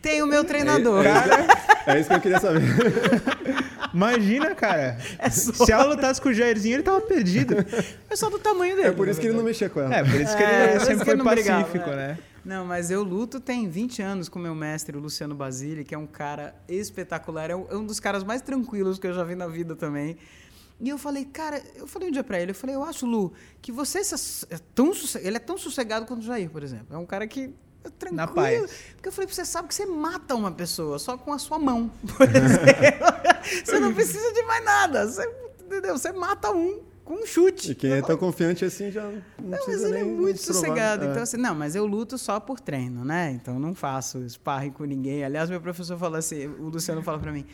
Tem 0.00 0.22
o 0.22 0.26
meu 0.26 0.44
treinador. 0.44 1.04
É, 1.04 1.96
é 1.96 2.00
isso 2.00 2.08
que 2.08 2.14
eu 2.14 2.20
queria 2.20 2.38
saber. 2.38 2.62
Imagina, 3.94 4.54
cara. 4.54 4.98
É 5.18 5.30
só- 5.30 5.64
Se 5.64 5.72
ela 5.72 5.84
lutasse 5.84 6.20
com 6.20 6.28
o 6.28 6.32
Jairzinho, 6.34 6.74
ele 6.76 6.82
tava 6.82 7.00
perdido. 7.00 7.54
É 8.10 8.16
só 8.16 8.28
do 8.28 8.38
tamanho 8.38 8.74
dele. 8.76 8.88
É 8.88 8.92
por 8.92 9.06
isso 9.08 9.20
que 9.20 9.26
ele 9.26 9.34
não 9.36 9.44
verdade. 9.44 9.60
mexia 9.64 9.70
com 9.70 9.80
ela. 9.80 9.94
É, 9.94 10.02
por 10.04 10.20
isso 10.20 10.36
que 10.36 10.42
É, 10.42 10.70
ele 10.72 10.80
sempre 10.80 10.98
que 10.98 11.04
foi 11.04 11.14
ele 11.14 11.22
não 11.22 11.30
brigava, 11.30 11.60
pacífico, 11.64 11.90
é. 11.90 11.96
né? 11.96 12.18
Não, 12.44 12.66
mas 12.66 12.90
eu 12.90 13.02
luto 13.02 13.40
tem 13.40 13.66
20 13.68 14.02
anos 14.02 14.28
com 14.28 14.38
meu 14.38 14.54
mestre, 14.54 14.94
o 14.96 15.00
Luciano 15.00 15.34
Basile, 15.34 15.82
que 15.84 15.94
é 15.94 15.98
um 15.98 16.06
cara 16.06 16.54
espetacular. 16.68 17.50
É 17.50 17.56
um 17.56 17.66
é 17.70 17.76
um 17.76 17.86
dos 17.86 17.98
caras 18.00 18.22
mais 18.22 18.42
tranquilos 18.42 18.98
que 18.98 19.06
eu 19.06 19.14
já 19.14 19.24
vi 19.24 19.34
na 19.34 19.46
vida 19.46 19.74
também. 19.74 20.16
E 20.80 20.88
eu 20.88 20.98
falei, 20.98 21.24
cara, 21.24 21.62
eu 21.76 21.86
falei 21.86 22.08
um 22.08 22.12
dia 22.12 22.24
pra 22.24 22.38
ele, 22.38 22.50
eu 22.50 22.54
falei, 22.54 22.74
eu 22.76 22.82
acho, 22.84 23.06
Lu, 23.06 23.32
que 23.62 23.70
você 23.72 24.02
se- 24.04 24.44
é 24.50 24.58
tão 24.74 24.92
ele 25.22 25.36
é 25.36 25.40
tão 25.40 25.56
sossegado 25.56 26.04
quanto 26.04 26.20
o 26.20 26.24
Jair, 26.26 26.50
por 26.50 26.62
exemplo. 26.62 26.88
É 26.94 26.98
um 26.98 27.06
cara 27.06 27.26
que 27.26 27.54
tranquilo. 27.90 28.16
Na 28.16 28.26
paz. 28.26 28.70
Porque 28.94 29.08
eu 29.08 29.12
falei, 29.12 29.28
você 29.28 29.44
sabe 29.44 29.68
que 29.68 29.74
você 29.74 29.86
mata 29.86 30.34
uma 30.34 30.52
pessoa 30.52 30.98
só 30.98 31.16
com 31.16 31.32
a 31.32 31.38
sua 31.38 31.58
mão, 31.58 31.90
por 32.16 32.28
exemplo. 32.28 33.06
você 33.64 33.78
não 33.78 33.94
precisa 33.94 34.32
de 34.32 34.42
mais 34.42 34.64
nada. 34.64 35.06
Você, 35.06 35.28
entendeu? 35.60 35.96
Você 35.96 36.12
mata 36.12 36.50
um 36.50 36.82
com 37.04 37.14
um 37.14 37.26
chute. 37.26 37.72
E 37.72 37.74
quem 37.74 37.92
é 37.92 38.02
tão 38.02 38.16
confiante 38.16 38.64
assim 38.64 38.90
já 38.90 39.02
não, 39.02 39.22
Não, 39.42 39.58
mas 39.66 39.82
ele 39.82 39.98
é 39.98 40.04
muito 40.04 40.40
sossegado. 40.40 41.04
É. 41.04 41.10
Então, 41.10 41.22
assim, 41.22 41.36
não, 41.36 41.54
mas 41.54 41.76
eu 41.76 41.86
luto 41.86 42.16
só 42.16 42.40
por 42.40 42.58
treino, 42.58 43.04
né? 43.04 43.30
Então, 43.32 43.58
não 43.58 43.74
faço 43.74 44.26
sparring 44.28 44.70
com 44.70 44.84
ninguém. 44.84 45.22
Aliás, 45.24 45.50
meu 45.50 45.60
professor 45.60 45.98
falou 45.98 46.18
assim, 46.18 46.46
o 46.46 46.68
Luciano 46.68 47.02
fala 47.02 47.18
pra 47.18 47.30
mim, 47.30 47.44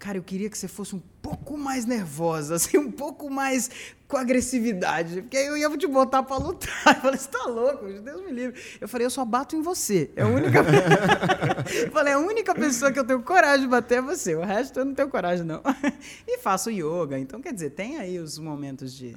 cara, 0.00 0.16
eu 0.16 0.22
queria 0.22 0.48
que 0.48 0.56
você 0.56 0.66
fosse 0.66 0.96
um 0.96 1.02
pouco 1.20 1.58
mais 1.58 1.84
nervosa, 1.84 2.56
assim, 2.56 2.78
um 2.78 2.90
pouco 2.90 3.30
mais 3.30 3.70
com 4.08 4.16
agressividade, 4.16 5.22
porque 5.22 5.36
aí 5.36 5.46
eu 5.46 5.56
ia 5.56 5.70
te 5.76 5.86
botar 5.86 6.24
pra 6.24 6.36
lutar. 6.36 6.70
Eu 6.96 7.00
falei, 7.00 7.18
você 7.18 7.28
tá 7.28 7.44
louco? 7.44 7.86
Deus 7.86 8.24
me 8.24 8.32
livre. 8.32 8.60
Eu 8.80 8.88
falei, 8.88 9.06
eu 9.06 9.10
só 9.10 9.24
bato 9.24 9.54
em 9.54 9.62
você. 9.62 10.10
É 10.16 10.22
a 10.22 10.26
única... 10.26 10.58
eu 11.86 11.92
falei, 11.92 12.12
a 12.12 12.18
única 12.18 12.52
pessoa 12.52 12.90
que 12.90 12.98
eu 12.98 13.04
tenho 13.04 13.22
coragem 13.22 13.60
de 13.60 13.68
bater 13.68 13.98
é 13.98 14.02
você. 14.02 14.34
O 14.34 14.40
resto 14.40 14.80
eu 14.80 14.84
não 14.84 14.94
tenho 14.94 15.08
coragem, 15.08 15.44
não. 15.44 15.62
e 16.26 16.38
faço 16.38 16.70
yoga. 16.70 17.16
Então, 17.18 17.40
quer 17.40 17.52
dizer, 17.52 17.70
tem 17.70 17.98
aí 17.98 18.18
os 18.18 18.36
momentos 18.36 18.92
de... 18.92 19.16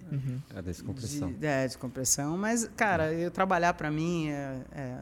É 0.51 0.55
da 0.55 0.61
descompressão. 0.61 1.33
De, 1.33 1.45
é, 1.45 1.65
descompressão. 1.65 2.37
Mas, 2.37 2.69
cara, 2.77 3.11
eu 3.11 3.31
trabalhar 3.31 3.73
pra 3.73 3.89
mim 3.89 4.29
é, 4.29 4.57
é, 4.73 4.97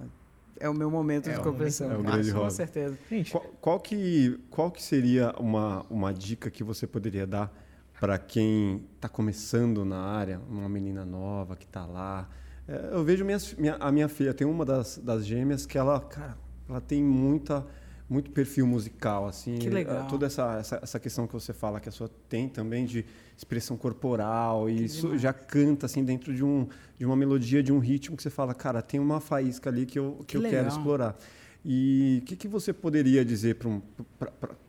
é 0.61 0.69
o 0.69 0.73
meu 0.73 0.89
momento 0.91 1.29
É 1.29 1.33
de 1.33 1.39
o 1.39 1.43
compressão. 1.43 1.89
momento- 1.89 2.05
é 2.05 2.09
o 2.09 2.11
grande 2.13 2.31
com 2.31 2.37
hobby. 2.39 2.53
certeza. 2.53 2.97
Gente, 3.09 3.31
Qual, 3.31 3.43
qual 3.59 3.79
que, 3.79 4.39
qual 4.49 4.71
que 4.71 4.81
seria 4.81 5.33
uma, 5.39 5.85
uma 5.89 6.13
dica 6.13 6.49
que 6.49 6.63
você 6.63 6.85
poderia 6.87 7.25
dar 7.27 7.51
para 7.99 8.17
quem 8.17 8.83
está 8.95 9.07
começando 9.09 9.83
na 9.85 9.99
área, 9.99 10.39
uma 10.49 10.67
menina 10.69 11.03
nova 11.05 11.55
que 11.55 11.65
está 11.65 11.85
lá? 11.85 12.29
É, 12.67 12.89
eu 12.93 13.03
vejo 13.03 13.23
minhas, 13.25 13.53
minha, 13.55 13.75
a 13.75 13.91
minha 13.91 14.07
filha, 14.07 14.33
tem 14.33 14.45
uma 14.47 14.63
das, 14.65 14.97
das 14.97 15.25
gêmeas 15.25 15.65
que 15.65 15.77
ela, 15.77 15.99
cara, 15.99 16.37
ela 16.69 16.79
tem 16.81 17.03
muita 17.03 17.65
muito 18.09 18.29
perfil 18.31 18.67
musical, 18.67 19.25
assim. 19.25 19.57
Que 19.57 19.69
legal. 19.69 20.05
Toda 20.09 20.25
essa, 20.25 20.57
essa, 20.59 20.79
essa 20.83 20.99
questão 20.99 21.25
que 21.25 21.31
você 21.33 21.53
fala 21.53 21.79
que 21.79 21.87
a 21.87 21.91
sua 21.93 22.09
tem 22.27 22.49
também 22.49 22.85
de 22.85 23.05
expressão 23.41 23.75
corporal 23.75 24.69
e 24.69 24.85
isso 24.85 25.17
já 25.17 25.33
canta 25.33 25.87
assim 25.87 26.03
dentro 26.03 26.33
de, 26.33 26.43
um, 26.43 26.67
de 26.97 27.05
uma 27.05 27.15
melodia, 27.15 27.63
de 27.63 27.73
um 27.73 27.79
ritmo 27.79 28.15
que 28.15 28.21
você 28.23 28.29
fala, 28.29 28.53
cara, 28.53 28.81
tem 28.81 28.99
uma 28.99 29.19
faísca 29.19 29.69
ali 29.69 29.85
que 29.85 29.97
eu, 29.97 30.17
que 30.19 30.25
Que 30.25 30.37
eu 30.37 30.41
quero 30.43 30.55
legal. 30.63 30.67
explorar. 30.77 31.17
E 31.65 32.19
o 32.21 32.25
que, 32.25 32.35
que 32.35 32.47
você 32.47 32.71
poderia 32.71 33.25
dizer 33.25 33.55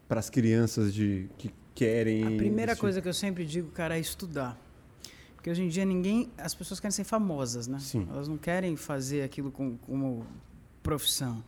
para 0.09 0.19
as 0.21 0.29
crianças 0.31 0.93
de, 0.93 1.29
que 1.39 1.51
querem. 1.75 2.25
A 2.35 2.37
primeira 2.37 2.75
coisa 2.77 3.01
que 3.01 3.09
eu 3.09 3.15
sempre 3.15 3.45
digo, 3.45 3.71
cara, 3.71 3.97
é 3.97 4.01
estudar. 4.01 4.59
Porque 5.35 5.51
hoje 5.51 5.63
em 5.63 5.69
dia 5.69 5.85
ninguém. 5.85 6.31
As 6.39 6.55
pessoas 6.55 6.79
querem 6.81 6.93
ser 6.93 7.05
famosas, 7.05 7.67
né? 7.67 7.79
Sim. 7.81 8.07
Elas 8.11 8.29
não 8.29 8.37
querem 8.39 8.77
fazer 8.77 9.23
aquilo 9.23 9.51
com- 9.51 9.77
como 9.79 10.25
profissão. 10.83 11.43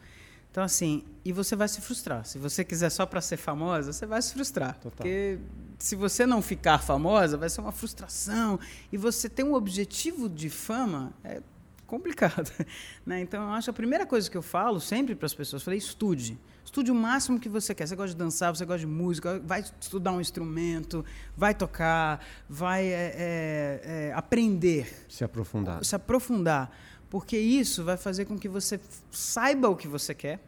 Então, 0.50 0.62
assim, 0.64 1.02
e 1.24 1.32
você 1.32 1.54
vai 1.56 1.68
se 1.68 1.80
frustrar. 1.80 2.24
Se 2.24 2.38
você 2.38 2.64
quiser 2.64 2.88
só 2.90 3.04
para 3.04 3.20
ser 3.20 3.36
famosa, 3.36 3.92
você 3.92 4.06
vai 4.06 4.22
se 4.22 4.32
frustrar. 4.32 4.74
Total. 4.78 4.92
Porque 4.98 5.38
se 5.78 5.96
você 5.96 6.26
não 6.26 6.40
ficar 6.40 6.78
famosa, 6.78 7.36
vai 7.36 7.48
ser 7.48 7.60
uma 7.60 7.72
frustração. 7.72 8.58
E 8.92 8.96
você 8.96 9.28
ter 9.28 9.44
um 9.44 9.54
objetivo 9.54 10.28
de 10.28 10.48
fama 10.48 11.12
é 11.22 11.42
complicado. 11.86 12.50
Né? 13.06 13.20
Então, 13.20 13.42
eu 13.42 13.50
acho 13.50 13.66
que 13.66 13.70
a 13.70 13.74
primeira 13.74 14.06
coisa 14.06 14.30
que 14.30 14.36
eu 14.36 14.40
falo 14.40 14.80
sempre 14.80 15.14
para 15.14 15.26
as 15.26 15.34
pessoas, 15.34 15.62
falei, 15.62 15.78
estude. 15.78 16.38
Estude 16.64 16.90
o 16.90 16.94
máximo 16.94 17.38
que 17.38 17.50
você 17.50 17.74
quer. 17.74 17.86
Você 17.86 17.94
gosta 17.94 18.12
de 18.12 18.16
dançar, 18.16 18.54
você 18.54 18.64
gosta 18.64 18.80
de 18.80 18.86
música, 18.86 19.38
vai 19.40 19.60
estudar 19.60 20.12
um 20.12 20.20
instrumento, 20.20 21.04
vai 21.36 21.54
tocar, 21.54 22.24
vai 22.48 22.86
é, 22.86 22.92
é, 22.92 23.80
é, 23.84 24.12
aprender 24.14 25.04
Se 25.06 25.22
aprofundar. 25.22 25.84
se 25.84 25.94
aprofundar, 25.94 26.70
porque 27.10 27.36
isso 27.36 27.84
vai 27.84 27.98
fazer 27.98 28.24
com 28.24 28.38
que 28.38 28.48
você 28.48 28.80
saiba 29.10 29.68
o 29.68 29.76
que 29.76 29.86
você 29.86 30.14
quer, 30.14 30.40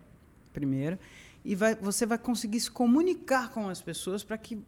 primeiro, 0.54 0.98
e 1.44 1.54
vai, 1.54 1.74
você 1.74 2.06
vai 2.06 2.16
conseguir 2.16 2.60
se 2.60 2.70
comunicar 2.70 3.50
com 3.50 3.68
as 3.68 3.82
pessoas 3.82 4.24
para 4.24 4.38
que 4.38 4.58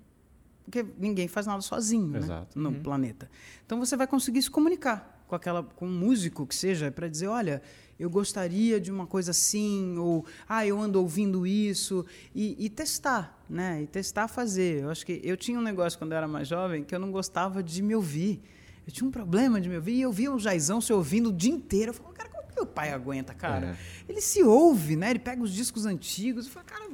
porque 0.68 0.84
ninguém 0.98 1.26
faz 1.26 1.46
nada 1.46 1.62
sozinho 1.62 2.06
né, 2.06 2.46
no 2.54 2.74
planeta. 2.74 3.30
Então 3.64 3.78
você 3.78 3.96
vai 3.96 4.06
conseguir 4.06 4.42
se 4.42 4.50
comunicar 4.50 5.24
com 5.26 5.34
aquela 5.34 5.62
com 5.62 5.86
um 5.86 5.98
músico 5.98 6.46
que 6.46 6.54
seja 6.54 6.90
para 6.90 7.08
dizer, 7.08 7.26
olha, 7.26 7.62
eu 7.98 8.08
gostaria 8.08 8.78
de 8.78 8.92
uma 8.92 9.06
coisa 9.06 9.30
assim, 9.30 9.96
ou 9.96 10.26
ah, 10.46 10.66
eu 10.66 10.78
ando 10.78 11.00
ouvindo 11.00 11.46
isso 11.46 12.04
e, 12.34 12.54
e 12.58 12.68
testar, 12.68 13.42
né? 13.48 13.82
E 13.82 13.86
testar 13.86 14.28
fazer. 14.28 14.82
Eu 14.82 14.90
acho 14.90 15.04
que 15.04 15.20
eu 15.24 15.36
tinha 15.36 15.58
um 15.58 15.62
negócio 15.62 15.98
quando 15.98 16.12
eu 16.12 16.18
era 16.18 16.28
mais 16.28 16.46
jovem 16.46 16.84
que 16.84 16.94
eu 16.94 16.98
não 16.98 17.10
gostava 17.10 17.62
de 17.62 17.82
me 17.82 17.94
ouvir. 17.94 18.42
Eu 18.86 18.92
tinha 18.92 19.08
um 19.08 19.10
problema 19.10 19.60
de 19.60 19.68
me 19.68 19.76
ouvir 19.76 19.94
e 19.94 20.02
eu 20.02 20.12
via 20.12 20.32
o 20.32 20.38
Jaizão 20.38 20.80
se 20.80 20.92
ouvindo 20.92 21.30
o 21.30 21.32
dia 21.32 21.52
inteiro. 21.52 21.90
Eu 21.90 21.94
falava, 21.94 22.14
cara, 22.14 22.28
como 22.30 22.46
que 22.46 22.54
meu 22.54 22.66
pai 22.66 22.90
aguenta, 22.92 23.34
cara? 23.34 23.76
Ele 24.08 24.20
se 24.20 24.42
ouve, 24.42 24.96
né? 24.96 25.10
Ele 25.10 25.18
pega 25.18 25.42
os 25.42 25.52
discos 25.52 25.84
antigos. 25.84 26.46
Eu 26.46 26.52
falava, 26.52 26.70
cara, 26.70 26.90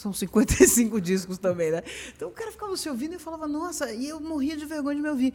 são 0.00 0.12
55 0.12 0.98
discos 1.00 1.38
também, 1.38 1.70
né? 1.70 1.82
Então 2.16 2.28
o 2.28 2.32
cara 2.32 2.50
ficava 2.50 2.74
se 2.76 2.88
ouvindo 2.88 3.12
e 3.12 3.14
eu 3.16 3.20
falava, 3.20 3.46
nossa, 3.46 3.92
e 3.92 4.08
eu 4.08 4.18
morria 4.18 4.56
de 4.56 4.64
vergonha 4.64 4.96
de 4.96 5.02
me 5.02 5.08
ouvir. 5.08 5.34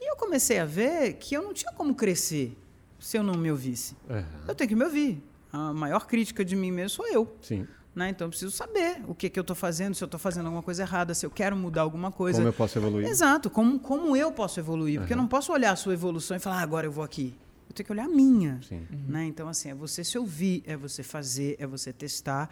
E 0.00 0.10
eu 0.10 0.16
comecei 0.16 0.58
a 0.58 0.64
ver 0.66 1.14
que 1.14 1.34
eu 1.34 1.42
não 1.42 1.54
tinha 1.54 1.72
como 1.72 1.94
crescer 1.94 2.56
se 2.98 3.16
eu 3.16 3.22
não 3.22 3.34
me 3.34 3.50
ouvisse. 3.50 3.96
Aham. 4.08 4.24
Eu 4.48 4.54
tenho 4.54 4.68
que 4.68 4.76
me 4.76 4.84
ouvir. 4.84 5.22
A 5.52 5.72
maior 5.72 6.06
crítica 6.06 6.44
de 6.44 6.54
mim 6.54 6.70
mesmo 6.70 6.90
sou 6.90 7.06
eu. 7.08 7.36
Sim. 7.40 7.66
Né? 7.94 8.10
Então 8.10 8.26
eu 8.26 8.30
preciso 8.30 8.50
saber 8.50 9.00
o 9.06 9.14
que, 9.14 9.30
que 9.30 9.38
eu 9.38 9.42
estou 9.42 9.54
fazendo, 9.54 9.94
se 9.94 10.02
eu 10.02 10.06
estou 10.06 10.18
fazendo 10.18 10.46
alguma 10.46 10.62
coisa 10.62 10.82
errada, 10.82 11.14
se 11.14 11.24
eu 11.24 11.30
quero 11.30 11.56
mudar 11.56 11.82
alguma 11.82 12.10
coisa. 12.10 12.38
Como 12.38 12.48
eu 12.48 12.52
posso 12.52 12.76
evoluir? 12.76 13.06
Exato, 13.06 13.48
como, 13.48 13.78
como 13.78 14.16
eu 14.16 14.32
posso 14.32 14.58
evoluir. 14.58 14.98
Porque 14.98 15.12
eu 15.12 15.16
não 15.16 15.28
posso 15.28 15.52
olhar 15.52 15.70
a 15.72 15.76
sua 15.76 15.94
evolução 15.94 16.36
e 16.36 16.40
falar, 16.40 16.58
ah, 16.58 16.62
agora 16.62 16.86
eu 16.86 16.92
vou 16.92 17.04
aqui. 17.04 17.34
Eu 17.68 17.74
tenho 17.74 17.86
que 17.86 17.92
olhar 17.92 18.04
a 18.04 18.08
minha. 18.08 18.60
Sim. 18.68 18.86
Né? 19.08 19.24
Então, 19.26 19.48
assim, 19.48 19.70
é 19.70 19.74
você 19.74 20.02
se 20.02 20.18
ouvir, 20.18 20.62
é 20.66 20.76
você 20.76 21.02
fazer, 21.02 21.56
é 21.58 21.66
você 21.66 21.92
testar. 21.92 22.50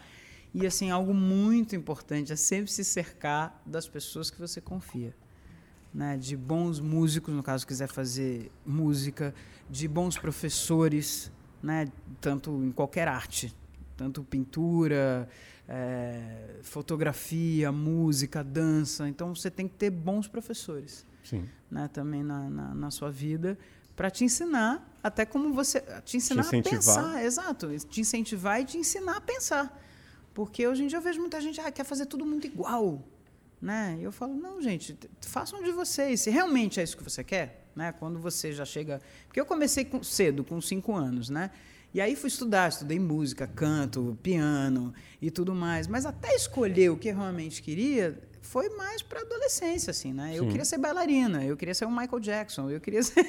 E, 0.53 0.67
assim, 0.67 0.91
algo 0.91 1.13
muito 1.13 1.75
importante 1.75 2.31
é 2.31 2.35
sempre 2.35 2.71
se 2.71 2.83
cercar 2.83 3.61
das 3.65 3.87
pessoas 3.87 4.29
que 4.29 4.39
você 4.39 4.61
confia. 4.61 5.15
Né? 5.93 6.17
De 6.17 6.37
bons 6.37 6.79
músicos, 6.79 7.33
no 7.33 7.41
caso, 7.41 7.65
quiser 7.65 7.87
fazer 7.87 8.51
música, 8.65 9.33
de 9.69 9.87
bons 9.87 10.17
professores, 10.17 11.31
né? 11.61 11.91
tanto 12.21 12.51
em 12.63 12.71
qualquer 12.71 13.07
arte, 13.07 13.55
tanto 13.97 14.23
pintura, 14.23 15.27
eh, 15.67 16.59
fotografia, 16.61 17.71
música, 17.71 18.43
dança. 18.43 19.07
Então, 19.07 19.33
você 19.33 19.49
tem 19.49 19.67
que 19.67 19.75
ter 19.75 19.89
bons 19.89 20.27
professores 20.27 21.05
Sim. 21.23 21.47
né, 21.71 21.89
também 21.91 22.23
na, 22.23 22.49
na, 22.49 22.75
na 22.75 22.91
sua 22.91 23.09
vida 23.09 23.57
para 23.95 24.09
te 24.09 24.23
ensinar 24.23 24.87
até 25.01 25.25
como 25.25 25.53
você 25.53 25.81
te 26.03 26.17
ensinar 26.17 26.43
a 26.43 26.45
incentivar. 26.45 26.73
pensar, 26.73 27.23
exato, 27.23 27.77
te 27.89 28.01
incentivar 28.01 28.61
e 28.61 28.65
te 28.65 28.77
ensinar 28.77 29.17
a 29.17 29.21
pensar, 29.21 29.81
porque 30.33 30.67
hoje 30.67 30.83
em 30.83 30.87
dia 30.87 30.97
eu 30.97 31.01
vejo 31.01 31.19
muita 31.19 31.39
gente 31.41 31.59
ah, 31.61 31.71
quer 31.71 31.83
fazer 31.83 32.05
tudo 32.05 32.25
muito 32.25 32.45
igual, 32.47 33.01
né? 33.61 33.97
E 33.99 34.03
eu 34.03 34.11
falo 34.11 34.33
não, 34.33 34.61
gente, 34.61 34.97
façam 35.21 35.61
de 35.63 35.71
vocês, 35.71 36.21
se 36.21 36.29
realmente 36.29 36.79
é 36.79 36.83
isso 36.83 36.97
que 36.97 37.03
você 37.03 37.23
quer, 37.23 37.67
né? 37.75 37.91
Quando 37.93 38.19
você 38.19 38.51
já 38.51 38.65
chega, 38.65 39.01
porque 39.27 39.39
eu 39.39 39.45
comecei 39.45 39.85
com- 39.85 40.03
cedo, 40.03 40.43
com 40.43 40.59
cinco 40.61 40.93
anos, 40.93 41.29
né? 41.29 41.51
E 41.93 42.01
aí 42.01 42.15
fui 42.15 42.27
estudar, 42.27 42.69
estudei 42.69 42.99
música, 42.99 43.45
canto, 43.45 44.17
piano 44.23 44.91
e 45.21 45.29
tudo 45.29 45.53
mais. 45.53 45.85
Mas 45.85 46.07
até 46.07 46.33
escolher 46.35 46.89
o 46.89 46.97
que 46.97 47.09
eu 47.09 47.15
realmente 47.15 47.61
queria 47.61 48.19
foi 48.41 48.67
mais 48.69 49.03
para 49.03 49.21
adolescência, 49.21 49.91
assim, 49.91 50.11
né? 50.11 50.31
Eu 50.35 50.43
Sim. 50.45 50.49
queria 50.49 50.65
ser 50.65 50.79
bailarina, 50.79 51.45
eu 51.45 51.55
queria 51.55 51.75
ser 51.75 51.85
um 51.85 51.91
Michael 51.91 52.19
Jackson, 52.19 52.69
eu 52.71 52.81
queria 52.81 53.01
ser... 53.03 53.23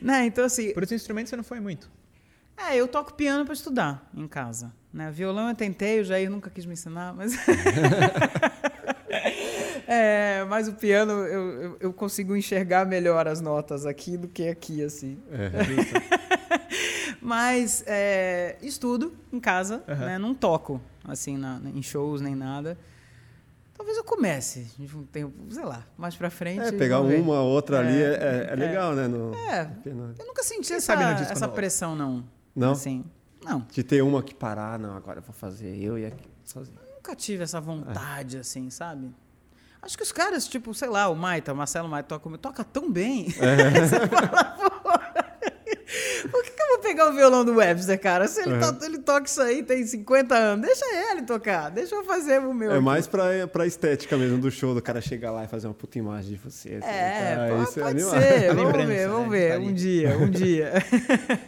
né? 0.00 0.24
Então, 0.24 0.44
assim, 0.46 0.72
por 0.72 0.82
esse 0.84 0.94
instrumento 0.94 1.28
você 1.28 1.36
não 1.36 1.44
foi 1.44 1.60
muito. 1.60 1.90
É, 2.56 2.76
eu 2.76 2.88
toco 2.88 3.12
piano 3.14 3.44
para 3.44 3.54
estudar 3.54 4.08
em 4.14 4.26
casa. 4.26 4.72
Né? 4.92 5.10
Violão 5.10 5.48
eu 5.48 5.54
tentei, 5.54 6.00
o 6.00 6.04
Jair 6.04 6.30
nunca 6.30 6.48
quis 6.50 6.64
me 6.66 6.72
ensinar, 6.72 7.14
mas. 7.14 7.32
É, 9.88 10.44
mas 10.48 10.66
o 10.66 10.72
piano 10.72 11.12
eu, 11.12 11.62
eu, 11.62 11.76
eu 11.80 11.92
consigo 11.92 12.34
enxergar 12.36 12.84
melhor 12.84 13.28
as 13.28 13.40
notas 13.40 13.86
aqui 13.86 14.16
do 14.16 14.26
que 14.26 14.48
aqui, 14.48 14.82
assim. 14.82 15.16
Mas 17.22 17.82
é, 17.86 18.56
estudo 18.62 19.14
em 19.32 19.38
casa, 19.40 19.82
Aham. 19.88 20.04
né? 20.06 20.18
não 20.18 20.34
toco 20.34 20.80
assim 21.04 21.36
na- 21.36 21.60
em 21.74 21.82
shows 21.82 22.20
nem 22.20 22.34
nada. 22.34 22.76
Talvez 23.74 23.96
eu 23.96 24.04
comece 24.04 24.66
de 24.78 24.96
um 24.96 25.04
tempo, 25.04 25.32
sei 25.50 25.64
lá, 25.64 25.84
mais 25.96 26.16
pra 26.16 26.30
frente. 26.30 26.60
É, 26.66 26.72
pegar 26.72 27.00
uma, 27.00 27.40
outra 27.42 27.78
ali 27.80 28.02
É, 28.02 28.06
é, 28.06 28.46
é- 28.48 28.52
é 28.52 28.56
legal, 28.56 28.92
né? 28.94 29.06
No, 29.06 29.34
É, 29.34 29.64
no- 29.86 30.14
eu 30.18 30.26
nunca 30.26 30.42
senti 30.42 30.68
Quem 30.68 30.76
essa, 30.76 30.86
sabe 30.94 31.04
no 31.04 31.14
disco 31.14 31.32
essa 31.32 31.48
pressão, 31.48 31.94
não. 31.94 32.24
Não? 32.56 32.72
Assim, 32.72 33.04
não. 33.44 33.66
De 33.70 33.84
ter 33.84 34.02
uma 34.02 34.22
que 34.22 34.34
parar, 34.34 34.78
não, 34.78 34.96
agora 34.96 35.18
eu 35.18 35.22
vou 35.22 35.34
fazer 35.34 35.76
eu 35.76 35.98
e 35.98 36.06
aqui 36.06 36.28
sozinho. 36.42 36.78
Nunca 36.96 37.14
tive 37.14 37.44
essa 37.44 37.60
vontade, 37.60 38.38
assim, 38.38 38.70
sabe? 38.70 39.14
Acho 39.80 39.96
que 39.96 40.02
os 40.02 40.10
caras, 40.10 40.48
tipo, 40.48 40.74
sei 40.74 40.88
lá, 40.88 41.08
o 41.08 41.14
Maita, 41.14 41.52
o 41.52 41.56
Marcelo 41.56 41.88
Maita 41.88 42.08
toca, 42.08 42.38
toca 42.38 42.64
tão 42.64 42.90
bem. 42.90 43.28
É. 43.38 43.70
Você 43.86 44.06
fala, 44.08 44.56
pô, 44.82 44.90
por 46.28 46.42
que, 46.42 46.50
que, 46.50 46.62
eu 46.62 46.68
vou 46.70 46.78
pegar 46.80 47.08
o 47.08 47.12
violão 47.12 47.44
do 47.44 47.54
Webster, 47.54 48.00
cara? 48.00 48.26
Se 48.26 48.40
ele, 48.40 48.54
uhum. 48.54 48.78
to, 48.78 48.84
ele 48.84 48.98
toca 48.98 49.26
isso 49.26 49.40
aí, 49.40 49.62
tem 49.62 49.86
50 49.86 50.34
anos, 50.34 50.66
deixa 50.66 50.84
ele 51.12 51.22
tocar, 51.22 51.70
deixa 51.70 51.94
eu 51.94 52.04
fazer 52.04 52.40
o 52.40 52.52
meu. 52.52 52.72
É 52.72 52.74
aqui. 52.74 52.84
mais 52.84 53.06
pra, 53.06 53.46
pra 53.46 53.64
estética 53.64 54.16
mesmo 54.16 54.38
do 54.38 54.50
show, 54.50 54.74
do 54.74 54.82
cara 54.82 55.00
chegar 55.00 55.30
lá 55.30 55.44
e 55.44 55.46
fazer 55.46 55.68
uma 55.68 55.74
puta 55.74 55.98
imagem 55.98 56.32
de 56.32 56.36
você. 56.36 56.80
Assim, 56.82 56.88
é, 56.88 57.36
tá, 57.36 57.56
pode, 57.56 57.80
pode 57.80 58.00
é 58.00 58.40
ser, 58.40 58.54
vamos 58.54 58.86
ver, 58.86 59.08
vamos 59.08 59.30
né? 59.30 59.38
ver, 59.38 59.58
um 59.60 59.72
dia, 59.72 60.18
um 60.18 60.30
dia. 60.30 60.72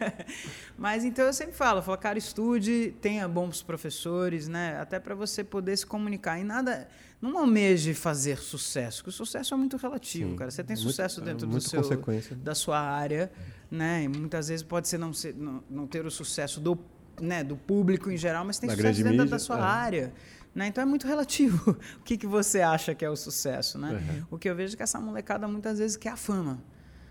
Mas 0.78 1.04
então 1.04 1.24
eu 1.24 1.32
sempre 1.32 1.56
falo, 1.56 1.80
eu 1.80 1.82
falo, 1.82 1.98
cara, 1.98 2.16
estude, 2.16 2.94
tenha 3.00 3.26
bons 3.26 3.62
professores, 3.62 4.46
né? 4.46 4.78
Até 4.80 5.00
para 5.00 5.12
você 5.12 5.42
poder 5.42 5.76
se 5.76 5.84
comunicar. 5.84 6.38
E 6.38 6.44
nada, 6.44 6.86
não 7.20 7.36
almeje 7.36 7.92
fazer 7.94 8.38
sucesso, 8.38 8.98
porque 8.98 9.10
o 9.10 9.12
sucesso 9.12 9.52
é 9.52 9.56
muito 9.56 9.76
relativo, 9.76 10.30
Sim, 10.30 10.36
cara. 10.36 10.52
Você 10.52 10.62
tem 10.62 10.74
é 10.74 10.76
sucesso 10.76 11.20
muito, 11.20 11.32
dentro 11.32 11.48
é 11.48 11.50
do 11.50 11.60
seu, 11.60 12.36
da 12.36 12.54
sua 12.54 12.78
área, 12.78 13.28
né? 13.68 14.04
E 14.04 14.08
muitas 14.08 14.46
vezes 14.46 14.62
pode 14.62 14.86
ser 14.86 14.98
não, 14.98 15.12
ser, 15.12 15.34
não, 15.34 15.64
não 15.68 15.86
ter 15.88 16.06
o 16.06 16.10
sucesso 16.12 16.60
do, 16.60 16.78
né, 17.20 17.42
do 17.42 17.56
público 17.56 18.08
em 18.08 18.16
geral, 18.16 18.44
mas 18.44 18.60
tem 18.60 18.68
da 18.68 18.76
sucesso 18.76 19.02
dentro 19.02 19.18
mídia, 19.18 19.30
da 19.30 19.38
sua 19.40 19.58
é. 19.58 19.62
área. 19.62 20.12
Né? 20.54 20.68
Então 20.68 20.80
é 20.80 20.86
muito 20.86 21.08
relativo 21.08 21.72
o 21.98 22.04
que, 22.04 22.16
que 22.16 22.26
você 22.26 22.60
acha 22.60 22.94
que 22.94 23.04
é 23.04 23.10
o 23.10 23.16
sucesso. 23.16 23.78
Né? 23.78 23.94
Uhum. 23.94 24.26
O 24.30 24.38
que 24.38 24.48
eu 24.48 24.54
vejo 24.54 24.74
é 24.74 24.76
que 24.76 24.82
essa 24.84 25.00
molecada 25.00 25.48
muitas 25.48 25.80
vezes 25.80 25.96
quer 25.96 26.10
a 26.10 26.16
fama. 26.16 26.62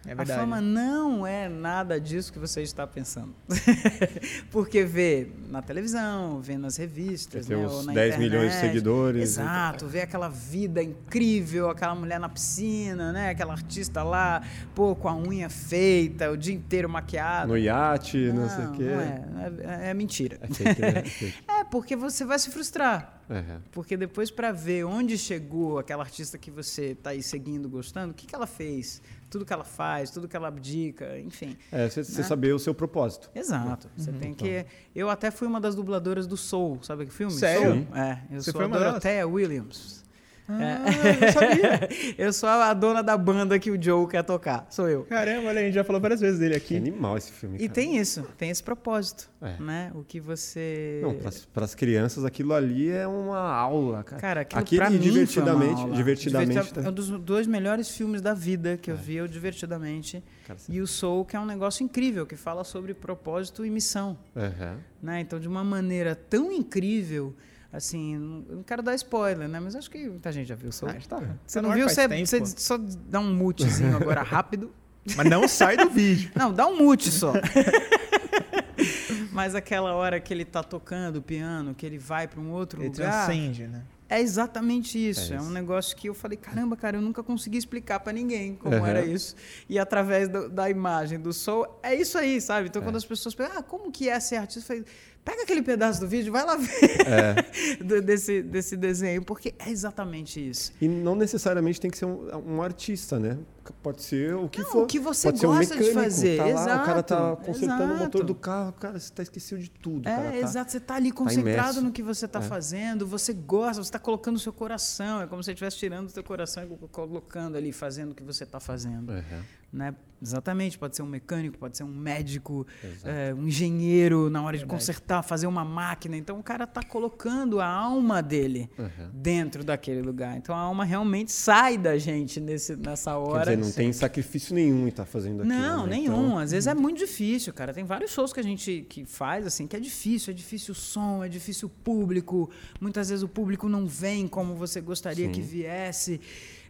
É 0.08 0.14
a 0.14 0.26
fama 0.26 0.62
não 0.62 1.28
é 1.28 1.50
nada 1.50 2.00
disso 2.00 2.32
que 2.32 2.40
você 2.40 2.62
está 2.62 2.88
pensando. 2.88 3.36
Porque 4.50 4.86
vê 4.86 5.28
na 5.50 5.62
televisão, 5.62 6.40
vê 6.42 6.58
nas 6.58 6.78
revistas, 6.78 7.48
né, 7.48 7.58
ou 7.58 7.84
na 7.84 7.92
10 7.92 8.16
internet. 8.16 8.18
milhões 8.18 8.54
de 8.54 8.60
seguidores. 8.60 9.22
Exato, 9.22 9.86
vê 9.86 10.02
aquela 10.02 10.30
vida 10.30 10.82
incrível, 10.82 11.70
aquela 11.70 11.94
mulher 11.94 12.22
na 12.22 12.30
piscina, 12.30 13.12
né? 13.12 13.32
aquela 13.32 13.52
artista 13.52 14.02
lá, 14.02 14.42
pô, 14.74 14.96
com 14.96 15.10
a 15.10 15.16
unha 15.16 15.50
feita, 15.50 16.32
o 16.32 16.38
dia 16.38 16.56
inteiro 16.56 16.88
maquiada. 16.88 17.48
No 17.48 17.58
iate, 17.58 18.18
não, 18.32 18.44
não 18.44 18.50
sei 18.50 18.66
o 18.66 18.72
quê. 18.72 18.84
Não 18.84 19.02
é, 19.02 19.86
é, 19.88 19.90
é 19.90 19.94
mentira. 19.94 20.40
É, 20.42 20.48
fake, 20.48 20.82
né? 20.82 21.04
é, 21.60 21.64
porque 21.66 21.98
você 21.98 22.24
vai 22.24 22.40
se 22.40 22.50
frustrar. 22.50 23.22
Uhum. 23.30 23.60
Porque 23.72 23.98
depois, 23.98 24.32
para 24.32 24.52
ver 24.52 24.86
onde 24.86 25.18
chegou 25.18 25.80
aquela 25.80 26.04
artista 26.04 26.38
que 26.38 26.50
você 26.50 26.92
está 26.92 27.10
aí 27.10 27.22
seguindo, 27.22 27.68
gostando, 27.68 28.12
o 28.12 28.14
que, 28.14 28.26
que 28.26 28.34
ela 28.34 28.48
fez? 28.48 29.02
Tudo 29.30 29.46
que 29.46 29.54
ela 29.54 29.64
faz, 29.64 30.10
tudo 30.10 30.28
que 30.28 30.36
ela 30.36 30.48
abdica, 30.48 31.20
enfim. 31.20 31.58
É, 31.72 31.90
você 31.90 32.00
né? 32.00 32.24
saber 32.24 32.54
o 32.54 32.60
seu 32.60 32.74
propósito. 32.74 33.30
Exato. 33.36 33.90
Você 33.96 34.12
uhum, 34.12 34.18
tem 34.18 34.34
que. 34.34 34.50
Então. 34.50 34.72
Eu 34.96 35.10
até 35.10 35.32
fui 35.32 35.48
uma 35.48 35.60
das 35.60 35.76
dubladoras 35.76 36.28
do 36.28 36.38
Soul, 36.38 36.80
sabe 36.82 37.06
que 37.06 37.14
filme? 37.14 37.34
Sério? 37.34 37.86
Soul. 37.86 37.96
É, 37.96 38.24
eu 38.32 38.42
você 38.42 38.52
sou 38.52 38.62
a 38.62 38.68
Dorothea 38.68 39.28
Williams. 39.28 40.07
Ah, 40.48 40.86
é. 40.86 41.28
eu 41.28 41.34
sabia. 41.34 41.90
eu 42.18 42.34
sou 42.34 42.48
a 42.48 42.74
dona 42.74 43.04
da 43.04 43.18
banda 43.18 43.60
que 43.60 43.70
o 43.70 43.82
Joe 43.82 44.08
quer 44.08 44.24
tocar. 44.24 44.66
Sou 44.70 44.88
eu. 44.88 45.04
Caramba, 45.04 45.50
olha, 45.50 45.60
a 45.60 45.64
gente 45.64 45.74
já 45.74 45.84
falou 45.84 46.02
várias 46.02 46.22
vezes 46.22 46.40
dele 46.40 46.56
aqui. 46.56 46.68
Que 46.70 46.78
animal 46.78 47.18
esse 47.18 47.32
filme. 47.32 47.58
E 47.60 47.68
tem 47.68 47.98
isso, 47.98 48.24
tem 48.38 48.50
esse 48.50 48.64
propósito. 48.64 49.30
É. 49.42 49.62
Né? 49.62 49.92
O 49.94 50.04
que 50.04 50.20
você. 50.20 51.02
Não, 51.04 51.16
para 51.54 51.66
as 51.66 51.76
crianças, 51.76 52.24
aquilo 52.24 52.54
ali 52.54 52.90
é 52.90 53.06
uma 53.06 53.40
aula, 53.40 54.04
cara. 54.04 54.22
Cara, 54.22 54.42
aquilo, 54.42 54.62
aquilo 54.62 54.82
pra 54.82 54.90
divertidamente, 54.90 55.84
mim 55.84 55.92
divertidamente. 55.94 56.80
É 56.80 56.90
um 56.90 56.94
dos 56.94 57.10
dois 57.10 57.46
melhores 57.46 57.90
filmes 57.90 58.22
da 58.22 58.34
vida 58.34 58.78
que 58.78 58.90
eu 58.90 58.96
é. 58.96 58.98
vi, 58.98 59.16
eu 59.16 59.28
divertidamente. 59.28 60.24
Cara, 60.48 60.60
e 60.70 60.82
o 60.82 60.88
Soul, 60.88 61.26
que 61.26 61.36
é 61.36 61.40
um 61.40 61.46
negócio 61.46 61.84
incrível, 61.84 62.26
que 62.26 62.36
fala 62.36 62.64
sobre 62.64 62.94
propósito 62.94 63.66
e 63.66 63.70
missão. 63.70 64.18
Uhum. 64.36 64.78
Né? 65.04 65.20
Então, 65.20 65.40
de 65.40 65.48
uma 65.48 65.64
maneira 65.64 66.16
tão 66.16 66.52
incrível 66.52 67.36
assim, 67.72 68.18
não 68.18 68.64
quero 68.64 68.82
dar 68.82 68.96
spoiler, 68.96 69.48
né? 69.48 69.60
Mas 69.60 69.76
acho 69.76 69.90
que 69.90 70.08
muita 70.08 70.32
gente 70.32 70.48
já 70.48 70.56
viu. 70.56 70.72
Só, 70.72 70.88
ah, 70.88 70.96
tá. 71.08 71.22
Você 71.46 71.62
não 71.62 71.72
viu? 71.74 71.88
Você, 71.88 72.08
você 72.08 72.46
só 72.46 72.78
dá 72.78 73.20
um 73.20 73.34
mutezinho 73.34 73.96
agora 73.96 74.22
rápido. 74.24 74.72
Mas 75.16 75.30
não 75.30 75.48
sai 75.48 75.78
do 75.78 75.90
vídeo. 75.90 76.32
Não, 76.36 76.52
dá 76.52 76.68
um 76.68 76.78
mute 76.78 77.10
só. 77.10 77.34
Mas 79.32 79.56
aquela 79.56 79.94
hora 79.94 80.20
que 80.20 80.34
ele 80.34 80.44
tá 80.44 80.64
tocando 80.64 81.18
o 81.18 81.22
piano, 81.22 81.74
que 81.74 81.86
ele 81.86 81.98
vai 81.98 82.28
para 82.28 82.40
um 82.40 82.52
outro 82.52 82.82
ele 82.82 82.90
lugar. 82.90 83.26
Transcende, 83.26 83.68
né? 83.68 83.84
É 84.10 84.22
exatamente 84.22 84.98
isso. 84.98 85.34
É, 85.34 85.38
é, 85.38 85.42
um 85.42 85.50
negócio 85.50 85.96
que 85.96 86.08
eu 86.08 86.14
falei, 86.14 86.38
caramba, 86.38 86.78
cara, 86.78 86.98
eu 86.98 87.02
nunca 87.02 87.22
consegui 87.22 87.58
explicar 87.58 88.00
para 88.00 88.14
ninguém 88.14 88.56
como 88.56 88.76
uhum. 88.76 88.86
era 88.86 89.06
isso. 89.06 89.36
E 89.70 89.78
através 89.78 90.30
do, 90.30 90.50
da 90.50 90.70
imagem 90.70 91.20
do 91.20 91.34
som, 91.34 91.66
é 91.84 91.94
isso 91.94 92.18
aí, 92.18 92.40
sabe? 92.40 92.70
Então, 92.70 92.82
é. 92.82 92.86
quando 92.86 92.96
as 92.96 93.06
pessoas 93.06 93.36
perguntam, 93.36 93.60
ah, 93.60 93.64
como 93.64 93.92
que 93.92 94.08
é 94.08 94.20
ser 94.20 94.38
artista? 94.38 94.74
Eu 94.74 94.78
falei, 94.78 94.86
Pega 95.28 95.44
aquele 95.44 95.62
pedaço 95.62 96.00
do 96.00 96.08
vídeo, 96.08 96.32
vai 96.32 96.46
lá 96.46 96.56
ver 96.56 97.02
é. 97.06 97.84
desse, 98.00 98.42
desse 98.42 98.78
desenho, 98.78 99.22
porque 99.22 99.54
é 99.60 99.70
exatamente 99.70 100.40
isso. 100.40 100.72
E 100.80 100.88
não 100.88 101.16
necessariamente 101.16 101.82
tem 101.82 101.92
que 101.92 101.98
ser 101.98 102.06
um, 102.06 102.30
um 102.48 102.62
artista, 102.62 103.20
né? 103.20 103.38
Pode 103.84 104.04
ser 104.04 104.34
o 104.36 104.48
que 104.48 104.62
não, 104.62 104.70
for. 104.70 104.84
O 104.84 104.88
que 104.88 104.98
você 104.98 105.28
Pode 105.28 105.46
gosta 105.46 105.76
um 105.76 105.80
de 105.80 105.92
fazer. 105.92 106.38
Tá 106.38 106.44
lá, 106.46 106.50
exato, 106.50 106.82
o 106.82 106.86
cara 106.86 107.04
tá 107.04 107.36
consertando 107.36 107.84
exato. 107.84 107.94
o 107.94 107.98
motor 107.98 108.24
do 108.24 108.34
carro, 108.34 108.72
cara, 108.72 108.98
você 108.98 109.12
tá 109.12 109.22
esquecido 109.22 109.60
de 109.60 109.70
tudo. 109.70 110.08
É, 110.08 110.16
tá, 110.16 110.38
exato. 110.38 110.72
Você 110.72 110.80
tá 110.80 110.96
ali 110.96 111.10
tá 111.10 111.18
concentrado 111.18 111.76
tá 111.76 111.82
no 111.82 111.92
que 111.92 112.02
você 112.02 112.26
tá 112.26 112.40
é. 112.40 112.44
fazendo, 112.44 113.06
você 113.06 113.34
gosta, 113.34 113.84
você 113.84 113.92
tá 113.92 114.00
colocando 114.00 114.38
o 114.38 114.40
seu 114.40 114.54
coração. 114.54 115.22
É 115.22 115.28
como 115.28 115.44
se 115.44 115.48
você 115.48 115.52
estivesse 115.52 115.76
tirando 115.76 116.08
o 116.08 116.10
seu 116.10 116.24
coração 116.24 116.64
e 116.64 116.88
colocando 116.88 117.58
ali, 117.58 117.74
fazendo 117.74 118.12
o 118.12 118.16
que 118.16 118.24
você 118.24 118.46
tá 118.46 118.62
fazendo. 118.62 119.12
Uhum. 119.12 119.44
Né? 119.72 119.94
Exatamente, 120.20 120.80
pode 120.80 120.96
ser 120.96 121.04
um 121.04 121.08
mecânico, 121.08 121.60
pode 121.60 121.78
ser 121.78 121.84
um 121.84 121.94
médico, 121.94 122.66
é, 123.04 123.34
um 123.36 123.48
engenheiro 123.48 124.32
na 124.32 124.42
hora 124.42 124.58
de 124.58 124.66
consertar, 124.66 125.22
fazer 125.22 125.46
uma 125.46 125.64
máquina. 125.64 126.18
Então 126.18 126.40
o 126.40 126.44
cara 126.44 126.64
está 126.64 126.82
colocando 126.82 127.62
a 127.62 127.68
alma 127.68 128.24
dele 128.24 128.68
uhum. 128.80 129.10
dentro 129.14 129.64
daquele 129.64 130.02
lugar. 130.02 130.36
Então 130.36 130.56
a 130.56 130.60
alma 130.60 130.84
realmente 130.84 131.32
sai 131.32 131.78
da 131.78 132.00
gente 132.00 132.40
nesse, 132.40 132.76
nessa 132.76 133.16
hora. 133.16 133.46
Quer 133.46 133.58
dizer, 133.58 133.68
não 133.68 133.72
tem 133.72 133.94
sacrifício 133.94 134.56
nenhum 134.56 134.86
em 134.86 134.88
estar 134.88 135.06
tá 135.06 135.10
fazendo 135.10 135.44
aquilo. 135.44 135.56
Não, 135.56 135.86
né? 135.86 135.98
nenhum. 135.98 136.26
Então... 136.26 136.40
Às 136.40 136.52
vezes 136.52 136.66
é 136.66 136.74
muito 136.74 136.98
difícil, 136.98 137.54
cara. 137.54 137.72
Tem 137.72 137.84
vários 137.84 138.10
shows 138.10 138.34
que 138.34 138.40
a 138.40 138.44
gente 138.44 138.88
que 138.90 139.06
faz 139.06 139.46
assim 139.46 139.68
que 139.68 139.76
é 139.76 139.80
difícil. 139.80 140.32
É 140.32 140.34
difícil 140.34 140.72
o 140.72 140.76
som, 140.76 141.24
é 141.24 141.30
difícil 141.30 141.68
o 141.68 141.72
público. 141.72 142.50
Muitas 142.82 143.10
vezes 143.10 143.22
o 143.22 143.30
público 143.30 143.70
não 143.70 143.86
vem 143.86 144.28
como 144.28 144.56
você 144.56 144.82
gostaria 144.82 145.28
Sim. 145.28 145.32
que 145.32 145.42
viesse. 145.42 146.20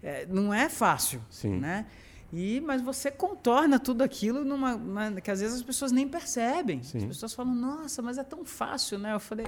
É, 0.04 0.26
não 0.30 0.54
é 0.54 0.68
fácil, 0.68 1.22
Sim. 1.30 1.60
né? 1.60 1.86
E, 2.32 2.60
mas 2.60 2.82
você 2.82 3.10
contorna 3.10 3.80
tudo 3.80 4.02
aquilo 4.02 4.44
numa, 4.44 4.76
uma, 4.76 5.22
que 5.22 5.32
às 5.32 5.40
vezes 5.40 5.58
as 5.58 5.64
pessoas 5.64 5.92
nem 5.92 6.08
percebem. 6.08 6.84
Sim. 6.84 7.00
As 7.00 7.06
pessoas 7.06 7.34
falam, 7.34 7.56
nossa, 7.56 8.02
mas 8.02 8.18
é 8.18 8.24
tão 8.24 8.44
fácil, 8.44 9.00
né? 9.00 9.14
Eu 9.14 9.20
falei, 9.20 9.48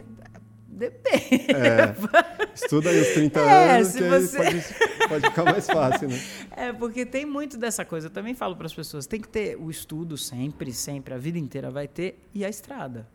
depende. 0.68 1.52
É, 1.52 1.94
estuda 2.56 2.90
aí 2.90 3.02
os 3.02 3.08
30 3.10 3.40
é, 3.40 3.76
anos 3.78 3.94
que 3.94 4.04
você... 4.04 4.38
pode, 4.38 5.10
pode 5.10 5.26
ficar 5.28 5.44
mais 5.44 5.68
fácil, 5.68 6.08
né? 6.08 6.20
É, 6.56 6.74
porque 6.74 7.06
tem 7.06 7.26
muito 7.26 7.58
dessa 7.58 7.86
coisa. 7.86 8.08
Eu 8.08 8.12
também 8.12 8.34
falo 8.34 8.56
para 8.56 8.66
as 8.66 8.74
pessoas, 8.74 9.06
tem 9.06 9.20
que 9.20 9.30
ter 9.30 9.58
o 9.58 9.70
estudo 9.70 10.18
sempre, 10.18 10.74
sempre, 10.74 11.14
a 11.14 11.18
vida 11.18 11.38
inteira 11.38 11.70
vai 11.70 11.88
ter, 11.88 12.20
e 12.34 12.44
a 12.44 12.50
estrada. 12.50 13.08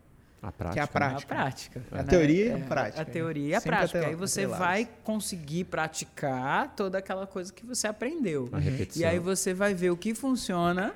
A 0.45 0.53
prática. 0.53 0.73
Que 0.75 0.79
é 0.79 0.83
a 0.83 0.87
prática. 0.87 1.35
A 1.35 1.37
prática. 1.37 1.83
A 1.91 1.97
né? 1.97 2.03
teoria 2.05 2.45
e 2.45 2.53
a 2.53 2.59
é, 2.59 2.61
prática. 2.61 3.03
A 3.03 3.05
teoria 3.05 3.49
e 3.49 3.55
a 3.55 3.61
prática. 3.61 4.07
Aí 4.07 4.15
você 4.15 4.47
vai 4.47 4.89
conseguir 5.03 5.65
praticar 5.65 6.75
toda 6.77 6.99
aquela 6.99 7.27
coisa 7.27 7.51
que 7.53 7.65
você 7.65 7.87
aprendeu. 7.87 8.49
A 8.53 8.59
repetição. 8.59 9.03
E 9.03 9.05
aí 9.07 9.19
você 9.19 9.55
vai 9.55 9.73
ver 9.73 9.91
o 9.91 9.97
que 9.97 10.15
funciona, 10.15 10.95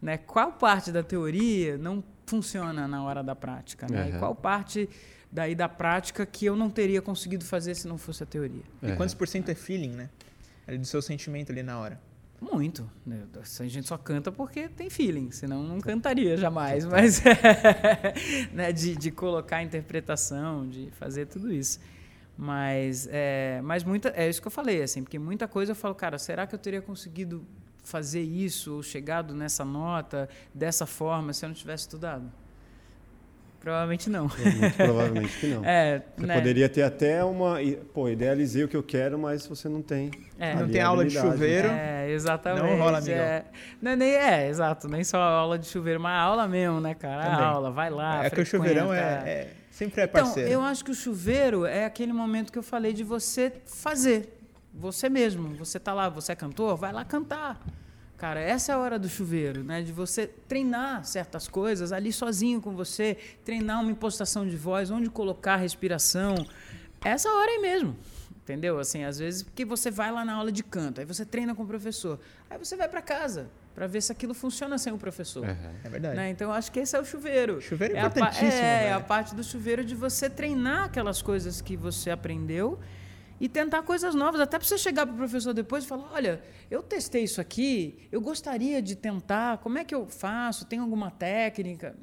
né? 0.00 0.16
Qual 0.16 0.52
parte 0.52 0.90
da 0.90 1.02
teoria 1.02 1.76
não 1.76 2.02
funciona 2.24 2.88
na 2.88 3.04
hora 3.04 3.22
da 3.22 3.36
prática, 3.36 3.86
né? 3.90 4.04
Uhum. 4.04 4.16
E 4.16 4.18
qual 4.18 4.34
parte 4.34 4.88
daí 5.30 5.54
da 5.54 5.68
prática 5.68 6.24
que 6.24 6.46
eu 6.46 6.56
não 6.56 6.70
teria 6.70 7.02
conseguido 7.02 7.44
fazer 7.44 7.74
se 7.74 7.86
não 7.86 7.98
fosse 7.98 8.22
a 8.22 8.26
teoria. 8.26 8.62
E 8.82 8.92
quantos 8.92 9.14
por 9.14 9.28
cento 9.28 9.50
é 9.50 9.54
feeling, 9.54 9.90
né? 9.90 10.08
É 10.66 10.76
do 10.76 10.86
seu 10.86 11.02
sentimento 11.02 11.52
ali 11.52 11.62
na 11.62 11.78
hora. 11.78 12.00
Muito. 12.40 12.88
Né? 13.04 13.24
A 13.36 13.64
gente 13.66 13.88
só 13.88 13.98
canta 13.98 14.30
porque 14.30 14.68
tem 14.68 14.88
feeling, 14.88 15.30
senão 15.30 15.62
não 15.62 15.80
cantaria 15.80 16.36
jamais. 16.36 16.84
Mas 16.84 17.22
né? 18.52 18.72
de, 18.72 18.96
de 18.96 19.10
colocar 19.10 19.56
a 19.56 19.62
interpretação, 19.62 20.68
de 20.68 20.90
fazer 20.92 21.26
tudo 21.26 21.52
isso. 21.52 21.80
Mas, 22.36 23.08
é, 23.10 23.60
mas 23.64 23.82
muita, 23.82 24.10
é 24.10 24.28
isso 24.28 24.40
que 24.40 24.46
eu 24.46 24.52
falei, 24.52 24.80
assim, 24.80 25.02
porque 25.02 25.18
muita 25.18 25.48
coisa 25.48 25.72
eu 25.72 25.76
falo, 25.76 25.94
cara, 25.94 26.18
será 26.18 26.46
que 26.46 26.54
eu 26.54 26.58
teria 26.58 26.80
conseguido 26.80 27.44
fazer 27.82 28.22
isso 28.22 28.76
ou 28.76 28.82
chegado 28.82 29.34
nessa 29.34 29.64
nota 29.64 30.28
dessa 30.54 30.86
forma 30.86 31.32
se 31.32 31.44
eu 31.44 31.48
não 31.48 31.54
tivesse 31.54 31.82
estudado? 31.82 32.30
Provavelmente 33.60 34.08
não. 34.08 34.22
Muito 34.22 34.76
provavelmente 34.76 35.38
que 35.38 35.46
não. 35.48 35.64
É, 35.64 36.02
você 36.16 36.26
né? 36.26 36.34
poderia 36.34 36.68
ter 36.68 36.82
até 36.82 37.24
uma. 37.24 37.56
Pô, 37.92 38.08
idealizei 38.08 38.64
o 38.64 38.68
que 38.68 38.76
eu 38.76 38.82
quero, 38.82 39.18
mas 39.18 39.46
você 39.46 39.68
não 39.68 39.82
tem. 39.82 40.10
É. 40.38 40.54
Não 40.54 40.68
tem 40.68 40.80
aula 40.80 41.04
de 41.04 41.18
chuveiro. 41.18 41.68
É, 41.68 42.10
exatamente. 42.10 42.62
Não 42.62 42.78
rola, 42.78 42.98
amigão. 42.98 43.16
É, 43.16 43.44
não, 43.82 43.96
nem, 43.96 44.14
é, 44.14 44.48
exato. 44.48 44.88
Nem 44.88 45.02
só 45.02 45.18
aula 45.18 45.58
de 45.58 45.66
chuveiro, 45.66 46.00
mas 46.00 46.22
aula 46.22 46.46
mesmo, 46.46 46.80
né, 46.80 46.94
cara? 46.94 47.30
Também. 47.30 47.44
aula, 47.44 47.70
vai 47.70 47.90
lá. 47.90 48.24
É 48.24 48.30
que 48.30 48.40
o 48.40 48.46
chuveirão 48.46 48.94
é, 48.94 49.00
é, 49.00 49.50
sempre 49.70 50.00
é 50.00 50.04
então, 50.04 50.22
parceiro. 50.22 50.48
Então, 50.48 50.62
eu 50.62 50.66
acho 50.66 50.84
que 50.84 50.90
o 50.92 50.94
chuveiro 50.94 51.66
é 51.66 51.84
aquele 51.84 52.12
momento 52.12 52.52
que 52.52 52.58
eu 52.58 52.62
falei 52.62 52.92
de 52.92 53.02
você 53.02 53.52
fazer. 53.66 54.38
Você 54.72 55.08
mesmo. 55.08 55.56
Você 55.56 55.80
tá 55.80 55.92
lá, 55.92 56.08
você 56.08 56.32
é 56.32 56.36
cantor, 56.36 56.76
vai 56.76 56.92
lá 56.92 57.04
cantar. 57.04 57.60
Cara, 58.18 58.40
essa 58.40 58.72
é 58.72 58.74
a 58.74 58.78
hora 58.78 58.98
do 58.98 59.08
chuveiro, 59.08 59.62
né? 59.62 59.80
De 59.80 59.92
você 59.92 60.26
treinar 60.26 61.04
certas 61.04 61.46
coisas 61.46 61.92
ali 61.92 62.12
sozinho 62.12 62.60
com 62.60 62.74
você, 62.74 63.16
treinar 63.44 63.80
uma 63.80 63.92
impostação 63.92 64.46
de 64.46 64.56
voz, 64.56 64.90
onde 64.90 65.08
colocar 65.08 65.54
a 65.54 65.56
respiração. 65.56 66.34
Essa 67.00 67.30
hora 67.30 67.52
aí 67.52 67.58
mesmo. 67.58 67.96
Entendeu? 68.42 68.80
Assim, 68.80 69.04
às 69.04 69.18
vezes, 69.18 69.42
porque 69.42 69.64
você 69.64 69.90
vai 69.90 70.10
lá 70.10 70.24
na 70.24 70.32
aula 70.32 70.50
de 70.50 70.64
canto, 70.64 71.00
aí 71.00 71.06
você 71.06 71.24
treina 71.24 71.54
com 71.54 71.62
o 71.62 71.66
professor, 71.66 72.18
aí 72.48 72.58
você 72.58 72.76
vai 72.76 72.88
para 72.88 73.02
casa 73.02 73.50
para 73.74 73.86
ver 73.86 74.00
se 74.00 74.10
aquilo 74.10 74.34
funciona 74.34 74.76
sem 74.78 74.92
o 74.92 74.98
professor. 74.98 75.44
Uhum. 75.44 75.70
É 75.84 75.88
verdade. 75.88 76.16
Né? 76.16 76.30
Então, 76.30 76.50
acho 76.50 76.72
que 76.72 76.80
esse 76.80 76.96
é 76.96 77.00
o 77.00 77.04
chuveiro. 77.04 77.60
Chuveiro 77.60 77.94
é, 77.94 78.00
é 78.00 78.06
importantíssimo. 78.06 78.50
É, 78.50 78.82
velho. 78.84 78.96
a 78.96 79.00
parte 79.00 79.36
do 79.36 79.44
chuveiro 79.44 79.84
de 79.84 79.94
você 79.94 80.28
treinar 80.28 80.86
aquelas 80.86 81.22
coisas 81.22 81.60
que 81.60 81.76
você 81.76 82.10
aprendeu 82.10 82.80
e 83.40 83.48
tentar 83.48 83.82
coisas 83.82 84.14
novas. 84.14 84.40
Até 84.40 84.58
para 84.58 84.66
você 84.66 84.78
chegar 84.78 85.06
para 85.06 85.14
o 85.14 85.18
professor 85.18 85.52
depois 85.54 85.84
e 85.84 85.86
falar: 85.86 86.10
olha, 86.12 86.42
eu 86.70 86.82
testei 86.82 87.24
isso 87.24 87.40
aqui, 87.40 88.08
eu 88.10 88.20
gostaria 88.20 88.80
de 88.82 88.96
tentar, 88.96 89.58
como 89.58 89.78
é 89.78 89.84
que 89.84 89.94
eu 89.94 90.06
faço? 90.06 90.64
Tem 90.66 90.78
alguma 90.78 91.10
técnica? 91.10 91.96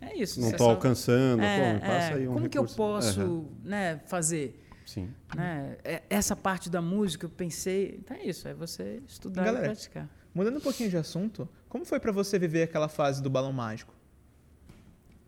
É 0.00 0.16
isso. 0.16 0.40
Não 0.40 0.48
você 0.48 0.54
estou 0.54 0.70
alcançando, 0.70 1.42
É, 1.42 1.74
pô, 1.74 1.80
passa 1.80 1.94
é, 2.10 2.14
aí 2.14 2.28
um 2.28 2.34
Como 2.34 2.48
que 2.48 2.58
eu 2.58 2.62
recurso. 2.62 2.76
posso 2.76 3.20
Aham, 3.20 3.48
né, 3.64 4.00
fazer? 4.06 4.60
Sim. 4.84 5.08
Né? 5.34 5.76
É- 5.82 6.02
Essa 6.10 6.36
parte 6.36 6.68
da 6.68 6.82
música, 6.82 7.24
eu 7.24 7.30
pensei. 7.30 7.98
Então 8.04 8.14
é 8.16 8.24
isso, 8.26 8.46
é 8.46 8.52
você 8.52 9.02
estudar 9.08 9.44
Galera, 9.44 9.64
e 9.66 9.68
praticar. 9.70 10.08
Mudando 10.34 10.58
um 10.58 10.60
pouquinho 10.60 10.90
de 10.90 10.96
assunto, 10.98 11.48
como 11.68 11.84
foi 11.86 11.98
pra 11.98 12.12
você 12.12 12.38
viver 12.38 12.64
aquela 12.64 12.88
fase 12.88 13.22
do 13.22 13.30
balão 13.30 13.52
mágico? 13.52 13.94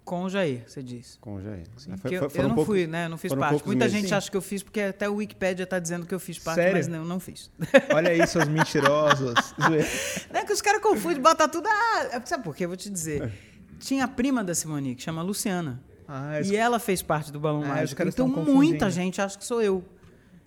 Com 0.06 0.22
o 0.22 0.30
Jair, 0.30 0.62
você 0.66 0.82
diz. 0.82 1.18
Com 1.20 1.34
o 1.34 1.42
Jair. 1.42 1.64
É, 1.88 1.96
Porque 1.96 2.14
eu, 2.14 2.18
foi- 2.20 2.26
eu 2.26 2.30
foram 2.30 2.48
não 2.54 2.64
fui, 2.64 2.86
né? 2.86 3.04
Eu 3.06 3.08
não 3.10 3.18
fiz 3.18 3.34
parte. 3.34 3.66
Muita 3.66 3.88
gente 3.88 4.06
Sim. 4.08 4.14
acha 4.14 4.30
que 4.30 4.36
eu 4.36 4.40
fiz 4.40 4.62
porque 4.62 4.80
até 4.80 5.08
o 5.08 5.16
Wikipedia 5.16 5.64
está 5.64 5.78
dizendo 5.80 6.06
que 6.06 6.14
eu 6.14 6.20
fiz 6.20 6.38
parte, 6.38 6.56
Sério? 6.58 6.76
mas 6.76 6.86
não, 6.86 7.04
não 7.04 7.18
fiz. 7.20 7.50
Olha 7.92 8.10
aí, 8.10 8.24
seus 8.26 8.46
mentirosos. 8.46 9.34
Zoeira. 9.60 9.86
É 10.32 10.44
que 10.44 10.52
os 10.52 10.62
caras 10.62 10.80
confundem, 10.80 11.20
botam 11.20 11.48
tudo. 11.48 11.68
Ah, 11.68 12.08
é- 12.12 12.20
sabe 12.24 12.44
por 12.44 12.54
quê? 12.54 12.64
Eu 12.64 12.68
vou 12.68 12.76
te 12.76 12.88
dizer. 12.88 13.32
Tinha 13.80 14.04
a 14.04 14.08
prima 14.08 14.42
da 14.44 14.54
Simone, 14.54 14.94
que 14.94 15.02
chama 15.02 15.20
Luciana. 15.22 15.82
Ah, 16.06 16.38
os- 16.40 16.48
E 16.50 16.54
ela 16.56 16.78
fez 16.78 17.02
parte 17.02 17.32
do 17.32 17.40
Balão 17.40 17.64
Ah, 17.64 17.68
Mágico. 17.68 18.00
Então 18.02 18.30
tão 18.30 18.44
muita 18.44 18.88
gente 18.88 19.20
acha 19.20 19.36
que 19.36 19.44
sou 19.44 19.60
eu. 19.60 19.84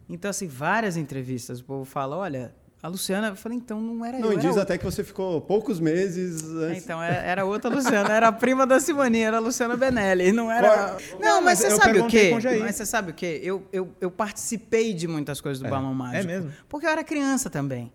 Então, 0.07 0.31
assim, 0.31 0.47
várias 0.47 0.95
entrevistas, 0.97 1.59
o 1.59 1.65
povo 1.65 1.83
fala, 1.85 2.15
olha, 2.17 2.55
a 2.81 2.87
Luciana, 2.87 3.27
eu 3.27 3.35
falei, 3.35 3.57
então 3.57 3.81
não 3.81 4.05
era 4.05 4.19
Não, 4.19 4.27
eu. 4.27 4.39
era 4.39 4.41
diz 4.41 4.57
até 4.57 4.77
que 4.77 4.85
você 4.85 5.03
ficou 5.03 5.41
poucos 5.41 5.79
meses 5.79 6.41
É, 6.43 6.65
antes. 6.65 6.83
Então, 6.83 7.01
era, 7.01 7.15
era 7.15 7.45
outra 7.45 7.69
Luciana, 7.69 8.13
era 8.13 8.27
a 8.29 8.31
prima 8.31 8.65
da 8.65 8.79
Simone, 8.79 9.19
era 9.19 9.37
a 9.37 9.39
Luciana 9.39 9.75
Benelli, 9.75 10.31
não 10.31 10.51
era... 10.51 10.97
Não, 11.11 11.19
Não, 11.19 11.41
mas 11.41 11.59
mas 11.59 11.59
você 11.59 11.71
sabe 11.71 11.99
o 11.99 12.07
quê? 12.07 12.31
Mas 12.61 12.75
você 12.75 12.85
sabe 12.85 13.11
o 13.11 13.13
quê? 13.13 13.41
Eu, 13.43 13.63
eu, 13.73 13.89
eu 13.99 14.09
participei 14.09 14.93
de 14.93 15.07
muitas 15.07 15.41
coisas 15.41 15.61
do 15.61 15.69
Balão 15.69 15.93
Mágico. 15.93 16.25
mesmo? 16.25 16.51
Porque 16.69 16.85
eu 16.85 16.89
era 16.91 17.03
criança 17.03 17.49
também. 17.49 17.91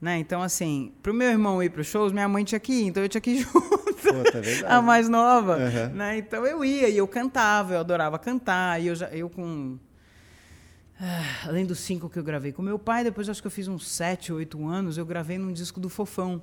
Né? 0.00 0.18
Então, 0.18 0.40
assim, 0.42 0.92
pro 1.02 1.12
meu 1.12 1.28
irmão 1.28 1.60
ir 1.60 1.70
pros 1.70 1.88
shows, 1.88 2.12
minha 2.12 2.28
mãe 2.28 2.44
tinha 2.44 2.60
que 2.60 2.72
ir, 2.72 2.86
então 2.86 3.02
eu 3.02 3.08
tinha 3.08 3.20
que 3.20 3.30
ir 3.30 3.38
junto. 3.42 3.78
Puta, 3.98 4.38
é 4.38 4.72
a 4.72 4.80
mais 4.80 5.08
nova. 5.08 5.56
Uhum. 5.56 5.94
Né? 5.96 6.18
Então 6.18 6.46
eu 6.46 6.64
ia 6.64 6.88
e 6.88 6.96
eu 6.96 7.08
cantava, 7.08 7.74
eu 7.74 7.80
adorava 7.80 8.16
cantar. 8.18 8.80
E 8.80 8.86
eu, 8.86 8.94
já, 8.94 9.08
eu 9.08 9.28
com. 9.28 9.76
Ah, 11.00 11.46
além 11.48 11.64
dos 11.64 11.78
cinco 11.78 12.08
que 12.08 12.18
eu 12.18 12.24
gravei 12.24 12.52
com 12.52 12.60
meu 12.62 12.78
pai, 12.78 13.04
depois 13.04 13.28
acho 13.28 13.40
que 13.40 13.46
eu 13.46 13.50
fiz 13.52 13.68
uns 13.68 13.88
sete, 13.88 14.32
oito 14.32 14.66
anos, 14.66 14.98
eu 14.98 15.06
gravei 15.06 15.38
num 15.38 15.52
disco 15.52 15.78
do 15.78 15.88
Fofão. 15.88 16.42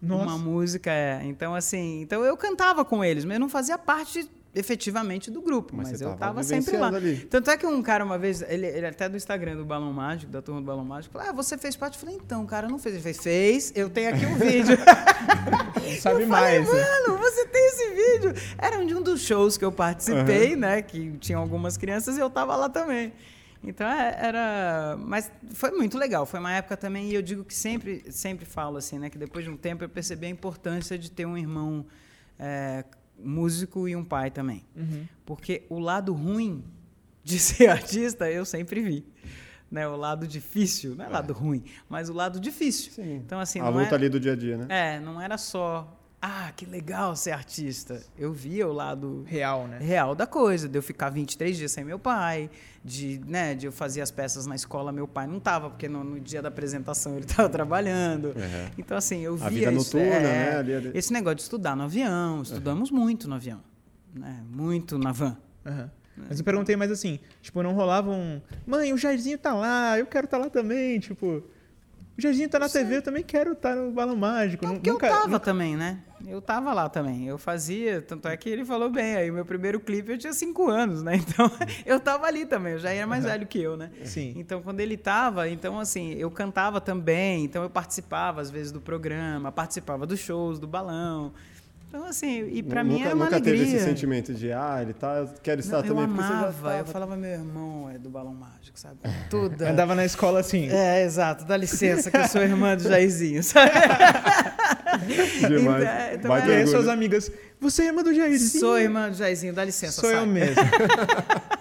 Nossa. 0.00 0.24
Uma 0.24 0.38
música, 0.38 0.90
é. 0.92 1.20
Então, 1.24 1.54
assim, 1.54 2.00
então 2.02 2.22
eu 2.24 2.36
cantava 2.36 2.84
com 2.84 3.04
eles, 3.04 3.24
mas 3.24 3.34
eu 3.34 3.40
não 3.40 3.48
fazia 3.48 3.76
parte 3.76 4.30
efetivamente 4.54 5.30
do 5.30 5.42
grupo, 5.42 5.74
Mas 5.76 5.90
mas, 5.90 6.00
eu 6.00 6.08
tava 6.10 6.18
tava 6.18 6.42
sempre 6.42 6.76
lá. 6.76 6.88
ali. 6.88 7.16
Tanto 7.30 7.50
é 7.50 7.56
que 7.56 7.66
um 7.66 7.82
cara 7.82 8.04
uma 8.04 8.16
vez, 8.16 8.40
ele, 8.42 8.66
ele 8.66 8.86
até 8.86 9.08
do 9.08 9.16
Instagram 9.16 9.56
do 9.56 9.64
Balão 9.64 9.92
Mágico, 9.92 10.30
da 10.32 10.40
turma 10.40 10.60
do 10.60 10.66
Balão 10.66 10.84
Mágico, 10.84 11.12
falou: 11.12 11.28
Ah, 11.28 11.32
você 11.32 11.58
fez 11.58 11.76
parte? 11.76 11.94
Eu 11.94 12.00
falei, 12.00 12.16
então, 12.16 12.46
cara, 12.46 12.68
não 12.68 12.78
fez. 12.78 12.94
Ele 12.94 13.02
fez, 13.02 13.18
fez, 13.18 13.72
eu 13.74 13.90
tenho 13.90 14.10
aqui 14.14 14.24
um 14.26 14.34
vídeo. 14.38 14.78
Não 14.78 16.00
sabe 16.00 16.22
Eu 16.22 16.28
mais. 16.28 16.66
Falei, 16.66 16.82
né? 16.82 16.88
Mano, 17.06 17.18
você 17.18 17.46
tem 17.46 17.66
esse 17.68 17.88
vídeo? 17.94 18.34
Era 18.56 18.84
de 18.84 18.94
um 18.94 19.02
dos 19.02 19.20
shows 19.20 19.56
que 19.58 19.64
eu 19.64 19.72
participei, 19.72 20.56
né? 20.56 20.80
Que 20.82 21.10
tinha 21.18 21.38
algumas 21.38 21.76
crianças 21.76 22.16
e 22.16 22.20
eu 22.20 22.30
tava 22.30 22.54
lá 22.56 22.68
também. 22.68 23.12
Então 23.62 23.86
é- 23.86 24.16
era. 24.20 24.96
Mas 24.98 25.30
foi 25.52 25.70
muito 25.72 25.98
legal. 25.98 26.24
Foi 26.24 26.38
uma 26.40 26.52
época 26.52 26.76
também, 26.76 27.10
e 27.10 27.14
eu 27.14 27.22
digo 27.22 27.44
que 27.44 27.54
sempre, 27.54 28.04
sempre 28.10 28.44
falo 28.44 28.76
assim, 28.76 28.98
né? 28.98 29.10
Que 29.10 29.18
depois 29.18 29.44
de 29.44 29.50
um 29.50 29.56
tempo 29.56 29.84
eu 29.84 29.88
percebi 29.88 30.26
a 30.26 30.30
importância 30.30 30.98
de 30.98 31.10
ter 31.10 31.26
um 31.26 31.36
irmão 31.36 31.84
é, 32.38 32.84
músico 33.18 33.88
e 33.88 33.96
um 33.96 34.04
pai 34.04 34.30
também. 34.30 34.64
Uhum. 34.76 35.06
Porque 35.26 35.64
o 35.68 35.78
lado 35.78 36.12
ruim 36.12 36.64
de 37.24 37.38
ser 37.40 37.68
artista 37.68 38.30
eu 38.30 38.44
sempre 38.44 38.80
vi. 38.80 39.04
Né, 39.70 39.86
o 39.86 39.96
lado 39.96 40.26
difícil, 40.26 40.94
não 40.94 41.04
é 41.04 41.08
lado 41.08 41.34
ruim, 41.34 41.62
mas 41.90 42.08
o 42.08 42.14
lado 42.14 42.40
difícil. 42.40 42.90
Sim. 42.90 43.16
Então, 43.16 43.38
assim, 43.38 43.60
a 43.60 43.64
não 43.64 43.72
luta 43.72 43.90
é, 43.90 43.94
ali 43.96 44.08
do 44.08 44.18
dia 44.18 44.32
a 44.32 44.36
dia, 44.36 44.56
né? 44.56 44.66
é, 44.70 44.98
não 44.98 45.20
era 45.20 45.36
só, 45.36 45.97
ah, 46.20 46.50
que 46.56 46.66
legal 46.66 47.14
ser 47.14 47.30
artista. 47.30 48.02
Eu 48.18 48.32
via 48.32 48.66
o 48.66 48.72
lado 48.72 49.22
Real, 49.26 49.66
né? 49.68 49.78
real 49.80 50.14
da 50.14 50.26
coisa, 50.26 50.68
de 50.68 50.76
eu 50.76 50.82
ficar 50.82 51.10
23 51.10 51.56
dias 51.56 51.70
sem 51.72 51.84
meu 51.84 51.98
pai, 51.98 52.50
de, 52.84 53.20
né, 53.26 53.54
de 53.54 53.66
eu 53.66 53.72
fazer 53.72 54.00
as 54.00 54.10
peças 54.10 54.44
na 54.46 54.56
escola, 54.56 54.90
meu 54.90 55.06
pai 55.06 55.26
não 55.26 55.38
tava, 55.38 55.70
porque 55.70 55.88
no, 55.88 56.02
no 56.02 56.18
dia 56.20 56.42
da 56.42 56.48
apresentação 56.48 57.14
ele 57.16 57.24
estava 57.26 57.48
trabalhando. 57.48 58.28
Uhum. 58.28 58.70
Então, 58.76 58.96
assim, 58.96 59.20
eu 59.20 59.36
via 59.36 59.46
A 59.46 59.50
vida 59.50 59.72
isso, 59.72 59.96
noturna, 59.96 60.16
é, 60.16 60.22
né, 60.22 60.56
ali- 60.58 60.74
ali. 60.74 60.90
Esse 60.94 61.12
negócio 61.12 61.36
de 61.36 61.42
estudar 61.42 61.76
no 61.76 61.84
avião, 61.84 62.42
estudamos 62.42 62.90
muito 62.90 63.28
no 63.28 63.34
avião, 63.36 63.60
né, 64.14 64.42
muito 64.50 64.98
na 64.98 65.12
van. 65.12 65.36
Aham. 65.64 65.90
Mas 66.28 66.40
eu 66.40 66.44
perguntei 66.44 66.74
mais 66.74 66.90
assim, 66.90 67.20
tipo, 67.40 67.62
não 67.62 67.74
rolava 67.74 68.10
um. 68.10 68.40
Mãe, 68.66 68.92
o 68.92 68.98
Jairzinho 68.98 69.38
tá 69.38 69.54
lá, 69.54 69.96
eu 69.96 70.04
quero 70.06 70.24
estar 70.24 70.36
lá 70.38 70.50
também, 70.50 70.98
tipo. 70.98 71.44
O 72.18 72.20
Jairzinho 72.20 72.48
tá 72.48 72.58
na 72.58 72.68
TV, 72.68 72.96
eu 72.96 73.02
também 73.02 73.22
quero 73.22 73.52
estar 73.52 73.76
no 73.76 73.92
balão 73.92 74.16
mágico. 74.16 74.66
Não, 74.66 74.74
porque 74.74 74.90
nunca, 74.90 75.06
eu 75.06 75.10
tava 75.12 75.26
nunca- 75.28 75.38
também, 75.38 75.76
né? 75.76 76.00
Eu 76.26 76.42
tava 76.42 76.72
lá 76.74 76.88
também. 76.88 77.28
Eu 77.28 77.38
fazia, 77.38 78.02
tanto 78.02 78.26
é 78.26 78.36
que 78.36 78.50
ele 78.50 78.64
falou 78.64 78.90
bem. 78.90 79.14
Aí 79.14 79.30
o 79.30 79.34
meu 79.34 79.44
primeiro 79.44 79.78
clipe 79.78 80.10
eu 80.10 80.18
tinha 80.18 80.32
cinco 80.32 80.68
anos, 80.68 81.00
né? 81.00 81.14
Então 81.24 81.48
eu 81.86 82.00
tava 82.00 82.26
ali 82.26 82.44
também. 82.44 82.72
Eu 82.72 82.78
já 82.80 82.90
era 82.90 83.06
mais 83.06 83.22
velho 83.24 83.46
que 83.46 83.60
eu, 83.62 83.76
né? 83.76 83.90
Sim. 84.04 84.34
Então 84.36 84.60
quando 84.60 84.80
ele 84.80 84.96
tava, 84.96 85.48
então 85.48 85.78
assim, 85.78 86.14
eu 86.14 86.28
cantava 86.28 86.80
também. 86.80 87.44
Então 87.44 87.62
eu 87.62 87.70
participava 87.70 88.40
às 88.40 88.50
vezes 88.50 88.72
do 88.72 88.80
programa, 88.80 89.52
participava 89.52 90.04
dos 90.04 90.18
shows, 90.18 90.58
do 90.58 90.66
balão. 90.66 91.32
Então 91.88 92.04
assim, 92.04 92.46
e 92.52 92.62
pra 92.62 92.84
nunca, 92.84 92.94
mim 92.96 93.02
era 93.02 93.14
uma 93.14 93.24
nunca 93.24 93.36
alegria. 93.36 93.64
teve 93.64 93.76
esse 93.76 93.84
sentimento 93.84 94.34
de, 94.34 94.52
ah, 94.52 94.78
ele 94.82 94.92
tá, 94.92 95.16
eu 95.20 95.30
quero 95.42 95.60
estar 95.60 95.78
Não, 95.78 95.84
eu 95.84 95.88
também, 95.94 96.06
porque 96.06 96.22
você 96.22 96.28
já 96.28 96.38
amava, 96.40 96.76
eu 96.78 96.84
falava, 96.84 97.16
meu 97.16 97.30
irmão 97.30 97.88
é 97.90 97.98
do 97.98 98.10
Balão 98.10 98.34
Mágico, 98.34 98.78
sabe? 98.78 98.98
Toda. 99.30 99.70
Andava 99.70 99.94
na 99.94 100.04
escola 100.04 100.40
assim. 100.40 100.68
É, 100.68 101.02
exato. 101.02 101.46
Dá 101.46 101.56
licença 101.56 102.10
que 102.10 102.16
eu 102.18 102.28
sou 102.28 102.42
irmã 102.42 102.76
do 102.76 102.82
Jairzinho, 102.82 103.42
sabe? 103.42 103.70
Demais. 105.48 105.82
Então, 105.84 106.14
então 106.14 106.28
Baita 106.28 106.48
E 106.48 106.50
aí 106.50 106.56
é- 106.56 106.60
orgulho. 106.60 106.76
suas 106.76 106.88
amigas, 106.88 107.32
você 107.60 107.82
é 107.82 107.86
irmã 107.86 108.02
do 108.02 108.12
Jairzinho? 108.14 108.60
Sou 108.60 108.78
irmã 108.78 109.08
do 109.10 109.16
Jairzinho, 109.16 109.54
dá 109.54 109.64
licença. 109.64 110.00
Sou 110.00 110.10
eu 110.10 110.18
sai. 110.18 110.26
mesmo. 110.26 110.62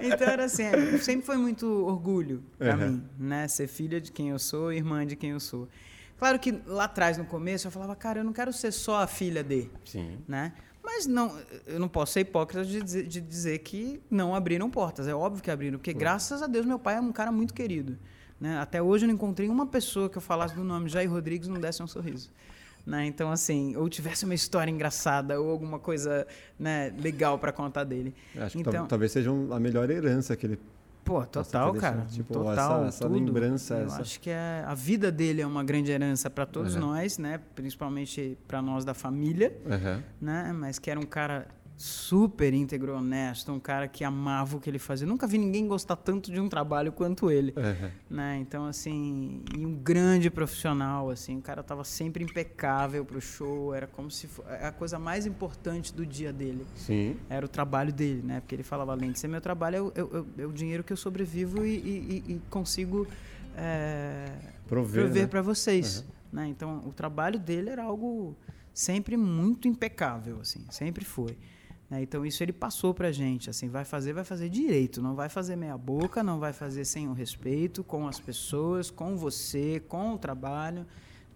Então 0.00 0.26
era 0.28 0.44
assim, 0.46 0.62
é, 0.64 0.98
sempre 0.98 1.24
foi 1.26 1.36
muito 1.36 1.66
orgulho 1.86 2.42
pra 2.58 2.74
Uhum. 2.74 2.90
mim, 2.92 3.02
né? 3.18 3.46
Ser 3.46 3.68
filha 3.68 4.00
de 4.00 4.10
quem 4.10 4.30
eu 4.30 4.38
sou, 4.38 4.72
irmã 4.72 5.06
de 5.06 5.14
quem 5.14 5.30
eu 5.30 5.38
sou. 5.40 5.68
Claro 6.22 6.38
que 6.38 6.54
lá 6.68 6.84
atrás, 6.84 7.18
no 7.18 7.24
começo, 7.24 7.66
eu 7.66 7.70
falava, 7.72 7.96
cara, 7.96 8.20
eu 8.20 8.24
não 8.24 8.32
quero 8.32 8.52
ser 8.52 8.70
só 8.70 9.02
a 9.02 9.08
filha 9.08 9.42
de, 9.42 9.68
Sim. 9.84 10.18
né? 10.28 10.52
Mas 10.80 11.04
não, 11.04 11.36
eu 11.66 11.80
não 11.80 11.88
posso 11.88 12.12
ser 12.12 12.20
hipócrita 12.20 12.64
de 12.64 12.80
dizer, 12.80 13.08
de 13.08 13.20
dizer 13.20 13.58
que 13.58 14.00
não 14.08 14.32
abriram 14.32 14.70
portas. 14.70 15.08
É 15.08 15.14
óbvio 15.16 15.42
que 15.42 15.50
abriram, 15.50 15.80
porque 15.80 15.92
graças 15.92 16.40
a 16.40 16.46
Deus 16.46 16.64
meu 16.64 16.78
pai 16.78 16.94
é 16.94 17.00
um 17.00 17.10
cara 17.10 17.32
muito 17.32 17.52
querido. 17.52 17.98
Né? 18.40 18.56
Até 18.58 18.80
hoje 18.80 19.04
eu 19.04 19.08
não 19.08 19.16
encontrei 19.16 19.48
uma 19.48 19.66
pessoa 19.66 20.08
que 20.08 20.16
eu 20.16 20.22
falasse 20.22 20.54
do 20.54 20.62
nome 20.62 20.88
Jair 20.88 21.10
Rodrigues 21.10 21.48
e 21.48 21.50
não 21.50 21.60
desse 21.60 21.82
um 21.82 21.88
sorriso. 21.88 22.30
Né? 22.86 23.04
Então, 23.04 23.28
assim, 23.32 23.74
ou 23.74 23.88
tivesse 23.88 24.24
uma 24.24 24.34
história 24.34 24.70
engraçada 24.70 25.40
ou 25.40 25.50
alguma 25.50 25.80
coisa 25.80 26.24
né, 26.56 26.94
legal 27.00 27.36
para 27.36 27.50
contar 27.50 27.82
dele. 27.82 28.14
Acho 28.36 28.52
que 28.52 28.60
então, 28.60 28.72
tal- 28.72 28.86
talvez 28.86 29.10
seja 29.10 29.28
a 29.28 29.58
melhor 29.58 29.90
herança 29.90 30.36
que 30.36 30.46
ele 30.46 30.60
Pô, 31.04 31.24
total, 31.26 31.74
cara. 31.74 32.04
tipo, 32.08 32.32
total, 32.32 32.52
essa- 32.80 32.86
essa 32.88 33.04
tudo. 33.08 33.14
lembrança, 33.14 33.74
Eu 33.74 33.86
essa- 33.86 34.00
acho 34.02 34.20
que 34.20 34.30
é, 34.30 34.62
a 34.66 34.74
vida 34.74 35.10
dele 35.10 35.42
é 35.42 35.46
uma 35.46 35.64
grande 35.64 35.90
herança 35.90 36.30
para 36.30 36.46
todos 36.46 36.74
Uhum. 36.76 36.80
nós, 36.82 37.18
né? 37.18 37.40
Principalmente 37.56 38.38
para 38.46 38.62
nós 38.62 38.84
da 38.84 38.94
família, 38.94 39.56
Aham. 39.68 40.02
né? 40.20 40.52
Mas 40.52 40.78
que 40.78 40.90
era 40.90 41.00
um 41.00 41.04
cara 41.06 41.48
super 41.82 42.54
íntegro, 42.54 42.94
honesto, 42.96 43.50
um 43.50 43.58
cara 43.58 43.88
que 43.88 44.04
amava 44.04 44.56
o 44.56 44.60
que 44.60 44.70
ele 44.70 44.78
fazia. 44.78 45.04
Nunca 45.04 45.26
vi 45.26 45.36
ninguém 45.36 45.66
gostar 45.66 45.96
tanto 45.96 46.30
de 46.30 46.38
um 46.38 46.48
trabalho 46.48 46.92
quanto 46.92 47.28
ele, 47.28 47.52
Aham. 47.56 47.90
né? 48.08 48.38
Então 48.38 48.66
assim, 48.66 49.42
e 49.58 49.66
um 49.66 49.74
grande 49.74 50.30
profissional, 50.30 51.10
assim, 51.10 51.38
o 51.38 51.42
cara 51.42 51.60
tava 51.60 51.82
sempre 51.82 52.22
impecável 52.22 53.04
pro 53.04 53.20
show, 53.20 53.74
era 53.74 53.88
como 53.88 54.12
se 54.12 54.28
é 54.60 54.66
a 54.68 54.70
coisa 54.70 54.96
mais 54.96 55.26
importante 55.26 55.92
do 55.92 56.06
dia 56.06 56.32
dele 56.32 56.64
Sim. 56.76 57.16
era 57.28 57.44
o 57.44 57.48
trabalho 57.48 57.92
dele, 57.92 58.22
né? 58.22 58.38
Porque 58.38 58.54
ele 58.54 58.62
falava, 58.62 58.92
além 58.92 59.10
de 59.10 59.18
ser 59.18 59.26
meu 59.26 59.40
trabalho, 59.40 59.92
é 59.96 60.02
o, 60.04 60.26
é 60.38 60.42
é 60.42 60.46
o 60.46 60.52
dinheiro 60.52 60.84
que 60.84 60.92
eu 60.92 60.96
sobrevivo 60.96 61.66
e, 61.66 61.74
e- 61.78 62.24
e- 62.34 62.40
consigo 62.48 63.08
é, 63.56 64.30
Prover, 64.68 65.02
prover 65.04 65.22
né? 65.22 65.26
para 65.28 65.42
vocês. 65.42 66.04
Né? 66.32 66.46
Então, 66.46 66.78
o 66.86 66.92
trabalho 66.92 67.38
dele 67.40 67.70
era 67.70 67.82
algo 67.82 68.36
sempre 68.72 69.16
muito 69.16 69.66
impecável, 69.66 70.38
assim, 70.40 70.64
sempre 70.70 71.04
foi. 71.04 71.36
Né? 71.92 72.00
Então, 72.00 72.24
isso 72.24 72.42
ele 72.42 72.54
passou 72.54 72.94
pra 72.94 73.12
gente, 73.12 73.50
assim, 73.50 73.68
vai 73.68 73.84
fazer, 73.84 74.14
vai 74.14 74.24
fazer 74.24 74.48
direito, 74.48 75.02
não 75.02 75.14
vai 75.14 75.28
fazer 75.28 75.56
meia 75.56 75.76
boca, 75.76 76.22
não 76.22 76.38
vai 76.38 76.50
fazer 76.50 76.86
sem 76.86 77.06
o 77.06 77.12
respeito 77.12 77.84
com 77.84 78.08
as 78.08 78.18
pessoas, 78.18 78.90
com 78.90 79.14
você, 79.14 79.78
com 79.78 80.14
o 80.14 80.18
trabalho, 80.18 80.86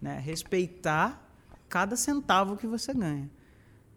né? 0.01 0.17
Respeitar 0.17 1.31
cada 1.69 1.95
centavo 1.95 2.57
que 2.57 2.65
você 2.65 2.91
ganha. 2.91 3.29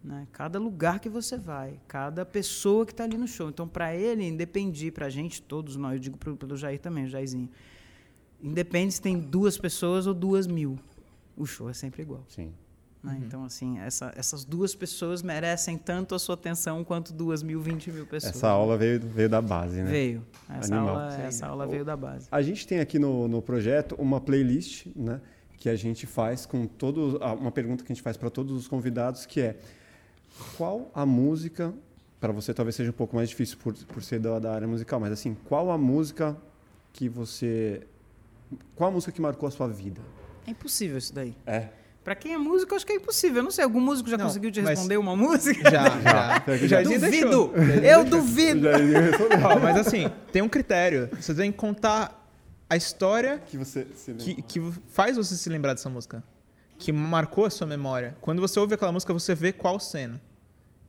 Né? 0.05 0.29
Cada 0.33 0.59
lugar 0.59 1.01
que 1.01 1.09
você 1.09 1.39
vai, 1.39 1.81
cada 1.89 2.27
pessoa 2.27 2.85
que 2.85 2.93
está 2.93 3.05
ali 3.05 3.17
no 3.17 3.27
show. 3.27 3.49
Então, 3.49 3.67
para 3.67 3.97
ele, 3.97 4.29
independe, 4.29 4.91
para 4.91 5.07
a 5.07 5.11
gente, 5.11 5.41
todos 5.41 5.77
nós, 5.77 5.95
eu 5.95 5.99
digo 5.99 6.19
pelo 6.19 6.59
Jair 6.59 6.79
também, 6.79 7.05
o 7.05 7.09
Jairzinho, 7.09 7.49
independe 8.43 8.93
se 8.93 9.01
tem 9.01 9.19
duas 9.19 9.57
pessoas 9.57 10.07
ou 10.07 10.13
duas 10.13 10.47
mil, 10.47 10.79
o 11.39 11.47
show 11.47 11.71
é 11.71 11.73
sempre 11.73 12.03
igual. 12.03 12.23
Sim. 12.29 12.53
Né? 13.03 13.13
Uhum. 13.13 13.19
Então, 13.27 13.45
assim, 13.45 13.79
essa, 13.79 14.13
essas 14.15 14.45
duas 14.45 14.75
pessoas 14.75 15.23
merecem 15.23 15.79
tanto 15.79 16.15
a 16.15 16.19
sua 16.19 16.35
atenção 16.35 16.85
quanto 16.85 17.13
duas 17.13 17.43
mil, 17.43 17.61
vinte 17.61 17.91
mil 17.91 18.07
pessoas. 18.07 18.37
Essa 18.37 18.49
aula 18.49 18.77
veio, 18.77 19.01
veio 19.01 19.29
da 19.29 19.41
base, 19.41 19.83
né? 19.83 19.91
Veio. 19.91 20.27
Essa 20.49 20.77
aula, 20.77 21.15
essa 21.23 21.47
aula 21.47 21.67
veio 21.67 21.85
da 21.85 21.97
base. 21.97 22.29
A 22.31 22.43
gente 22.43 22.67
tem 22.67 22.81
aqui 22.81 22.99
no, 22.99 23.27
no 23.27 23.41
projeto 23.41 23.95
uma 23.99 24.21
playlist, 24.21 24.87
né? 24.95 25.21
Que 25.57 25.69
a 25.69 25.77
gente 25.77 26.07
faz 26.07 26.45
com 26.47 26.67
todos. 26.67 27.15
Uma 27.39 27.51
pergunta 27.51 27.85
que 27.85 27.93
a 27.93 27.95
gente 27.95 28.03
faz 28.03 28.17
para 28.17 28.31
todos 28.31 28.55
os 28.57 28.69
convidados, 28.69 29.27
que 29.27 29.41
é 29.41 29.59
qual 30.57 30.91
a 30.95 31.07
música. 31.07 31.73
Para 32.19 32.33
você 32.33 32.53
talvez 32.53 32.77
seja 32.77 32.91
um 32.91 32.95
pouco 32.95 33.17
mais 33.17 33.31
difícil 33.31 33.57
por, 33.63 33.73
por 33.73 34.03
ser 34.03 34.21
da, 34.21 34.39
da 34.39 34.53
área 34.53 34.69
musical, 34.69 35.01
mas 35.01 35.11
assim, 35.11 35.35
qual 35.47 35.71
a 35.71 35.79
música 35.79 36.37
que 36.93 37.09
você. 37.09 37.87
Qual 38.75 38.91
a 38.91 38.93
música 38.93 39.11
que 39.11 39.23
marcou 39.23 39.47
a 39.47 39.51
sua 39.51 39.69
vida? 39.69 40.03
É 40.47 40.51
impossível 40.51 40.99
isso 40.99 41.15
daí. 41.15 41.35
É. 41.47 41.69
Pra 42.11 42.17
quem 42.17 42.35
é 42.35 42.39
músico, 42.39 42.75
acho 42.75 42.85
que 42.85 42.93
é 42.93 42.97
impossível. 42.97 43.37
Eu 43.37 43.45
não 43.45 43.53
sei, 43.53 43.63
algum 43.63 43.81
músico 43.81 44.11
já 44.11 44.19
não, 44.19 44.27
conseguiu 44.27 44.51
te 44.51 44.61
responder 44.61 44.97
uma 44.97 45.15
música? 45.15 45.71
Já, 45.71 45.85
já. 46.03 46.67
já. 46.67 46.83
duvido! 46.83 47.53
Eu 47.85 48.05
duvido! 48.05 48.67
oh, 48.69 49.61
mas 49.61 49.77
assim, 49.77 50.11
tem 50.33 50.43
um 50.43 50.49
critério. 50.49 51.09
Você 51.13 51.33
tem 51.33 51.53
que 51.53 51.59
contar 51.59 52.29
a 52.69 52.77
história 52.77 53.39
que, 53.39 53.57
você 53.57 53.87
que, 54.19 54.43
que 54.43 54.61
faz 54.89 55.17
você 55.17 55.37
se 55.37 55.49
lembrar 55.49 55.73
dessa 55.73 55.89
música. 55.89 56.21
Que 56.81 56.91
marcou 56.91 57.45
a 57.45 57.51
sua 57.51 57.69
memória. 57.69 58.17
Quando 58.21 58.41
você 58.41 58.59
ouve 58.59 58.75
aquela 58.75 58.91
música, 58.91 59.13
você 59.13 59.33
vê 59.33 59.53
qual 59.53 59.79
cena. 59.79 60.21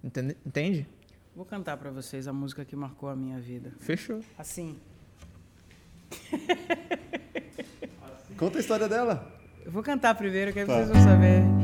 Entende? 0.03 0.35
Entende? 0.43 0.89
Vou 1.35 1.45
cantar 1.45 1.77
para 1.77 1.91
vocês 1.91 2.27
a 2.27 2.33
música 2.33 2.65
que 2.65 2.75
marcou 2.75 3.07
a 3.07 3.15
minha 3.15 3.39
vida. 3.39 3.71
Fechou. 3.79 4.21
Assim. 4.39 4.75
Conta 8.35 8.57
a 8.57 8.61
história 8.61 8.89
dela. 8.89 9.39
Eu 9.65 9.71
vou 9.71 9.83
cantar 9.83 10.15
primeiro, 10.15 10.51
que 10.51 10.59
aí 10.59 10.65
tá. 10.65 10.73
vocês 10.73 10.89
vão 10.89 11.01
saber. 11.03 11.60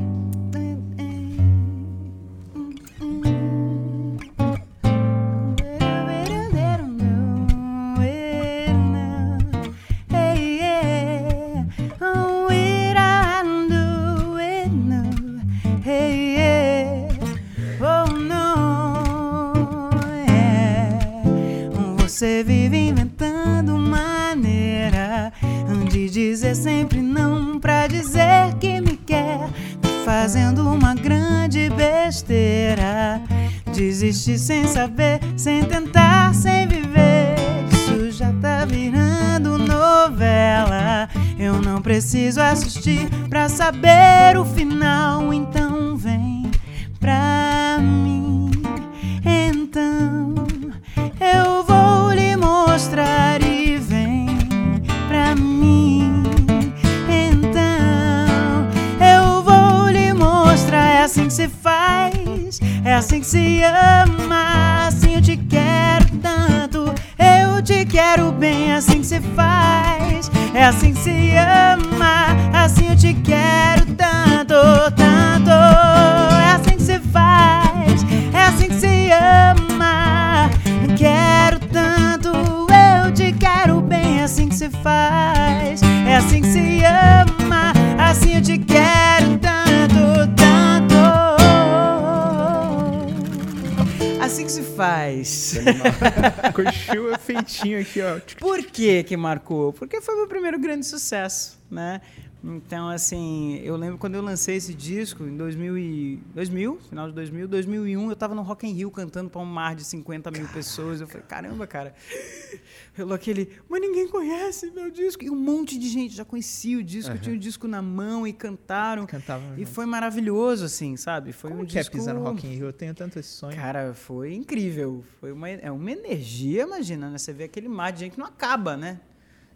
Curtiu 97.57 97.79
o 97.79 97.81
feitinho 97.81 97.81
aqui, 97.81 98.01
ó. 98.01 98.19
Por 98.39 98.63
que 98.63 99.03
que 99.03 99.17
marcou? 99.17 99.73
Porque 99.73 100.01
foi 100.01 100.15
meu 100.15 100.27
primeiro 100.27 100.59
grande 100.59 100.85
sucesso, 100.85 101.59
né? 101.69 102.01
Então, 102.43 102.87
assim, 102.87 103.59
eu 103.63 103.75
lembro 103.75 103.97
quando 103.97 104.15
eu 104.15 104.21
lancei 104.21 104.55
esse 104.55 104.73
disco, 104.73 105.23
em 105.23 105.35
2000, 105.35 105.77
e, 106.17 106.33
2000 106.33 106.79
final 106.89 107.07
de 107.07 107.13
2000, 107.13 107.47
2001, 107.47 108.09
eu 108.09 108.15
tava 108.15 108.33
no 108.33 108.41
Rock 108.41 108.67
in 108.67 108.71
Rio 108.71 108.91
cantando 108.91 109.29
para 109.29 109.41
um 109.41 109.45
mar 109.45 109.75
de 109.75 109.83
50 109.83 110.31
mil 110.31 110.47
pessoas. 110.47 111.01
Eu 111.01 111.07
falei, 111.07 111.25
caramba, 111.27 111.67
cara. 111.67 111.93
Pelo 112.95 113.13
aquele, 113.13 113.51
mas 113.69 113.79
ninguém 113.79 114.07
conhece 114.07 114.71
meu 114.71 114.89
disco. 114.89 115.23
E 115.23 115.29
um 115.29 115.35
monte 115.35 115.77
de 115.77 115.87
gente 115.87 116.15
já 116.15 116.25
conhecia 116.25 116.79
o 116.79 116.83
disco, 116.83 117.11
uhum. 117.11 117.19
tinha 117.19 117.35
o 117.35 117.39
disco 117.39 117.67
na 117.67 117.81
mão 117.81 118.25
e 118.25 118.33
cantaram. 118.33 119.05
Cantavam. 119.05 119.57
E 119.57 119.65
foi 119.65 119.85
maravilhoso, 119.85 120.65
assim, 120.65 120.97
sabe? 120.97 121.31
Foi 121.31 121.51
Como 121.51 121.61
um 121.61 121.65
que 121.65 121.77
disco... 121.77 121.95
é 121.95 121.99
pisar 121.99 122.15
no 122.15 122.23
Rock 122.23 122.47
in 122.47 122.55
Rio? 122.55 122.65
Eu 122.65 122.73
tenho 122.73 122.95
tanto 122.95 123.19
esse 123.19 123.29
sonho. 123.29 123.55
Cara, 123.55 123.93
foi 123.93 124.33
incrível. 124.33 125.03
Foi 125.19 125.31
uma, 125.31 125.49
é 125.49 125.71
uma 125.71 125.91
energia, 125.91 126.63
imagina, 126.63 127.09
né? 127.09 127.17
Você 127.17 127.33
vê 127.33 127.43
aquele 127.43 127.67
mar 127.67 127.91
de 127.91 127.99
gente 127.99 128.13
que 128.13 128.19
não 128.19 128.25
acaba, 128.25 128.75
né? 128.75 128.99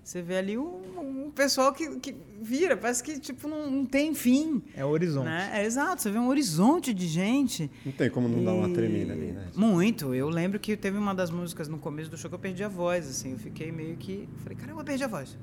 Você 0.04 0.22
vê 0.22 0.38
ali 0.38 0.58
um, 0.58 1.28
um 1.28 1.32
pessoal 1.32 1.72
que, 1.72 2.00
que, 2.00 2.16
vira, 2.42 2.76
parece 2.76 3.04
que 3.04 3.20
tipo 3.20 3.48
não, 3.48 3.70
não 3.70 3.86
tem 3.86 4.16
fim. 4.16 4.62
É 4.76 4.84
o 4.84 4.90
horizonte. 4.90 5.26
Né? 5.26 5.52
É 5.54 5.64
exato, 5.64 6.02
você 6.02 6.10
vê 6.10 6.18
um 6.18 6.28
horizonte 6.28 6.92
de 6.92 7.08
gente. 7.08 7.70
Não 7.86 7.92
tem 7.92 8.10
como 8.10 8.28
não 8.28 8.42
e... 8.42 8.46
dar 8.46 8.54
uma 8.54 8.70
tremida 8.70 9.14
ali, 9.14 9.32
né? 9.32 9.48
Muito. 9.56 10.14
Eu 10.16 10.28
lembro 10.28 10.60
que 10.60 10.76
teve 10.76 10.98
uma 10.98 11.14
das 11.14 11.30
músicas 11.30 11.68
no 11.68 11.78
começo 11.78 12.10
do 12.10 12.18
show 12.18 12.30
que 12.30 12.36
eu 12.36 12.40
perdi 12.40 12.64
a 12.64 12.68
voz, 12.68 13.08
assim. 13.08 13.34
Eu 13.34 13.38
fiquei 13.38 13.72
meio 13.72 13.96
que. 13.96 14.28
Falei, 14.38 14.58
caramba, 14.58 14.82
eu 14.82 14.86
perdi 14.86 15.04
a 15.04 15.08
voz. 15.08 15.38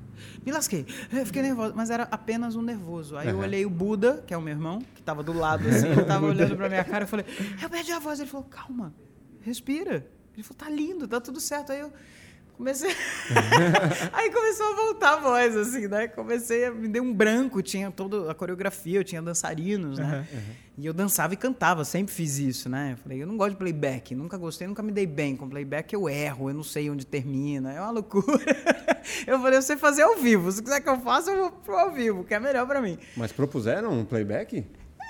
Me 0.45 0.51
lasquei. 0.51 0.85
Eu 1.11 1.25
fiquei 1.25 1.41
nervoso, 1.41 1.73
mas 1.75 1.89
era 1.89 2.03
apenas 2.03 2.55
um 2.55 2.61
nervoso. 2.61 3.17
Aí 3.17 3.27
uhum. 3.27 3.33
eu 3.33 3.39
olhei 3.39 3.65
o 3.65 3.69
Buda, 3.69 4.23
que 4.25 4.33
é 4.33 4.37
o 4.37 4.41
meu 4.41 4.53
irmão, 4.53 4.79
que 4.93 4.99
estava 4.99 5.23
do 5.23 5.33
lado, 5.33 5.67
assim, 5.67 5.87
ele 5.91 6.03
tava 6.03 6.25
olhando 6.25 6.55
pra 6.55 6.67
minha 6.67 6.83
cara. 6.83 7.05
Eu 7.05 7.07
falei, 7.07 7.25
eu 7.61 7.69
perdi 7.69 7.91
a 7.91 7.99
voz. 7.99 8.19
Ele 8.19 8.29
falou, 8.29 8.45
calma, 8.49 8.93
respira. 9.41 10.05
Ele 10.33 10.43
falou, 10.43 10.57
tá 10.57 10.69
lindo, 10.69 11.07
tá 11.07 11.21
tudo 11.21 11.39
certo. 11.39 11.71
Aí 11.71 11.79
eu 11.79 11.91
Comecei. 12.59 12.89
aí 14.11 14.29
começou 14.29 14.65
a 14.65 14.75
voltar 14.75 15.13
a 15.13 15.15
voz, 15.15 15.55
assim, 15.55 15.87
né? 15.87 16.09
Comecei 16.09 16.65
a 16.65 16.71
me 16.71 16.89
deu 16.89 17.01
um 17.01 17.13
branco, 17.13 17.61
tinha 17.61 17.89
toda 17.89 18.29
a 18.29 18.35
coreografia, 18.35 18.99
eu 18.99 19.03
tinha 19.05 19.21
dançarinos, 19.21 19.97
né? 19.97 20.27
Uhum, 20.29 20.37
uhum. 20.37 20.53
E 20.77 20.85
eu 20.85 20.93
dançava 20.93 21.33
e 21.33 21.37
cantava, 21.37 21.85
sempre 21.85 22.13
fiz 22.13 22.37
isso, 22.37 22.67
né? 22.67 22.91
Eu 22.91 22.97
falei, 22.97 23.23
eu 23.23 23.25
não 23.25 23.37
gosto 23.37 23.51
de 23.51 23.55
playback, 23.55 24.13
nunca 24.13 24.37
gostei, 24.37 24.67
nunca 24.67 24.83
me 24.83 24.91
dei 24.91 25.05
bem 25.05 25.37
com 25.37 25.47
playback, 25.47 25.93
eu 25.93 26.09
erro, 26.09 26.49
eu 26.49 26.53
não 26.53 26.63
sei 26.63 26.89
onde 26.89 27.05
termina, 27.05 27.71
é 27.71 27.79
uma 27.79 27.91
loucura. 27.91 28.43
eu 29.25 29.39
falei, 29.39 29.57
eu 29.57 29.61
sei 29.61 29.77
fazer 29.77 30.01
ao 30.01 30.17
vivo, 30.17 30.51
se 30.51 30.61
quiser 30.61 30.81
que 30.81 30.89
eu 30.89 30.99
faça, 30.99 31.31
eu 31.31 31.37
vou 31.37 31.51
pro 31.51 31.77
ao 31.77 31.93
vivo, 31.93 32.25
que 32.25 32.33
é 32.33 32.41
melhor 32.41 32.67
para 32.67 32.81
mim. 32.81 32.99
Mas 33.15 33.31
propuseram 33.31 33.97
um 33.97 34.03
playback? 34.03 34.65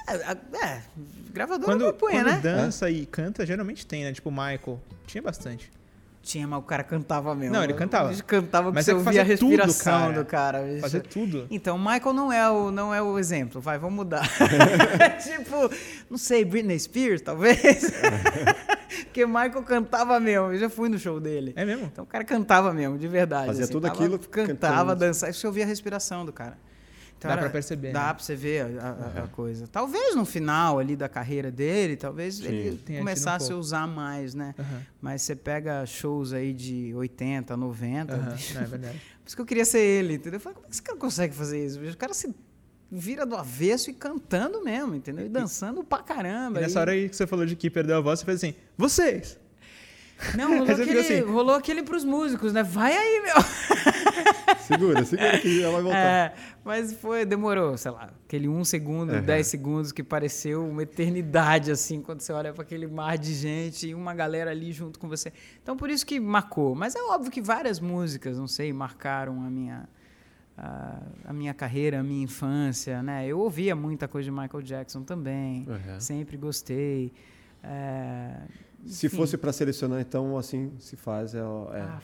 É, 0.07 0.67
é 0.67 0.83
gravador 1.31 1.65
quando, 1.65 1.85
não 1.85 1.93
põe, 1.93 2.11
quando 2.11 2.27
né? 2.27 2.39
dança 2.43 2.89
é. 2.89 2.91
e 2.91 3.05
canta, 3.07 3.43
geralmente 3.43 3.87
tem, 3.87 4.03
né? 4.03 4.13
Tipo 4.13 4.29
o 4.29 4.31
Michael, 4.31 4.79
tinha 5.07 5.23
bastante. 5.23 5.78
Tinha, 6.29 6.45
mas 6.45 6.59
o 6.59 6.61
cara 6.61 6.83
cantava 6.83 7.33
mesmo. 7.33 7.55
Não, 7.55 7.63
ele 7.63 7.73
cantava. 7.73 8.11
Ele 8.13 8.21
cantava 8.21 8.71
mas 8.71 8.85
você 8.85 8.93
ouvia 8.93 9.21
a 9.21 9.23
respiração 9.23 10.09
tudo, 10.09 10.19
do 10.19 10.25
cara. 10.25 10.59
Fazer 10.79 11.01
tudo. 11.01 11.47
Então, 11.49 11.75
o 11.75 11.79
Michael 11.79 12.13
não 12.13 12.31
é 12.31 12.47
o, 12.47 12.69
não 12.69 12.93
é 12.93 13.01
o 13.01 13.17
exemplo. 13.17 13.59
Vai, 13.59 13.79
vamos 13.79 13.95
mudar. 13.95 14.29
tipo, 15.23 15.71
não 16.07 16.19
sei, 16.19 16.45
Britney 16.45 16.77
Spears, 16.77 17.21
talvez. 17.23 17.81
Porque 19.05 19.23
o 19.23 19.27
Michael 19.27 19.63
cantava 19.63 20.19
mesmo. 20.19 20.51
Eu 20.51 20.59
já 20.59 20.69
fui 20.69 20.87
no 20.87 20.99
show 20.99 21.19
dele. 21.19 21.51
É 21.55 21.65
mesmo? 21.65 21.89
Então, 21.91 22.03
o 22.03 22.07
cara 22.07 22.23
cantava 22.23 22.71
mesmo, 22.71 22.95
de 22.95 23.07
verdade. 23.07 23.47
Fazia 23.47 23.63
assim, 23.63 23.73
tudo 23.73 23.87
tava, 23.87 23.95
aquilo. 23.95 24.19
Cantava, 24.19 24.95
dançava. 24.95 25.33
Você 25.33 25.47
ouvia 25.47 25.63
a 25.63 25.67
respiração 25.67 26.23
do 26.23 26.31
cara. 26.31 26.59
Então, 27.19 27.29
dá 27.29 27.37
para 27.37 27.49
perceber. 27.49 27.91
Dá 27.91 28.07
né? 28.07 28.13
para 28.13 28.23
você 28.23 28.35
ver 28.35 28.79
a, 28.79 28.87
a, 28.87 29.23
a, 29.25 29.27
coisa. 29.27 29.67
Talvez 29.67 30.15
no 30.15 30.23
final 30.23 30.79
ali 30.79 30.95
da 30.95 31.09
carreira 31.09 31.51
dele, 31.51 31.97
talvez 31.97 32.35
Sim. 32.35 32.45
ele 32.45 32.77
Tem 32.77 32.97
começasse 32.99 33.51
um 33.51 33.57
a 33.57 33.59
usar 33.59 33.87
mais, 33.87 34.33
né? 34.33 34.55
Uhum. 34.57 34.79
Mas 35.01 35.21
você 35.23 35.35
pega 35.35 35.85
shows 35.85 36.31
aí 36.31 36.53
de 36.53 36.93
80, 36.95 37.57
90. 37.57 38.15
Uhum. 38.15 38.21
É 38.21 38.63
verdade. 38.65 39.01
Por 39.21 39.27
isso 39.27 39.35
que 39.35 39.41
eu 39.41 39.45
queria 39.45 39.65
ser 39.65 39.79
ele, 39.79 40.13
entendeu? 40.13 40.37
Eu 40.37 40.39
falei, 40.39 40.55
como 40.55 40.65
é 40.65 40.69
que 40.69 40.75
esse 40.75 40.81
cara 40.81 40.97
consegue 40.97 41.35
fazer 41.35 41.65
isso? 41.65 41.79
O 41.79 41.97
cara 41.97 42.13
se 42.13 42.33
vira 42.91 43.25
do 43.25 43.35
avesso 43.35 43.89
e 43.89 43.93
cantando 43.93 44.63
mesmo, 44.63 44.95
entendeu? 44.95 45.25
E 45.25 45.29
dançando 45.29 45.83
pra 45.83 46.01
caramba. 46.01 46.59
E 46.59 46.61
nessa 46.63 46.79
E- 46.79 46.81
hora 46.81 46.91
aí 46.93 47.09
que 47.09 47.15
você 47.15 47.27
falou 47.27 47.45
de 47.45 47.55
que 47.55 47.69
perdeu 47.69 47.97
a 47.97 48.01
voz, 48.01 48.19
você 48.19 48.25
fez 48.25 48.37
assim, 48.37 48.55
vocês! 48.77 49.38
Não, 50.35 50.57
rolou 50.59 50.71
aquele, 50.75 50.99
assim. 50.99 51.19
rolou 51.21 51.55
aquele 51.55 51.83
pros 51.83 52.03
músicos, 52.03 52.53
né? 52.53 52.63
Vai 52.63 52.95
aí, 52.95 53.21
meu! 53.23 53.35
Segura, 54.59 55.03
segura 55.03 55.37
que 55.39 55.61
já 55.61 55.71
vai 55.71 55.81
voltar. 55.81 55.97
É, 55.97 56.33
mas 56.63 56.93
foi, 56.93 57.25
demorou, 57.25 57.75
sei 57.77 57.91
lá, 57.91 58.11
aquele 58.25 58.47
um 58.47 58.63
segundo, 58.63 59.13
Uhum. 59.13 59.21
dez 59.21 59.47
segundos 59.47 59.91
que 59.91 60.03
pareceu 60.03 60.63
uma 60.67 60.83
eternidade, 60.83 61.71
assim, 61.71 62.01
quando 62.01 62.21
você 62.21 62.31
olha 62.31 62.53
para 62.53 62.61
aquele 62.61 62.85
mar 62.85 63.17
de 63.17 63.33
gente 63.33 63.87
e 63.87 63.95
uma 63.95 64.13
galera 64.13 64.51
ali 64.51 64.71
junto 64.71 64.99
com 64.99 65.07
você. 65.07 65.33
Então, 65.61 65.75
por 65.75 65.89
isso 65.89 66.05
que 66.05 66.19
marcou. 66.19 66.75
Mas 66.75 66.95
é 66.95 67.01
óbvio 67.01 67.31
que 67.31 67.41
várias 67.41 67.79
músicas, 67.79 68.37
não 68.37 68.47
sei, 68.47 68.71
marcaram 68.71 69.41
a 69.43 69.49
minha, 69.49 69.89
a, 70.55 70.99
a 71.25 71.33
minha 71.33 71.53
carreira, 71.53 71.99
a 71.99 72.03
minha 72.03 72.23
infância, 72.23 73.01
né? 73.01 73.25
Eu 73.27 73.39
ouvia 73.39 73.75
muita 73.75 74.07
coisa 74.07 74.25
de 74.29 74.31
Michael 74.31 74.61
Jackson 74.61 75.01
também, 75.03 75.65
Uhum. 75.67 75.99
sempre 75.99 76.37
gostei. 76.37 77.11
É, 77.63 78.33
Se 78.85 79.09
fosse 79.09 79.37
para 79.37 79.51
selecionar, 79.53 79.99
então, 80.01 80.37
assim 80.37 80.71
se 80.79 80.95
faz. 80.95 81.35
É, 81.35 81.39
é. 81.39 81.41
Ah, 81.41 81.99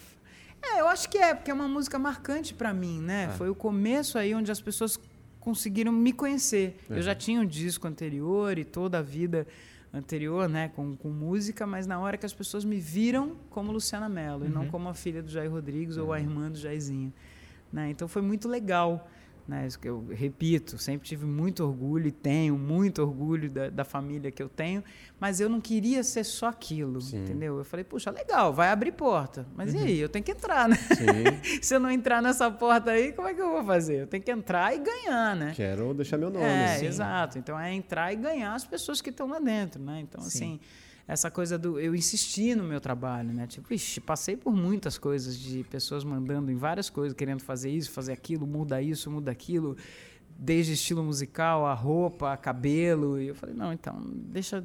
É, 0.64 0.82
eu 0.82 0.88
acho 0.88 1.10
que 1.10 1.18
é, 1.18 1.34
porque 1.34 1.52
é 1.52 1.54
uma 1.54 1.68
música 1.68 1.98
marcante 2.00 2.54
pra 2.54 2.74
mim, 2.74 3.00
né? 3.00 3.26
É. 3.26 3.38
Foi 3.38 3.50
o 3.50 3.56
começo 3.56 4.18
aí 4.18 4.34
onde 4.34 4.52
as 4.52 4.60
pessoas 4.60 5.00
conseguiram 5.40 5.92
me 5.92 6.12
conhecer. 6.12 6.78
Uhum. 6.90 6.96
Eu 6.98 7.02
já 7.04 7.14
tinha 7.14 7.40
um 7.40 7.46
disco 7.46 7.88
anterior 7.88 8.58
e 8.58 8.66
toda 8.66 8.98
a 8.98 9.02
vida 9.02 9.46
anterior, 9.94 10.50
né, 10.50 10.70
com, 10.76 10.96
com 10.98 11.10
música, 11.10 11.66
mas 11.66 11.88
na 11.88 11.98
hora 12.00 12.18
que 12.18 12.26
as 12.26 12.34
pessoas 12.34 12.66
me 12.66 12.80
viram 12.80 13.38
como 13.50 13.72
Luciana 13.72 14.10
Mello 14.10 14.44
e 14.44 14.48
Uhum. 14.48 14.54
não 14.54 14.68
como 14.68 14.90
a 14.90 14.94
filha 14.94 15.22
do 15.24 15.30
Jair 15.30 15.50
Rodrigues 15.50 15.96
ou 15.98 16.12
a 16.12 16.20
irmã 16.20 16.52
do 16.52 16.58
Jairzinho. 16.58 17.14
Né? 17.72 17.92
Então 17.92 18.08
foi 18.08 18.22
muito 18.22 18.48
legal. 18.50 19.10
Né? 19.48 19.68
Isso 19.68 19.78
que 19.78 19.88
eu 19.88 20.08
repito, 20.12 20.78
sempre 20.80 21.08
tive 21.08 21.26
muito 21.26 21.64
orgulho 21.64 22.08
e 22.08 22.12
tenho 22.12 22.58
muito 22.58 23.04
orgulho 23.04 23.50
da, 23.50 23.70
da 23.70 23.86
família 23.86 24.32
que 24.32 24.42
eu 24.42 24.50
tenho, 24.50 24.84
mas 25.20 25.40
eu 25.40 25.48
não 25.48 25.62
queria 25.62 26.04
ser 26.04 26.24
só 26.24 26.48
aquilo, 26.48 27.00
Sim. 27.00 27.22
entendeu? 27.22 27.60
Eu 27.60 27.64
falei, 27.64 27.84
puxa, 27.84 28.10
legal, 28.10 28.52
vai 28.52 28.70
abrir 28.70 28.92
porta. 28.92 29.46
Mas 29.56 29.74
e 29.76 29.78
aí? 29.78 30.00
Eu 30.00 30.10
tenho 30.10 30.26
que 30.26 30.32
entrar, 30.32 30.68
né? 30.68 30.78
Se 31.62 31.76
eu 31.76 31.80
não 31.80 31.92
entrar 31.92 32.24
nessa 32.24 32.50
porta 32.50 32.92
aí, 32.92 33.14
como 33.14 33.28
é 33.28 33.36
que 33.36 33.42
eu 33.42 33.52
vou 33.52 33.64
fazer? 33.64 34.02
Eu 34.02 34.08
tenho 34.08 34.24
que 34.24 34.32
entrar 34.32 34.76
e 34.76 34.80
ganhar, 34.80 35.36
né? 35.36 35.54
quero 35.56 35.94
deixar 35.94 36.18
meu 36.18 36.30
nome. 36.30 36.46
É, 36.46 36.78
Sim. 36.80 36.88
exato. 36.88 37.38
Então 37.38 37.60
é 37.60 37.72
entrar 37.74 38.12
e 38.12 38.16
ganhar 38.16 38.54
as 38.56 38.66
pessoas 38.66 39.00
que 39.00 39.12
estão 39.12 39.28
lá 39.28 39.40
dentro, 39.40 39.82
né? 39.82 40.00
Então, 40.02 40.22
Sim. 40.22 40.28
assim, 40.28 40.60
essa 41.08 41.30
coisa 41.30 41.58
do. 41.58 41.80
Eu 41.80 41.96
insisti 41.96 42.56
no 42.56 42.64
meu 42.64 42.82
trabalho, 42.82 43.32
né? 43.32 43.46
Tipo, 43.46 43.74
ixi, 43.74 44.02
passei 44.02 44.36
por 44.36 44.56
muitas 44.56 44.98
coisas 44.98 45.38
de 45.38 45.64
pessoas 45.64 46.04
mandando 46.04 46.52
em 46.52 46.56
várias 46.56 46.90
coisas, 46.90 47.16
querendo 47.16 47.42
fazer 47.42 47.70
isso, 47.70 47.92
fazer 47.92 48.14
aquilo, 48.14 48.48
muda 48.48 48.82
isso, 48.82 49.12
muda 49.12 49.32
aquilo. 49.32 49.78
Desde 50.38 50.74
estilo 50.74 51.04
musical, 51.04 51.66
a 51.66 51.74
roupa, 51.74 52.34
a 52.34 52.38
cabelo. 52.38 53.20
E 53.20 53.28
eu 53.28 53.36
falei, 53.36 53.56
não, 53.56 53.72
então, 53.72 54.02
deixa. 54.04 54.64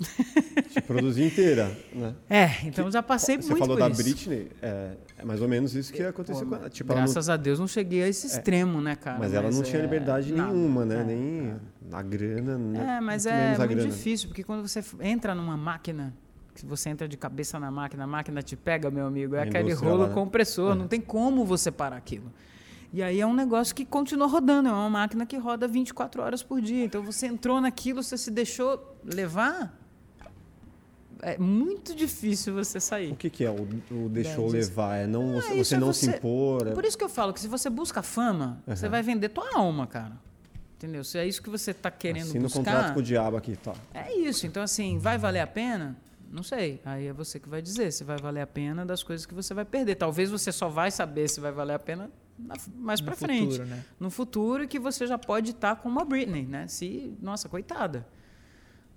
Te 0.70 0.80
produzir 0.80 1.24
inteira, 1.24 1.76
né? 1.92 2.14
É, 2.28 2.66
então 2.66 2.90
já 2.90 3.02
passei 3.02 3.36
Você 3.36 3.48
muito 3.48 3.58
falou 3.58 3.76
por 3.76 3.80
da 3.82 3.88
isso. 3.90 4.02
Britney, 4.02 4.50
é, 4.62 4.96
é 5.18 5.24
mais 5.24 5.42
ou 5.42 5.48
menos 5.48 5.74
isso 5.74 5.92
que 5.92 6.02
aconteceu 6.02 6.46
com 6.46 6.54
ela. 6.54 6.70
Tipo, 6.70 6.92
ela 6.92 7.00
não- 7.02 7.06
Graças 7.06 7.28
a 7.28 7.36
Deus 7.36 7.58
não 7.58 7.68
cheguei 7.68 8.02
a 8.02 8.08
esse 8.08 8.26
extremo, 8.26 8.80
né, 8.80 8.96
cara? 8.96 9.18
mas 9.18 9.34
ela 9.34 9.50
não 9.50 9.62
tinha 9.62 9.78
é, 9.78 9.82
liberdade 9.82 10.32
nada. 10.32 10.52
nenhuma, 10.52 10.84
né? 10.84 11.00
É. 11.00 11.04
Nem 11.04 11.56
a 11.92 12.02
grana, 12.02 12.56
né? 12.58 12.96
É, 12.96 13.00
mas 13.00 13.24
Muito 13.24 13.36
é 13.36 13.58
muito 13.58 13.68
grana. 13.74 13.88
difícil, 13.90 14.28
porque 14.28 14.42
quando 14.44 14.66
você 14.66 14.82
entra 15.00 15.34
numa 15.34 15.56
máquina, 15.56 16.14
que 16.54 16.64
você 16.64 16.88
entra 16.88 17.06
de 17.08 17.16
cabeça 17.16 17.58
na 17.58 17.70
máquina, 17.70 18.04
a 18.04 18.06
máquina 18.06 18.42
te 18.42 18.56
pega, 18.56 18.90
meu 18.90 19.06
amigo, 19.06 19.34
é 19.34 19.42
aquele 19.42 19.72
rolo 19.72 20.02
lá, 20.02 20.08
né? 20.08 20.14
compressor, 20.14 20.74
não 20.74 20.86
tem 20.88 21.00
como 21.00 21.44
você 21.44 21.70
parar 21.70 21.96
aquilo. 21.96 22.32
E 22.92 23.02
aí 23.04 23.20
é 23.20 23.26
um 23.26 23.34
negócio 23.34 23.72
que 23.74 23.84
continua 23.84 24.26
rodando, 24.26 24.68
é 24.68 24.72
uma 24.72 24.90
máquina 24.90 25.24
que 25.24 25.36
roda 25.36 25.68
24 25.68 26.22
horas 26.22 26.42
por 26.42 26.60
dia. 26.60 26.84
Então 26.84 27.02
você 27.02 27.26
entrou 27.26 27.60
naquilo, 27.60 28.02
você 28.02 28.18
se 28.18 28.30
deixou 28.32 28.96
levar, 29.04 29.79
é 31.22 31.38
muito 31.38 31.94
difícil 31.94 32.54
você 32.54 32.78
sair. 32.80 33.12
O 33.12 33.16
que, 33.16 33.28
que 33.30 33.44
é 33.44 33.50
o, 33.50 33.66
o 33.90 34.08
deixou 34.08 34.48
É, 34.48 34.52
levar? 34.52 34.96
É 34.96 35.06
não, 35.06 35.32
você, 35.34 35.54
isso 35.54 35.64
você 35.64 35.74
é 35.74 35.78
não 35.78 35.86
você- 35.92 36.06
se 36.10 36.16
impor? 36.16 36.66
é- 36.68 36.72
Por 36.72 36.84
isso 36.84 36.96
que 36.98 37.04
eu 37.04 37.08
falo 37.08 37.32
que 37.32 37.40
se 37.40 37.48
você 37.48 37.68
busca 37.70 38.02
fama, 38.02 38.62
você 38.66 38.86
Aham. 38.86 38.90
vai 38.90 39.02
vender 39.02 39.28
tua 39.30 39.48
alma, 39.56 39.86
cara. 39.86 40.12
Entendeu? 40.76 41.04
Se 41.04 41.18
é 41.18 41.26
isso 41.26 41.42
que 41.42 41.50
você 41.50 41.72
está 41.72 41.90
querendo 41.90 42.24
Assina 42.28 42.40
o 42.40 42.42
buscar... 42.44 42.58
contrato 42.64 42.94
com 42.94 43.00
o 43.00 43.02
diabo 43.02 43.36
aqui, 43.36 43.54
tá? 43.56 43.74
É 43.92 44.16
isso. 44.16 44.46
Então, 44.46 44.62
assim, 44.62 44.98
vai 44.98 45.18
valer 45.18 45.40
a 45.40 45.46
pena? 45.46 45.94
Não 46.30 46.42
sei. 46.42 46.80
Aí 46.84 47.06
é 47.08 47.12
você 47.12 47.38
que 47.38 47.48
vai 47.48 47.60
dizer 47.60 47.92
se 47.92 48.02
vai 48.04 48.16
valer 48.16 48.40
a 48.40 48.46
pena 48.46 48.86
das 48.86 49.02
coisas 49.02 49.26
que 49.26 49.34
você 49.34 49.52
vai 49.52 49.64
perder. 49.64 49.96
Talvez 49.96 50.30
você 50.30 50.50
só 50.50 50.68
vai 50.68 50.90
saber 50.90 51.28
se 51.28 51.38
vai 51.40 51.52
valer 51.52 51.74
a 51.74 51.78
pena 51.78 52.10
na- 52.38 52.54
mais 52.76 53.00
pra 53.00 53.14
frente. 53.14 53.52
futuro, 53.56 53.66
né? 53.68 53.84
No 53.98 54.10
futuro 54.10 54.66
que 54.66 54.78
você 54.78 55.06
já 55.06 55.18
pode 55.18 55.50
estar 55.50 55.76
como 55.76 56.00
a 56.00 56.04
Britney, 56.04 56.46
né? 56.46 56.66
Se, 56.66 57.14
nossa, 57.20 57.46
coitada. 57.48 58.06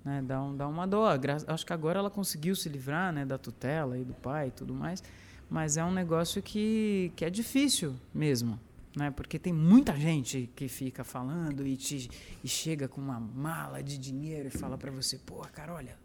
Né? 0.04 0.22
Dá, 0.26 0.42
um, 0.42 0.56
dá 0.56 0.68
uma. 0.68 0.86
Gra- 1.16 1.38
Acho 1.46 1.64
que 1.64 1.72
agora 1.72 1.98
ela 1.98 2.10
conseguiu 2.10 2.54
se 2.54 2.68
livrar 2.68 3.12
né, 3.12 3.24
da 3.24 3.38
tutela 3.38 3.98
e 3.98 4.04
do 4.04 4.12
pai 4.14 4.48
e 4.48 4.50
tudo 4.50 4.74
mais. 4.74 5.02
Mas 5.48 5.76
é 5.76 5.84
um 5.84 5.92
negócio 5.92 6.42
que, 6.42 7.12
que 7.16 7.24
é 7.24 7.30
difícil 7.30 7.94
mesmo. 8.12 8.58
Né? 8.96 9.10
Porque 9.10 9.38
tem 9.38 9.52
muita 9.52 9.94
gente 9.96 10.48
que 10.54 10.68
fica 10.68 11.02
falando 11.04 11.66
e, 11.66 11.76
te, 11.76 12.08
e 12.42 12.48
chega 12.48 12.86
com 12.86 13.00
uma 13.00 13.18
mala 13.18 13.82
de 13.82 13.98
dinheiro 13.98 14.48
e 14.48 14.50
fala 14.50 14.78
pra 14.78 14.90
você, 14.90 15.18
pô, 15.18 15.36
cara, 15.52 15.74
olha, 15.74 15.96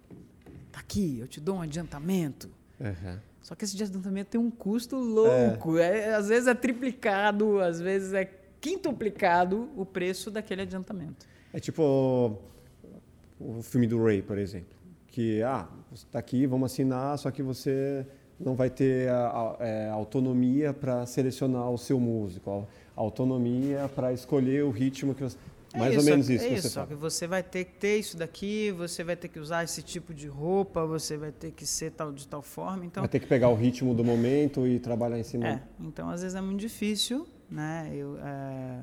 tá 0.72 0.80
aqui, 0.80 1.20
eu 1.20 1.28
te 1.28 1.40
dou 1.40 1.58
um 1.58 1.62
adiantamento. 1.62 2.50
Aham. 2.82 3.22
Só 3.42 3.56
que 3.56 3.64
esse 3.64 3.82
adiantamento 3.82 4.32
tem 4.32 4.42
um 4.42 4.50
custo 4.52 4.96
louco. 4.98 5.78
É, 5.78 6.14
às 6.16 6.28
vezes 6.30 6.48
é 6.48 6.54
triplicado, 6.54 7.60
às 7.60 7.80
vezes 7.80 8.14
é 8.14 8.26
quintuplicado 8.60 9.70
o 9.76 9.86
preço 9.86 10.30
daquele 10.32 10.62
adiantamento. 10.64 11.26
É 11.54 11.60
tipo 11.60 12.40
o, 13.40 13.62
filme 13.62 13.88
do 13.88 14.04
Ray, 14.04 14.22
por 14.22 14.38
exemplo. 14.38 14.78
Que, 15.08 15.42
ah, 15.44 15.68
você 15.92 16.06
tá 16.12 16.20
aqui, 16.20 16.46
vamos 16.46 16.72
assinar, 16.72 17.18
só 17.18 17.32
que 17.32 17.42
você 17.42 18.06
não 18.40 18.56
vai 18.56 18.70
ter 18.70 19.10
a, 19.10 19.28
a- 19.30 19.58
é, 19.60 19.90
autonomia 19.90 20.74
para 20.74 21.06
selecionar 21.06 21.70
o 21.72 21.78
seu 21.78 22.00
músico, 22.00 22.68
a 22.96 23.02
autonomia 23.02 23.90
para 23.96 24.14
escolher 24.14 24.64
o 24.64 24.70
ritmo 24.72 25.14
que 25.16 25.24
você... 25.24 25.38
Mais 25.76 25.96
ou 25.96 26.04
menos 26.04 26.28
isso 26.32 26.44
é 26.46 26.48
isso, 26.56 26.70
só 26.70 26.84
que 26.84 26.96
você 26.96 27.28
vai 27.28 27.44
ter 27.44 27.64
que 27.66 27.74
ter 27.74 27.98
isso 28.00 28.18
daqui, 28.18 28.72
você 28.72 29.04
vai 29.04 29.16
ter 29.16 29.28
que 29.28 29.38
usar 29.40 29.64
esse 29.64 29.84
tipo 29.84 30.16
de 30.16 30.28
roupa, 30.28 30.84
você 30.84 31.16
vai 31.16 31.32
ter 31.32 31.52
que 31.52 31.64
ser 31.64 31.92
tal 31.92 32.12
de 32.12 32.28
tal 32.28 32.42
forma. 32.42 32.84
Então, 32.86 33.04
Vai 33.04 33.08
ter 33.10 33.20
que 33.20 33.28
pegar 33.28 33.50
o 33.50 33.56
ritmo 33.56 33.94
do 33.94 34.04
momento 34.04 34.66
e 34.66 34.80
trabalhar 34.80 35.20
em 35.20 35.24
cima. 35.24 35.48
É, 35.48 35.62
então 35.80 36.10
às 36.10 36.24
vezes 36.24 36.36
é 36.36 36.42
muito 36.42 36.60
difícil, 36.60 37.28
né? 37.52 37.88
Eu, 37.94 38.18
é, 38.18 38.80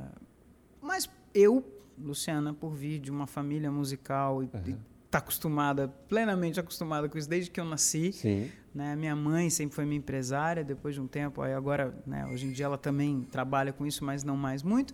Mas 0.80 1.10
eu, 1.34 1.64
Luciana, 1.98 2.52
por 2.54 2.74
vir 2.74 2.98
de 2.98 3.10
uma 3.10 3.26
família 3.26 3.70
musical 3.70 4.42
e 4.42 4.50
Aham. 4.54 4.78
estar 5.06 5.18
acostumada, 5.18 5.88
plenamente 6.08 6.58
acostumada 6.60 7.08
com 7.08 7.16
isso 7.16 7.28
desde 7.28 7.50
que 7.50 7.60
eu 7.60 7.64
nasci, 7.64 8.12
Sim. 8.12 8.50
né? 8.74 8.94
Minha 8.96 9.16
mãe 9.16 9.48
sempre 9.50 9.74
foi 9.74 9.84
minha 9.84 9.98
empresária, 9.98 10.62
depois 10.64 10.94
de 10.94 11.00
um 11.00 11.06
tempo, 11.06 11.40
aí 11.42 11.54
agora, 11.54 11.94
né, 12.06 12.26
hoje 12.26 12.46
em 12.46 12.52
dia 12.52 12.66
ela 12.66 12.78
também 12.78 13.22
trabalha 13.30 13.72
com 13.72 13.86
isso, 13.86 14.04
mas 14.04 14.22
não 14.24 14.36
mais 14.36 14.62
muito. 14.62 14.92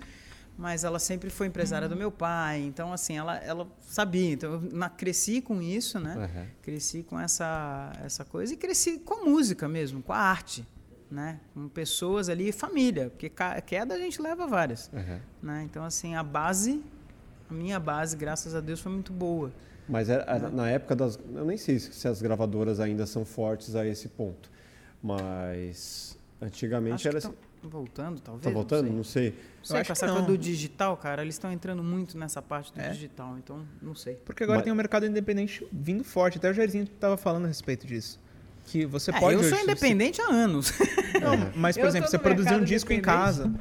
Mas 0.58 0.84
ela 0.84 0.98
sempre 0.98 1.30
foi 1.30 1.46
empresária 1.46 1.88
do 1.88 1.96
meu 1.96 2.10
pai, 2.12 2.60
então 2.60 2.92
assim, 2.92 3.16
ela, 3.16 3.38
ela 3.38 3.66
sabia. 3.80 4.32
Então 4.32 4.52
eu 4.52 4.60
na- 4.70 4.90
cresci 4.90 5.40
com 5.40 5.62
isso, 5.62 5.98
né? 5.98 6.14
Aham. 6.14 6.46
Cresci 6.60 7.02
com 7.02 7.18
essa, 7.18 7.90
essa 8.04 8.22
coisa 8.22 8.52
e 8.52 8.56
cresci 8.58 8.98
com 8.98 9.14
a 9.14 9.24
música 9.24 9.66
mesmo, 9.66 10.02
com 10.02 10.12
a 10.12 10.18
arte, 10.18 10.64
né? 11.12 11.39
Com 11.52 11.68
pessoas 11.68 12.28
ali 12.28 12.48
e 12.48 12.52
família, 12.52 13.10
porque 13.10 13.30
queda 13.66 13.94
a 13.94 13.98
gente 13.98 14.20
leva 14.20 14.47
várias, 14.47 14.90
aham. 14.94 15.20
né? 15.43 15.62
Então 15.64 15.84
assim, 15.84 16.14
a 16.14 16.22
base, 16.22 16.82
a 17.51 17.52
minha 17.55 17.78
base, 17.78 18.16
graças 18.16 18.55
a 18.55 18.60
Deus, 18.60 18.80
foi 18.80 18.90
muito 18.90 19.12
boa. 19.12 19.52
Mas 19.89 20.09
era- 20.09 20.24
era- 20.24 20.48
na 20.48 20.70
época 20.70 20.97
das. 20.97 21.18
Eu 21.34 21.44
nem 21.44 21.56
sei 21.59 21.78
se 21.78 22.09
as 22.09 22.22
gravadoras 22.22 22.80
ainda 22.80 23.05
são 23.05 23.24
fortes 23.24 23.74
a 23.76 23.86
esse 23.86 24.09
ponto. 24.09 24.51
Mas 25.02 26.16
antigamente 26.40 26.94
Acho 26.94 27.09
era 27.09 27.18
assim. 27.18 27.32
tão 27.60 27.70
voltando, 27.70 28.20
talvez. 28.20 28.44
Tá 28.44 28.51
voltando? 28.51 28.86
Não 28.89 28.97
Não 28.98 29.05
sei. 29.05 29.30
sei. 29.30 29.40
Não 29.59 29.64
sei, 29.64 29.76
acho 29.80 29.82
com 29.82 29.86
que 29.86 29.93
essa 29.93 30.06
coisa 30.06 30.20
não. 30.20 30.26
do 30.26 30.39
digital, 30.39 30.97
cara, 30.97 31.22
eles 31.22 31.34
estão 31.34 31.52
entrando 31.52 31.82
muito 31.82 32.16
nessa 32.16 32.40
parte 32.40 32.72
do 32.72 32.80
É? 32.80 32.89
digital, 32.90 33.36
então 33.39 33.64
não 33.80 33.94
sei. 33.94 34.14
Porque 34.14 34.44
agora 34.44 34.59
Mas- 34.59 34.64
tem 34.64 34.72
um 34.72 34.76
mercado 34.76 35.05
independente 35.06 35.66
vindo 35.72 36.02
forte. 36.05 36.39
Até 36.39 36.51
o 36.51 36.55
Jairzinho 36.55 36.86
tava 36.86 37.16
falando 37.16 37.44
a 37.44 37.48
respeito 37.48 37.86
disso. 37.86 38.18
Que 38.72 38.86
você 38.86 39.10
É, 39.10 39.20
pode. 39.20 39.36
eu 39.36 39.44
sou 39.44 39.58
independente 39.58 40.20
há 40.22 40.28
anos. 40.30 40.72
Não, 41.20 41.52
mas, 41.54 41.76
por 41.76 41.82
Eu 41.84 41.88
exemplo, 41.88 42.08
você 42.08 42.18
produzir 42.18 42.54
um 42.54 42.64
disco 42.64 42.90
em 42.92 43.00
casa. 43.02 43.52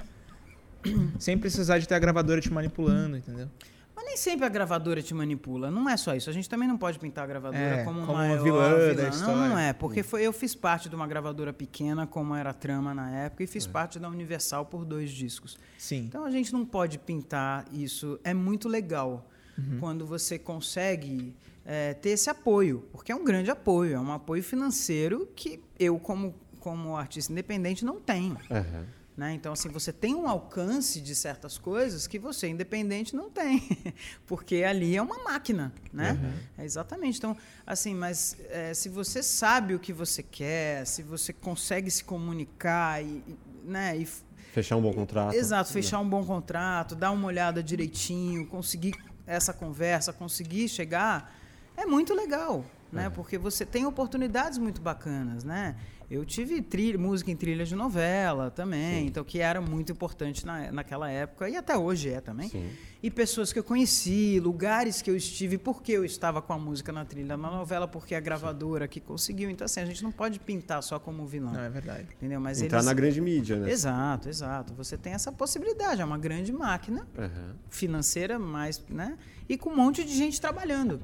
sem 1.20 1.38
precisar 1.38 1.80
de 1.80 1.88
ter 1.88 1.96
a 1.96 2.00
gravadora 2.00 2.40
te 2.40 2.52
manipulando, 2.52 3.18
entendeu? 3.18 3.50
Mas 3.94 4.06
nem 4.06 4.16
sempre 4.18 4.46
a 4.46 4.50
gravadora 4.50 5.02
te 5.02 5.14
manipula. 5.14 5.70
Não 5.70 5.88
é 5.90 5.96
só 5.98 6.16
isso. 6.16 6.30
A 6.30 6.34
gente 6.34 6.50
também 6.50 6.66
não 6.68 6.78
pode 6.78 6.98
pintar 6.98 7.26
a 7.26 7.28
gravadora 7.28 7.62
É, 7.62 7.84
como, 7.84 8.00
como 8.06 8.14
uma 8.14 8.24
uma 8.26 8.42
vilã 8.42 8.94
da 8.96 9.10
história. 9.10 9.36
Não, 9.36 9.50
não 9.50 9.60
é. 9.60 9.74
Porque 9.74 10.02
foi, 10.02 10.24
eu 10.26 10.32
fiz 10.34 10.56
parte 10.56 10.88
de 10.90 10.96
uma 10.96 11.06
gravadora 11.06 11.52
pequena, 11.54 12.08
como 12.08 12.34
era 12.34 12.50
a 12.50 12.54
Trama 12.54 12.94
na 12.94 13.12
época, 13.12 13.44
e 13.44 13.48
fiz 13.48 13.68
parte 13.68 14.00
da 14.00 14.08
Universal 14.10 14.66
por 14.66 14.86
dois 14.86 15.12
discos. 15.12 15.58
Sim. 15.78 16.06
Então 16.08 16.24
a 16.26 16.32
gente 16.32 16.52
não 16.54 16.66
pode 16.66 16.98
pintar 16.98 17.66
isso. 17.72 18.18
É 18.24 18.34
muito 18.34 18.68
legal 18.70 19.28
Uhum. 19.58 19.78
quando 19.82 20.06
você 20.06 20.40
consegue 20.40 21.36
é, 21.66 21.94
ter 21.94 22.12
esse 22.12 22.30
apoio, 22.30 22.88
porque 22.92 23.12
é 23.12 23.16
um 23.16 23.24
grande 23.24 23.52
apoio, 23.52 23.96
é 23.96 24.00
um 24.00 24.12
apoio 24.12 24.44
financeiro 24.44 25.28
que 25.36 25.64
eu, 25.80 26.00
como, 26.00 26.36
como 26.60 26.96
artista 26.96 27.32
independente, 27.32 27.86
não 27.86 28.00
tenho. 28.00 28.38
Aham. 28.50 28.86
Né? 29.16 29.34
Então, 29.34 29.54
assim, 29.54 29.70
você 29.70 29.92
tem 29.92 30.16
um 30.16 30.28
alcance 30.28 31.02
de 31.02 31.14
certas 31.14 31.58
coisas 31.58 32.08
que 32.08 32.18
você, 32.18 32.48
independente, 32.48 33.16
não 33.16 33.30
tem. 33.30 33.62
Porque 34.26 34.64
ali 34.64 34.96
é 34.96 35.02
uma 35.02 35.22
máquina, 35.24 35.72
né? 35.92 36.14
Uhum. 36.14 36.34
É 36.58 36.66
exatamente. 36.66 37.18
Então, 37.18 37.36
assim, 37.68 37.94
mas 37.94 38.38
é, 38.50 38.74
se 38.74 38.88
você 38.88 39.22
sabe 39.22 39.76
o 39.76 39.80
que 39.80 39.92
você 39.92 40.24
quer, 40.24 40.88
se 40.88 41.04
você 41.04 41.34
consegue 41.34 41.92
se 41.92 42.04
comunicar 42.04 43.04
e, 43.04 43.22
né, 43.64 43.98
e 43.98 44.08
Fechar 44.52 44.76
um 44.76 44.82
bom 44.82 44.94
contrato. 44.94 45.34
Exato, 45.34 45.72
fechar 45.72 46.00
um 46.00 46.10
bom 46.10 46.26
contrato, 46.26 46.94
dar 46.94 47.12
uma 47.12 47.28
olhada 47.28 47.64
direitinho, 47.64 48.46
conseguir 48.48 48.94
essa 49.26 49.54
conversa, 49.54 50.12
conseguir 50.12 50.68
chegar, 50.68 51.34
é 51.82 51.86
muito 51.86 52.14
legal, 52.14 52.66
né? 52.92 53.06
É. 53.06 53.10
Porque 53.10 53.38
você 53.38 53.66
tem 53.66 53.86
oportunidades 53.86 54.58
muito 54.58 54.82
bacanas, 54.82 55.44
né? 55.44 55.76
Eu 56.12 56.26
tive 56.26 56.62
trilha, 56.62 57.00
música 57.00 57.32
em 57.32 57.38
trilha 57.38 57.64
de 57.64 57.74
novela 57.74 58.52
também, 58.52 59.00
Sim. 59.00 59.06
então 59.06 59.24
que 59.24 59.40
era 59.40 59.62
muito 59.62 59.94
importante 59.94 60.46
na, 60.46 60.70
naquela 60.70 61.10
época 61.10 61.48
e 61.50 61.56
até 61.56 61.78
hoje 61.78 62.10
é 62.10 62.20
também. 62.20 62.50
Sim. 62.50 62.70
E 63.02 63.10
pessoas 63.10 63.54
que 63.54 63.58
eu 63.58 63.64
conheci, 63.64 64.38
lugares 64.42 65.02
que 65.02 65.10
eu 65.10 65.16
estive, 65.16 65.58
porque 65.58 65.94
eu 65.94 66.04
estava 66.04 66.42
com 66.42 66.52
a 66.52 66.60
música 66.60 66.92
na 66.92 67.06
trilha 67.06 67.38
na 67.38 67.50
novela, 67.50 67.88
porque 67.88 68.14
a 68.14 68.20
gravadora 68.20 68.86
Sim. 68.86 68.90
que 68.90 69.00
conseguiu. 69.00 69.50
Então 69.50 69.64
assim, 69.64 69.80
a 69.80 69.86
gente 69.86 70.04
não 70.04 70.12
pode 70.12 70.38
pintar 70.38 70.84
só 70.84 71.00
como 71.00 71.26
vilão. 71.26 71.54
Não, 71.54 71.62
é 71.62 71.70
verdade. 71.70 72.10
Entendeu? 72.18 72.42
Mas 72.42 72.62
Entrar 72.62 72.80
eles... 72.80 72.88
na 72.88 72.94
grande 72.94 73.22
mídia, 73.22 73.56
né? 73.56 73.72
Exato, 73.72 74.28
exato. 74.28 74.74
Você 74.74 74.98
tem 74.98 75.14
essa 75.14 75.32
possibilidade, 75.32 76.02
é 76.02 76.06
uma 76.06 76.18
grande 76.18 76.52
máquina 76.52 77.08
uhum. 77.18 77.56
financeira, 77.70 78.38
mais, 78.38 78.84
né? 78.90 79.18
E 79.48 79.58
com 79.58 79.70
um 79.70 79.78
monte 79.78 80.04
de 80.04 80.14
gente 80.14 80.42
trabalhando 80.42 81.00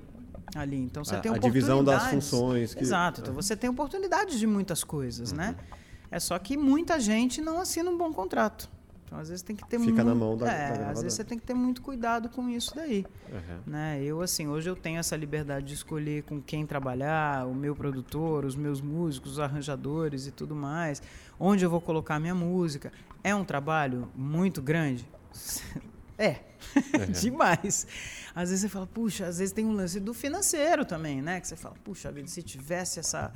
ali. 0.56 0.78
Então 0.78 1.04
você 1.04 1.16
a, 1.16 1.20
tem 1.20 1.34
a 1.34 1.38
divisão 1.38 1.84
das 1.84 2.08
funções. 2.08 2.74
Que... 2.74 2.82
Exato. 2.82 3.22
Então 3.22 3.34
você 3.34 3.56
tem 3.56 3.70
oportunidades 3.70 4.40
de 4.40 4.48
muitas 4.48 4.84
coisas, 4.84 5.32
né? 5.32 5.50
uhum. 5.50 5.52
né? 5.52 5.78
É 6.10 6.20
só 6.20 6.40
que 6.40 6.56
muita 6.56 7.00
gente 7.00 7.42
não 7.42 7.60
assina 7.60 7.90
um 7.90 7.98
bom 7.98 8.14
contrato. 8.14 8.70
Então, 9.08 9.18
às 9.20 9.30
vezes 9.30 9.42
tem 9.42 9.56
que 9.56 9.66
ter 9.66 9.80
Fica 9.80 9.92
muito, 9.92 10.04
na 10.04 10.14
mão 10.14 10.36
da, 10.36 10.52
é, 10.52 10.78
da 10.78 10.90
às 10.90 11.02
vezes 11.02 11.14
você 11.14 11.24
tem 11.24 11.40
que 11.40 11.46
ter 11.46 11.54
muito 11.54 11.82
cuidado 11.82 12.28
com 12.28 12.50
isso 12.50 12.76
daí. 12.76 13.06
Uhum. 13.32 13.60
Né? 13.66 14.04
Eu, 14.04 14.22
assim, 14.22 14.48
hoje 14.48 14.70
eu 14.70 14.76
tenho 14.76 15.00
essa 15.00 15.16
liberdade 15.16 15.66
de 15.66 15.74
escolher 15.74 16.24
com 16.24 16.42
quem 16.42 16.66
trabalhar, 16.66 17.48
o 17.48 17.56
meu 17.56 17.74
produtor, 17.74 18.44
os 18.44 18.56
meus 18.56 18.82
músicos, 18.82 19.34
os 19.34 19.40
arranjadores 19.40 20.28
e 20.28 20.32
tudo 20.32 20.54
mais, 20.54 21.02
onde 21.40 21.64
eu 21.64 21.70
vou 21.70 21.80
colocar 21.80 22.20
minha 22.20 22.36
música. 22.36 22.92
É 23.24 23.34
um 23.34 23.46
trabalho 23.46 24.10
muito 24.14 24.62
grande? 24.62 25.08
É, 26.18 26.38
uhum. 26.76 27.12
demais. 27.22 27.88
Às 28.34 28.50
vezes 28.50 28.62
você 28.62 28.70
fala, 28.70 28.88
puxa, 28.88 29.28
às 29.28 29.38
vezes 29.38 29.54
tem 29.54 29.66
um 29.66 29.74
lance 29.74 30.00
do 30.00 30.14
financeiro 30.14 30.84
também, 30.84 31.22
né? 31.22 31.40
Que 31.40 31.48
você 31.48 31.56
fala, 31.56 31.76
puxa 31.84 32.12
vida, 32.12 32.28
se 32.28 32.42
tivesse 32.42 33.00
essa, 33.00 33.32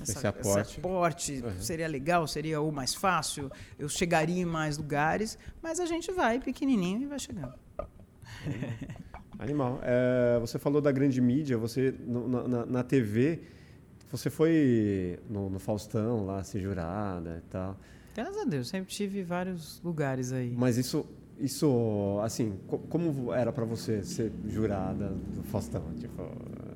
essa 0.00 0.12
esse 0.18 0.26
aporte, 0.26 0.70
esse 0.70 0.78
aporte 0.78 1.42
uhum. 1.42 1.60
seria 1.60 1.88
legal, 1.88 2.26
seria 2.26 2.60
o 2.60 2.70
mais 2.70 2.94
fácil, 2.94 3.50
eu 3.78 3.88
chegaria 3.88 4.42
em 4.42 4.44
mais 4.44 4.76
lugares, 4.76 5.38
mas 5.62 5.80
a 5.80 5.86
gente 5.86 6.12
vai 6.12 6.38
pequenininho 6.38 7.02
e 7.02 7.06
vai 7.06 7.18
chegando. 7.18 7.54
Animal. 9.38 9.80
É, 9.82 10.38
você 10.40 10.58
falou 10.58 10.80
da 10.80 10.90
grande 10.90 11.20
mídia, 11.20 11.56
você 11.56 11.94
no, 12.00 12.48
na, 12.48 12.66
na, 12.66 12.82
TV, 12.82 13.42
você 14.10 14.28
foi 14.28 15.18
no, 15.30 15.48
no 15.48 15.60
Faustão 15.60 16.26
lá, 16.26 16.42
ser 16.42 16.60
jurada 16.60 17.42
e 17.44 17.48
tal. 17.48 17.78
Graças 18.14 18.36
a 18.36 18.44
Deus, 18.44 18.68
sempre 18.68 18.92
tive 18.92 19.22
vários 19.22 19.80
lugares 19.82 20.32
aí. 20.32 20.52
Mas 20.56 20.76
isso 20.76 21.06
isso, 21.40 22.18
assim, 22.22 22.58
como 22.88 23.32
era 23.32 23.52
para 23.52 23.64
você 23.64 24.02
ser 24.02 24.32
jurada 24.46 25.08
do 25.08 25.42
Faustão? 25.44 25.82
Tipo... 25.96 26.22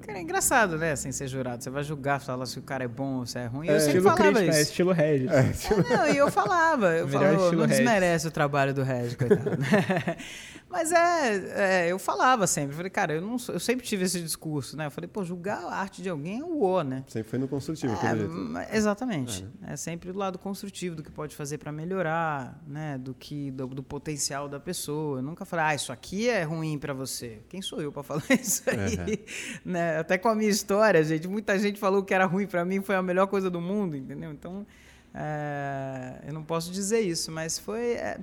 Cara, 0.03 0.19
é 0.19 0.23
engraçado, 0.23 0.77
né? 0.79 0.93
Assim, 0.93 1.13
ser 1.13 1.29
jurado. 1.29 1.63
Você 1.63 1.71
vai 1.71 1.83
julgar, 1.83 2.21
falar 2.21 2.47
se 2.47 2.59
o 2.59 2.63
cara 2.63 2.85
é 2.85 2.89
bom 2.89 3.21
ou 3.21 3.27
se 3.27 3.39
é 3.39 3.47
ruim. 3.47 3.69
É, 3.69 3.77
eu 3.77 3.81
sempre 3.81 3.99
estilo 3.99 4.17
falava 4.17 4.45
isso. 4.45 4.59
É 4.59 4.63
estilo 4.63 4.93
Regis. 4.93 5.31
É, 5.31 5.51
estilo... 5.51 5.81
É, 5.81 5.97
não, 5.97 6.09
e 6.09 6.17
eu 6.17 6.31
falava. 6.31 6.95
Eu 6.95 7.09
falava, 7.09 7.53
não 7.53 7.67
desmerece 7.67 8.27
o 8.27 8.31
trabalho 8.31 8.75
do 8.75 8.83
Regis, 8.83 9.15
coitado. 9.15 9.51
Mas 10.73 10.91
é, 10.91 11.85
é, 11.85 11.93
eu 11.93 11.99
falava 11.99 12.47
sempre, 12.47 12.75
falei, 12.75 12.89
cara, 12.89 13.13
eu, 13.13 13.21
não, 13.21 13.37
eu 13.49 13.61
sempre 13.61 13.85
tive 13.85 14.05
esse 14.05 14.19
discurso, 14.23 14.75
né? 14.75 14.87
Eu 14.87 14.91
falei, 14.91 15.07
pô, 15.07 15.23
julgar 15.23 15.63
a 15.65 15.75
arte 15.75 16.01
de 16.01 16.09
alguém 16.09 16.41
é 16.41 16.45
o 16.45 16.63
O, 16.63 16.83
né? 16.83 17.05
Sempre 17.09 17.29
foi 17.29 17.39
no 17.39 17.47
construtivo, 17.47 17.93
é. 17.93 18.75
Exatamente. 18.75 19.47
É, 19.61 19.67
né? 19.67 19.73
é, 19.75 19.77
sempre 19.77 20.11
do 20.11 20.19
lado 20.19 20.39
construtivo, 20.39 20.97
do 20.97 21.03
que 21.03 21.11
pode 21.11 21.37
fazer 21.37 21.59
para 21.59 21.71
melhorar, 21.71 22.59
né? 22.67 22.97
Do 22.97 23.13
que 23.13 23.51
do, 23.51 23.67
do, 23.67 23.83
potencial 23.83 24.49
da 24.49 24.59
pessoa. 24.59 25.19
Eu 25.19 25.23
nunca 25.23 25.45
falei, 25.45 25.67
ah, 25.67 25.75
isso 25.75 25.93
aqui 25.93 26.31
é 26.31 26.43
ruim 26.43 26.79
para 26.79 26.95
você. 26.95 27.43
Quem 27.51 27.61
sou 27.61 27.83
eu 27.83 27.93
para 27.93 28.03
falar 28.03 28.25
isso 28.33 28.63
aí? 28.71 28.97
Uhum. 28.97 29.71
Né? 29.93 29.99
Até 29.99 30.19
com 30.19 30.29
a 30.29 30.35
minha 30.35 30.51
história, 30.51 31.03
gente, 31.05 31.29
muita 31.29 31.59
gente 31.59 31.79
falou 31.79 32.03
que 32.03 32.15
era 32.15 32.25
ruim 32.25 32.47
para 32.47 32.65
mim, 32.65 32.81
foi 32.81 32.95
a 32.95 33.03
melhor 33.03 33.27
coisa 33.27 33.51
do 33.51 33.61
mundo, 33.61 33.97
entendeu? 33.97 34.33
Então, 34.33 34.67
é, 35.15 36.21
eu 36.27 36.33
não 36.33 36.43
posso 36.43 36.73
dizer 36.73 37.01
isso, 37.01 37.31
mas 37.31 37.59
foi 37.59 37.93
é, 37.93 38.19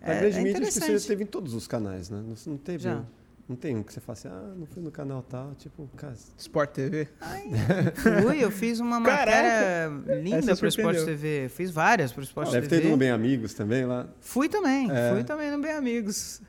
a 0.00 0.14
grande 0.14 0.38
é 0.38 0.42
mídia 0.42 0.68
acho 0.68 0.80
que 0.80 0.98
você 0.98 1.08
teve 1.08 1.22
em 1.24 1.26
todos 1.26 1.54
os 1.54 1.68
canais, 1.68 2.10
né? 2.10 2.22
Não, 2.26 2.34
não 2.46 2.58
teve. 2.58 2.82
Já. 2.82 3.04
Não 3.48 3.56
tem 3.56 3.76
um 3.76 3.82
que 3.82 3.92
você 3.92 4.00
fala 4.00 4.16
assim, 4.16 4.28
ah, 4.28 4.54
não 4.56 4.66
fui 4.66 4.82
no 4.82 4.90
canal 4.90 5.22
tal, 5.22 5.54
tipo, 5.56 5.88
cara. 5.96 6.14
Sport 6.38 6.70
TV? 6.70 7.08
Ai, 7.20 7.50
fui, 8.22 8.42
eu 8.42 8.50
fiz 8.50 8.78
uma 8.80 8.98
matéria 9.00 9.90
linda 10.22 10.56
pro 10.56 10.68
Sport 10.68 11.04
TV. 11.04 11.48
Fiz 11.48 11.70
várias 11.70 12.12
pro 12.12 12.22
Sport 12.22 12.48
ah, 12.48 12.50
TV. 12.52 12.60
Deve 12.62 12.76
ter 12.76 12.86
ido 12.86 12.92
no 12.92 12.96
Bem 12.96 13.10
Amigos 13.10 13.52
também 13.52 13.84
lá. 13.84 14.08
Fui 14.20 14.48
também, 14.48 14.90
é. 14.90 15.12
fui 15.12 15.24
também 15.24 15.50
no 15.50 15.60
Bem 15.60 15.72
Amigos. 15.72 16.40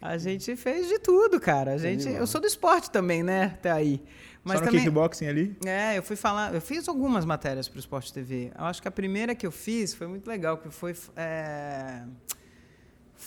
A 0.00 0.18
gente 0.18 0.54
fez 0.56 0.88
de 0.88 0.98
tudo, 0.98 1.40
cara. 1.40 1.72
A 1.72 1.78
gente, 1.78 2.08
eu 2.08 2.26
sou 2.26 2.40
do 2.40 2.46
esporte 2.46 2.90
também, 2.90 3.22
né? 3.22 3.52
Até 3.54 3.70
aí. 3.70 4.02
Mas 4.44 4.58
Só 4.58 4.64
no 4.64 4.70
também, 4.70 4.84
kickboxing 4.84 5.26
ali? 5.26 5.56
É, 5.64 5.98
eu 5.98 6.02
fui 6.02 6.14
falar, 6.14 6.54
eu 6.54 6.60
fiz 6.60 6.88
algumas 6.88 7.24
matérias 7.24 7.68
pro 7.68 7.80
Sport 7.80 8.10
TV. 8.12 8.52
Eu 8.56 8.64
acho 8.64 8.80
que 8.80 8.86
a 8.86 8.92
primeira 8.92 9.34
que 9.34 9.44
eu 9.44 9.50
fiz 9.50 9.92
foi 9.92 10.06
muito 10.06 10.28
legal, 10.28 10.58
que 10.58 10.70
foi. 10.70 10.94
É 11.16 12.02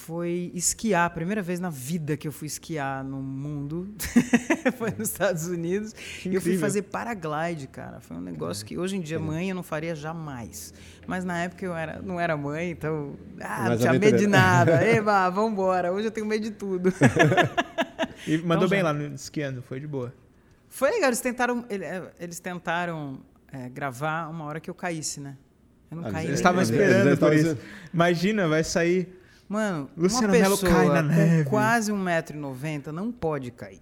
foi 0.09 0.51
esquiar. 0.55 1.05
A 1.05 1.09
primeira 1.11 1.39
vez 1.39 1.59
na 1.59 1.69
vida 1.69 2.17
que 2.17 2.27
eu 2.27 2.31
fui 2.31 2.47
esquiar 2.47 3.03
no 3.03 3.21
mundo 3.21 3.93
foi 4.75 4.89
nos 4.97 5.09
Estados 5.09 5.45
Unidos. 5.45 5.93
E 6.25 6.33
eu 6.33 6.41
fui 6.41 6.57
fazer 6.57 6.81
paraglide, 6.81 7.67
cara. 7.67 7.99
Foi 7.99 8.17
um 8.17 8.21
negócio 8.21 8.65
que 8.65 8.75
hoje 8.75 8.97
em 8.97 9.01
dia 9.01 9.19
mãe 9.19 9.49
eu 9.49 9.55
não 9.55 9.61
faria 9.61 9.93
jamais. 9.93 10.73
Mas 11.05 11.23
na 11.23 11.43
época 11.43 11.63
eu 11.63 11.75
era, 11.75 12.01
não 12.01 12.19
era 12.19 12.35
mãe, 12.35 12.71
então. 12.71 13.15
Ah, 13.39 13.69
não 13.69 13.77
tinha 13.77 13.93
medo 13.93 14.17
de 14.17 14.25
nada. 14.25 14.81
Eba, 14.89 15.29
vambora. 15.29 15.93
Hoje 15.93 16.07
eu 16.07 16.11
tenho 16.11 16.25
medo 16.25 16.41
de 16.41 16.51
tudo. 16.51 16.91
e 18.25 18.39
mandou 18.39 18.65
então, 18.65 18.69
bem 18.69 18.79
já... 18.79 18.85
lá 18.85 18.93
no 18.93 19.13
esquiando, 19.13 19.61
foi 19.61 19.79
de 19.79 19.85
boa. 19.85 20.11
Foi 20.69 20.89
legal. 20.89 21.09
Eles 21.09 21.21
tentaram, 21.21 21.63
é, 21.69 22.01
eles 22.19 22.39
tentaram 22.39 23.19
é, 23.53 23.69
gravar 23.69 24.27
uma 24.27 24.45
hora 24.45 24.59
que 24.59 24.71
eu 24.71 24.73
caísse, 24.73 25.19
né? 25.19 25.37
Eu 25.91 25.97
não 25.97 26.07
ah, 26.07 26.11
caí. 26.13 26.25
Eles 26.25 26.39
estavam 26.39 26.63
esperando 26.63 27.15
por 27.15 27.31
isso. 27.31 27.55
Imagina, 27.93 28.47
vai 28.47 28.63
sair 28.63 29.18
Mano, 29.49 29.89
Luciano 29.97 30.31
uma 30.31 30.49
pessoa 30.49 30.71
cai 30.71 30.87
na 30.87 31.01
neve. 31.01 31.43
com 31.43 31.49
quase 31.49 31.91
1,90m 31.91 32.87
não 32.91 33.11
pode 33.11 33.49
cair. 33.49 33.81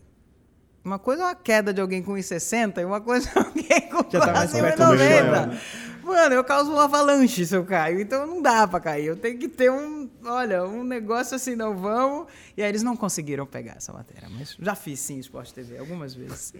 Uma 0.84 0.98
coisa 0.98 1.24
é 1.24 1.26
uma 1.26 1.36
queda 1.36 1.74
de 1.74 1.82
alguém 1.82 2.02
com 2.02 2.14
1,60 2.14 2.80
e 2.80 2.86
uma 2.86 3.02
coisa 3.02 3.30
é 3.36 3.40
alguém 3.44 3.90
com 3.90 4.10
Já 4.10 4.22
tá 4.22 4.32
quase 4.32 4.58
1,90m. 4.58 5.60
Mano, 6.02 6.36
eu 6.36 6.44
causo 6.46 6.72
uma 6.72 6.86
avalanche 6.86 7.46
se 7.46 7.54
eu 7.54 7.66
caio, 7.66 8.00
então 8.00 8.26
não 8.26 8.42
dá 8.42 8.66
pra 8.66 8.80
cair. 8.80 9.08
Eu 9.08 9.18
tenho 9.18 9.38
que 9.38 9.50
ter 9.50 9.70
um, 9.70 10.10
olha, 10.24 10.64
um 10.64 10.82
negócio 10.82 11.36
assim, 11.36 11.54
não 11.54 11.76
vamos. 11.76 12.28
E 12.56 12.64
aí 12.64 12.70
eles 12.70 12.82
não 12.82 12.96
conseguiram 12.96 13.46
pegar 13.46 13.74
essa 13.74 13.92
matéria, 13.92 14.30
mas 14.30 14.56
já 14.58 14.74
fiz 14.74 15.02
sim 15.02 15.20
Esporte 15.20 15.54
TV 15.54 15.78
algumas 15.78 16.16
vezes. 16.16 16.54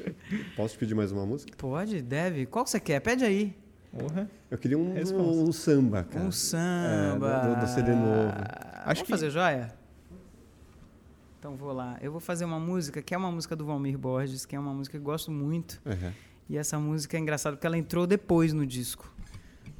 Posso 0.56 0.72
te 0.72 0.78
pedir 0.78 0.94
mais 0.94 1.12
uma 1.12 1.26
música? 1.26 1.52
Pode, 1.58 2.00
deve. 2.00 2.46
Qual 2.46 2.66
você 2.66 2.80
quer? 2.80 2.98
Pede 3.00 3.26
aí. 3.26 3.54
Porra. 3.98 4.28
Eu 4.50 4.58
queria 4.58 4.76
um, 4.76 4.92
um, 4.92 5.48
um 5.48 5.52
samba, 5.52 6.02
cara. 6.04 6.24
Um 6.24 6.32
samba. 6.32 7.30
É, 7.30 7.54
do, 7.54 7.60
do, 7.60 7.66
CD 7.68 7.92
novo. 7.92 8.32
Acho 8.32 8.84
Vamos 8.84 9.02
que... 9.02 9.10
fazer 9.10 9.30
joia? 9.30 9.72
Então 11.38 11.54
vou 11.56 11.72
lá. 11.72 11.96
Eu 12.00 12.10
vou 12.10 12.20
fazer 12.20 12.44
uma 12.44 12.58
música 12.58 13.00
que 13.02 13.14
é 13.14 13.18
uma 13.18 13.30
música 13.30 13.54
do 13.54 13.64
Valmir 13.64 13.96
Borges, 13.96 14.44
que 14.44 14.56
é 14.56 14.58
uma 14.58 14.72
música 14.72 14.98
que 14.98 15.02
eu 15.02 15.04
gosto 15.04 15.30
muito. 15.30 15.80
Uhum. 15.84 16.12
E 16.48 16.56
essa 16.56 16.78
música 16.78 17.16
é 17.16 17.20
engraçada 17.20 17.56
porque 17.56 17.66
ela 17.66 17.78
entrou 17.78 18.06
depois 18.06 18.52
no 18.52 18.66
disco. 18.66 19.12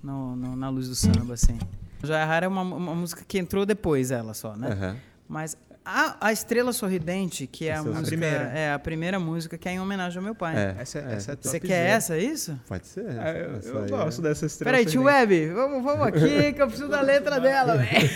No, 0.02 0.36
no, 0.36 0.54
na 0.54 0.68
luz 0.68 0.88
do 0.88 0.94
samba, 0.94 1.34
assim. 1.34 1.58
Joia 2.02 2.24
Rara 2.24 2.46
é 2.46 2.48
uma, 2.48 2.62
uma 2.62 2.94
música 2.94 3.24
que 3.26 3.38
entrou 3.38 3.64
depois, 3.64 4.10
ela 4.10 4.34
só, 4.34 4.54
né? 4.54 4.68
Uhum. 4.68 4.96
Mas 5.26 5.56
a, 5.84 6.28
a 6.28 6.32
Estrela 6.32 6.72
Sorridente, 6.72 7.46
que 7.46 7.68
é 7.68 7.74
a, 7.74 7.82
música, 7.82 8.06
primeira. 8.06 8.44
é 8.54 8.72
a 8.72 8.78
primeira 8.78 9.20
música 9.20 9.58
que 9.58 9.68
é 9.68 9.72
em 9.72 9.80
homenagem 9.80 10.16
ao 10.16 10.24
meu 10.24 10.34
pai. 10.34 10.56
É, 10.56 10.76
essa, 10.78 10.98
é, 10.98 11.12
essa 11.12 11.32
é 11.32 11.36
Você 11.38 11.60
quer 11.60 11.90
essa, 11.90 12.16
é 12.16 12.22
isso? 12.22 12.58
Pode 12.66 12.86
ser. 12.86 13.04
É, 13.04 13.60
eu, 13.64 13.74
eu 13.74 13.88
gosto 13.88 14.20
é. 14.20 14.28
dessa 14.28 14.46
estrela. 14.46 14.78
Peraí, 14.78 14.90
tio 14.90 15.02
Web, 15.02 15.48
vamos, 15.48 15.84
vamos 15.84 16.06
aqui 16.06 16.54
que 16.54 16.62
eu 16.62 16.66
preciso 16.66 16.88
da 16.88 17.02
letra 17.02 17.38
dela, 17.38 17.76
velho. 17.76 18.08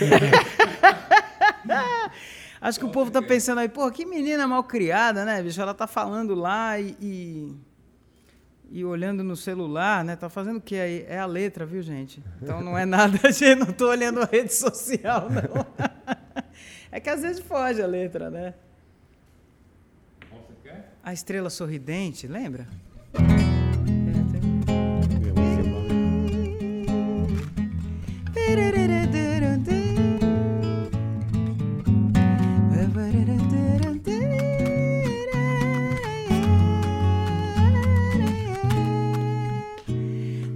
Acho 2.59 2.79
que 2.79 2.85
o 2.85 2.89
povo 2.89 3.11
tá 3.11 3.21
pensando 3.21 3.59
aí, 3.59 3.69
pô, 3.69 3.89
que 3.91 4.05
menina 4.05 4.47
mal 4.47 4.63
criada, 4.63 5.23
né, 5.23 5.41
bicho? 5.41 5.61
Ela 5.61 5.73
tá 5.73 5.87
falando 5.87 6.35
lá 6.35 6.77
e, 6.77 6.97
e, 6.99 7.55
e, 8.69 8.83
olhando 8.83 9.23
no 9.23 9.35
celular, 9.35 10.03
né? 10.03 10.15
Tá 10.15 10.27
fazendo 10.27 10.57
o 10.57 10.61
que 10.61 10.75
aí? 10.75 11.05
É 11.07 11.19
a 11.19 11.25
letra, 11.25 11.65
viu, 11.65 11.81
gente? 11.81 12.21
Então 12.41 12.61
não 12.61 12.77
é 12.77 12.85
nada, 12.85 13.17
gente, 13.31 13.59
não 13.59 13.67
tô 13.67 13.89
olhando 13.89 14.21
a 14.21 14.25
rede 14.25 14.53
social, 14.53 15.29
não. 15.29 15.65
É 16.91 16.99
que 16.99 17.09
às 17.09 17.21
vezes 17.21 17.39
foge 17.39 17.81
a 17.81 17.87
letra, 17.87 18.29
né? 18.29 18.53
A 21.03 21.13
estrela 21.13 21.49
sorridente, 21.49 22.27
lembra? 22.27 22.67
É, 23.15 23.29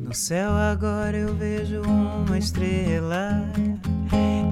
no 0.07 0.13
céu 0.13 0.51
agora 0.51 1.17
eu 1.17 1.35
vejo 1.35 1.81
uma 1.81 2.37
estrela 2.37 3.52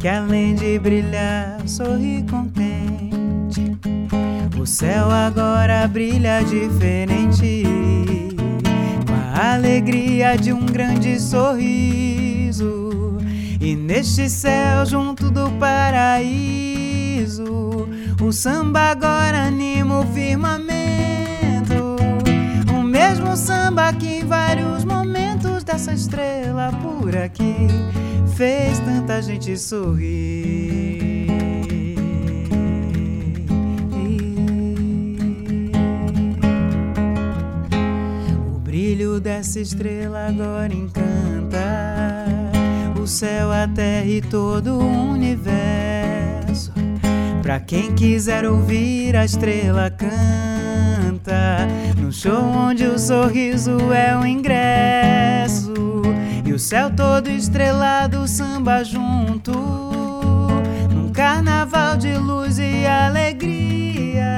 que 0.01 0.07
além 0.07 0.55
de 0.55 0.79
brilhar 0.79 1.61
sorri 1.67 2.25
contente. 2.27 3.77
O 4.59 4.65
céu 4.65 5.11
agora 5.11 5.87
brilha 5.87 6.41
diferente, 6.41 7.63
com 9.05 9.37
a 9.37 9.53
alegria 9.53 10.35
de 10.35 10.51
um 10.51 10.65
grande 10.65 11.19
sorriso. 11.19 13.19
E 13.59 13.75
neste 13.75 14.27
céu 14.27 14.87
junto 14.87 15.29
do 15.29 15.51
paraíso, 15.59 17.45
o 18.19 18.31
samba 18.31 18.89
agora 18.89 19.43
anima 19.43 19.99
o 19.99 20.07
firmamento. 20.07 20.71
O 22.75 22.81
mesmo 22.81 23.37
samba 23.37 23.93
que 23.93 24.07
em 24.07 24.25
vários 24.25 24.83
momentos 24.83 25.63
dessa 25.63 25.93
estrela 25.93 26.71
por 26.81 27.15
aqui 27.15 27.67
fez 28.31 28.79
tanta 28.79 29.21
gente 29.21 29.57
sorrir. 29.57 31.27
O 38.55 38.59
brilho 38.59 39.19
dessa 39.19 39.59
estrela 39.59 40.27
agora 40.27 40.73
encanta 40.73 42.21
o 43.01 43.07
céu, 43.07 43.51
a 43.51 43.67
terra 43.67 44.05
e 44.05 44.21
todo 44.21 44.77
o 44.77 45.11
universo. 45.11 46.71
Pra 47.41 47.59
quem 47.59 47.93
quiser 47.95 48.45
ouvir, 48.45 49.15
a 49.15 49.25
estrela 49.25 49.89
canta. 49.89 51.67
No 51.97 52.11
show 52.11 52.43
onde 52.43 52.85
o 52.85 52.99
sorriso 52.99 53.91
é 53.91 54.15
o 54.15 54.25
ingresso. 54.25 55.90
Céu 56.61 56.91
todo 56.91 57.27
estrelado, 57.27 58.27
samba 58.27 58.83
junto. 58.83 59.51
Num 60.93 61.11
carnaval 61.11 61.97
de 61.97 62.13
luz 62.13 62.59
e 62.59 62.85
alegria. 62.85 64.35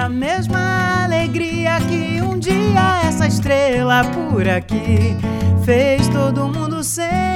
A 0.00 0.08
mesma 0.08 1.04
alegria 1.04 1.80
que 1.80 2.22
um 2.22 2.38
dia 2.38 3.02
essa 3.04 3.26
estrela 3.26 4.04
por 4.04 4.48
aqui 4.48 5.16
fez 5.64 6.06
todo 6.08 6.48
mundo 6.48 6.84
sentir. 6.84 7.27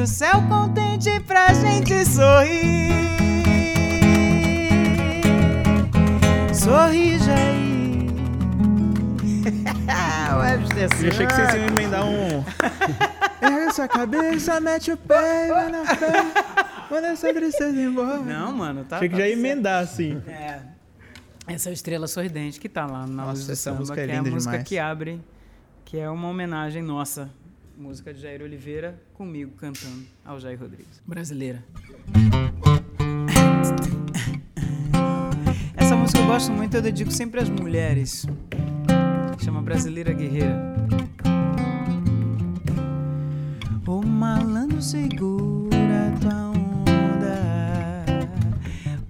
O 0.00 0.06
céu 0.06 0.42
contente 0.48 1.20
pra 1.20 1.52
gente 1.52 2.06
sorrir. 2.06 2.90
Sorri, 6.54 7.18
Jair. 7.18 8.10
Webster 10.40 10.88
Eu 11.02 11.08
achei 11.10 11.26
que 11.26 11.34
vocês 11.34 11.54
iam 11.54 11.66
emendar 11.66 12.04
um. 12.06 12.42
Erga 13.42 13.72
sua 13.72 13.88
cabeça, 13.88 14.60
mete 14.60 14.92
o 14.92 14.96
pé, 14.96 15.48
vai 15.48 15.70
na 15.70 15.84
fé. 15.84 16.12
Manda 16.90 17.08
essa 17.08 17.32
tristeza 17.34 17.78
embora. 17.80 18.18
Não, 18.18 18.52
mano, 18.52 18.84
tá. 18.84 18.96
Achei 18.96 19.08
que 19.08 19.14
tá 19.14 19.20
já 19.20 19.28
ia 19.28 19.34
emendar 19.34 19.82
assim. 19.82 20.22
É. 20.26 20.60
Essa 21.46 21.70
estrela 21.70 22.06
sorridente 22.06 22.58
que 22.58 22.68
tá 22.68 22.86
lá 22.86 23.06
na 23.06 23.24
Nossa, 23.24 23.30
Luz 23.32 23.46
do 23.46 23.52
essa 23.52 23.62
Samba, 23.62 23.78
música 23.80 24.00
é 24.00 24.06
que 24.06 24.10
é 24.10 24.14
a 24.14 24.18
linda 24.18 24.30
música 24.30 24.50
demais. 24.52 24.68
que 24.68 24.78
abre, 24.78 25.20
que 25.84 25.98
é 25.98 26.08
uma 26.08 26.28
homenagem 26.28 26.82
nossa. 26.82 27.30
Música 27.80 28.12
de 28.12 28.20
Jair 28.20 28.42
Oliveira, 28.42 29.00
comigo 29.14 29.52
cantando 29.56 30.04
ao 30.22 30.38
Jair 30.38 30.60
Rodrigues. 30.60 31.00
Brasileira. 31.06 31.64
Essa 35.74 35.96
música 35.96 36.20
eu 36.20 36.26
gosto 36.26 36.52
muito, 36.52 36.76
eu 36.76 36.82
dedico 36.82 37.10
sempre 37.10 37.40
às 37.40 37.48
mulheres. 37.48 38.26
Chama 39.42 39.62
Brasileira 39.62 40.12
Guerreira. 40.12 40.76
O 43.86 44.04
malandro 44.04 44.82
segura 44.82 46.12
tua 46.20 46.50
onda, 46.50 48.04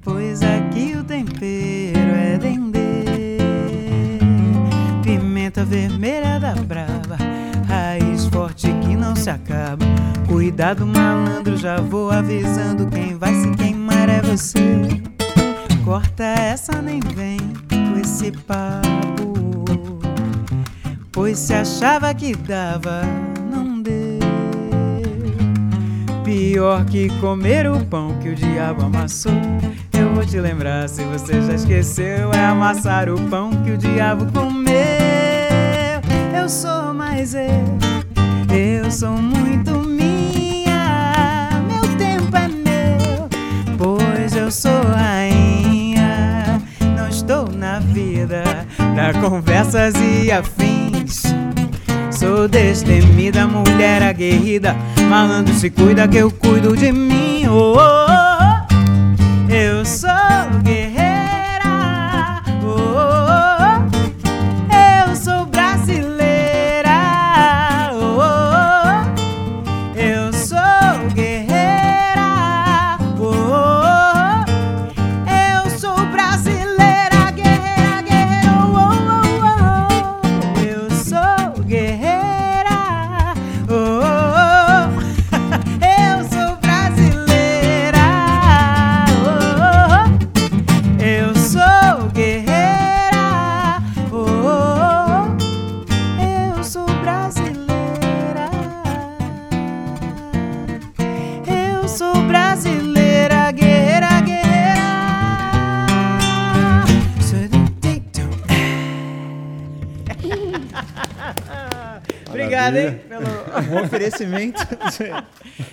pois 0.01 0.43
aqui 0.43 0.95
o 0.97 1.03
tempero 1.03 1.99
é 1.99 2.39
dendê. 2.39 3.39
Pimenta 5.03 5.65
vermelha 5.65 6.39
da 6.39 6.55
brava, 6.55 7.00
se 9.21 9.29
acaba. 9.29 9.85
Cuidado, 10.27 10.87
malandro, 10.87 11.57
já 11.57 11.77
vou 11.77 12.11
avisando: 12.11 12.87
quem 12.87 13.17
vai 13.17 13.35
se 13.35 13.51
queimar 13.51 14.09
é 14.09 14.23
você. 14.23 15.03
Corta 15.85 16.25
essa, 16.25 16.81
nem 16.81 17.01
vem 17.15 17.39
com 17.69 17.99
esse 18.01 18.33
papo. 18.33 20.01
Pois 21.13 21.39
se 21.39 21.53
achava 21.53 22.15
que 22.15 22.35
dava, 22.35 23.03
não 23.53 23.83
deu. 23.83 24.21
Pior 26.25 26.85
que 26.87 27.09
comer 27.21 27.69
o 27.71 27.85
pão 27.85 28.17
que 28.23 28.31
o 28.31 28.35
diabo 28.35 28.85
amassou. 28.85 29.33
Eu 29.93 30.15
vou 30.15 30.25
te 30.25 30.41
lembrar, 30.41 30.89
se 30.89 31.05
você 31.05 31.43
já 31.43 31.55
esqueceu, 31.55 32.33
é 32.33 32.47
amassar 32.47 33.11
o 33.11 33.21
pão 33.29 33.51
que 33.51 33.73
o 33.73 33.77
diabo 33.77 34.31
comeu. 34.33 34.71
Eu 36.35 36.49
sou 36.49 36.95
mais 36.95 37.35
eu, 37.35 38.00
sou 38.91 39.13
muito 39.13 39.71
minha. 39.83 41.49
Meu 41.69 41.97
tempo 41.97 42.37
é 42.37 42.49
meu, 42.49 43.29
pois 43.79 44.35
eu 44.35 44.51
sou 44.51 44.83
rainha. 44.83 46.61
Não 46.97 47.09
estou 47.09 47.49
na 47.53 47.79
vida 47.79 48.43
pra 48.95 49.15
conversas 49.21 49.95
e 49.95 50.33
afins. 50.33 51.23
Sou 52.11 52.49
destemida, 52.49 53.47
mulher 53.47 54.03
aguerrida. 54.03 54.75
Malandro 55.09 55.55
se 55.55 55.71
cuida 55.71 56.09
que 56.09 56.17
eu 56.17 56.31
cuido 56.31 56.77
de 56.77 56.91
mim. 56.91 57.47
Oh, 57.47 57.77
oh, 57.77 58.07
oh. 58.07 58.10
Oferecimento. 114.15 114.61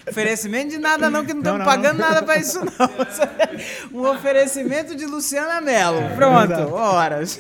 oferecimento 0.08 0.70
de 0.70 0.78
nada, 0.78 1.10
não, 1.10 1.26
que 1.26 1.34
não 1.34 1.40
estamos 1.42 1.60
não, 1.60 1.66
pagando 1.66 1.98
nada 2.00 2.24
pra 2.24 2.38
isso, 2.38 2.60
não. 2.64 4.02
Um 4.02 4.08
oferecimento 4.10 4.96
de 4.96 5.06
Luciana 5.06 5.60
Mello. 5.62 6.16
Pronto, 6.16 6.74
horas. 6.74 7.40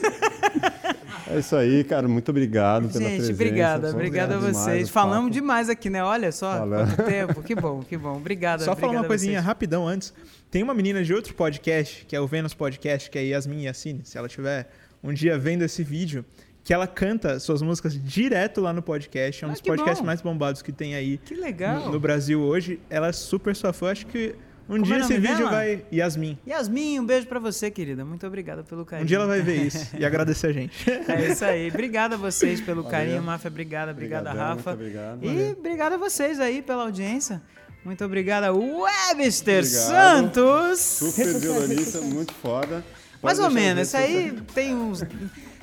É 1.29 1.39
isso 1.39 1.55
aí, 1.55 1.83
cara. 1.83 2.07
Muito 2.07 2.29
obrigado 2.29 2.87
pela 2.87 3.03
Gente, 3.03 3.17
presença. 3.17 3.33
obrigada, 3.33 3.89
a 3.89 3.91
demais 4.37 4.55
vocês. 4.57 4.89
o 4.89 4.91
Falamos 4.91 5.25
papo. 5.25 5.33
demais 5.33 5.69
aqui, 5.69 5.89
né? 5.89 6.03
Olha 6.03 6.31
só, 6.31 6.59
Falando. 6.59 6.95
quanto 6.95 7.09
tempo. 7.09 7.43
Que 7.43 7.53
bom, 7.53 7.83
que 7.83 7.97
bom. 7.97 8.15
Obrigada, 8.15 8.63
Só 8.63 8.75
falar 8.75 8.93
uma 8.93 9.03
coisinha 9.03 9.41
rapidão 9.41 9.85
antes. 9.87 10.13
Tem 10.49 10.63
uma 10.63 10.73
menina 10.73 11.03
de 11.03 11.13
outro 11.13 11.33
podcast, 11.33 12.05
que 12.05 12.15
é 12.15 12.21
o 12.21 12.27
Vênus 12.27 12.53
Podcast, 12.53 13.09
que 13.09 13.19
é 13.19 13.23
Yasmin 13.25 13.63
Yassine. 13.63 14.01
Se 14.05 14.17
ela 14.17 14.29
tiver 14.29 14.69
um 15.03 15.13
dia 15.13 15.37
vendo 15.37 15.63
esse 15.63 15.83
vídeo, 15.83 16.23
que 16.67 16.73
ela 16.73 16.85
canta 16.85 17.39
suas 17.39 17.61
músicas 17.61 17.97
direto 17.97 18.59
lá 18.59 18.73
no 18.73 18.81
podcast. 18.81 19.41
É 19.41 19.47
um 19.47 19.51
Ah, 19.51 19.53
dos 19.53 19.61
podcasts 19.61 20.01
bom. 20.01 20.05
mais 20.05 20.19
bombados 20.21 20.61
que 20.61 20.73
tem 20.73 20.95
aí 20.95 21.17
Que 21.17 21.33
legal. 21.33 21.85
no, 21.85 21.93
no 21.93 21.99
Brasil 21.99 22.41
hoje. 22.41 22.77
Ela 22.89 23.07
é 23.07 23.11
super 23.13 23.55
sua 23.55 23.71
fã. 23.71 23.89
Acho 23.91 24.05
que 24.05 24.35
um 24.67 24.73
Como 24.73 24.83
dia 24.83 24.95
é 24.97 24.99
esse 24.99 25.13
vídeo 25.13 25.37
dela? 25.37 25.49
vai. 25.49 25.85
Yasmin. 25.93 26.37
Yasmin, 26.45 26.99
um 26.99 27.05
beijo 27.05 27.25
pra 27.25 27.39
você, 27.39 27.71
querida. 27.71 28.03
Muito 28.03 28.27
obrigada 28.27 28.65
pelo 28.65 28.83
carinho. 28.85 29.05
Um 29.05 29.07
dia 29.07 29.15
ela 29.15 29.27
vai 29.27 29.39
ver 29.39 29.65
isso 29.65 29.87
e 29.97 30.03
agradecer 30.05 30.47
a 30.47 30.51
gente. 30.51 30.91
É 30.91 31.31
isso 31.31 31.45
aí. 31.45 31.69
Obrigada 31.69 32.15
a 32.15 32.17
vocês 32.17 32.59
pelo 32.59 32.83
Valeu. 32.83 32.91
carinho, 32.99 33.23
Máfia. 33.23 33.47
Obrigada, 33.47 33.91
obrigada, 33.93 34.33
Rafa. 34.33 34.71
muito 34.71 34.81
obrigado. 34.81 35.23
E 35.23 35.51
obrigado 35.57 35.93
a 35.93 35.97
vocês 35.97 36.37
aí 36.37 36.61
pela 36.61 36.83
audiência. 36.83 37.41
Muito 37.85 38.03
obrigada, 38.03 38.51
Webster 38.53 39.63
Obrigado. 39.63 40.33
Santos. 40.35 40.79
Super 40.81 41.39
violonista, 41.39 42.01
muito 42.01 42.33
foda. 42.33 42.83
Pode 43.21 43.23
Mais 43.23 43.39
ou 43.39 43.49
menos. 43.49 43.87
Isso 43.87 43.95
aí 43.95 44.33
tem 44.53 44.75
uns, 44.75 45.01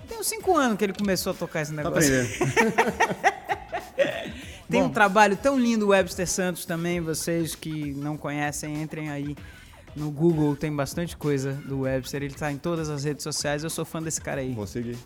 tem 0.04 0.18
uns 0.18 0.26
cinco 0.26 0.56
anos 0.56 0.76
que 0.78 0.84
ele 0.84 0.92
começou 0.92 1.32
a 1.32 1.34
tocar 1.34 1.62
esse 1.62 1.74
Tá 1.74 1.82
negócio. 1.82 2.20
aprendendo. 2.22 3.24
Tem 4.70 4.80
um 4.82 4.88
Bom. 4.88 4.92
trabalho 4.94 5.36
tão 5.36 5.58
lindo, 5.58 5.88
Webster 5.88 6.26
Santos, 6.28 6.64
também. 6.64 7.00
Vocês 7.00 7.54
que 7.54 7.92
não 7.94 8.16
conhecem, 8.16 8.82
entrem 8.82 9.10
aí 9.10 9.36
no 9.94 10.10
Google. 10.10 10.56
Tem 10.56 10.74
bastante 10.74 11.16
coisa 11.16 11.52
do 11.52 11.80
Webster. 11.82 12.22
Ele 12.22 12.34
tá 12.34 12.50
em 12.50 12.56
todas 12.56 12.88
as 12.88 13.04
redes 13.04 13.22
sociais. 13.22 13.62
Eu 13.62 13.70
sou 13.70 13.84
fã 13.84 14.02
desse 14.02 14.20
cara 14.20 14.40
aí. 14.40 14.52
Vou 14.52 14.66
seguir. 14.66 14.96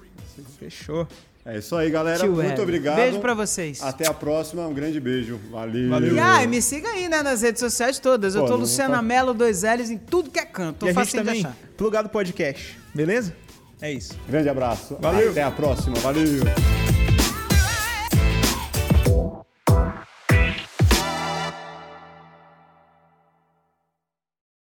Fechou. 0.58 1.06
É 1.44 1.58
isso 1.58 1.74
aí, 1.76 1.90
galera. 1.90 2.18
Tio 2.20 2.32
muito 2.32 2.46
Web. 2.48 2.62
obrigado. 2.62 2.96
Beijo 2.96 3.18
pra 3.20 3.34
vocês. 3.34 3.82
Até 3.82 4.06
a 4.06 4.14
próxima. 4.14 4.66
Um 4.66 4.72
grande 4.72 5.00
beijo. 5.00 5.38
Valeu. 5.50 5.90
Valeu. 5.90 6.14
E 6.14 6.18
ah, 6.20 6.42
e 6.42 6.46
me 6.46 6.62
siga 6.62 6.88
aí, 6.88 7.08
né, 7.08 7.22
nas 7.22 7.42
redes 7.42 7.60
sociais 7.60 7.98
todas. 7.98 8.34
Eu 8.34 8.42
Pô, 8.42 8.46
tô 8.46 8.52
não 8.54 8.60
Luciana 8.60 8.96
tá- 8.96 9.02
Mello, 9.02 9.34
dois 9.34 9.62
L's 9.64 9.90
em 9.90 9.98
tudo 9.98 10.30
que 10.30 10.38
é 10.38 10.44
canto. 10.46 10.78
Tô 10.80 10.86
e 10.86 10.90
a 10.90 10.92
gente 10.92 11.14
também, 11.16 11.40
achar. 11.44 11.56
plugado 11.76 12.08
podcast. 12.08 12.78
Beleza? 12.94 13.34
É 13.80 13.92
isso. 13.92 14.14
Grande 14.28 14.48
abraço. 14.48 14.96
Valeu. 15.00 15.30
Até 15.30 15.42
a 15.42 15.50
próxima. 15.50 15.96
Valeu. 16.00 16.87